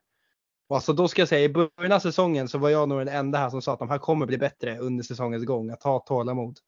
Och 0.69 0.77
alltså 0.77 0.93
då 0.93 1.09
ska 1.09 1.23
jag 1.23 1.29
säga 1.29 1.45
i 1.45 1.49
början 1.49 1.93
av 1.93 1.99
säsongen 1.99 2.49
så 2.49 2.59
var 2.59 2.69
jag 2.69 2.89
nog 2.89 3.01
den 3.01 3.09
enda 3.09 3.39
här 3.39 3.51
som 3.51 3.63
sa 3.63 3.73
att 3.73 3.79
de 3.79 3.91
här 3.91 3.99
kommer 3.99 4.27
bli 4.27 4.39
bättre 4.39 4.79
under 4.79 5.05
säsongens 5.05 5.45
gång. 5.45 5.71
Att 5.71 5.83
ha 5.83 5.99
tålamod. 5.99 6.59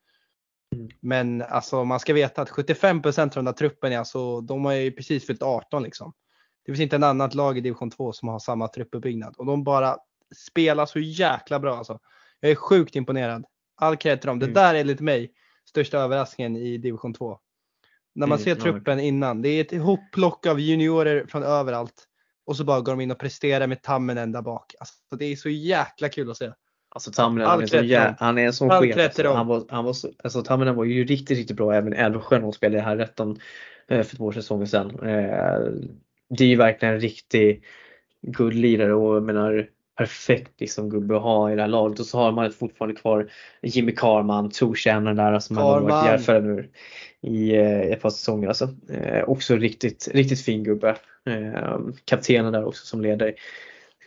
Mm. 0.75 0.89
Men 1.01 1.43
alltså 1.43 1.85
man 1.85 2.01
ska 2.01 2.15
veta 2.15 2.43
att 2.43 2.51
75% 2.51 3.23
av 3.23 3.29
den 3.29 3.45
där 3.45 3.53
truppen 3.53 3.93
är 3.93 3.99
alltså, 3.99 4.41
de 4.41 4.65
har 4.65 4.73
ju 4.73 4.93
precis 4.93 5.27
fyllt 5.27 5.43
18 5.43 5.83
liksom. 5.83 6.13
Det 6.65 6.73
finns 6.73 6.81
inte 6.81 6.97
en 6.97 7.05
annat 7.05 7.35
lag 7.35 7.59
i 7.59 7.61
division 7.61 7.91
2 7.91 8.13
som 8.13 8.29
har 8.29 8.39
samma 8.39 8.69
truppuppbyggnad 8.69 9.35
och 9.37 9.47
de 9.47 9.65
bara 9.65 9.97
spelar 10.37 10.87
så 10.87 10.99
jäkla 10.99 11.61
bra 11.61 11.77
alltså. 11.77 11.99
Jag 12.41 12.51
är 12.51 12.55
sjukt 12.55 12.97
imponerad. 12.97 13.45
All 13.77 13.97
cred 13.97 14.21
till 14.21 14.29
dem. 14.29 14.37
Mm. 14.37 14.49
Det 14.49 14.61
där 14.61 14.75
är 14.75 14.81
enligt 14.81 15.01
mig 15.01 15.33
största 15.69 15.99
överraskningen 15.99 16.57
i 16.57 16.79
division 16.79 17.15
2. 17.15 17.39
När 18.15 18.27
man 18.27 18.39
mm, 18.39 18.45
ser 18.45 18.55
truppen 18.55 19.01
innan. 19.01 19.43
Det 19.43 19.49
är 19.49 19.61
ett 19.61 19.83
hopplock 19.83 20.47
av 20.47 20.61
juniorer 20.61 21.27
från 21.27 21.43
överallt. 21.43 22.05
Och 22.47 22.57
så 22.57 22.65
bara 22.65 22.81
går 22.81 22.93
de 22.93 23.01
in 23.01 23.11
och 23.11 23.19
presterar 23.19 23.67
med 23.67 23.83
Tamminen 23.83 24.33
där 24.33 24.43
bak. 24.43 24.75
Alltså, 24.79 24.95
det 25.19 25.25
är 25.25 25.37
så 25.37 25.49
jäkla 25.49 26.09
kul 26.09 26.31
att 26.31 26.37
se. 26.37 26.53
Alltså 26.89 27.11
Tamminen 27.11 27.49
han 27.49 27.63
jä- 27.63 28.15
han 28.19 28.39
är 28.39 28.47
en 28.47 28.53
sån 28.53 28.71
chef. 28.71 28.99
Alltså. 28.99 29.33
Han 29.33 29.47
var, 29.47 29.65
han 29.69 29.85
var 29.85 29.93
så, 29.93 30.09
alltså, 30.25 30.43
Tamminen 30.43 30.75
var 30.75 30.85
ju 30.85 31.05
riktigt, 31.05 31.39
riktigt 31.39 31.57
bra 31.57 31.75
även 31.75 31.95
i 31.95 31.97
Älvsjö 31.97 32.37
när 32.37 32.43
hon 32.45 32.53
spelade 32.53 32.83
här 32.83 32.97
rätten 32.97 33.39
eh, 33.89 34.03
för 34.03 34.17
två 34.17 34.33
säsonger 34.33 34.67
sedan. 34.67 35.09
Eh, 35.09 35.59
det 36.37 36.45
är 36.45 36.49
ju 36.49 36.57
verkligen 36.57 36.95
en 36.95 37.01
riktig 37.01 37.65
guldlirare 38.23 38.95
och 38.95 39.17
jag 39.17 39.23
menar 39.23 39.69
perfekt 39.97 40.61
liksom 40.61 40.91
gubbe 40.91 41.17
att 41.17 41.23
ha 41.23 41.53
i 41.53 41.55
det 41.55 41.63
här 41.63 41.69
laget 41.69 42.01
och 42.01 42.07
så 42.07 42.19
har 42.19 42.33
man 42.33 42.53
fortfarande 42.53 43.01
kvar 43.01 43.31
Jimmy 43.63 43.93
Carman, 43.93 44.51
trotjänaren 44.51 45.17
där 45.17 45.39
som 45.39 45.57
har 45.57 45.81
varit 45.81 46.07
Järfälla 46.07 46.41
nu 46.41 46.71
i 47.21 47.57
eh, 47.57 47.81
ett 47.81 48.03
par 48.03 48.11
säsonger. 48.11 48.49
Alltså. 48.49 48.69
Eh, 48.91 49.25
också 49.25 49.57
riktigt, 49.57 50.09
riktigt 50.13 50.41
fin 50.41 50.65
gubbe. 50.65 50.97
Eh, 51.27 51.79
kaptenen 52.05 52.53
där 52.53 52.65
också 52.65 52.87
som 52.87 53.01
leder 53.01 53.35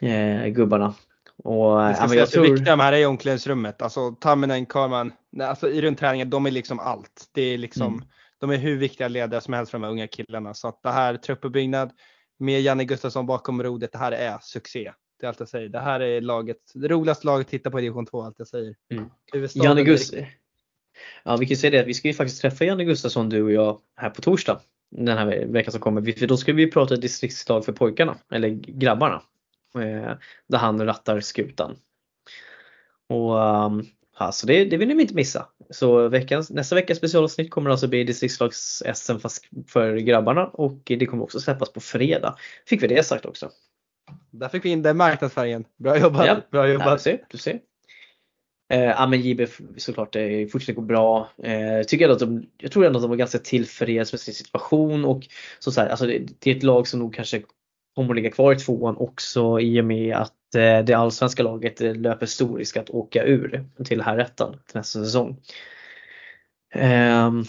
eh, 0.02 0.48
gubbarna. 0.48 0.94
Och, 1.44 1.80
det 1.80 1.96
ska 1.96 2.06
ja, 2.08 2.16
jag 2.16 2.30
tror... 2.30 2.44
viktiga 2.44 2.76
de 2.76 2.80
här 2.80 2.94
är 2.94 2.98
i 2.98 3.06
omklädningsrummet. 3.06 3.82
Alltså 3.82 4.12
Tamminen, 4.12 4.66
Carman, 4.66 5.12
alltså 5.42 5.70
i 5.70 5.82
runt 5.82 6.00
träningen, 6.00 6.30
de 6.30 6.46
är 6.46 6.52
liksom 6.52 6.80
allt. 6.80 7.30
Det 7.34 7.42
är 7.42 7.58
liksom 7.58 7.94
mm 7.94 8.04
de 8.40 8.50
är 8.50 8.58
hur 8.58 8.78
viktiga 8.78 9.08
ledare 9.08 9.42
som 9.42 9.54
helst 9.54 9.72
för 9.72 9.78
de 9.78 9.84
här 9.84 9.92
unga 9.92 10.08
killarna. 10.08 10.54
Så 10.54 10.68
att 10.68 10.84
det 10.84 10.92
här 10.92 11.18
truppuppbyggnad 11.18 11.92
med 12.38 12.62
Janne 12.62 12.86
Gustafsson 12.86 13.26
bakom 13.26 13.64
rodet, 13.64 13.92
det 13.92 13.98
här 13.98 14.12
är 14.12 14.38
succé. 14.42 14.92
Det 15.20 15.26
är 15.26 15.28
allt 15.28 15.40
jag 15.40 15.50
säger. 15.50 15.70
Det 15.70 15.80
här 15.80 16.00
är 16.00 16.22
laget, 16.22 16.58
det 16.74 16.88
roligaste 16.88 17.26
laget 17.26 17.48
att 17.48 17.52
titta 17.52 17.72
på 17.72 17.80
i 17.80 17.82
division 17.82 18.06
2, 18.06 18.22
allt 18.22 18.36
jag 18.40 18.48
säger. 18.48 18.76
Mm. 18.92 19.10
Janne 19.54 19.84
Gustafsson. 19.84 20.26
Ja, 21.24 21.38
vi 21.38 21.46
kan 21.46 21.58
säga 21.58 21.72
det 21.72 21.80
att 21.80 21.88
vi 21.88 21.94
ska 21.94 22.08
ju 22.08 22.14
faktiskt 22.14 22.42
träffa 22.42 22.66
Janne 22.66 22.86
Gustafsson, 22.86 23.30
du 23.30 23.44
och 23.44 23.52
jag, 23.52 23.80
här 23.96 24.10
på 24.10 24.22
torsdag. 24.22 24.62
Den 24.90 25.18
här 25.18 25.46
veckan 25.46 25.72
som 25.72 25.82
kommer. 25.82 26.12
För 26.12 26.28
då 26.28 26.38
ska 26.38 26.54
vi 26.54 26.72
prata 26.72 26.96
distriktslag 26.96 27.66
för 27.66 27.74
pojkarna, 27.74 28.18
eller 28.32 28.50
grabbarna. 28.50 29.22
Eh, 29.76 30.14
där 30.48 30.58
han 30.58 30.86
rattar 30.86 31.20
skutan. 31.20 31.76
Och 33.08 33.36
um, 33.36 33.86
Ja, 34.20 34.32
så 34.32 34.48
det, 34.48 34.66
det 34.66 34.78
vill 34.78 34.88
ni 34.88 35.02
inte 35.02 35.14
missa. 35.14 35.48
Så 35.70 36.08
veckans, 36.08 36.50
nästa 36.50 36.76
veckas 36.76 36.98
specialavsnitt 36.98 37.52
kommer 37.52 37.70
alltså 37.70 37.88
bli 37.88 38.04
distriktslags-SM 38.04 39.20
fast 39.20 39.46
för 39.68 39.98
grabbarna 39.98 40.48
och 40.48 40.82
det 40.86 41.06
kommer 41.06 41.24
också 41.24 41.40
släppas 41.40 41.74
på 41.74 41.80
fredag. 41.80 42.36
Fick 42.66 42.84
vi 42.84 42.88
det 42.88 43.04
sagt 43.04 43.26
också. 43.26 43.50
Där 44.32 44.50
fick 44.50 44.66
vi 44.66 44.70
in 44.70 44.82
den 44.82 44.98
marknadsföringen. 44.98 45.66
Bra 45.78 45.98
jobbat! 46.00 46.28
Ja, 46.28 46.42
bra 46.52 46.68
jobbat. 46.68 46.88
Ja, 46.88 46.94
du 46.94 47.00
ser. 47.00 47.26
Du 47.30 47.38
ser. 47.38 47.60
Eh, 48.70 48.84
ja 48.84 49.08
men 49.08 49.22
JB 49.22 49.48
såklart 49.78 50.14
det 50.14 50.52
fortsätter 50.52 50.74
gå 50.74 50.82
bra. 50.82 51.30
Eh, 51.44 51.84
tycker 51.88 52.10
att 52.10 52.20
de, 52.20 52.46
jag 52.58 52.72
tror 52.72 52.86
ändå 52.86 52.98
att 52.98 53.04
de 53.04 53.10
var 53.10 53.18
ganska 53.18 53.40
tillfreds 53.40 54.14
med 54.14 54.20
sin 54.20 54.34
situation 54.34 55.06
och 55.06 55.28
så, 55.60 55.72
så 55.72 55.82
här, 55.82 55.90
alltså 55.90 56.06
det, 56.06 56.20
det, 56.40 56.52
är 56.52 56.56
ett 56.56 56.64
lag 56.64 56.88
som 56.88 57.00
nog 57.00 57.14
kanske 57.16 57.42
kommer 57.98 58.14
att 58.14 58.16
ligga 58.16 58.32
kvar 58.32 58.54
i 58.54 58.56
tvåan 58.56 58.98
också 58.98 59.60
i 59.60 59.82
och 59.82 59.86
med 59.86 60.16
att 60.16 60.56
eh, 60.56 60.86
det 60.86 60.94
allsvenska 60.94 61.44
laget 61.44 61.82
eh, 61.82 61.96
löper 61.96 62.26
stor 62.26 62.58
risk 62.58 62.78
att 62.78 62.90
åka 62.90 63.24
ur 63.24 63.66
till 63.86 64.02
herrettan 64.02 64.52
till 64.52 64.78
nästa 64.78 65.04
säsong. 65.04 65.38
Ehm, 66.74 67.44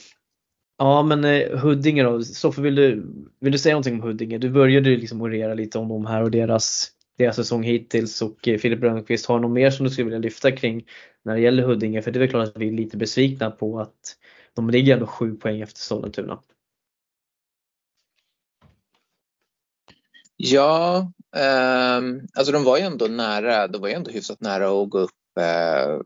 ja 0.78 1.02
men 1.02 1.24
eh, 1.24 1.58
Huddinge 1.58 2.02
då, 2.02 2.22
Stoffe 2.22 2.60
vill 2.60 2.74
du, 2.74 3.06
vill 3.40 3.52
du 3.52 3.58
säga 3.58 3.74
någonting 3.74 3.94
om 3.94 4.02
Huddinge? 4.02 4.38
Du 4.38 4.50
började 4.50 4.90
liksom 4.90 5.22
orera 5.22 5.54
lite 5.54 5.78
om 5.78 5.88
dem 5.88 6.06
här 6.06 6.22
och 6.22 6.30
deras, 6.30 6.90
deras 7.18 7.36
säsong 7.36 7.62
hittills 7.62 8.22
och 8.22 8.38
Filip 8.42 8.82
Rönnqvist 8.82 9.26
har 9.26 9.38
något 9.38 9.50
mer 9.50 9.70
som 9.70 9.84
du 9.84 9.90
skulle 9.90 10.04
vilja 10.04 10.18
lyfta 10.18 10.52
kring 10.52 10.84
när 11.24 11.34
det 11.34 11.40
gäller 11.40 11.62
Huddinge? 11.62 12.02
För 12.02 12.10
det 12.10 12.16
är 12.16 12.20
väl 12.20 12.28
klart 12.28 12.48
att 12.48 12.56
vi 12.56 12.68
är 12.68 12.72
lite 12.72 12.96
besvikna 12.96 13.50
på 13.50 13.80
att 13.80 14.16
de 14.54 14.70
ligger 14.70 14.94
ändå 14.94 15.06
sju 15.06 15.34
poäng 15.34 15.60
efter 15.60 15.80
Sollentuna. 15.80 16.38
Ja, 20.40 21.12
eh, 21.36 22.02
alltså 22.34 22.52
de 22.52 22.64
var 22.64 22.78
ju 22.78 22.82
ändå 22.82 23.06
nära, 23.06 23.68
de 23.68 23.80
var 23.80 23.88
ju 23.88 23.94
ändå 23.94 24.10
hyfsat 24.10 24.40
nära 24.40 24.82
att 24.82 24.90
gå 24.90 24.98
upp 24.98 25.38
eh, 25.40 25.98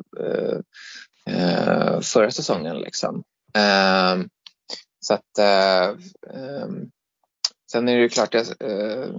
eh 1.27 2.01
förra 2.01 2.31
säsongen 2.31 2.79
liksom. 2.79 3.25
Ehm, 3.55 4.29
så 5.01 5.15
att 5.15 5.39
eh, 5.39 5.89
ehm, 6.35 6.91
sen 7.73 7.89
är 7.89 7.97
det 7.97 8.03
ju 8.03 8.09
klart, 8.09 8.35
jag, 8.35 8.47
eh, 8.61 9.11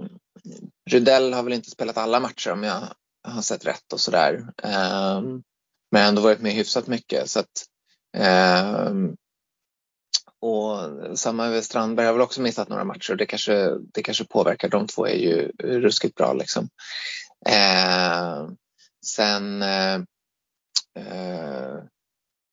Rydell 0.90 1.32
har 1.32 1.42
väl 1.42 1.52
inte 1.52 1.70
spelat 1.70 1.96
alla 1.96 2.20
matcher 2.20 2.50
om 2.50 2.62
jag 2.62 2.82
har 3.28 3.42
sett 3.42 3.66
rätt 3.66 3.92
och 3.92 4.00
sådär. 4.00 4.46
Ehm, 4.62 5.42
men 5.90 6.08
ändå 6.08 6.22
varit 6.22 6.40
med 6.40 6.52
hyfsat 6.52 6.86
mycket. 6.86 7.30
Så 7.30 7.40
att, 7.40 7.66
ehm, 8.16 9.16
och 10.44 11.18
samma 11.18 11.48
med 11.48 11.64
Strandberg 11.64 12.06
har 12.06 12.12
väl 12.12 12.22
också 12.22 12.40
missat 12.40 12.68
några 12.68 12.84
matcher. 12.84 13.14
Det 13.14 13.26
kanske, 13.26 13.78
det 13.94 14.02
kanske 14.02 14.24
påverkar. 14.24 14.68
De 14.68 14.86
två 14.86 15.06
är 15.06 15.14
ju 15.14 15.52
ruskigt 15.58 16.14
bra 16.14 16.32
liksom. 16.32 16.68
Eh, 17.46 18.48
sen 19.06 19.62
eh, 19.62 19.94
eh, 20.98 21.78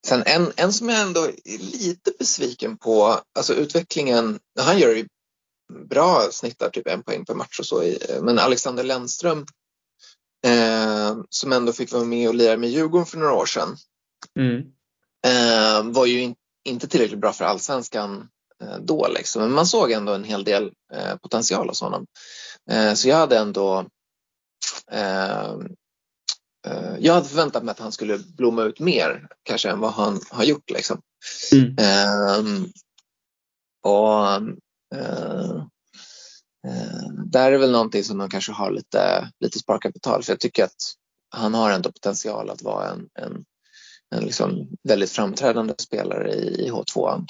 sen 0.07 0.23
en, 0.25 0.51
en 0.55 0.73
som 0.73 0.89
jag 0.89 1.01
ändå 1.01 1.25
är 1.25 1.57
lite 1.57 2.11
besviken 2.19 2.77
på, 2.77 3.19
alltså 3.35 3.53
utvecklingen, 3.53 4.39
han 4.59 4.79
gör 4.79 4.95
ju 4.95 5.07
bra, 5.89 6.27
snittar 6.31 6.69
typ 6.69 6.87
en 6.87 7.03
poäng 7.03 7.25
per 7.25 7.33
match 7.33 7.59
och 7.59 7.65
så, 7.65 7.93
men 8.21 8.39
Alexander 8.39 8.83
Lennström 8.83 9.45
eh, 10.45 11.17
som 11.29 11.51
ändå 11.51 11.73
fick 11.73 11.91
vara 11.91 12.03
med 12.03 12.29
och 12.29 12.35
lira 12.35 12.57
med 12.57 12.69
Djurgården 12.69 13.05
för 13.05 13.17
några 13.17 13.33
år 13.33 13.45
sedan 13.45 13.77
mm. 14.39 14.59
eh, 15.25 15.93
var 15.93 16.05
ju 16.05 16.21
in, 16.21 16.35
inte 16.63 16.87
tillräckligt 16.87 17.19
bra 17.19 17.33
för 17.33 17.45
allsvenskan 17.45 18.29
eh, 18.63 18.77
då. 18.77 19.07
Liksom. 19.07 19.41
Men 19.41 19.51
man 19.51 19.65
såg 19.65 19.91
ändå 19.91 20.13
en 20.13 20.23
hel 20.23 20.43
del 20.43 20.71
eh, 20.93 21.15
potential 21.15 21.67
hos 21.67 21.81
honom. 21.81 22.05
Eh, 22.71 22.93
så 22.93 23.09
jag 23.09 23.17
hade 23.17 23.37
ändå 23.37 23.87
jag 26.99 27.13
hade 27.13 27.27
förväntat 27.27 27.63
mig 27.63 27.71
att 27.71 27.79
han 27.79 27.91
skulle 27.91 28.17
blomma 28.17 28.63
ut 28.63 28.79
mer 28.79 29.27
kanske 29.43 29.69
än 29.69 29.79
vad 29.79 29.91
han 29.91 30.19
har 30.29 30.43
gjort. 30.43 30.69
Liksom. 30.69 31.01
Mm. 31.51 31.75
Eh, 31.77 32.65
och 33.83 34.25
eh, 34.95 35.63
Där 37.25 37.51
är 37.51 37.57
väl 37.57 37.71
någonting 37.71 38.03
som 38.03 38.17
de 38.17 38.29
kanske 38.29 38.51
har 38.51 38.71
lite, 38.71 39.31
lite 39.39 39.59
sparkapital 39.59 40.23
för 40.23 40.31
jag 40.31 40.39
tycker 40.39 40.63
att 40.63 40.95
han 41.29 41.53
har 41.53 41.71
ändå 41.71 41.91
potential 41.91 42.49
att 42.49 42.61
vara 42.61 42.89
en, 42.89 43.09
en 43.19 43.45
en 44.15 44.23
liksom 44.23 44.67
väldigt 44.83 45.11
framträdande 45.11 45.73
spelare 45.77 46.33
i, 46.33 46.71
H2. 46.71 47.25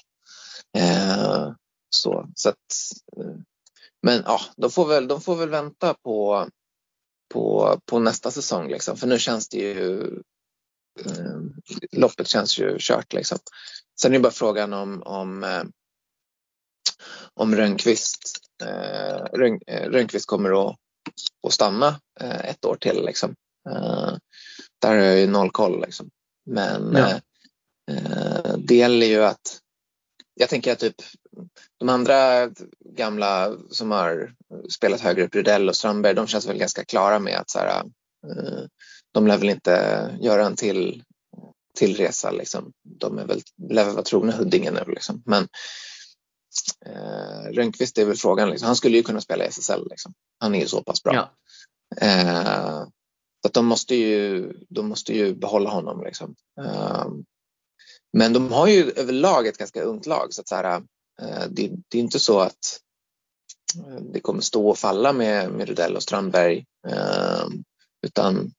Eh, 0.78 1.52
så, 1.90 2.30
så 2.36 2.50
att, 2.50 2.56
eh, 3.18 3.36
men 4.02 4.24
ja, 4.26 4.42
de 4.58 4.72
får 4.72 4.88
väl, 4.88 5.08
de 5.08 5.22
får 5.22 5.36
väl 5.36 5.50
vänta 5.50 5.94
på, 5.94 6.48
på, 7.34 7.80
på 7.86 8.00
nästa 8.00 8.32
säsong 8.32 8.70
liksom. 8.70 8.98
för 8.98 9.08
nu 9.08 9.20
känns 9.20 9.50
det 9.50 9.58
ju 9.58 10.02
eh, 11.06 11.40
loppet 11.92 12.28
känns 12.28 12.60
ju 12.60 12.78
kört 12.80 13.14
liksom. 13.14 13.38
Sen 14.02 14.12
är 14.12 14.18
det 14.18 14.24
bara 14.24 14.32
frågan 14.32 14.74
om, 14.74 15.04
om, 15.04 15.44
eh, 15.44 15.64
om 17.34 17.56
Rönnqvist, 17.56 18.38
eh, 18.64 19.26
Rönn, 19.34 19.60
eh, 19.68 19.90
Rönnqvist 19.90 20.26
kommer 20.26 20.70
att, 20.70 20.76
att 21.48 21.54
stanna 21.54 22.00
eh, 22.20 22.46
ett 22.46 22.66
år 22.66 22.76
till. 22.76 23.06
Liksom. 23.06 23.36
Eh, 23.70 24.14
där 24.82 24.90
har 24.90 24.96
jag 24.96 25.20
ju 25.20 25.28
noll 25.28 25.52
koll. 25.52 25.82
Liksom. 25.82 26.10
Men 26.52 26.96
ja. 26.96 27.10
eh, 27.94 28.58
det 28.58 28.76
gäller 28.76 29.08
ju 29.08 29.24
att 29.24 29.62
jag 30.34 30.50
tänker 30.50 30.72
att 30.72 30.80
typ 30.80 30.96
de 31.80 31.90
andra 31.90 32.50
gamla 32.86 33.58
som 33.70 33.92
har 33.92 34.34
spelat 34.70 35.02
högre 35.02 35.24
upp, 35.26 35.36
Rydell 35.36 35.70
och 35.70 35.76
Strandberg, 35.76 36.14
de 36.14 36.28
känns 36.28 36.48
väl 36.48 36.58
ganska 36.58 36.86
klara 36.86 37.20
med 37.20 37.38
att 37.38 37.50
så 37.50 37.60
här, 37.60 37.84
eh, 38.28 38.64
de 39.12 39.28
lär 39.28 39.38
väl 39.38 39.50
inte 39.50 40.10
göra 40.22 40.46
en 40.46 40.56
till, 40.56 41.04
till 41.76 41.98
resa. 41.98 42.32
Liksom. 42.32 42.74
De 42.84 43.18
är 43.18 43.26
väl, 43.26 43.42
lär 43.70 43.86
väl 43.86 43.94
vara 43.94 44.04
trogna 44.04 44.32
Huddinge 44.32 44.72
nu. 44.72 44.84
Liksom. 44.88 45.24
Men 45.26 45.48
eh, 46.86 47.52
Rönnqvist 47.52 47.98
är 47.98 48.06
väl 48.06 48.18
frågan, 48.18 48.50
liksom. 48.50 48.66
han 48.66 48.76
skulle 48.76 48.98
ju 48.98 49.04
kunna 49.04 49.22
spela 49.22 49.46
i 49.46 49.48
SSL. 49.48 49.88
Liksom. 49.90 50.14
Han 50.40 50.56
är 50.56 50.60
ju 50.60 50.68
så 50.68 50.84
pass 50.84 51.04
bra. 51.04 51.14
Ja. 51.14 51.32
Eh, 52.08 52.88
så 53.42 53.48
att 53.48 53.54
de 53.54 53.66
måste 53.66 53.96
ju, 53.96 54.54
de 54.70 54.88
måste 54.88 55.14
ju 55.14 55.36
behålla 55.36 55.70
honom. 55.70 56.04
Liksom. 56.04 56.36
Ehm, 56.62 57.26
men 58.14 58.34
de 58.34 58.52
har 58.52 58.68
ju 58.68 58.92
överlag 58.92 59.48
ett 59.48 59.58
ganska 59.58 59.82
ungt 59.82 60.06
lag 60.06 60.34
så 60.34 60.42
att 60.42 60.48
så 60.48 60.56
här, 60.56 60.84
eh, 61.22 61.46
det, 61.50 61.72
det, 61.88 61.98
är 61.98 62.02
inte 62.02 62.20
så 62.20 62.40
att 62.40 62.80
eh, 63.78 64.02
det 64.14 64.20
kommer 64.20 64.42
stå 64.42 64.70
och 64.70 64.78
falla 64.78 65.14
med, 65.14 65.52
med 65.52 65.68
Rudell 65.68 65.96
och 65.96 66.04
Strandberg 66.04 66.66
ehm, 66.88 67.64
utan 68.08 68.52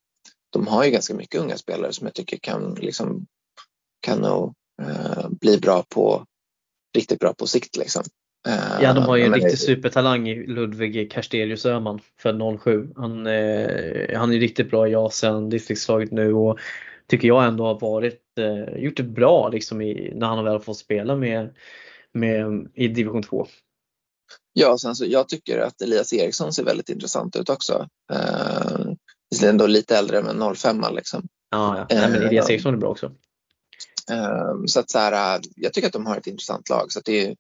de 0.53 0.67
har 0.67 0.85
ju 0.85 0.91
ganska 0.91 1.15
mycket 1.15 1.41
unga 1.41 1.57
spelare 1.57 1.93
som 1.93 2.07
jag 2.07 2.15
tycker 2.15 2.37
kan, 2.37 2.75
liksom, 2.75 3.27
kan 4.01 4.19
nog 4.19 4.55
eh, 4.83 5.29
bli 5.29 5.59
bra 5.59 5.85
på, 5.89 6.27
riktigt 6.97 7.19
bra 7.19 7.35
på 7.35 7.47
sikt. 7.47 7.77
Liksom. 7.77 8.05
Ja, 8.81 8.93
de 8.93 9.05
har 9.05 9.17
ju 9.17 9.25
en 9.25 9.35
riktig 9.35 9.59
supertalang 9.59 10.29
i 10.29 10.47
Ludvig 10.47 11.13
Karsterius 11.13 11.67
Öhman 11.67 12.01
för 12.19 12.59
07. 12.59 12.89
Han, 12.97 13.27
eh, 13.27 14.19
han 14.19 14.33
är 14.33 14.39
riktigt 14.39 14.71
bra 14.71 14.89
i 14.89 14.95
Asien, 14.95 15.49
distriktslaget 15.49 16.11
nu 16.11 16.33
och 16.33 16.59
tycker 17.07 17.29
jag 17.29 17.45
ändå 17.45 17.65
har 17.65 17.81
varit, 17.81 18.23
eh, 18.39 18.83
gjort 18.83 18.97
det 18.97 19.03
bra 19.03 19.49
liksom 19.49 19.81
i, 19.81 20.13
när 20.15 20.27
han 20.27 20.45
väl 20.45 20.61
fått 20.61 20.79
spela 20.79 21.17
med, 21.17 21.55
med, 22.13 22.69
i 22.75 22.89
division 22.89 23.23
2. 23.23 23.47
Ja, 24.53 24.79
sen 24.79 24.95
så, 24.95 25.05
jag 25.07 25.29
tycker 25.29 25.59
att 25.59 25.83
Elias 25.83 26.13
Eriksson 26.13 26.53
ser 26.53 26.65
väldigt 26.65 26.89
intressant 26.89 27.37
ut 27.37 27.49
också. 27.49 27.89
Eh, 28.13 28.93
visserligen 29.31 29.59
då 29.59 29.67
lite 29.67 29.97
äldre 29.97 30.23
men 30.23 30.55
05 30.55 30.85
liksom. 30.93 31.29
Ja, 31.51 31.79
ja. 31.79 31.97
Nej, 31.97 32.11
men 32.11 32.23
Elias 32.23 32.51
Eriksson 32.51 32.75
är 32.75 32.79
bra 32.79 32.91
också. 32.91 33.07
Eh, 34.11 34.55
så 34.67 34.81
att 34.81 34.91
så 34.91 34.99
här, 34.99 35.41
jag 35.57 35.73
tycker 35.73 35.87
att 35.87 35.93
de 35.93 36.07
har 36.07 36.17
ett 36.17 36.27
intressant 36.27 36.69
lag. 36.69 36.93
Så 36.93 37.01
det 37.05 37.27
är, 37.27 37.27
Eh, 37.27 37.31
eh, 37.31 37.37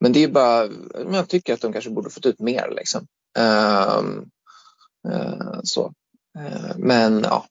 men 0.00 0.12
det 0.12 0.24
är 0.24 0.28
bara, 0.28 0.68
jag 1.12 1.28
tycker 1.28 1.54
att 1.54 1.60
de 1.60 1.72
kanske 1.72 1.90
borde 1.90 2.10
fått 2.10 2.26
ut 2.26 2.40
mer. 2.40 2.72
Liksom. 2.76 3.06
Eh, 3.38 4.02
så. 5.62 5.92
Men 6.76 7.20
ja, 7.22 7.46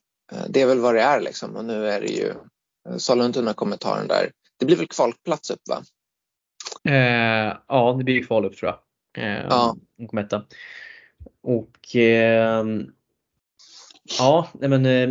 det 0.48 0.60
är 0.62 0.66
väl 0.66 0.80
vad 0.80 0.94
det 0.94 1.02
är 1.02 1.20
liksom. 1.20 1.56
Och 1.56 1.64
nu 1.64 1.88
är 1.88 2.00
det 2.00 2.06
ju 2.06 2.34
Sollentuna 2.98 3.54
kommer 3.54 3.76
ta 3.76 3.96
den 3.96 4.08
där. 4.08 4.30
Det 4.58 4.66
blir 4.66 4.76
väl 4.76 4.88
kvalplats 4.88 5.50
upp 5.50 5.68
va? 5.68 5.82
Eh, 6.84 7.56
ja, 7.68 7.94
det 7.98 8.04
blir 8.04 8.22
kval 8.22 8.44
upp 8.44 8.56
tror 8.56 8.72
jag. 8.72 8.78
Eh, 9.24 9.46
ja. 9.50 9.76
De 9.96 10.06
Och 11.42 11.96
eh, 11.96 12.66
ja, 14.18 14.48
men 14.52 14.86
eh, 14.86 15.10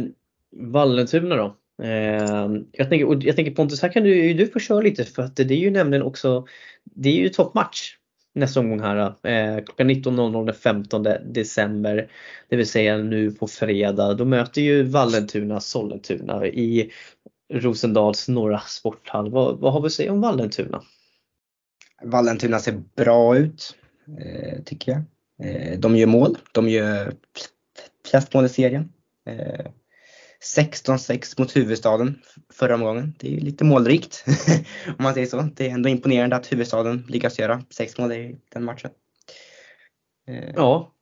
Vallentuna 0.51 1.35
då. 1.35 1.57
Ehm, 1.83 2.65
jag, 2.71 2.89
tänker, 2.89 3.07
och 3.07 3.23
jag 3.23 3.35
tänker 3.35 3.51
Pontus, 3.51 3.81
här 3.81 3.91
kan 3.91 4.03
du, 4.03 4.33
du 4.33 4.47
få 4.47 4.59
köra 4.59 4.81
lite 4.81 5.03
för 5.03 5.23
att 5.23 5.35
det 5.35 5.43
är 5.43 5.57
ju 5.57 5.71
nämligen 5.71 6.03
också, 6.03 6.47
det 6.83 7.09
är 7.09 7.13
ju 7.13 7.29
toppmatch 7.29 7.97
nästa 8.37 8.59
omgång 8.59 8.79
här. 8.79 8.97
Eh, 9.23 9.63
klockan 9.63 9.89
19.00 9.89 10.45
den 10.45 10.55
15 10.55 11.03
december. 11.25 12.11
Det 12.49 12.55
vill 12.55 12.67
säga 12.67 12.97
nu 12.97 13.31
på 13.31 13.47
fredag. 13.47 14.13
Då 14.13 14.25
möter 14.25 14.61
ju 14.61 14.83
Vallentuna 14.83 15.59
Sollentuna 15.59 16.47
i 16.47 16.91
Rosendals 17.53 18.27
norra 18.27 18.59
sporthall. 18.59 19.31
Vad, 19.31 19.59
vad 19.59 19.73
har 19.73 19.81
vi 19.81 19.85
att 19.85 19.93
säga 19.93 20.11
om 20.11 20.21
Vallentuna? 20.21 20.81
Vallentuna 22.03 22.59
ser 22.59 22.83
bra 22.95 23.37
ut, 23.37 23.75
eh, 24.19 24.63
tycker 24.63 24.91
jag. 24.91 25.01
Eh, 25.49 25.79
de 25.79 25.95
gör 25.95 26.07
mål. 26.07 26.37
De 26.51 26.69
gör 26.69 27.13
flest 28.09 28.33
mål 28.33 28.45
i 28.45 28.49
serien. 28.49 28.89
Eh, 29.25 29.65
16-6 30.43 31.39
mot 31.39 31.55
huvudstaden 31.55 32.21
förra 32.49 32.75
omgången. 32.75 33.15
Det 33.19 33.27
är 33.27 33.31
ju 33.31 33.39
lite 33.39 33.63
målrikt 33.63 34.25
om 34.87 35.03
man 35.03 35.13
säger 35.13 35.27
så. 35.27 35.41
Det 35.41 35.69
är 35.69 35.73
ändå 35.73 35.89
imponerande 35.89 36.35
att 36.35 36.51
huvudstaden 36.51 37.05
lyckas 37.09 37.39
göra 37.39 37.63
sex 37.69 37.97
mål 37.97 38.11
i 38.11 38.37
den 38.49 38.63
matchen. 38.63 38.91
Eh, 40.27 40.49
ja. 40.55 40.93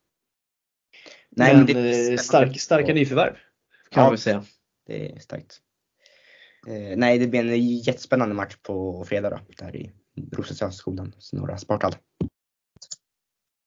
Nej, 1.29 1.55
men, 1.55 1.65
men 1.65 1.75
det, 1.75 2.11
eh, 2.11 2.17
stark, 2.17 2.59
starka 2.59 2.93
nyförvärv 2.93 3.33
kan 3.33 3.39
ja, 3.89 4.01
man 4.01 4.11
väl 4.11 4.19
säga. 4.19 4.43
Det 4.87 5.11
är 5.11 5.19
starkt. 5.19 5.61
Eh, 6.67 6.97
nej, 6.97 7.19
det 7.19 7.27
blir 7.27 7.39
en 7.39 7.77
jättespännande 7.77 8.35
match 8.35 8.55
på 8.61 9.05
fredag 9.07 9.29
då, 9.29 9.39
där 9.57 9.75
i 9.75 9.91
Rosenstadsskolan, 10.31 11.13
Norra 11.33 11.57
Sporthall. 11.57 11.95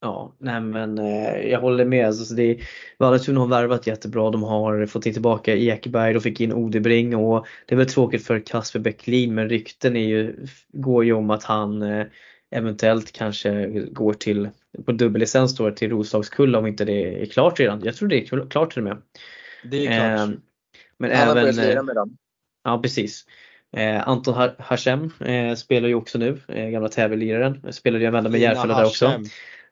Ja, 0.01 0.37
nej 0.39 0.61
men 0.61 0.99
eh, 0.99 1.51
jag 1.51 1.61
håller 1.61 1.85
med. 1.85 2.07
Alltså, 2.07 2.35
det, 2.35 2.59
Vallentuna 2.99 3.41
har 3.41 3.47
värvat 3.47 3.87
jättebra. 3.87 4.31
De 4.31 4.43
har 4.43 4.87
fått 4.87 5.07
in 5.07 5.13
tillbaka 5.13 5.57
Ekberg, 5.57 6.13
de 6.13 6.21
fick 6.21 6.41
in 6.41 6.53
Odebring 6.53 7.17
och 7.17 7.47
det 7.67 7.75
är 7.75 7.77
väl 7.77 7.87
tråkigt 7.87 8.27
för 8.27 8.41
Kasper 8.41 8.79
Bäcklin 8.79 9.35
men 9.35 9.49
rykten 9.49 9.97
är 9.97 10.07
ju, 10.07 10.47
går 10.69 11.05
ju 11.05 11.13
om 11.13 11.31
att 11.31 11.45
han 11.45 11.83
eh, 11.83 12.07
eventuellt 12.51 13.13
kanske 13.13 13.67
går 13.91 14.13
till 14.13 14.49
på 14.87 14.93
dubbellicens 14.93 15.57
då 15.57 15.71
till 15.71 15.91
Roslagskulla 15.91 16.59
om 16.59 16.67
inte 16.67 16.85
det 16.85 17.23
är 17.23 17.27
klart 17.27 17.61
redan. 17.61 17.81
Jag 17.85 17.97
tror 17.97 18.09
det 18.09 18.17
är 18.17 18.49
klart 18.49 18.73
till 18.73 18.83
och 18.83 18.89
med. 18.89 19.03
Det 19.65 19.87
är 19.87 20.17
klart. 20.17 20.29
Eh, 20.29 20.35
men 20.99 21.11
han 21.11 21.21
även, 21.21 21.29
har 21.29 21.35
börjat 21.35 21.57
lira 21.57 21.83
med 21.83 21.95
dem. 21.95 22.17
Ja 22.65 22.81
precis. 22.83 23.27
Eh, 23.77 24.09
Anton 24.09 24.51
Hashem 24.59 25.13
eh, 25.21 25.55
spelar 25.55 25.89
ju 25.89 25.95
också 25.95 26.19
nu, 26.19 26.41
eh, 26.49 26.69
gamla 26.69 26.89
tävlingsliraren. 26.89 27.73
Spelade 27.73 28.01
ju 28.01 28.07
en 28.07 28.13
vända 28.13 28.31
med 28.31 28.41
Järfälla 28.41 28.77
där 28.79 28.87
också. 28.87 29.21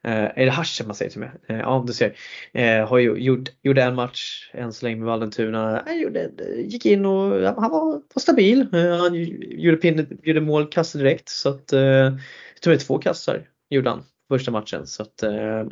Eh, 0.05 0.25
är 0.25 0.45
det 0.45 0.51
Hashem 0.51 0.87
man 0.87 0.97
säger 0.97 1.11
till 1.11 1.21
mig? 1.21 1.31
Eh, 1.49 1.59
ja, 1.59 1.85
du 1.87 1.93
ser. 1.93 2.17
Eh, 2.53 2.89
har 2.89 2.99
ju 2.99 3.17
gjort, 3.17 3.49
gjorde 3.63 3.83
en 3.83 3.95
match 3.95 4.51
än 4.55 4.73
så 4.73 4.87
länge 4.87 4.97
med 4.97 5.07
Vallentuna. 5.07 5.83
Han 5.87 5.99
gjorde, 6.01 6.21
eh, 6.21 6.61
gick 6.67 6.87
in 6.87 7.07
och 7.07 7.41
ja, 7.43 7.55
han 7.59 7.71
var, 7.71 7.93
var 7.93 8.21
stabil. 8.21 8.61
Eh, 8.73 8.97
han 8.97 9.15
gjorde, 9.41 9.77
pinne, 9.77 10.07
gjorde 10.23 10.41
mål, 10.41 10.67
kastade 10.71 11.05
direkt. 11.05 11.29
Så 11.29 11.49
att, 11.49 11.73
eh, 11.73 11.81
jag 11.81 12.63
tror 12.63 12.73
det 12.73 12.77
är 12.77 12.87
två 12.87 12.99
kassar 12.99 13.49
gjorde 13.71 13.91
han 13.91 14.05
första 14.29 14.51
matchen. 14.51 14.87
Så 14.87 15.03
att, 15.03 15.23
eh, 15.23 15.65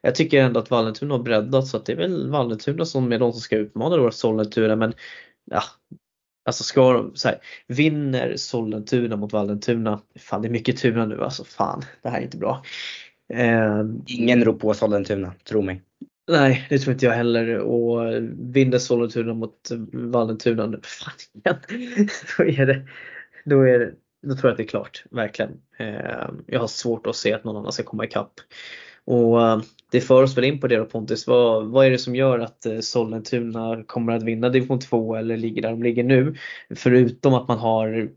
jag 0.00 0.14
tycker 0.14 0.42
ändå 0.42 0.60
att 0.60 0.70
Vallentuna 0.70 1.14
har 1.14 1.22
breddat 1.22 1.66
så 1.66 1.76
att 1.76 1.86
det 1.86 1.92
är 1.92 1.96
väl 1.96 2.30
Vallentuna 2.30 2.84
som 2.84 3.12
är 3.12 3.18
de 3.18 3.32
som 3.32 3.40
ska 3.40 3.56
utmana 3.56 3.96
då 3.96 4.10
Sollentuna. 4.10 4.76
Men 4.76 4.94
ja, 5.44 5.62
alltså 6.44 6.64
ska 6.64 6.92
de, 6.92 7.16
så 7.16 7.28
här, 7.28 7.38
vinner 7.66 8.36
Sollentuna 8.36 9.16
mot 9.16 9.32
Vallentuna. 9.32 10.00
Fan 10.18 10.42
det 10.42 10.48
är 10.48 10.50
mycket 10.50 10.76
Tuna 10.76 11.06
nu 11.06 11.22
alltså. 11.22 11.44
Fan 11.44 11.84
det 12.02 12.08
här 12.08 12.18
är 12.18 12.22
inte 12.22 12.36
bra. 12.36 12.62
Eh, 13.32 13.84
Ingen 14.06 14.44
rop 14.44 14.60
på 14.60 14.74
Sollentuna, 14.74 15.34
tro 15.44 15.62
mig. 15.62 15.82
Nej, 16.30 16.66
det 16.70 16.78
tror 16.78 16.92
inte 16.92 17.06
jag 17.06 17.12
heller. 17.12 17.58
Och 17.58 18.12
vinner 18.38 18.78
Sollentuna 18.78 19.34
mot 19.34 19.68
Vallentuna, 19.92 20.66
nu- 20.66 20.80
fan 20.82 21.14
igen. 21.34 21.56
Då 22.38 22.44
är 22.44 22.66
det, 22.66 22.82
då 23.44 23.60
är 23.62 23.78
det, 23.78 23.92
då 24.22 24.34
tror 24.34 24.44
jag 24.44 24.50
att 24.50 24.56
det 24.56 24.62
är 24.62 24.66
klart, 24.68 25.04
verkligen. 25.10 25.50
Eh, 25.78 26.28
Jag 26.46 26.60
har 26.60 26.66
svårt 26.66 27.06
att 27.06 27.16
se 27.16 27.32
att 27.32 27.44
någon 27.44 27.56
annan 27.56 27.72
ska 27.72 27.82
komma 27.82 28.04
ikapp. 28.04 28.32
Och 29.04 29.42
eh, 29.42 29.60
det 29.92 30.00
för 30.00 30.22
oss 30.22 30.36
väl 30.36 30.44
in 30.44 30.60
på 30.60 30.68
det 30.68 30.76
då 30.76 30.84
Pontus. 30.84 31.26
Vad, 31.26 31.66
vad 31.66 31.86
är 31.86 31.90
det 31.90 31.98
som 31.98 32.16
gör 32.16 32.38
att 32.38 32.66
eh, 32.66 32.78
Sollentuna 32.80 33.84
kommer 33.86 34.12
att 34.12 34.22
vinna 34.22 34.48
division 34.48 34.80
2 34.80 35.14
eller 35.16 35.36
ligger 35.36 35.62
där 35.62 35.70
de 35.70 35.82
ligger 35.82 36.04
nu? 36.04 36.34
Förutom 36.74 37.34
att 37.34 37.48
man 37.48 37.58
har 37.58 38.08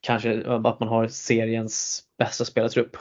kanske 0.00 0.44
att 0.46 0.80
man 0.80 0.88
har 0.88 1.08
seriens 1.08 2.02
bästa 2.18 2.44
spelartrupp. 2.44 2.96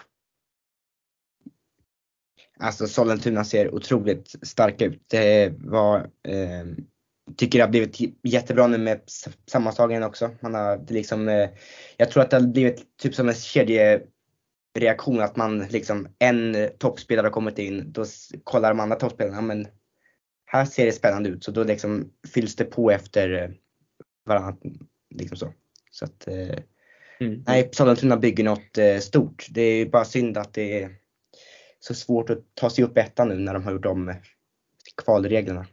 Alltså 2.60 2.88
Sollentuna 2.88 3.44
ser 3.44 3.76
otroligt 3.76 4.36
starka 4.42 4.86
ut. 4.86 5.04
Det 5.08 5.54
var, 5.58 5.98
eh, 6.28 6.66
tycker 7.38 7.60
det 7.60 7.64
har 7.64 7.70
blivit 7.70 7.98
jättebra 8.24 8.68
nu 8.68 8.78
med 8.78 9.02
sammanslagningen 9.52 10.04
också. 10.04 10.30
Man 10.40 10.54
har 10.54 10.78
det 10.78 10.94
liksom, 10.94 11.30
eh, 11.30 11.50
jag 11.98 12.12
tror 12.12 12.24
att 12.24 12.30
det 12.30 12.38
har 12.38 12.48
blivit 12.48 12.98
typ 12.98 13.16
som 13.16 13.30
en 13.30 13.36
kedjereaktion 13.36 15.22
att 15.22 15.36
man 15.36 15.60
liksom, 15.60 16.08
en 16.20 16.70
toppspelare 16.78 17.26
har 17.26 17.32
kommit 17.32 17.60
in, 17.60 17.92
då 17.92 18.06
kollar 18.44 18.70
de 18.70 18.80
andra 18.80 18.96
toppspelarna, 18.96 19.42
men 19.42 19.68
här 20.46 20.66
ser 20.66 20.86
det 20.86 20.92
spännande 20.92 21.30
ut. 21.30 21.44
Så 21.44 21.52
då 21.52 21.64
liksom 21.64 22.12
fylls 22.34 22.56
det 22.56 22.66
på 22.66 22.92
efter 22.92 23.44
eh, 23.44 23.50
varandra. 24.26 24.56
Liksom 25.16 25.38
så. 25.38 25.54
så 25.92 26.06
att, 26.06 26.28
eh, 26.28 26.60
Mm. 27.22 27.44
Nej, 27.48 27.70
Sollentuna 27.72 28.18
bygger 28.18 28.44
något 28.44 28.78
eh, 28.78 28.98
stort. 28.98 29.48
Det 29.50 29.62
är 29.62 29.86
bara 29.86 30.06
synd 30.06 30.38
att 30.38 30.54
det 30.54 30.84
är 30.84 30.99
så 31.80 31.94
svårt 31.94 32.30
att 32.30 32.56
ta 32.56 32.70
sig 32.70 32.84
upp 32.84 32.98
ettan 32.98 33.30
nu 33.30 33.36
när 33.36 33.54
de 33.54 33.64
har 33.64 33.72
gjort 33.72 33.86
om 33.86 34.10
eh, 34.10 34.16
kvalreglerna. 35.04 35.66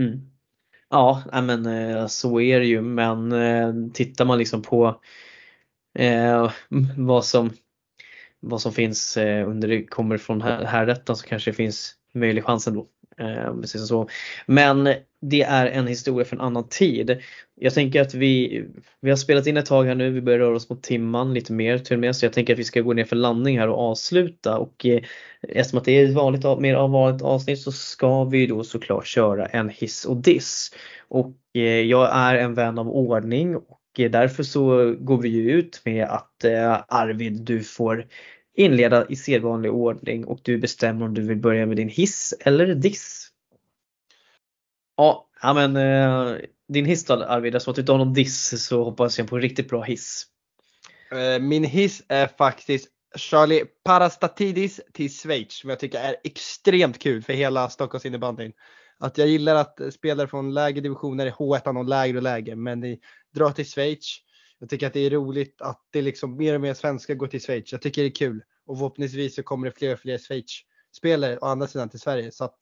Mm. 0.00 0.20
Ja, 0.88 1.22
men 1.42 1.66
eh, 1.66 2.06
så 2.06 2.40
är 2.40 2.60
det 2.60 2.66
ju 2.66 2.80
men 2.80 3.32
eh, 3.32 3.74
tittar 3.92 4.24
man 4.24 4.38
liksom 4.38 4.62
på 4.62 5.00
eh, 5.98 6.52
vad 6.96 7.24
som 7.24 7.50
vad 8.40 8.60
som 8.62 8.72
finns 8.72 9.16
under 9.46 9.68
det 9.68 9.86
kommer 9.86 10.18
från 10.18 10.42
här- 10.42 10.64
härrätten 10.64 11.16
så 11.16 11.26
kanske 11.26 11.50
det 11.50 11.54
finns 11.54 11.94
möjlig 12.14 12.44
chans 12.44 12.66
ändå. 12.66 12.86
Eh, 13.20 13.60
precis 13.60 13.88
så. 13.88 14.08
Men 14.46 14.94
det 15.20 15.42
är 15.42 15.66
en 15.66 15.86
historia 15.86 16.24
för 16.24 16.36
en 16.36 16.42
annan 16.42 16.68
tid. 16.68 17.22
Jag 17.54 17.74
tänker 17.74 18.00
att 18.00 18.14
vi, 18.14 18.64
vi 19.00 19.10
har 19.10 19.16
spelat 19.16 19.46
in 19.46 19.56
ett 19.56 19.66
tag 19.66 19.84
här 19.84 19.94
nu, 19.94 20.10
vi 20.10 20.20
börjar 20.20 20.38
röra 20.38 20.56
oss 20.56 20.70
mot 20.70 20.82
timman 20.82 21.34
lite 21.34 21.52
mer 21.52 21.78
till 21.78 21.94
och 21.94 22.00
med 22.00 22.16
så 22.16 22.26
jag 22.26 22.32
tänker 22.32 22.52
att 22.52 22.58
vi 22.58 22.64
ska 22.64 22.80
gå 22.80 22.92
ner 22.92 23.04
för 23.04 23.16
landning 23.16 23.58
här 23.58 23.68
och 23.68 23.78
avsluta 23.78 24.58
och 24.58 24.86
eh, 24.86 25.02
eftersom 25.48 25.78
att 25.78 25.84
det 25.84 25.92
är 25.92 26.04
ett 26.04 26.14
vanligt, 26.14 26.60
mer 26.60 26.74
av 26.74 26.90
vanligt 26.90 27.22
avsnitt 27.22 27.60
så 27.60 27.72
ska 27.72 28.24
vi 28.24 28.46
då 28.46 28.64
såklart 28.64 29.06
köra 29.06 29.46
en 29.46 29.68
hiss 29.68 30.04
och 30.04 30.16
diss. 30.16 30.70
Och 31.08 31.36
eh, 31.54 31.62
jag 31.62 32.10
är 32.12 32.34
en 32.34 32.54
vän 32.54 32.78
av 32.78 32.88
ordning 32.88 33.56
och 33.56 33.80
eh, 33.98 34.10
därför 34.10 34.42
så 34.42 34.94
går 34.98 35.22
vi 35.22 35.28
ju 35.28 35.50
ut 35.50 35.82
med 35.84 36.04
att 36.04 36.44
eh, 36.44 36.82
Arvid 36.88 37.40
du 37.44 37.62
får 37.62 38.06
inleda 38.56 39.06
i 39.08 39.16
sedvanlig 39.16 39.72
ordning 39.72 40.24
och 40.24 40.40
du 40.42 40.58
bestämmer 40.58 41.06
om 41.06 41.14
du 41.14 41.22
vill 41.22 41.36
börja 41.36 41.66
med 41.66 41.76
din 41.76 41.88
hiss 41.88 42.34
eller 42.40 42.74
diss. 42.74 43.28
Ja, 44.96 45.28
ja 45.42 45.54
men 45.54 45.76
eh, 45.76 46.36
din 46.68 46.84
hiss 46.84 47.04
då 47.04 47.14
Arvid, 47.14 47.54
eftersom 47.54 47.70
att 47.70 47.76
du 47.76 47.82
inte 47.82 47.92
har 47.92 47.98
någon 47.98 48.14
diss 48.14 48.66
så 48.66 48.84
hoppas 48.84 49.18
jag 49.18 49.28
på 49.28 49.36
en 49.36 49.42
riktigt 49.42 49.68
bra 49.68 49.82
hiss. 49.82 50.26
Eh, 51.12 51.42
Min 51.42 51.64
hiss 51.64 52.02
är 52.08 52.26
faktiskt 52.26 52.88
Charlie 53.16 53.64
Parastatidis 53.84 54.80
till 54.92 55.10
Schweiz 55.10 55.52
som 55.52 55.70
jag 55.70 55.78
tycker 55.78 55.98
är 55.98 56.16
extremt 56.24 56.98
kul 56.98 57.22
för 57.22 57.32
hela 57.32 57.68
Stockholms 57.68 58.06
innebandyn. 58.06 58.52
Att 58.98 59.18
jag 59.18 59.28
gillar 59.28 59.54
att 59.54 59.80
spelare 59.92 60.28
från 60.28 60.54
lägre 60.54 60.80
divisioner 60.80 61.26
i 61.26 61.30
H1 61.30 61.78
och 61.78 61.84
lägre 61.84 62.16
och 62.16 62.22
lägre 62.22 62.56
men 62.56 62.80
de 62.80 63.00
drar 63.34 63.50
till 63.50 63.66
Schweiz. 63.66 64.18
Jag 64.58 64.68
tycker 64.68 64.86
att 64.86 64.92
det 64.92 65.00
är 65.00 65.10
roligt 65.10 65.62
att 65.62 65.80
det 65.90 66.02
liksom 66.02 66.36
mer 66.36 66.54
och 66.54 66.60
mer 66.60 66.74
svenskar 66.74 67.14
går 67.14 67.26
till 67.26 67.40
Schweiz. 67.40 67.72
Jag 67.72 67.82
tycker 67.82 68.02
det 68.02 68.08
är 68.08 68.14
kul 68.14 68.42
och 68.66 68.78
förhoppningsvis 68.78 69.34
så 69.34 69.42
kommer 69.42 69.66
det 69.66 69.72
fler 69.72 69.92
och 69.92 70.00
fler 70.00 70.18
Schweiz-spelare 70.18 71.38
å 71.38 71.46
andra 71.46 71.66
sidan 71.66 71.88
till 71.88 72.00
Sverige. 72.00 72.32
Så 72.32 72.44
att, 72.44 72.58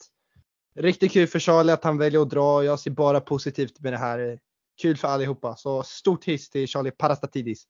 riktigt 0.79 1.13
kul 1.13 1.27
för 1.27 1.39
Charlie 1.39 1.73
att 1.73 1.85
han 1.85 1.99
väljer 1.99 2.23
att 2.23 2.31
dra. 2.31 2.65
Jag 2.65 2.81
ser 2.81 2.91
bara 2.91 3.21
positivt 3.21 3.81
med 3.81 3.93
det 3.93 3.99
här. 3.99 4.39
Kul 4.83 4.97
för 4.97 5.09
allihopa. 5.09 5.57
Så 5.57 5.83
stort 5.83 6.25
hiss 6.25 6.51
till 6.51 6.69
Charlie 6.69 6.91
Parastatidis. 6.91 7.67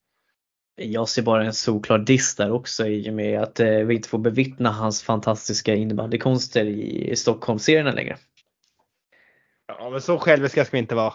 Jag 0.76 1.08
ser 1.08 1.22
bara 1.22 1.44
en 1.44 1.52
solklar 1.52 1.98
diss 1.98 2.36
där 2.36 2.50
också 2.50 2.86
i 2.86 3.10
och 3.10 3.14
med 3.14 3.42
att 3.42 3.60
eh, 3.60 3.68
vi 3.68 3.94
inte 3.94 4.08
får 4.08 4.18
bevittna 4.18 4.70
hans 4.72 5.02
fantastiska 5.02 5.74
innebandykonster 5.74 6.64
i, 6.64 7.10
i 7.10 7.16
Stockholmsserierna 7.16 7.92
längre. 7.92 8.18
Ja 9.66 9.90
men 9.90 10.00
så 10.00 10.18
själviska 10.18 10.64
ska 10.64 10.76
vi 10.76 10.78
inte 10.78 10.94
vara. 10.94 11.14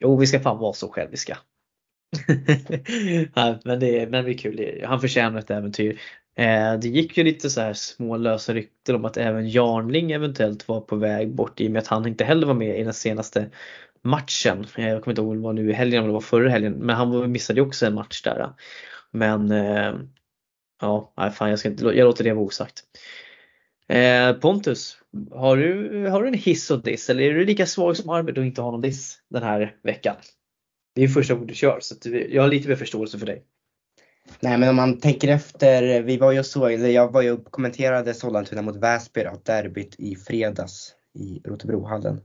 Jo, 0.00 0.16
vi 0.16 0.26
ska 0.26 0.40
fan 0.40 0.58
vara 0.58 0.72
så 0.72 0.88
själviska. 0.88 1.38
Men, 3.64 3.80
det, 3.80 4.10
men 4.10 4.24
det 4.24 4.30
är 4.30 4.38
kul. 4.38 4.84
Han 4.84 5.00
förtjänar 5.00 5.38
ett 5.38 5.50
äventyr. 5.50 6.00
Eh, 6.36 6.74
det 6.80 6.88
gick 6.88 7.18
ju 7.18 7.24
lite 7.24 7.50
så 7.50 7.60
här 7.60 7.72
små 7.72 8.16
lösa 8.16 8.54
rykten 8.54 8.94
om 8.94 9.04
att 9.04 9.16
även 9.16 9.48
Jarnling 9.48 10.12
eventuellt 10.12 10.68
var 10.68 10.80
på 10.80 10.96
väg 10.96 11.34
bort 11.34 11.60
i 11.60 11.66
och 11.68 11.70
med 11.70 11.80
att 11.80 11.86
han 11.86 12.06
inte 12.06 12.24
heller 12.24 12.46
var 12.46 12.54
med 12.54 12.80
i 12.80 12.84
den 12.84 12.94
senaste 12.94 13.50
matchen. 14.02 14.66
Eh, 14.76 14.88
jag 14.88 15.02
kommer 15.02 15.12
inte 15.12 15.22
ihåg 15.22 15.30
om 15.30 15.36
det 15.36 15.42
var 15.42 15.52
nu 15.52 15.70
i 15.70 15.72
helgen 15.72 15.98
eller 15.98 16.02
om 16.02 16.08
det 16.08 16.12
var 16.12 16.20
förra 16.20 16.50
helgen. 16.50 16.72
Men 16.72 16.96
han 16.96 17.32
missade 17.32 17.60
ju 17.60 17.66
också 17.66 17.86
en 17.86 17.94
match 17.94 18.22
där. 18.22 18.52
Men 19.10 19.50
eh, 19.50 19.94
ja, 20.80 21.12
nej, 21.16 21.30
fan, 21.30 21.50
jag, 21.50 21.58
ska 21.58 21.68
inte, 21.68 21.84
jag 21.84 22.04
låter 22.04 22.24
det 22.24 22.32
vara 22.32 22.44
osagt. 22.44 22.82
Eh, 23.88 24.32
Pontus, 24.32 24.98
har 25.30 25.56
du, 25.56 26.06
har 26.06 26.22
du 26.22 26.28
en 26.28 26.34
hiss 26.34 26.70
och 26.70 26.82
diss 26.82 27.10
eller 27.10 27.22
är 27.22 27.34
du 27.34 27.44
lika 27.44 27.66
svag 27.66 27.96
som 27.96 28.10
Arvid 28.10 28.38
och 28.38 28.44
inte 28.44 28.62
har 28.62 28.72
någon 28.72 28.80
diss 28.80 29.18
den 29.30 29.42
här 29.42 29.76
veckan? 29.82 30.16
Det 30.94 31.04
är 31.04 31.08
första 31.08 31.34
gången 31.34 31.46
du 31.46 31.54
kör 31.54 31.80
så 31.80 31.94
att 31.94 32.06
jag 32.30 32.42
har 32.42 32.48
lite 32.48 32.68
mer 32.68 32.76
förståelse 32.76 33.18
för 33.18 33.26
dig. 33.26 33.42
Nej 34.40 34.58
men 34.58 34.68
om 34.68 34.76
man 34.76 35.00
tänker 35.00 35.28
efter, 35.28 36.02
vi 36.02 36.16
var 36.16 36.32
ju 36.32 36.38
och 36.38 36.46
såg, 36.46 36.72
eller 36.72 36.88
jag 36.88 37.12
var 37.12 37.22
ju 37.22 37.32
och 37.32 37.44
kommenterade 37.44 38.14
Sollentuna 38.14 38.62
mot 38.62 38.76
Väsby 38.76 39.22
då, 39.22 39.40
derbyt 39.42 39.94
i 39.98 40.16
fredags 40.16 40.94
i 41.14 41.40
Rotebrohallen. 41.44 42.20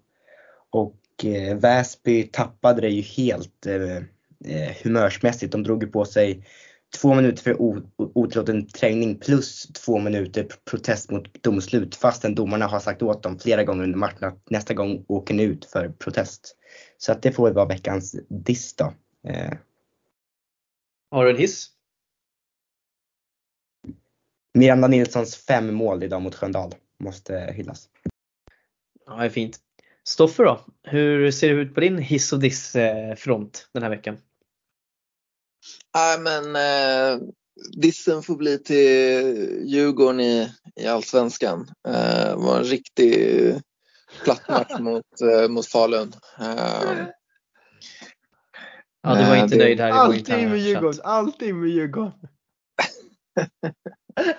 Och 0.69 1.25
eh, 1.25 1.57
Väsby 1.57 2.23
tappade 2.23 2.81
det 2.81 2.89
ju 2.89 3.01
helt 3.01 3.65
eh, 3.65 3.97
eh, 4.45 4.75
humörsmässigt. 4.83 5.51
De 5.51 5.63
drog 5.63 5.83
ju 5.83 5.89
på 5.89 6.05
sig 6.05 6.45
två 6.97 7.13
minuter 7.13 7.43
för 7.43 7.55
otillåten 7.97 8.67
trängning 8.67 9.19
plus 9.19 9.67
två 9.67 9.99
minuter 9.99 10.47
protest 10.71 11.11
mot 11.11 11.43
domslut 11.43 11.95
fastän 11.95 12.35
domarna 12.35 12.67
har 12.67 12.79
sagt 12.79 13.01
åt 13.01 13.23
dem 13.23 13.39
flera 13.39 13.63
gånger 13.63 13.83
under 13.83 13.97
matchen 13.97 14.23
att 14.23 14.49
nästa 14.49 14.73
gång 14.73 15.05
åker 15.07 15.33
ni 15.33 15.43
ut 15.43 15.65
för 15.65 15.89
protest. 15.89 16.55
Så 16.97 17.11
att 17.11 17.21
det 17.21 17.31
får 17.31 17.45
väl 17.45 17.53
vara 17.53 17.65
veckans 17.65 18.15
diss 18.29 18.75
då. 18.75 18.93
Eh, 19.27 19.53
Har 21.11 21.25
du 21.25 21.31
en 21.31 21.37
hiss? 21.37 21.67
Miranda 24.53 24.87
Nilssons 24.87 25.35
fem 25.35 25.73
mål 25.73 26.03
idag 26.03 26.21
mot 26.21 26.35
Sköndal 26.35 26.71
måste 26.99 27.53
hyllas. 27.55 27.89
Ja, 29.05 29.15
det 29.15 29.25
är 29.25 29.29
fint. 29.29 29.59
Stoffer 30.03 30.43
då? 30.43 30.65
Hur 30.83 31.31
ser 31.31 31.49
det 31.49 31.61
ut 31.61 31.73
på 31.73 31.79
din 31.79 31.97
hiss 31.97 32.33
och 32.33 32.39
diss 32.39 32.75
eh, 32.75 33.15
den 33.73 33.83
här 33.83 33.89
veckan? 33.89 34.17
Nej, 35.95 36.19
men 36.19 36.55
eh, 36.55 37.21
dissen 37.77 38.23
får 38.23 38.35
bli 38.35 38.57
till 38.57 39.61
Djurgården 39.65 40.19
i, 40.19 40.51
i 40.75 40.87
Allsvenskan. 40.87 41.67
Eh, 41.87 42.35
var 42.35 42.57
en 42.57 42.63
riktig 42.63 43.53
platt 44.23 44.47
match 44.49 44.71
mot, 44.79 45.21
eh, 45.21 45.47
mot 45.49 45.67
Falun. 45.67 46.13
Eh, 46.39 47.05
Ja, 49.01 49.15
du 49.15 49.21
var 49.21 49.29
Nej, 49.29 49.39
inte 49.43 49.55
det- 49.55 49.63
nöjd 49.63 49.79
här 49.79 50.13
i 50.13 50.17
interna 50.17 50.49
med 50.49 50.59
Djurgården, 50.59 51.01
alltid 51.03 51.55
med 51.55 51.69
Djurgården. 51.69 52.11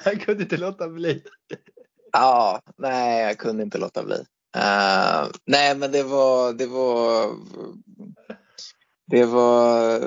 Jag 0.04 0.20
kunde 0.20 0.42
inte 0.42 0.56
låta 0.56 0.88
bli. 0.88 1.22
ja, 2.12 2.60
nej, 2.78 3.22
jag 3.22 3.38
kunde 3.38 3.62
inte 3.62 3.78
låta 3.78 4.02
bli. 4.04 4.14
Eh, 4.56 5.26
nej, 5.46 5.76
men 5.76 5.92
det 5.92 6.02
var, 6.02 6.52
det 6.52 6.66
var 6.66 7.34
Det 9.06 9.24
var 9.24 10.00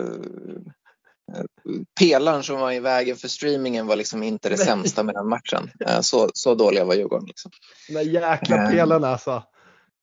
pelaren 1.99 2.43
som 2.43 2.59
var 2.59 2.71
i 2.71 2.79
vägen 2.79 3.15
för 3.15 3.27
streamingen 3.27 3.87
var 3.87 3.95
liksom 3.95 4.23
inte 4.23 4.49
det 4.49 4.57
sämsta 4.57 5.03
med 5.03 5.15
den 5.15 5.29
matchen. 5.29 5.71
Så, 6.01 6.29
så 6.33 6.55
dåliga 6.55 6.85
var 6.85 6.95
Djurgården. 6.95 7.27
Liksom. 7.27 7.51
De 7.87 7.93
där 7.93 8.01
jäkla 8.01 8.67
pelarna 8.67 9.07
alltså. 9.07 9.43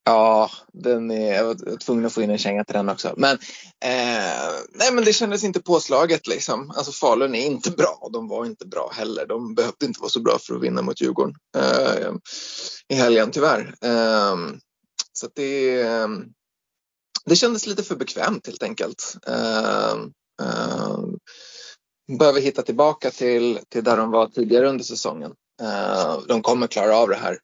Ja, 0.05 0.51
den 0.73 1.11
är, 1.11 1.35
jag 1.35 1.44
var 1.44 1.77
tvungen 1.77 2.07
att 2.07 2.12
få 2.12 2.23
in 2.23 2.31
en 2.31 2.39
känga 2.39 2.65
till 2.65 2.74
den 2.74 2.89
också. 2.89 3.15
Men, 3.16 3.39
eh, 3.85 4.52
nej, 4.74 4.93
men 4.93 5.05
det 5.05 5.12
kändes 5.12 5.44
inte 5.44 5.61
påslaget. 5.61 6.27
Liksom. 6.27 6.70
Alltså, 6.70 6.93
Falun 6.93 7.35
är 7.35 7.47
inte 7.47 7.70
bra 7.70 7.98
och 8.01 8.12
de 8.12 8.28
var 8.28 8.47
inte 8.47 8.66
bra 8.66 8.93
heller. 8.94 9.27
De 9.27 9.55
behövde 9.55 9.86
inte 9.86 10.01
vara 10.01 10.11
så 10.11 10.20
bra 10.20 10.39
för 10.39 10.55
att 10.55 10.62
vinna 10.62 10.82
mot 10.82 11.01
Djurgården 11.01 11.35
eh, 11.57 12.12
i 12.89 12.94
helgen 12.94 13.31
tyvärr. 13.31 13.74
Eh, 13.85 14.36
så 15.12 15.28
det, 15.35 15.82
det 17.24 17.36
kändes 17.36 17.66
lite 17.66 17.82
för 17.82 17.97
bekvämt 17.97 18.47
helt 18.47 18.62
enkelt. 18.62 19.16
Eh, 20.40 20.90
eh, 22.10 22.18
behöver 22.18 22.40
hitta 22.40 22.62
tillbaka 22.62 23.10
till, 23.10 23.60
till 23.68 23.84
där 23.84 23.96
de 23.96 24.10
var 24.10 24.26
tidigare 24.26 24.68
under 24.68 24.84
säsongen. 24.84 25.32
Eh, 25.62 26.18
de 26.28 26.42
kommer 26.42 26.66
klara 26.66 26.96
av 26.96 27.08
det 27.08 27.16
här. 27.16 27.38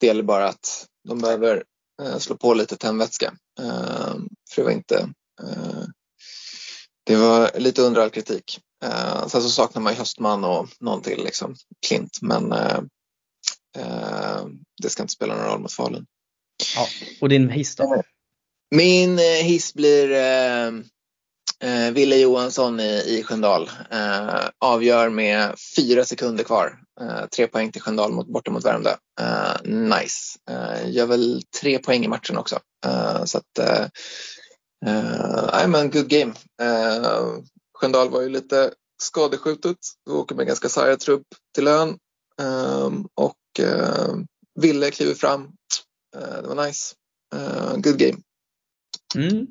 det 0.00 0.06
gäller 0.06 0.22
bara 0.22 0.48
att 0.48 0.86
de 1.08 1.18
behöver 1.18 1.64
eh, 2.02 2.18
slå 2.18 2.36
på 2.36 2.54
lite 2.54 2.76
tändvätska. 2.76 3.34
Eh, 3.60 4.14
för 4.50 4.56
det 4.56 4.62
var 4.62 4.70
inte 4.70 4.96
eh, 5.42 5.84
det 7.04 7.16
var 7.16 7.58
lite 7.58 7.82
under 7.82 8.00
all 8.00 8.10
kritik. 8.10 8.60
Eh, 8.84 9.26
sen 9.26 9.42
så 9.42 9.48
saknar 9.48 9.82
man 9.82 9.92
ju 9.92 9.98
Höstman 9.98 10.44
och 10.44 10.68
någon 10.80 11.02
till, 11.02 11.24
liksom, 11.24 11.54
Klint. 11.86 12.18
Men 12.22 12.52
eh, 12.52 12.78
eh, 13.78 14.46
det 14.82 14.90
ska 14.90 15.02
inte 15.02 15.14
spela 15.14 15.36
någon 15.36 15.46
roll 15.46 15.60
mot 15.60 15.72
Falun. 15.72 16.06
Ja, 16.76 16.86
och 17.20 17.28
din 17.28 17.50
hiss 17.50 17.76
då? 17.76 18.02
Min 18.70 19.18
hiss 19.18 19.74
blir 19.74 20.08
eh, 21.62 21.90
Ville 21.90 22.16
Johansson 22.16 22.80
i, 22.80 23.04
i 23.06 23.22
Sköndal. 23.22 23.70
Eh, 23.90 24.48
avgör 24.58 25.08
med 25.08 25.54
fyra 25.76 26.04
sekunder 26.04 26.44
kvar. 26.44 26.78
Eh, 27.00 27.26
tre 27.26 27.46
poäng 27.46 27.72
till 27.72 27.82
Sköndal 27.82 28.12
mot, 28.12 28.26
borta 28.26 28.50
mot 28.50 28.64
Värmdö. 28.64 28.94
Eh, 29.20 29.70
nice. 29.70 30.38
Eh, 30.50 30.90
gör 30.90 31.06
väl 31.06 31.42
tre 31.60 31.78
poäng 31.78 32.04
i 32.04 32.08
matchen 32.08 32.36
också. 32.36 32.58
Eh, 32.86 33.24
så 33.24 33.38
att, 33.38 33.58
eh, 33.58 33.86
eh, 34.86 35.68
men 35.68 35.90
good 35.90 36.08
game. 36.08 36.32
Eh, 36.62 37.24
Sköndal 37.74 38.10
var 38.10 38.22
ju 38.22 38.28
lite 38.28 38.72
skadeskjutet. 39.02 39.78
Vi 40.06 40.12
åker 40.12 40.34
med 40.34 40.46
ganska 40.46 40.68
sargad 40.68 41.00
trupp 41.00 41.26
till 41.54 41.68
ön. 41.68 41.96
Eh, 42.40 42.90
och 43.14 43.60
eh, 43.60 44.14
Ville 44.60 44.90
kliver 44.90 45.14
fram. 45.14 45.42
Eh, 46.16 46.42
det 46.42 46.48
var 46.48 46.66
nice. 46.66 46.94
Eh, 47.34 47.76
good 47.76 47.98
game. 47.98 48.18
Mm. 49.14 49.46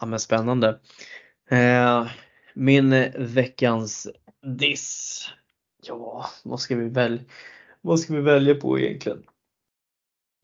Ja 0.00 0.06
men 0.06 0.20
spännande. 0.20 0.78
Eh, 1.50 2.06
min 2.54 3.12
veckans 3.16 4.08
diss. 4.58 5.24
Ja, 5.82 6.30
vad 6.44 6.60
ska 6.60 6.76
vi 6.76 6.88
välja? 6.88 7.24
Vad 7.80 8.00
ska 8.00 8.14
vi 8.14 8.20
välja 8.20 8.54
på 8.54 8.78
egentligen? 8.78 9.22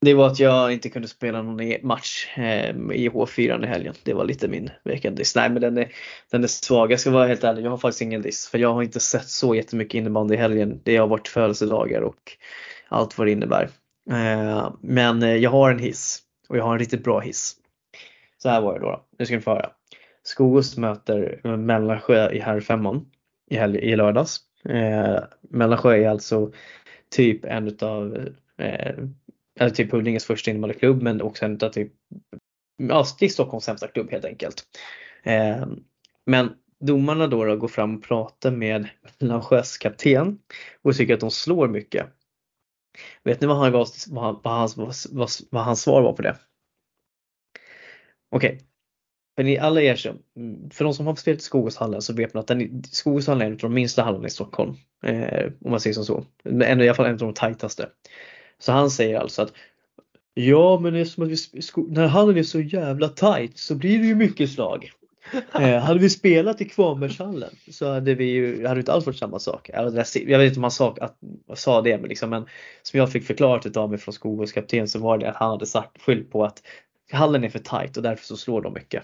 Det 0.01 0.15
var 0.15 0.27
att 0.27 0.41
jag 0.41 0.73
inte 0.73 0.89
kunde 0.89 1.09
spela 1.09 1.43
någon 1.43 1.61
e-, 1.61 1.81
match 1.83 2.29
eh, 2.37 2.71
i 2.71 3.09
H4 3.09 3.65
i 3.65 3.67
helgen. 3.67 3.95
Det 4.03 4.15
var 4.15 4.25
lite 4.25 4.49
min 4.49 4.71
veckans 4.85 5.17
diss. 5.17 5.37
Nej 5.37 5.51
men 5.51 5.63
den 5.63 5.79
är, 5.79 5.93
den 6.31 6.45
är 6.45 6.49
svag. 6.49 6.93
Jag 6.93 7.01
ska 7.01 7.11
vara 7.11 7.27
helt 7.27 7.45
ärlig, 7.45 7.65
jag 7.65 7.71
har 7.71 7.79
faktiskt 7.79 8.03
ingen 8.03 8.23
diss. 8.23 8.49
För 8.49 8.59
jag 8.59 8.75
har 8.75 8.83
inte 8.83 9.01
sett 9.01 9.29
så 9.29 9.55
jättemycket 9.55 9.95
innebandy 9.95 10.35
i 10.35 10.39
helgen. 10.39 10.81
Det 10.85 10.97
har 10.97 11.07
varit 11.07 11.29
födelsedagar 11.29 12.01
och 12.01 12.33
allt 12.89 13.19
vad 13.19 13.27
det 13.27 13.33
innebär. 13.33 13.71
Eh, 14.11 14.73
men 14.81 15.23
eh, 15.23 15.37
jag 15.37 15.51
har 15.51 15.71
en 15.71 15.79
hiss. 15.79 16.23
Och 16.49 16.57
jag 16.57 16.65
har 16.65 16.73
en 16.73 16.79
riktigt 16.79 17.05
bra 17.05 17.21
hiss. 17.21 17.57
Så 18.45 18.51
här 18.51 18.61
var 18.61 18.75
det 18.75 18.81
då. 18.81 19.07
Nu 19.19 19.27
ska 19.27 19.35
ni 19.35 19.41
få 19.41 19.51
höra. 19.51 19.71
Skogås 20.23 20.77
möter 20.77 21.41
Mellansjö 21.57 22.31
i 22.33 22.39
herrfemman 22.39 23.11
i, 23.51 23.57
i 23.57 23.97
lördags. 23.97 24.41
Eh, 24.69 25.19
Mellansjö 25.41 25.97
är 25.97 26.09
alltså 26.09 26.53
typ 27.11 27.45
en 27.45 27.69
utav 27.69 28.17
eh, 28.59 28.95
eller 29.61 29.71
typ 29.71 29.93
Huddinges 29.93 30.25
första 30.25 30.51
innebandyklubb 30.51 31.03
men 31.03 31.23
också 31.23 31.45
en 31.45 31.55
utav 31.55 31.69
typ 31.69 31.93
ja, 32.77 33.05
det 33.19 33.25
är 33.25 33.29
Stockholms 33.29 33.65
sämsta 33.65 33.89
klubb 33.89 34.11
helt 34.11 34.25
enkelt. 34.25 34.63
Eh, 35.23 35.67
men 36.27 36.53
domarna 36.81 37.27
då, 37.27 37.45
då 37.45 37.57
går 37.57 37.69
fram 37.69 37.97
och 37.97 38.03
pratar 38.03 38.51
med 38.51 38.89
Mellansjös 39.19 39.79
kapten 39.79 40.39
och 40.83 40.95
tycker 40.95 41.15
att 41.15 41.21
de 41.21 41.31
slår 41.31 41.69
mycket. 41.69 42.07
Vet 43.23 43.41
ni 43.41 43.47
vad, 43.47 43.57
han 43.57 43.73
gav, 43.73 43.87
vad, 44.09 44.41
vad, 44.45 44.55
hans, 44.55 44.77
vad, 44.77 45.29
vad 45.51 45.65
hans 45.65 45.83
svar 45.83 46.03
var 46.03 46.13
på 46.13 46.23
det? 46.23 46.37
Okej, 48.35 48.49
okay. 48.55 48.59
För 49.37 49.43
ni 49.43 49.59
alla 49.59 49.83
er 49.83 49.97
som, 49.97 50.19
för 50.73 50.85
de 50.85 50.95
som 50.95 51.07
har 51.07 51.15
spelat 51.15 51.41
i 51.41 51.43
Skogåshallen 51.43 52.03
så 52.03 52.13
vet 52.13 52.35
man 52.35 52.41
att 52.41 52.47
den, 52.47 52.83
Skogåshallen 52.85 53.43
är 53.43 53.47
en 53.47 53.53
av 53.53 53.59
de 53.59 53.75
minsta 53.75 54.03
hallarna 54.03 54.27
i 54.27 54.31
Stockholm. 54.31 54.75
Eh, 55.05 55.45
om 55.65 55.71
man 55.71 55.81
säger 55.81 55.95
som 55.95 56.05
så. 56.05 56.25
Men 56.43 56.81
i 56.81 56.89
alla 56.89 56.95
fall 56.95 57.07
en 57.07 57.13
av 57.13 57.19
de 57.19 57.35
tajtaste. 57.35 57.89
Så 58.59 58.73
han 58.73 58.91
säger 58.91 59.19
alltså 59.19 59.43
att 59.43 59.53
Ja 60.35 60.81
men 60.81 60.95
eftersom 60.95 61.25
att 61.25 61.31
vi, 61.31 61.61
när 61.89 62.07
hallen 62.07 62.37
är 62.37 62.43
så 62.43 62.61
jävla 62.61 63.09
tajt 63.09 63.59
så 63.59 63.75
blir 63.75 63.99
det 63.99 64.07
ju 64.07 64.15
mycket 64.15 64.51
slag. 64.51 64.91
Eh, 65.55 65.79
hade 65.79 66.01
vi 66.01 66.11
spelat 66.11 66.61
i 66.61 66.65
Kvarnbergshallen 66.65 67.51
så 67.71 67.93
hade 67.93 68.15
vi 68.15 68.25
ju, 68.25 68.63
hade 68.63 68.75
det 68.75 68.81
inte 68.81 68.93
alls 68.93 69.07
varit 69.07 69.19
samma 69.19 69.39
sak. 69.39 69.71
Jag 69.73 70.39
vet 70.39 70.49
inte 70.49 70.59
om 70.59 70.63
han 70.63 70.71
sa, 70.71 70.97
att, 71.01 71.19
sa 71.55 71.83
det 71.83 71.99
men, 71.99 72.09
liksom, 72.09 72.31
men 72.31 72.47
som 72.83 72.99
jag 72.99 73.13
fick 73.13 73.25
förklarat 73.25 73.67
utav 73.67 73.91
mig 73.91 73.99
från 73.99 74.15
Skogås 74.15 74.53
kapten 74.53 74.89
så 74.89 74.99
var 74.99 75.19
det 75.19 75.31
att 75.31 75.37
han 75.37 75.51
hade 75.51 75.67
sagt 75.67 76.03
skylt 76.03 76.31
på 76.31 76.45
att 76.45 76.63
hallen 77.15 77.45
är 77.45 77.49
för 77.49 77.59
tajt 77.59 77.97
och 77.97 78.03
därför 78.03 78.25
så 78.25 78.37
slår 78.37 78.63
de 78.63 78.73
mycket. 78.73 79.03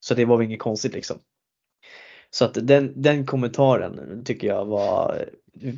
Så 0.00 0.14
det 0.14 0.24
var 0.24 0.36
väl 0.36 0.46
inget 0.46 0.60
konstigt 0.60 0.94
liksom. 0.94 1.18
Så 2.30 2.44
att 2.44 2.54
den, 2.54 3.02
den 3.02 3.26
kommentaren 3.26 4.24
tycker 4.24 4.46
jag 4.46 4.64
var 4.64 5.24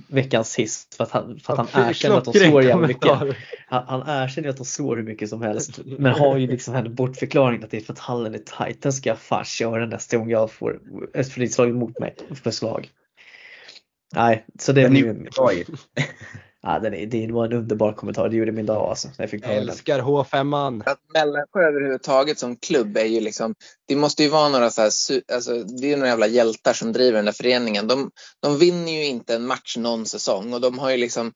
veckans 0.09 0.59
hiss 0.59 0.89
för 0.97 1.05
att 1.05 1.11
han, 1.11 1.39
för 1.39 1.53
att 1.53 1.71
han 1.71 1.89
erkänner 1.89 2.17
att 2.17 2.25
de 2.25 2.35
slår 2.35 2.63
jävligt 2.63 2.89
mycket. 2.89 3.11
Han, 3.67 3.85
han 3.87 4.23
erkänner 4.23 4.49
att 4.49 4.57
de 4.57 4.65
slår 4.65 4.97
hur 4.97 5.03
mycket 5.03 5.29
som 5.29 5.43
helst 5.43 5.81
men 5.85 6.13
har 6.13 6.37
ju 6.37 6.47
liksom 6.47 6.75
en 6.75 6.95
bortförklaring 6.95 7.63
att 7.63 7.71
det 7.71 7.77
är 7.77 7.81
för 7.81 7.93
att 7.93 7.99
hallen 7.99 8.35
är 8.35 8.39
tajt. 8.39 8.83
Den 8.83 8.93
ska 8.93 9.09
jag 9.09 9.19
fan 9.19 9.45
köra 9.45 9.87
nästa 9.87 10.17
gång 10.17 10.31
jag 10.31 10.51
får 10.51 10.81
ett 11.15 11.33
frislag 11.33 11.69
emot 11.69 11.99
mig 11.99 12.15
för 12.43 12.51
slag. 12.51 12.91
Nej, 14.15 14.45
så 14.59 14.73
det 14.73 14.83
är 14.83 14.91
ju... 14.91 15.27
Ja, 16.63 16.79
den 16.79 16.95
är, 16.95 17.07
det 17.07 17.33
var 17.33 17.45
en 17.45 17.53
underbar 17.53 17.93
kommentar. 17.93 18.29
Det 18.29 18.37
gjorde 18.37 18.53
min 18.53 18.67
dag 18.67 18.89
alltså. 18.89 19.09
Jag 19.17 19.31
fick 19.31 19.45
Älskar 19.47 20.01
H5an. 20.01 20.83
Att 20.87 21.01
Mellansjö 21.15 21.69
överhuvudtaget 21.69 22.39
som 22.39 22.57
klubb 22.57 22.97
är 22.97 23.05
ju 23.05 23.21
liksom. 23.21 23.55
Det 23.89 23.97
måste 23.97 24.23
ju 24.23 24.29
vara 24.29 24.49
några 24.49 24.71
så 24.71 24.81
här, 24.81 24.91
alltså, 25.33 25.63
det 25.63 25.93
är 25.93 25.97
några 25.97 26.09
jävla 26.09 26.27
hjältar 26.27 26.73
som 26.73 26.93
driver 26.93 27.17
den 27.17 27.25
där 27.25 27.33
föreningen. 27.33 27.89
De, 27.89 28.11
de 28.43 28.59
vinner 28.59 28.93
ju 28.93 29.05
inte 29.05 29.35
en 29.35 29.47
match 29.47 29.77
någon 29.77 30.07
säsong 30.07 30.53
och 30.53 30.61
de 30.61 30.79
har 30.79 30.91
ju 30.91 30.97
liksom 30.97 31.33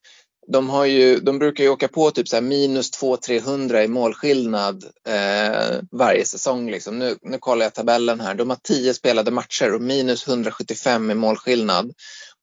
de, 0.47 0.71
har 0.71 0.85
ju, 0.85 1.21
de 1.21 1.39
brukar 1.39 1.65
ju 1.65 1.71
åka 1.71 1.89
på 1.89 2.11
typ 2.11 2.29
så 2.29 2.41
minus 2.41 3.03
200-300 3.03 3.83
i 3.83 3.89
målskillnad 3.89 4.85
eh, 5.09 5.81
varje 5.91 6.25
säsong. 6.25 6.71
Liksom. 6.71 6.99
Nu, 6.99 7.17
nu 7.23 7.39
kollar 7.39 7.67
jag 7.67 7.75
tabellen 7.75 8.21
här. 8.21 8.35
De 8.35 8.51
har 8.51 8.59
10 8.63 8.95
spelade 8.95 9.31
matcher 9.31 9.75
och 9.75 9.83
minus 9.83 10.29
175 10.29 11.11
i 11.11 11.15
målskillnad 11.15 11.93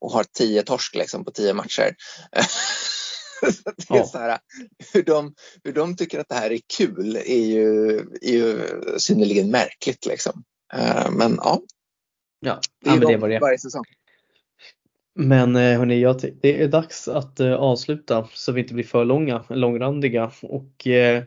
och 0.02 0.12
har 0.12 0.24
10 0.24 0.64
torsk 0.64 0.96
liksom, 0.96 1.26
på 1.26 1.32
10 1.32 1.54
matcher. 1.54 1.96
det 3.90 3.98
är 3.98 4.04
så 4.04 4.18
här, 4.18 4.40
hur, 4.94 5.04
de, 5.04 5.34
hur 5.64 5.74
de 5.74 5.96
tycker 5.96 6.20
att 6.20 6.30
det 6.30 6.36
här 6.36 6.52
är 6.52 6.60
kul 6.78 7.16
är 7.16 7.46
ju, 7.46 7.98
är 8.22 8.32
ju 8.32 8.68
synnerligen 8.98 9.52
märkligt. 9.52 10.06
Liksom. 10.06 10.44
Eh, 10.74 11.12
men 11.12 11.36
ja, 11.38 11.62
ja 12.40 12.60
det 12.84 12.90
är 12.90 13.02
ja, 13.02 13.08
det 13.08 13.18
var 13.18 13.30
det. 13.30 13.40
varje 13.40 13.60
säsong. 13.60 13.84
Men 15.16 15.56
eh, 15.56 15.78
hörni, 15.78 16.02
jag 16.02 16.22
det 16.42 16.62
är 16.62 16.68
dags 16.68 17.08
att 17.08 17.40
uh, 17.40 17.54
avsluta 17.54 18.28
så 18.34 18.52
vi 18.52 18.62
inte 18.62 18.74
blir 18.74 18.84
för 18.84 19.06
långa, 19.06 19.44
långrandiga. 19.50 20.32
Och 20.42 20.88
uh, 20.88 21.24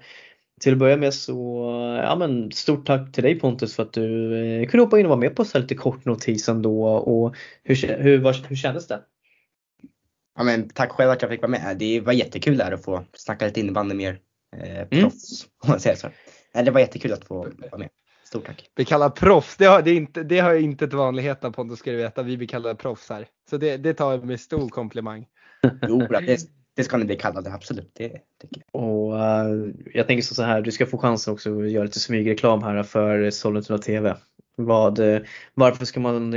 till 0.64 0.72
att 0.72 0.78
börja 0.78 0.96
med 0.96 1.14
så, 1.14 1.66
ja 2.02 2.16
men 2.16 2.52
stort 2.52 2.86
tack 2.86 3.12
till 3.12 3.22
dig 3.22 3.40
Pontus 3.40 3.76
för 3.76 3.82
att 3.82 3.92
du 3.92 4.02
uh, 4.02 4.68
kunde 4.68 4.84
hoppa 4.84 4.98
in 4.98 5.06
och 5.06 5.10
vara 5.10 5.20
med 5.20 5.36
på 5.36 5.44
så 5.44 5.58
lite 5.58 5.74
kort 5.74 6.04
notis 6.04 6.48
ändå. 6.48 6.86
Och 6.86 7.36
hur, 7.62 8.02
hur, 8.02 8.18
var, 8.18 8.36
hur 8.48 8.56
kändes 8.56 8.86
det? 8.86 9.00
Ja 10.36 10.44
men 10.44 10.68
tack 10.68 10.92
själv 10.92 11.10
att 11.10 11.22
jag 11.22 11.30
fick 11.30 11.42
vara 11.42 11.50
med. 11.50 11.76
Det 11.78 12.00
var 12.00 12.12
jättekul 12.12 12.56
där 12.56 12.72
att 12.72 12.84
få 12.84 13.04
snacka 13.12 13.46
lite 13.46 13.60
innebandy 13.60 13.94
mer 13.94 14.18
eh, 14.56 14.88
proffs. 14.88 15.44
Mm. 15.44 15.50
Om 15.62 15.70
man 15.70 15.80
säger 15.80 15.96
så. 15.96 16.08
Det 16.52 16.70
var 16.70 16.80
jättekul 16.80 17.12
att 17.12 17.24
få 17.24 17.34
vara 17.34 17.78
med. 17.78 17.88
Stort 18.24 18.46
tack. 18.46 18.70
Vi 18.76 18.84
kallar 18.84 19.10
proffs, 19.10 19.56
det 19.56 19.66
har, 19.66 19.82
det 19.82 19.94
inte, 19.94 20.22
det 20.22 20.38
har 20.38 20.54
inte 20.54 20.84
ett 20.84 20.92
vanligheten 20.92 21.52
Pontus 21.52 21.78
ska 21.78 21.90
du 21.90 21.96
veta. 21.96 22.22
Vi 22.22 22.36
blir 22.36 22.48
kallade 22.48 22.74
proffs 22.74 23.08
här. 23.08 23.26
Så 23.50 23.56
det, 23.56 23.76
det 23.76 23.94
tar 23.94 24.10
jag 24.10 24.24
med 24.24 24.40
stor 24.40 24.68
komplimang. 24.68 25.26
Jo, 25.88 25.98
det, 25.98 26.38
det 26.76 26.84
ska 26.84 26.96
ni 26.96 27.04
bli 27.04 27.16
kallade, 27.16 27.52
absolut. 27.52 27.90
Det 27.94 28.08
tycker 28.08 28.62
jag. 28.72 28.82
Och, 28.82 29.14
uh, 29.14 29.70
jag 29.94 30.06
tänker 30.06 30.22
så 30.22 30.42
här, 30.42 30.62
du 30.62 30.72
ska 30.72 30.86
få 30.86 30.98
chansen 30.98 31.34
också 31.34 31.60
att 31.60 31.70
göra 31.70 31.84
lite 31.84 32.00
smygreklam 32.00 32.62
här 32.62 32.82
för 32.82 33.30
Sollentuna 33.30 33.78
TV. 33.78 34.16
Vad, 34.56 34.98
uh, 34.98 35.18
varför 35.54 35.84
ska 35.84 36.00
man 36.00 36.32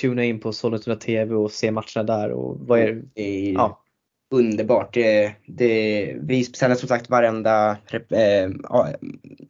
tuna 0.00 0.24
in 0.24 0.40
på 0.40 0.52
Sollentuna 0.52 0.96
TV 0.96 1.34
och 1.34 1.50
se 1.50 1.70
matcherna 1.70 2.02
där? 2.02 2.30
Och 2.30 2.56
vad 2.60 2.80
är, 2.80 3.02
det 3.14 3.48
är 3.48 3.52
ja. 3.52 3.82
underbart. 4.30 4.94
Det, 4.94 5.34
det, 5.46 6.16
vi 6.20 6.44
sänder 6.44 6.76
som 6.76 6.88
sagt 6.88 7.10
varenda 7.10 7.76
eh, 8.10 8.50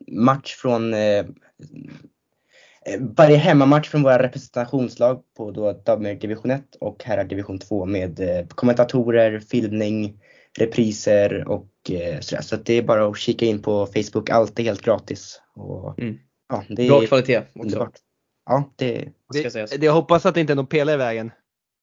match 0.08 0.54
från 0.54 0.94
eh, 0.94 1.18
eh, 2.86 3.00
varje 3.16 3.36
hemmamatch 3.36 3.88
från 3.88 4.02
våra 4.02 4.22
representationslag 4.22 5.22
på 5.36 5.50
då 5.50 5.72
division 6.20 6.50
1 6.50 6.62
och 6.80 7.04
herrar 7.04 7.24
division 7.24 7.58
2 7.58 7.86
med 7.86 8.20
eh, 8.20 8.46
kommentatorer, 8.46 9.40
filmning, 9.40 10.18
repriser 10.58 11.48
och 11.48 11.68
eh, 11.90 12.20
sådär. 12.20 12.42
Så 12.42 12.54
att 12.54 12.66
det 12.66 12.74
är 12.74 12.82
bara 12.82 13.06
att 13.06 13.18
kika 13.18 13.46
in 13.46 13.62
på 13.62 13.86
Facebook, 13.86 14.30
allt 14.30 14.58
är 14.58 14.62
helt 14.62 14.82
gratis. 14.82 15.40
Och, 15.54 15.98
Mm. 15.98 16.18
ja, 16.48 16.64
det 16.68 16.82
är 16.82 16.88
Bra 16.88 17.00
kvalitet 17.00 17.38
också. 17.38 17.58
underbart. 17.62 17.92
Ja, 18.46 18.72
det. 18.76 19.08
Det, 19.32 19.54
det, 19.76 19.82
jag 19.84 19.92
hoppas 19.92 20.26
att 20.26 20.34
det 20.34 20.40
inte 20.40 20.52
är 20.52 20.54
någon 20.54 20.66
pelare 20.66 20.94
i 20.94 20.98
vägen. 20.98 21.30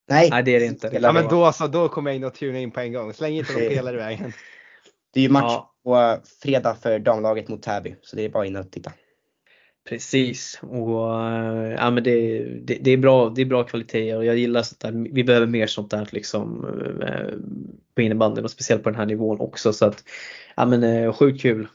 nej, 0.08 0.30
Nej 0.30 0.42
det 0.42 0.56
är 0.56 0.60
det 0.60 0.66
inte. 0.66 0.90
Ja 1.02 1.12
men 1.12 1.28
då 1.28 1.52
så, 1.52 1.66
då 1.66 1.88
kommer 1.88 2.10
jag 2.10 2.16
in 2.16 2.24
och 2.24 2.34
tuna 2.34 2.58
in 2.58 2.70
på 2.70 2.80
en 2.80 2.92
gång. 2.92 3.12
Släng 3.14 3.34
inte 3.36 3.52
någon 3.52 3.62
Det- 3.62 3.68
pelare 3.76 3.94
i 3.96 3.98
vägen. 3.98 4.32
det 5.14 5.20
är 5.20 5.24
ju 5.24 5.28
match 5.30 5.44
Ja. 5.52 5.74
på 5.84 6.22
fredag 6.42 6.74
för 6.74 6.98
damlaget 6.98 7.48
mot 7.48 7.62
Täby, 7.62 7.96
så 8.02 8.16
det 8.16 8.22
är 8.24 8.28
bara 8.28 8.46
in 8.46 8.56
och 8.56 8.70
titta. 8.72 8.92
Precis 9.90 10.58
och 10.62 11.20
eh, 11.26 11.72
ja, 11.72 11.90
men 11.90 12.04
det, 12.04 12.44
det, 12.44 12.74
det, 12.80 12.90
är 12.90 12.96
bra, 12.96 13.30
det 13.30 13.40
är 13.40 13.46
bra 13.46 13.64
kvaliteter 13.64 14.16
och 14.16 14.24
jag 14.24 14.38
gillar 14.38 14.62
sånt 14.62 14.80
där. 14.80 14.92
Vi 15.12 15.24
behöver 15.24 15.46
mer 15.46 15.66
sånt 15.66 15.90
där 15.90 16.08
liksom 16.10 16.64
eh, 17.02 17.34
på 17.94 18.02
innebandyn 18.02 18.44
och 18.44 18.50
speciellt 18.50 18.82
på 18.82 18.90
den 18.90 18.98
här 18.98 19.06
nivån 19.06 19.40
också 19.40 19.72
så 19.72 19.86
att 19.86 20.04
ja 20.56 20.66
men 20.66 20.82
eh, 20.82 21.12
sjukt 21.12 21.42
kul. 21.42 21.68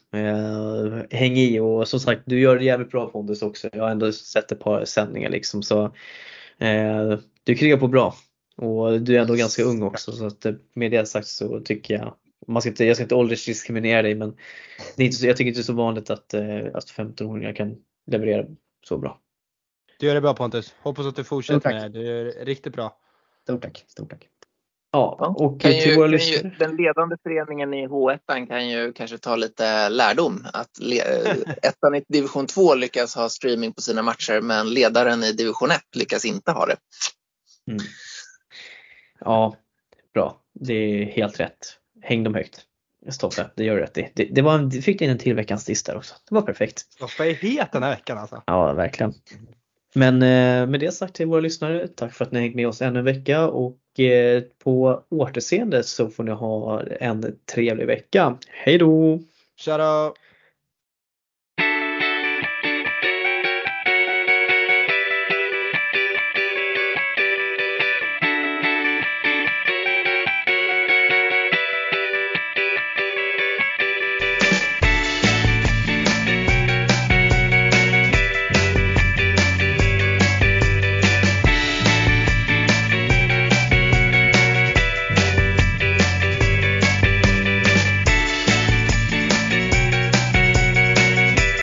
Häng 1.12 1.38
i 1.38 1.60
och 1.60 1.88
som 1.88 2.00
sagt 2.00 2.22
du 2.26 2.40
gör 2.40 2.58
det 2.58 2.66
jävligt 2.66 2.92
bra 2.92 3.08
Pontus 3.08 3.42
också. 3.42 3.70
Jag 3.74 3.84
har 3.84 3.90
ändå 3.90 4.12
sett 4.12 4.52
ett 4.52 4.60
par 4.60 4.86
sändningar 4.86 5.30
liksom 5.30 5.64
så 5.64 5.84
eh, 6.58 7.20
du 7.44 7.56
krigar 7.56 7.78
på 7.78 7.88
bra 7.88 8.16
och 8.58 9.02
du 9.02 9.16
är 9.16 9.22
ändå 9.22 9.36
ganska 9.36 9.64
ung 9.64 9.84
också 9.84 10.12
så 10.12 10.26
att 10.26 10.46
med 10.74 10.92
det 10.92 11.06
sagt 11.06 11.28
så 11.28 11.60
tycker 11.60 11.94
jag 11.94 12.16
man 12.48 12.62
ska 12.62 12.70
inte, 12.70 12.86
jag 12.86 12.96
ska 12.96 13.04
inte 13.04 13.16
åldersdiskriminera 13.16 14.02
dig 14.02 14.16
men 14.16 14.36
det 14.98 15.04
är 15.04 15.06
inte 15.06 15.18
så, 15.18 15.28
jag 15.28 15.38
tycker 15.38 15.48
inte 15.48 15.60
det 15.60 15.62
är 15.62 15.64
så 15.64 15.74
vanligt 15.74 16.10
att, 16.10 16.34
att 16.74 16.92
15-åringar 16.98 17.54
kan 17.54 17.76
leverera 18.08 18.46
så 18.88 18.98
bra. 18.98 19.22
Du 20.00 20.06
gör 20.06 20.16
det 20.16 20.22
bra 20.22 20.34
Pontus. 20.34 20.76
Hoppas 20.82 21.06
att 21.06 21.16
du 21.16 21.24
fortsätter 21.24 21.74
med 21.74 21.92
det. 21.92 22.00
Du 22.00 22.06
gör 22.06 22.26
det 22.26 22.32
riktigt 22.32 22.74
bra. 22.74 22.98
Stort 23.44 23.62
tack, 23.62 23.86
stort 23.88 24.10
tack. 24.10 24.30
Ja, 24.92 25.36
och 25.38 25.62
Kan 25.62 25.72
till 25.72 25.90
ju, 25.90 25.96
våra 25.96 26.18
kan 26.18 26.28
ju, 26.28 26.52
den 26.60 26.76
ledande 26.76 27.18
föreningen 27.24 27.74
i 27.74 27.88
H1 27.88 28.48
kan 28.48 28.70
ju 28.70 28.94
kanske 28.94 29.18
ta 29.18 29.36
lite 29.36 29.90
lärdom. 29.90 30.46
Att 30.54 30.80
le, 30.80 31.00
ettan 31.62 31.96
i 31.96 32.04
division 32.08 32.48
2 32.48 32.76
lyckas 32.76 33.16
ha 33.16 33.30
streaming 33.30 33.74
på 33.74 33.82
sina 33.82 34.02
matcher 34.02 34.42
men 34.42 34.70
ledaren 34.70 35.24
i 35.24 35.32
division 35.32 35.72
1 35.72 35.82
lyckas 35.96 36.26
inte 36.26 36.52
ha 36.52 36.66
det. 36.66 36.76
Mm. 37.72 37.84
Ja, 39.20 39.56
bra. 40.14 40.42
Det 40.54 40.74
är 40.74 41.06
helt 41.06 41.40
rätt. 41.40 41.80
Häng 42.02 42.24
dem 42.24 42.34
högt. 42.34 42.66
Stoffe, 43.10 43.50
det 43.56 43.64
gör 43.64 43.76
du 43.76 43.82
rätt 43.82 43.98
i. 43.98 44.12
Det, 44.14 44.24
det 44.32 44.42
var, 44.42 44.60
du 44.60 44.82
fick 44.82 45.02
in 45.02 45.10
en 45.10 45.18
till 45.18 45.36
veckans 45.36 45.66
diss 45.66 45.84
där 45.84 45.98
också. 45.98 46.16
Det 46.30 46.36
var 46.36 46.42
perfekt. 46.42 46.80
Stoffe 46.80 47.30
är 47.30 47.34
het 47.34 47.72
den 47.72 47.84
här 47.84 47.90
veckan 47.90 48.18
alltså. 48.18 48.44
Ja, 48.46 48.74
verkligen. 48.74 49.14
Men 49.94 50.16
eh, 50.16 50.68
med 50.68 50.80
det 50.80 50.92
sagt 50.92 51.16
till 51.16 51.28
våra 51.28 51.42
lyssnare, 51.42 51.88
tack 51.88 52.14
för 52.14 52.26
att 52.26 52.32
ni 52.32 52.40
hängt 52.40 52.56
med 52.56 52.68
oss 52.68 52.82
ännu 52.82 53.00
en 53.00 53.06
vecka 53.06 53.48
och 53.48 54.00
eh, 54.00 54.44
på 54.64 55.04
återseende 55.10 55.84
så 55.84 56.10
får 56.10 56.24
ni 56.24 56.32
ha 56.32 56.84
en 56.84 57.36
trevlig 57.54 57.88
vecka. 57.88 58.38
Hej 58.48 58.78
då! 58.78 59.20
Då! 59.66 60.14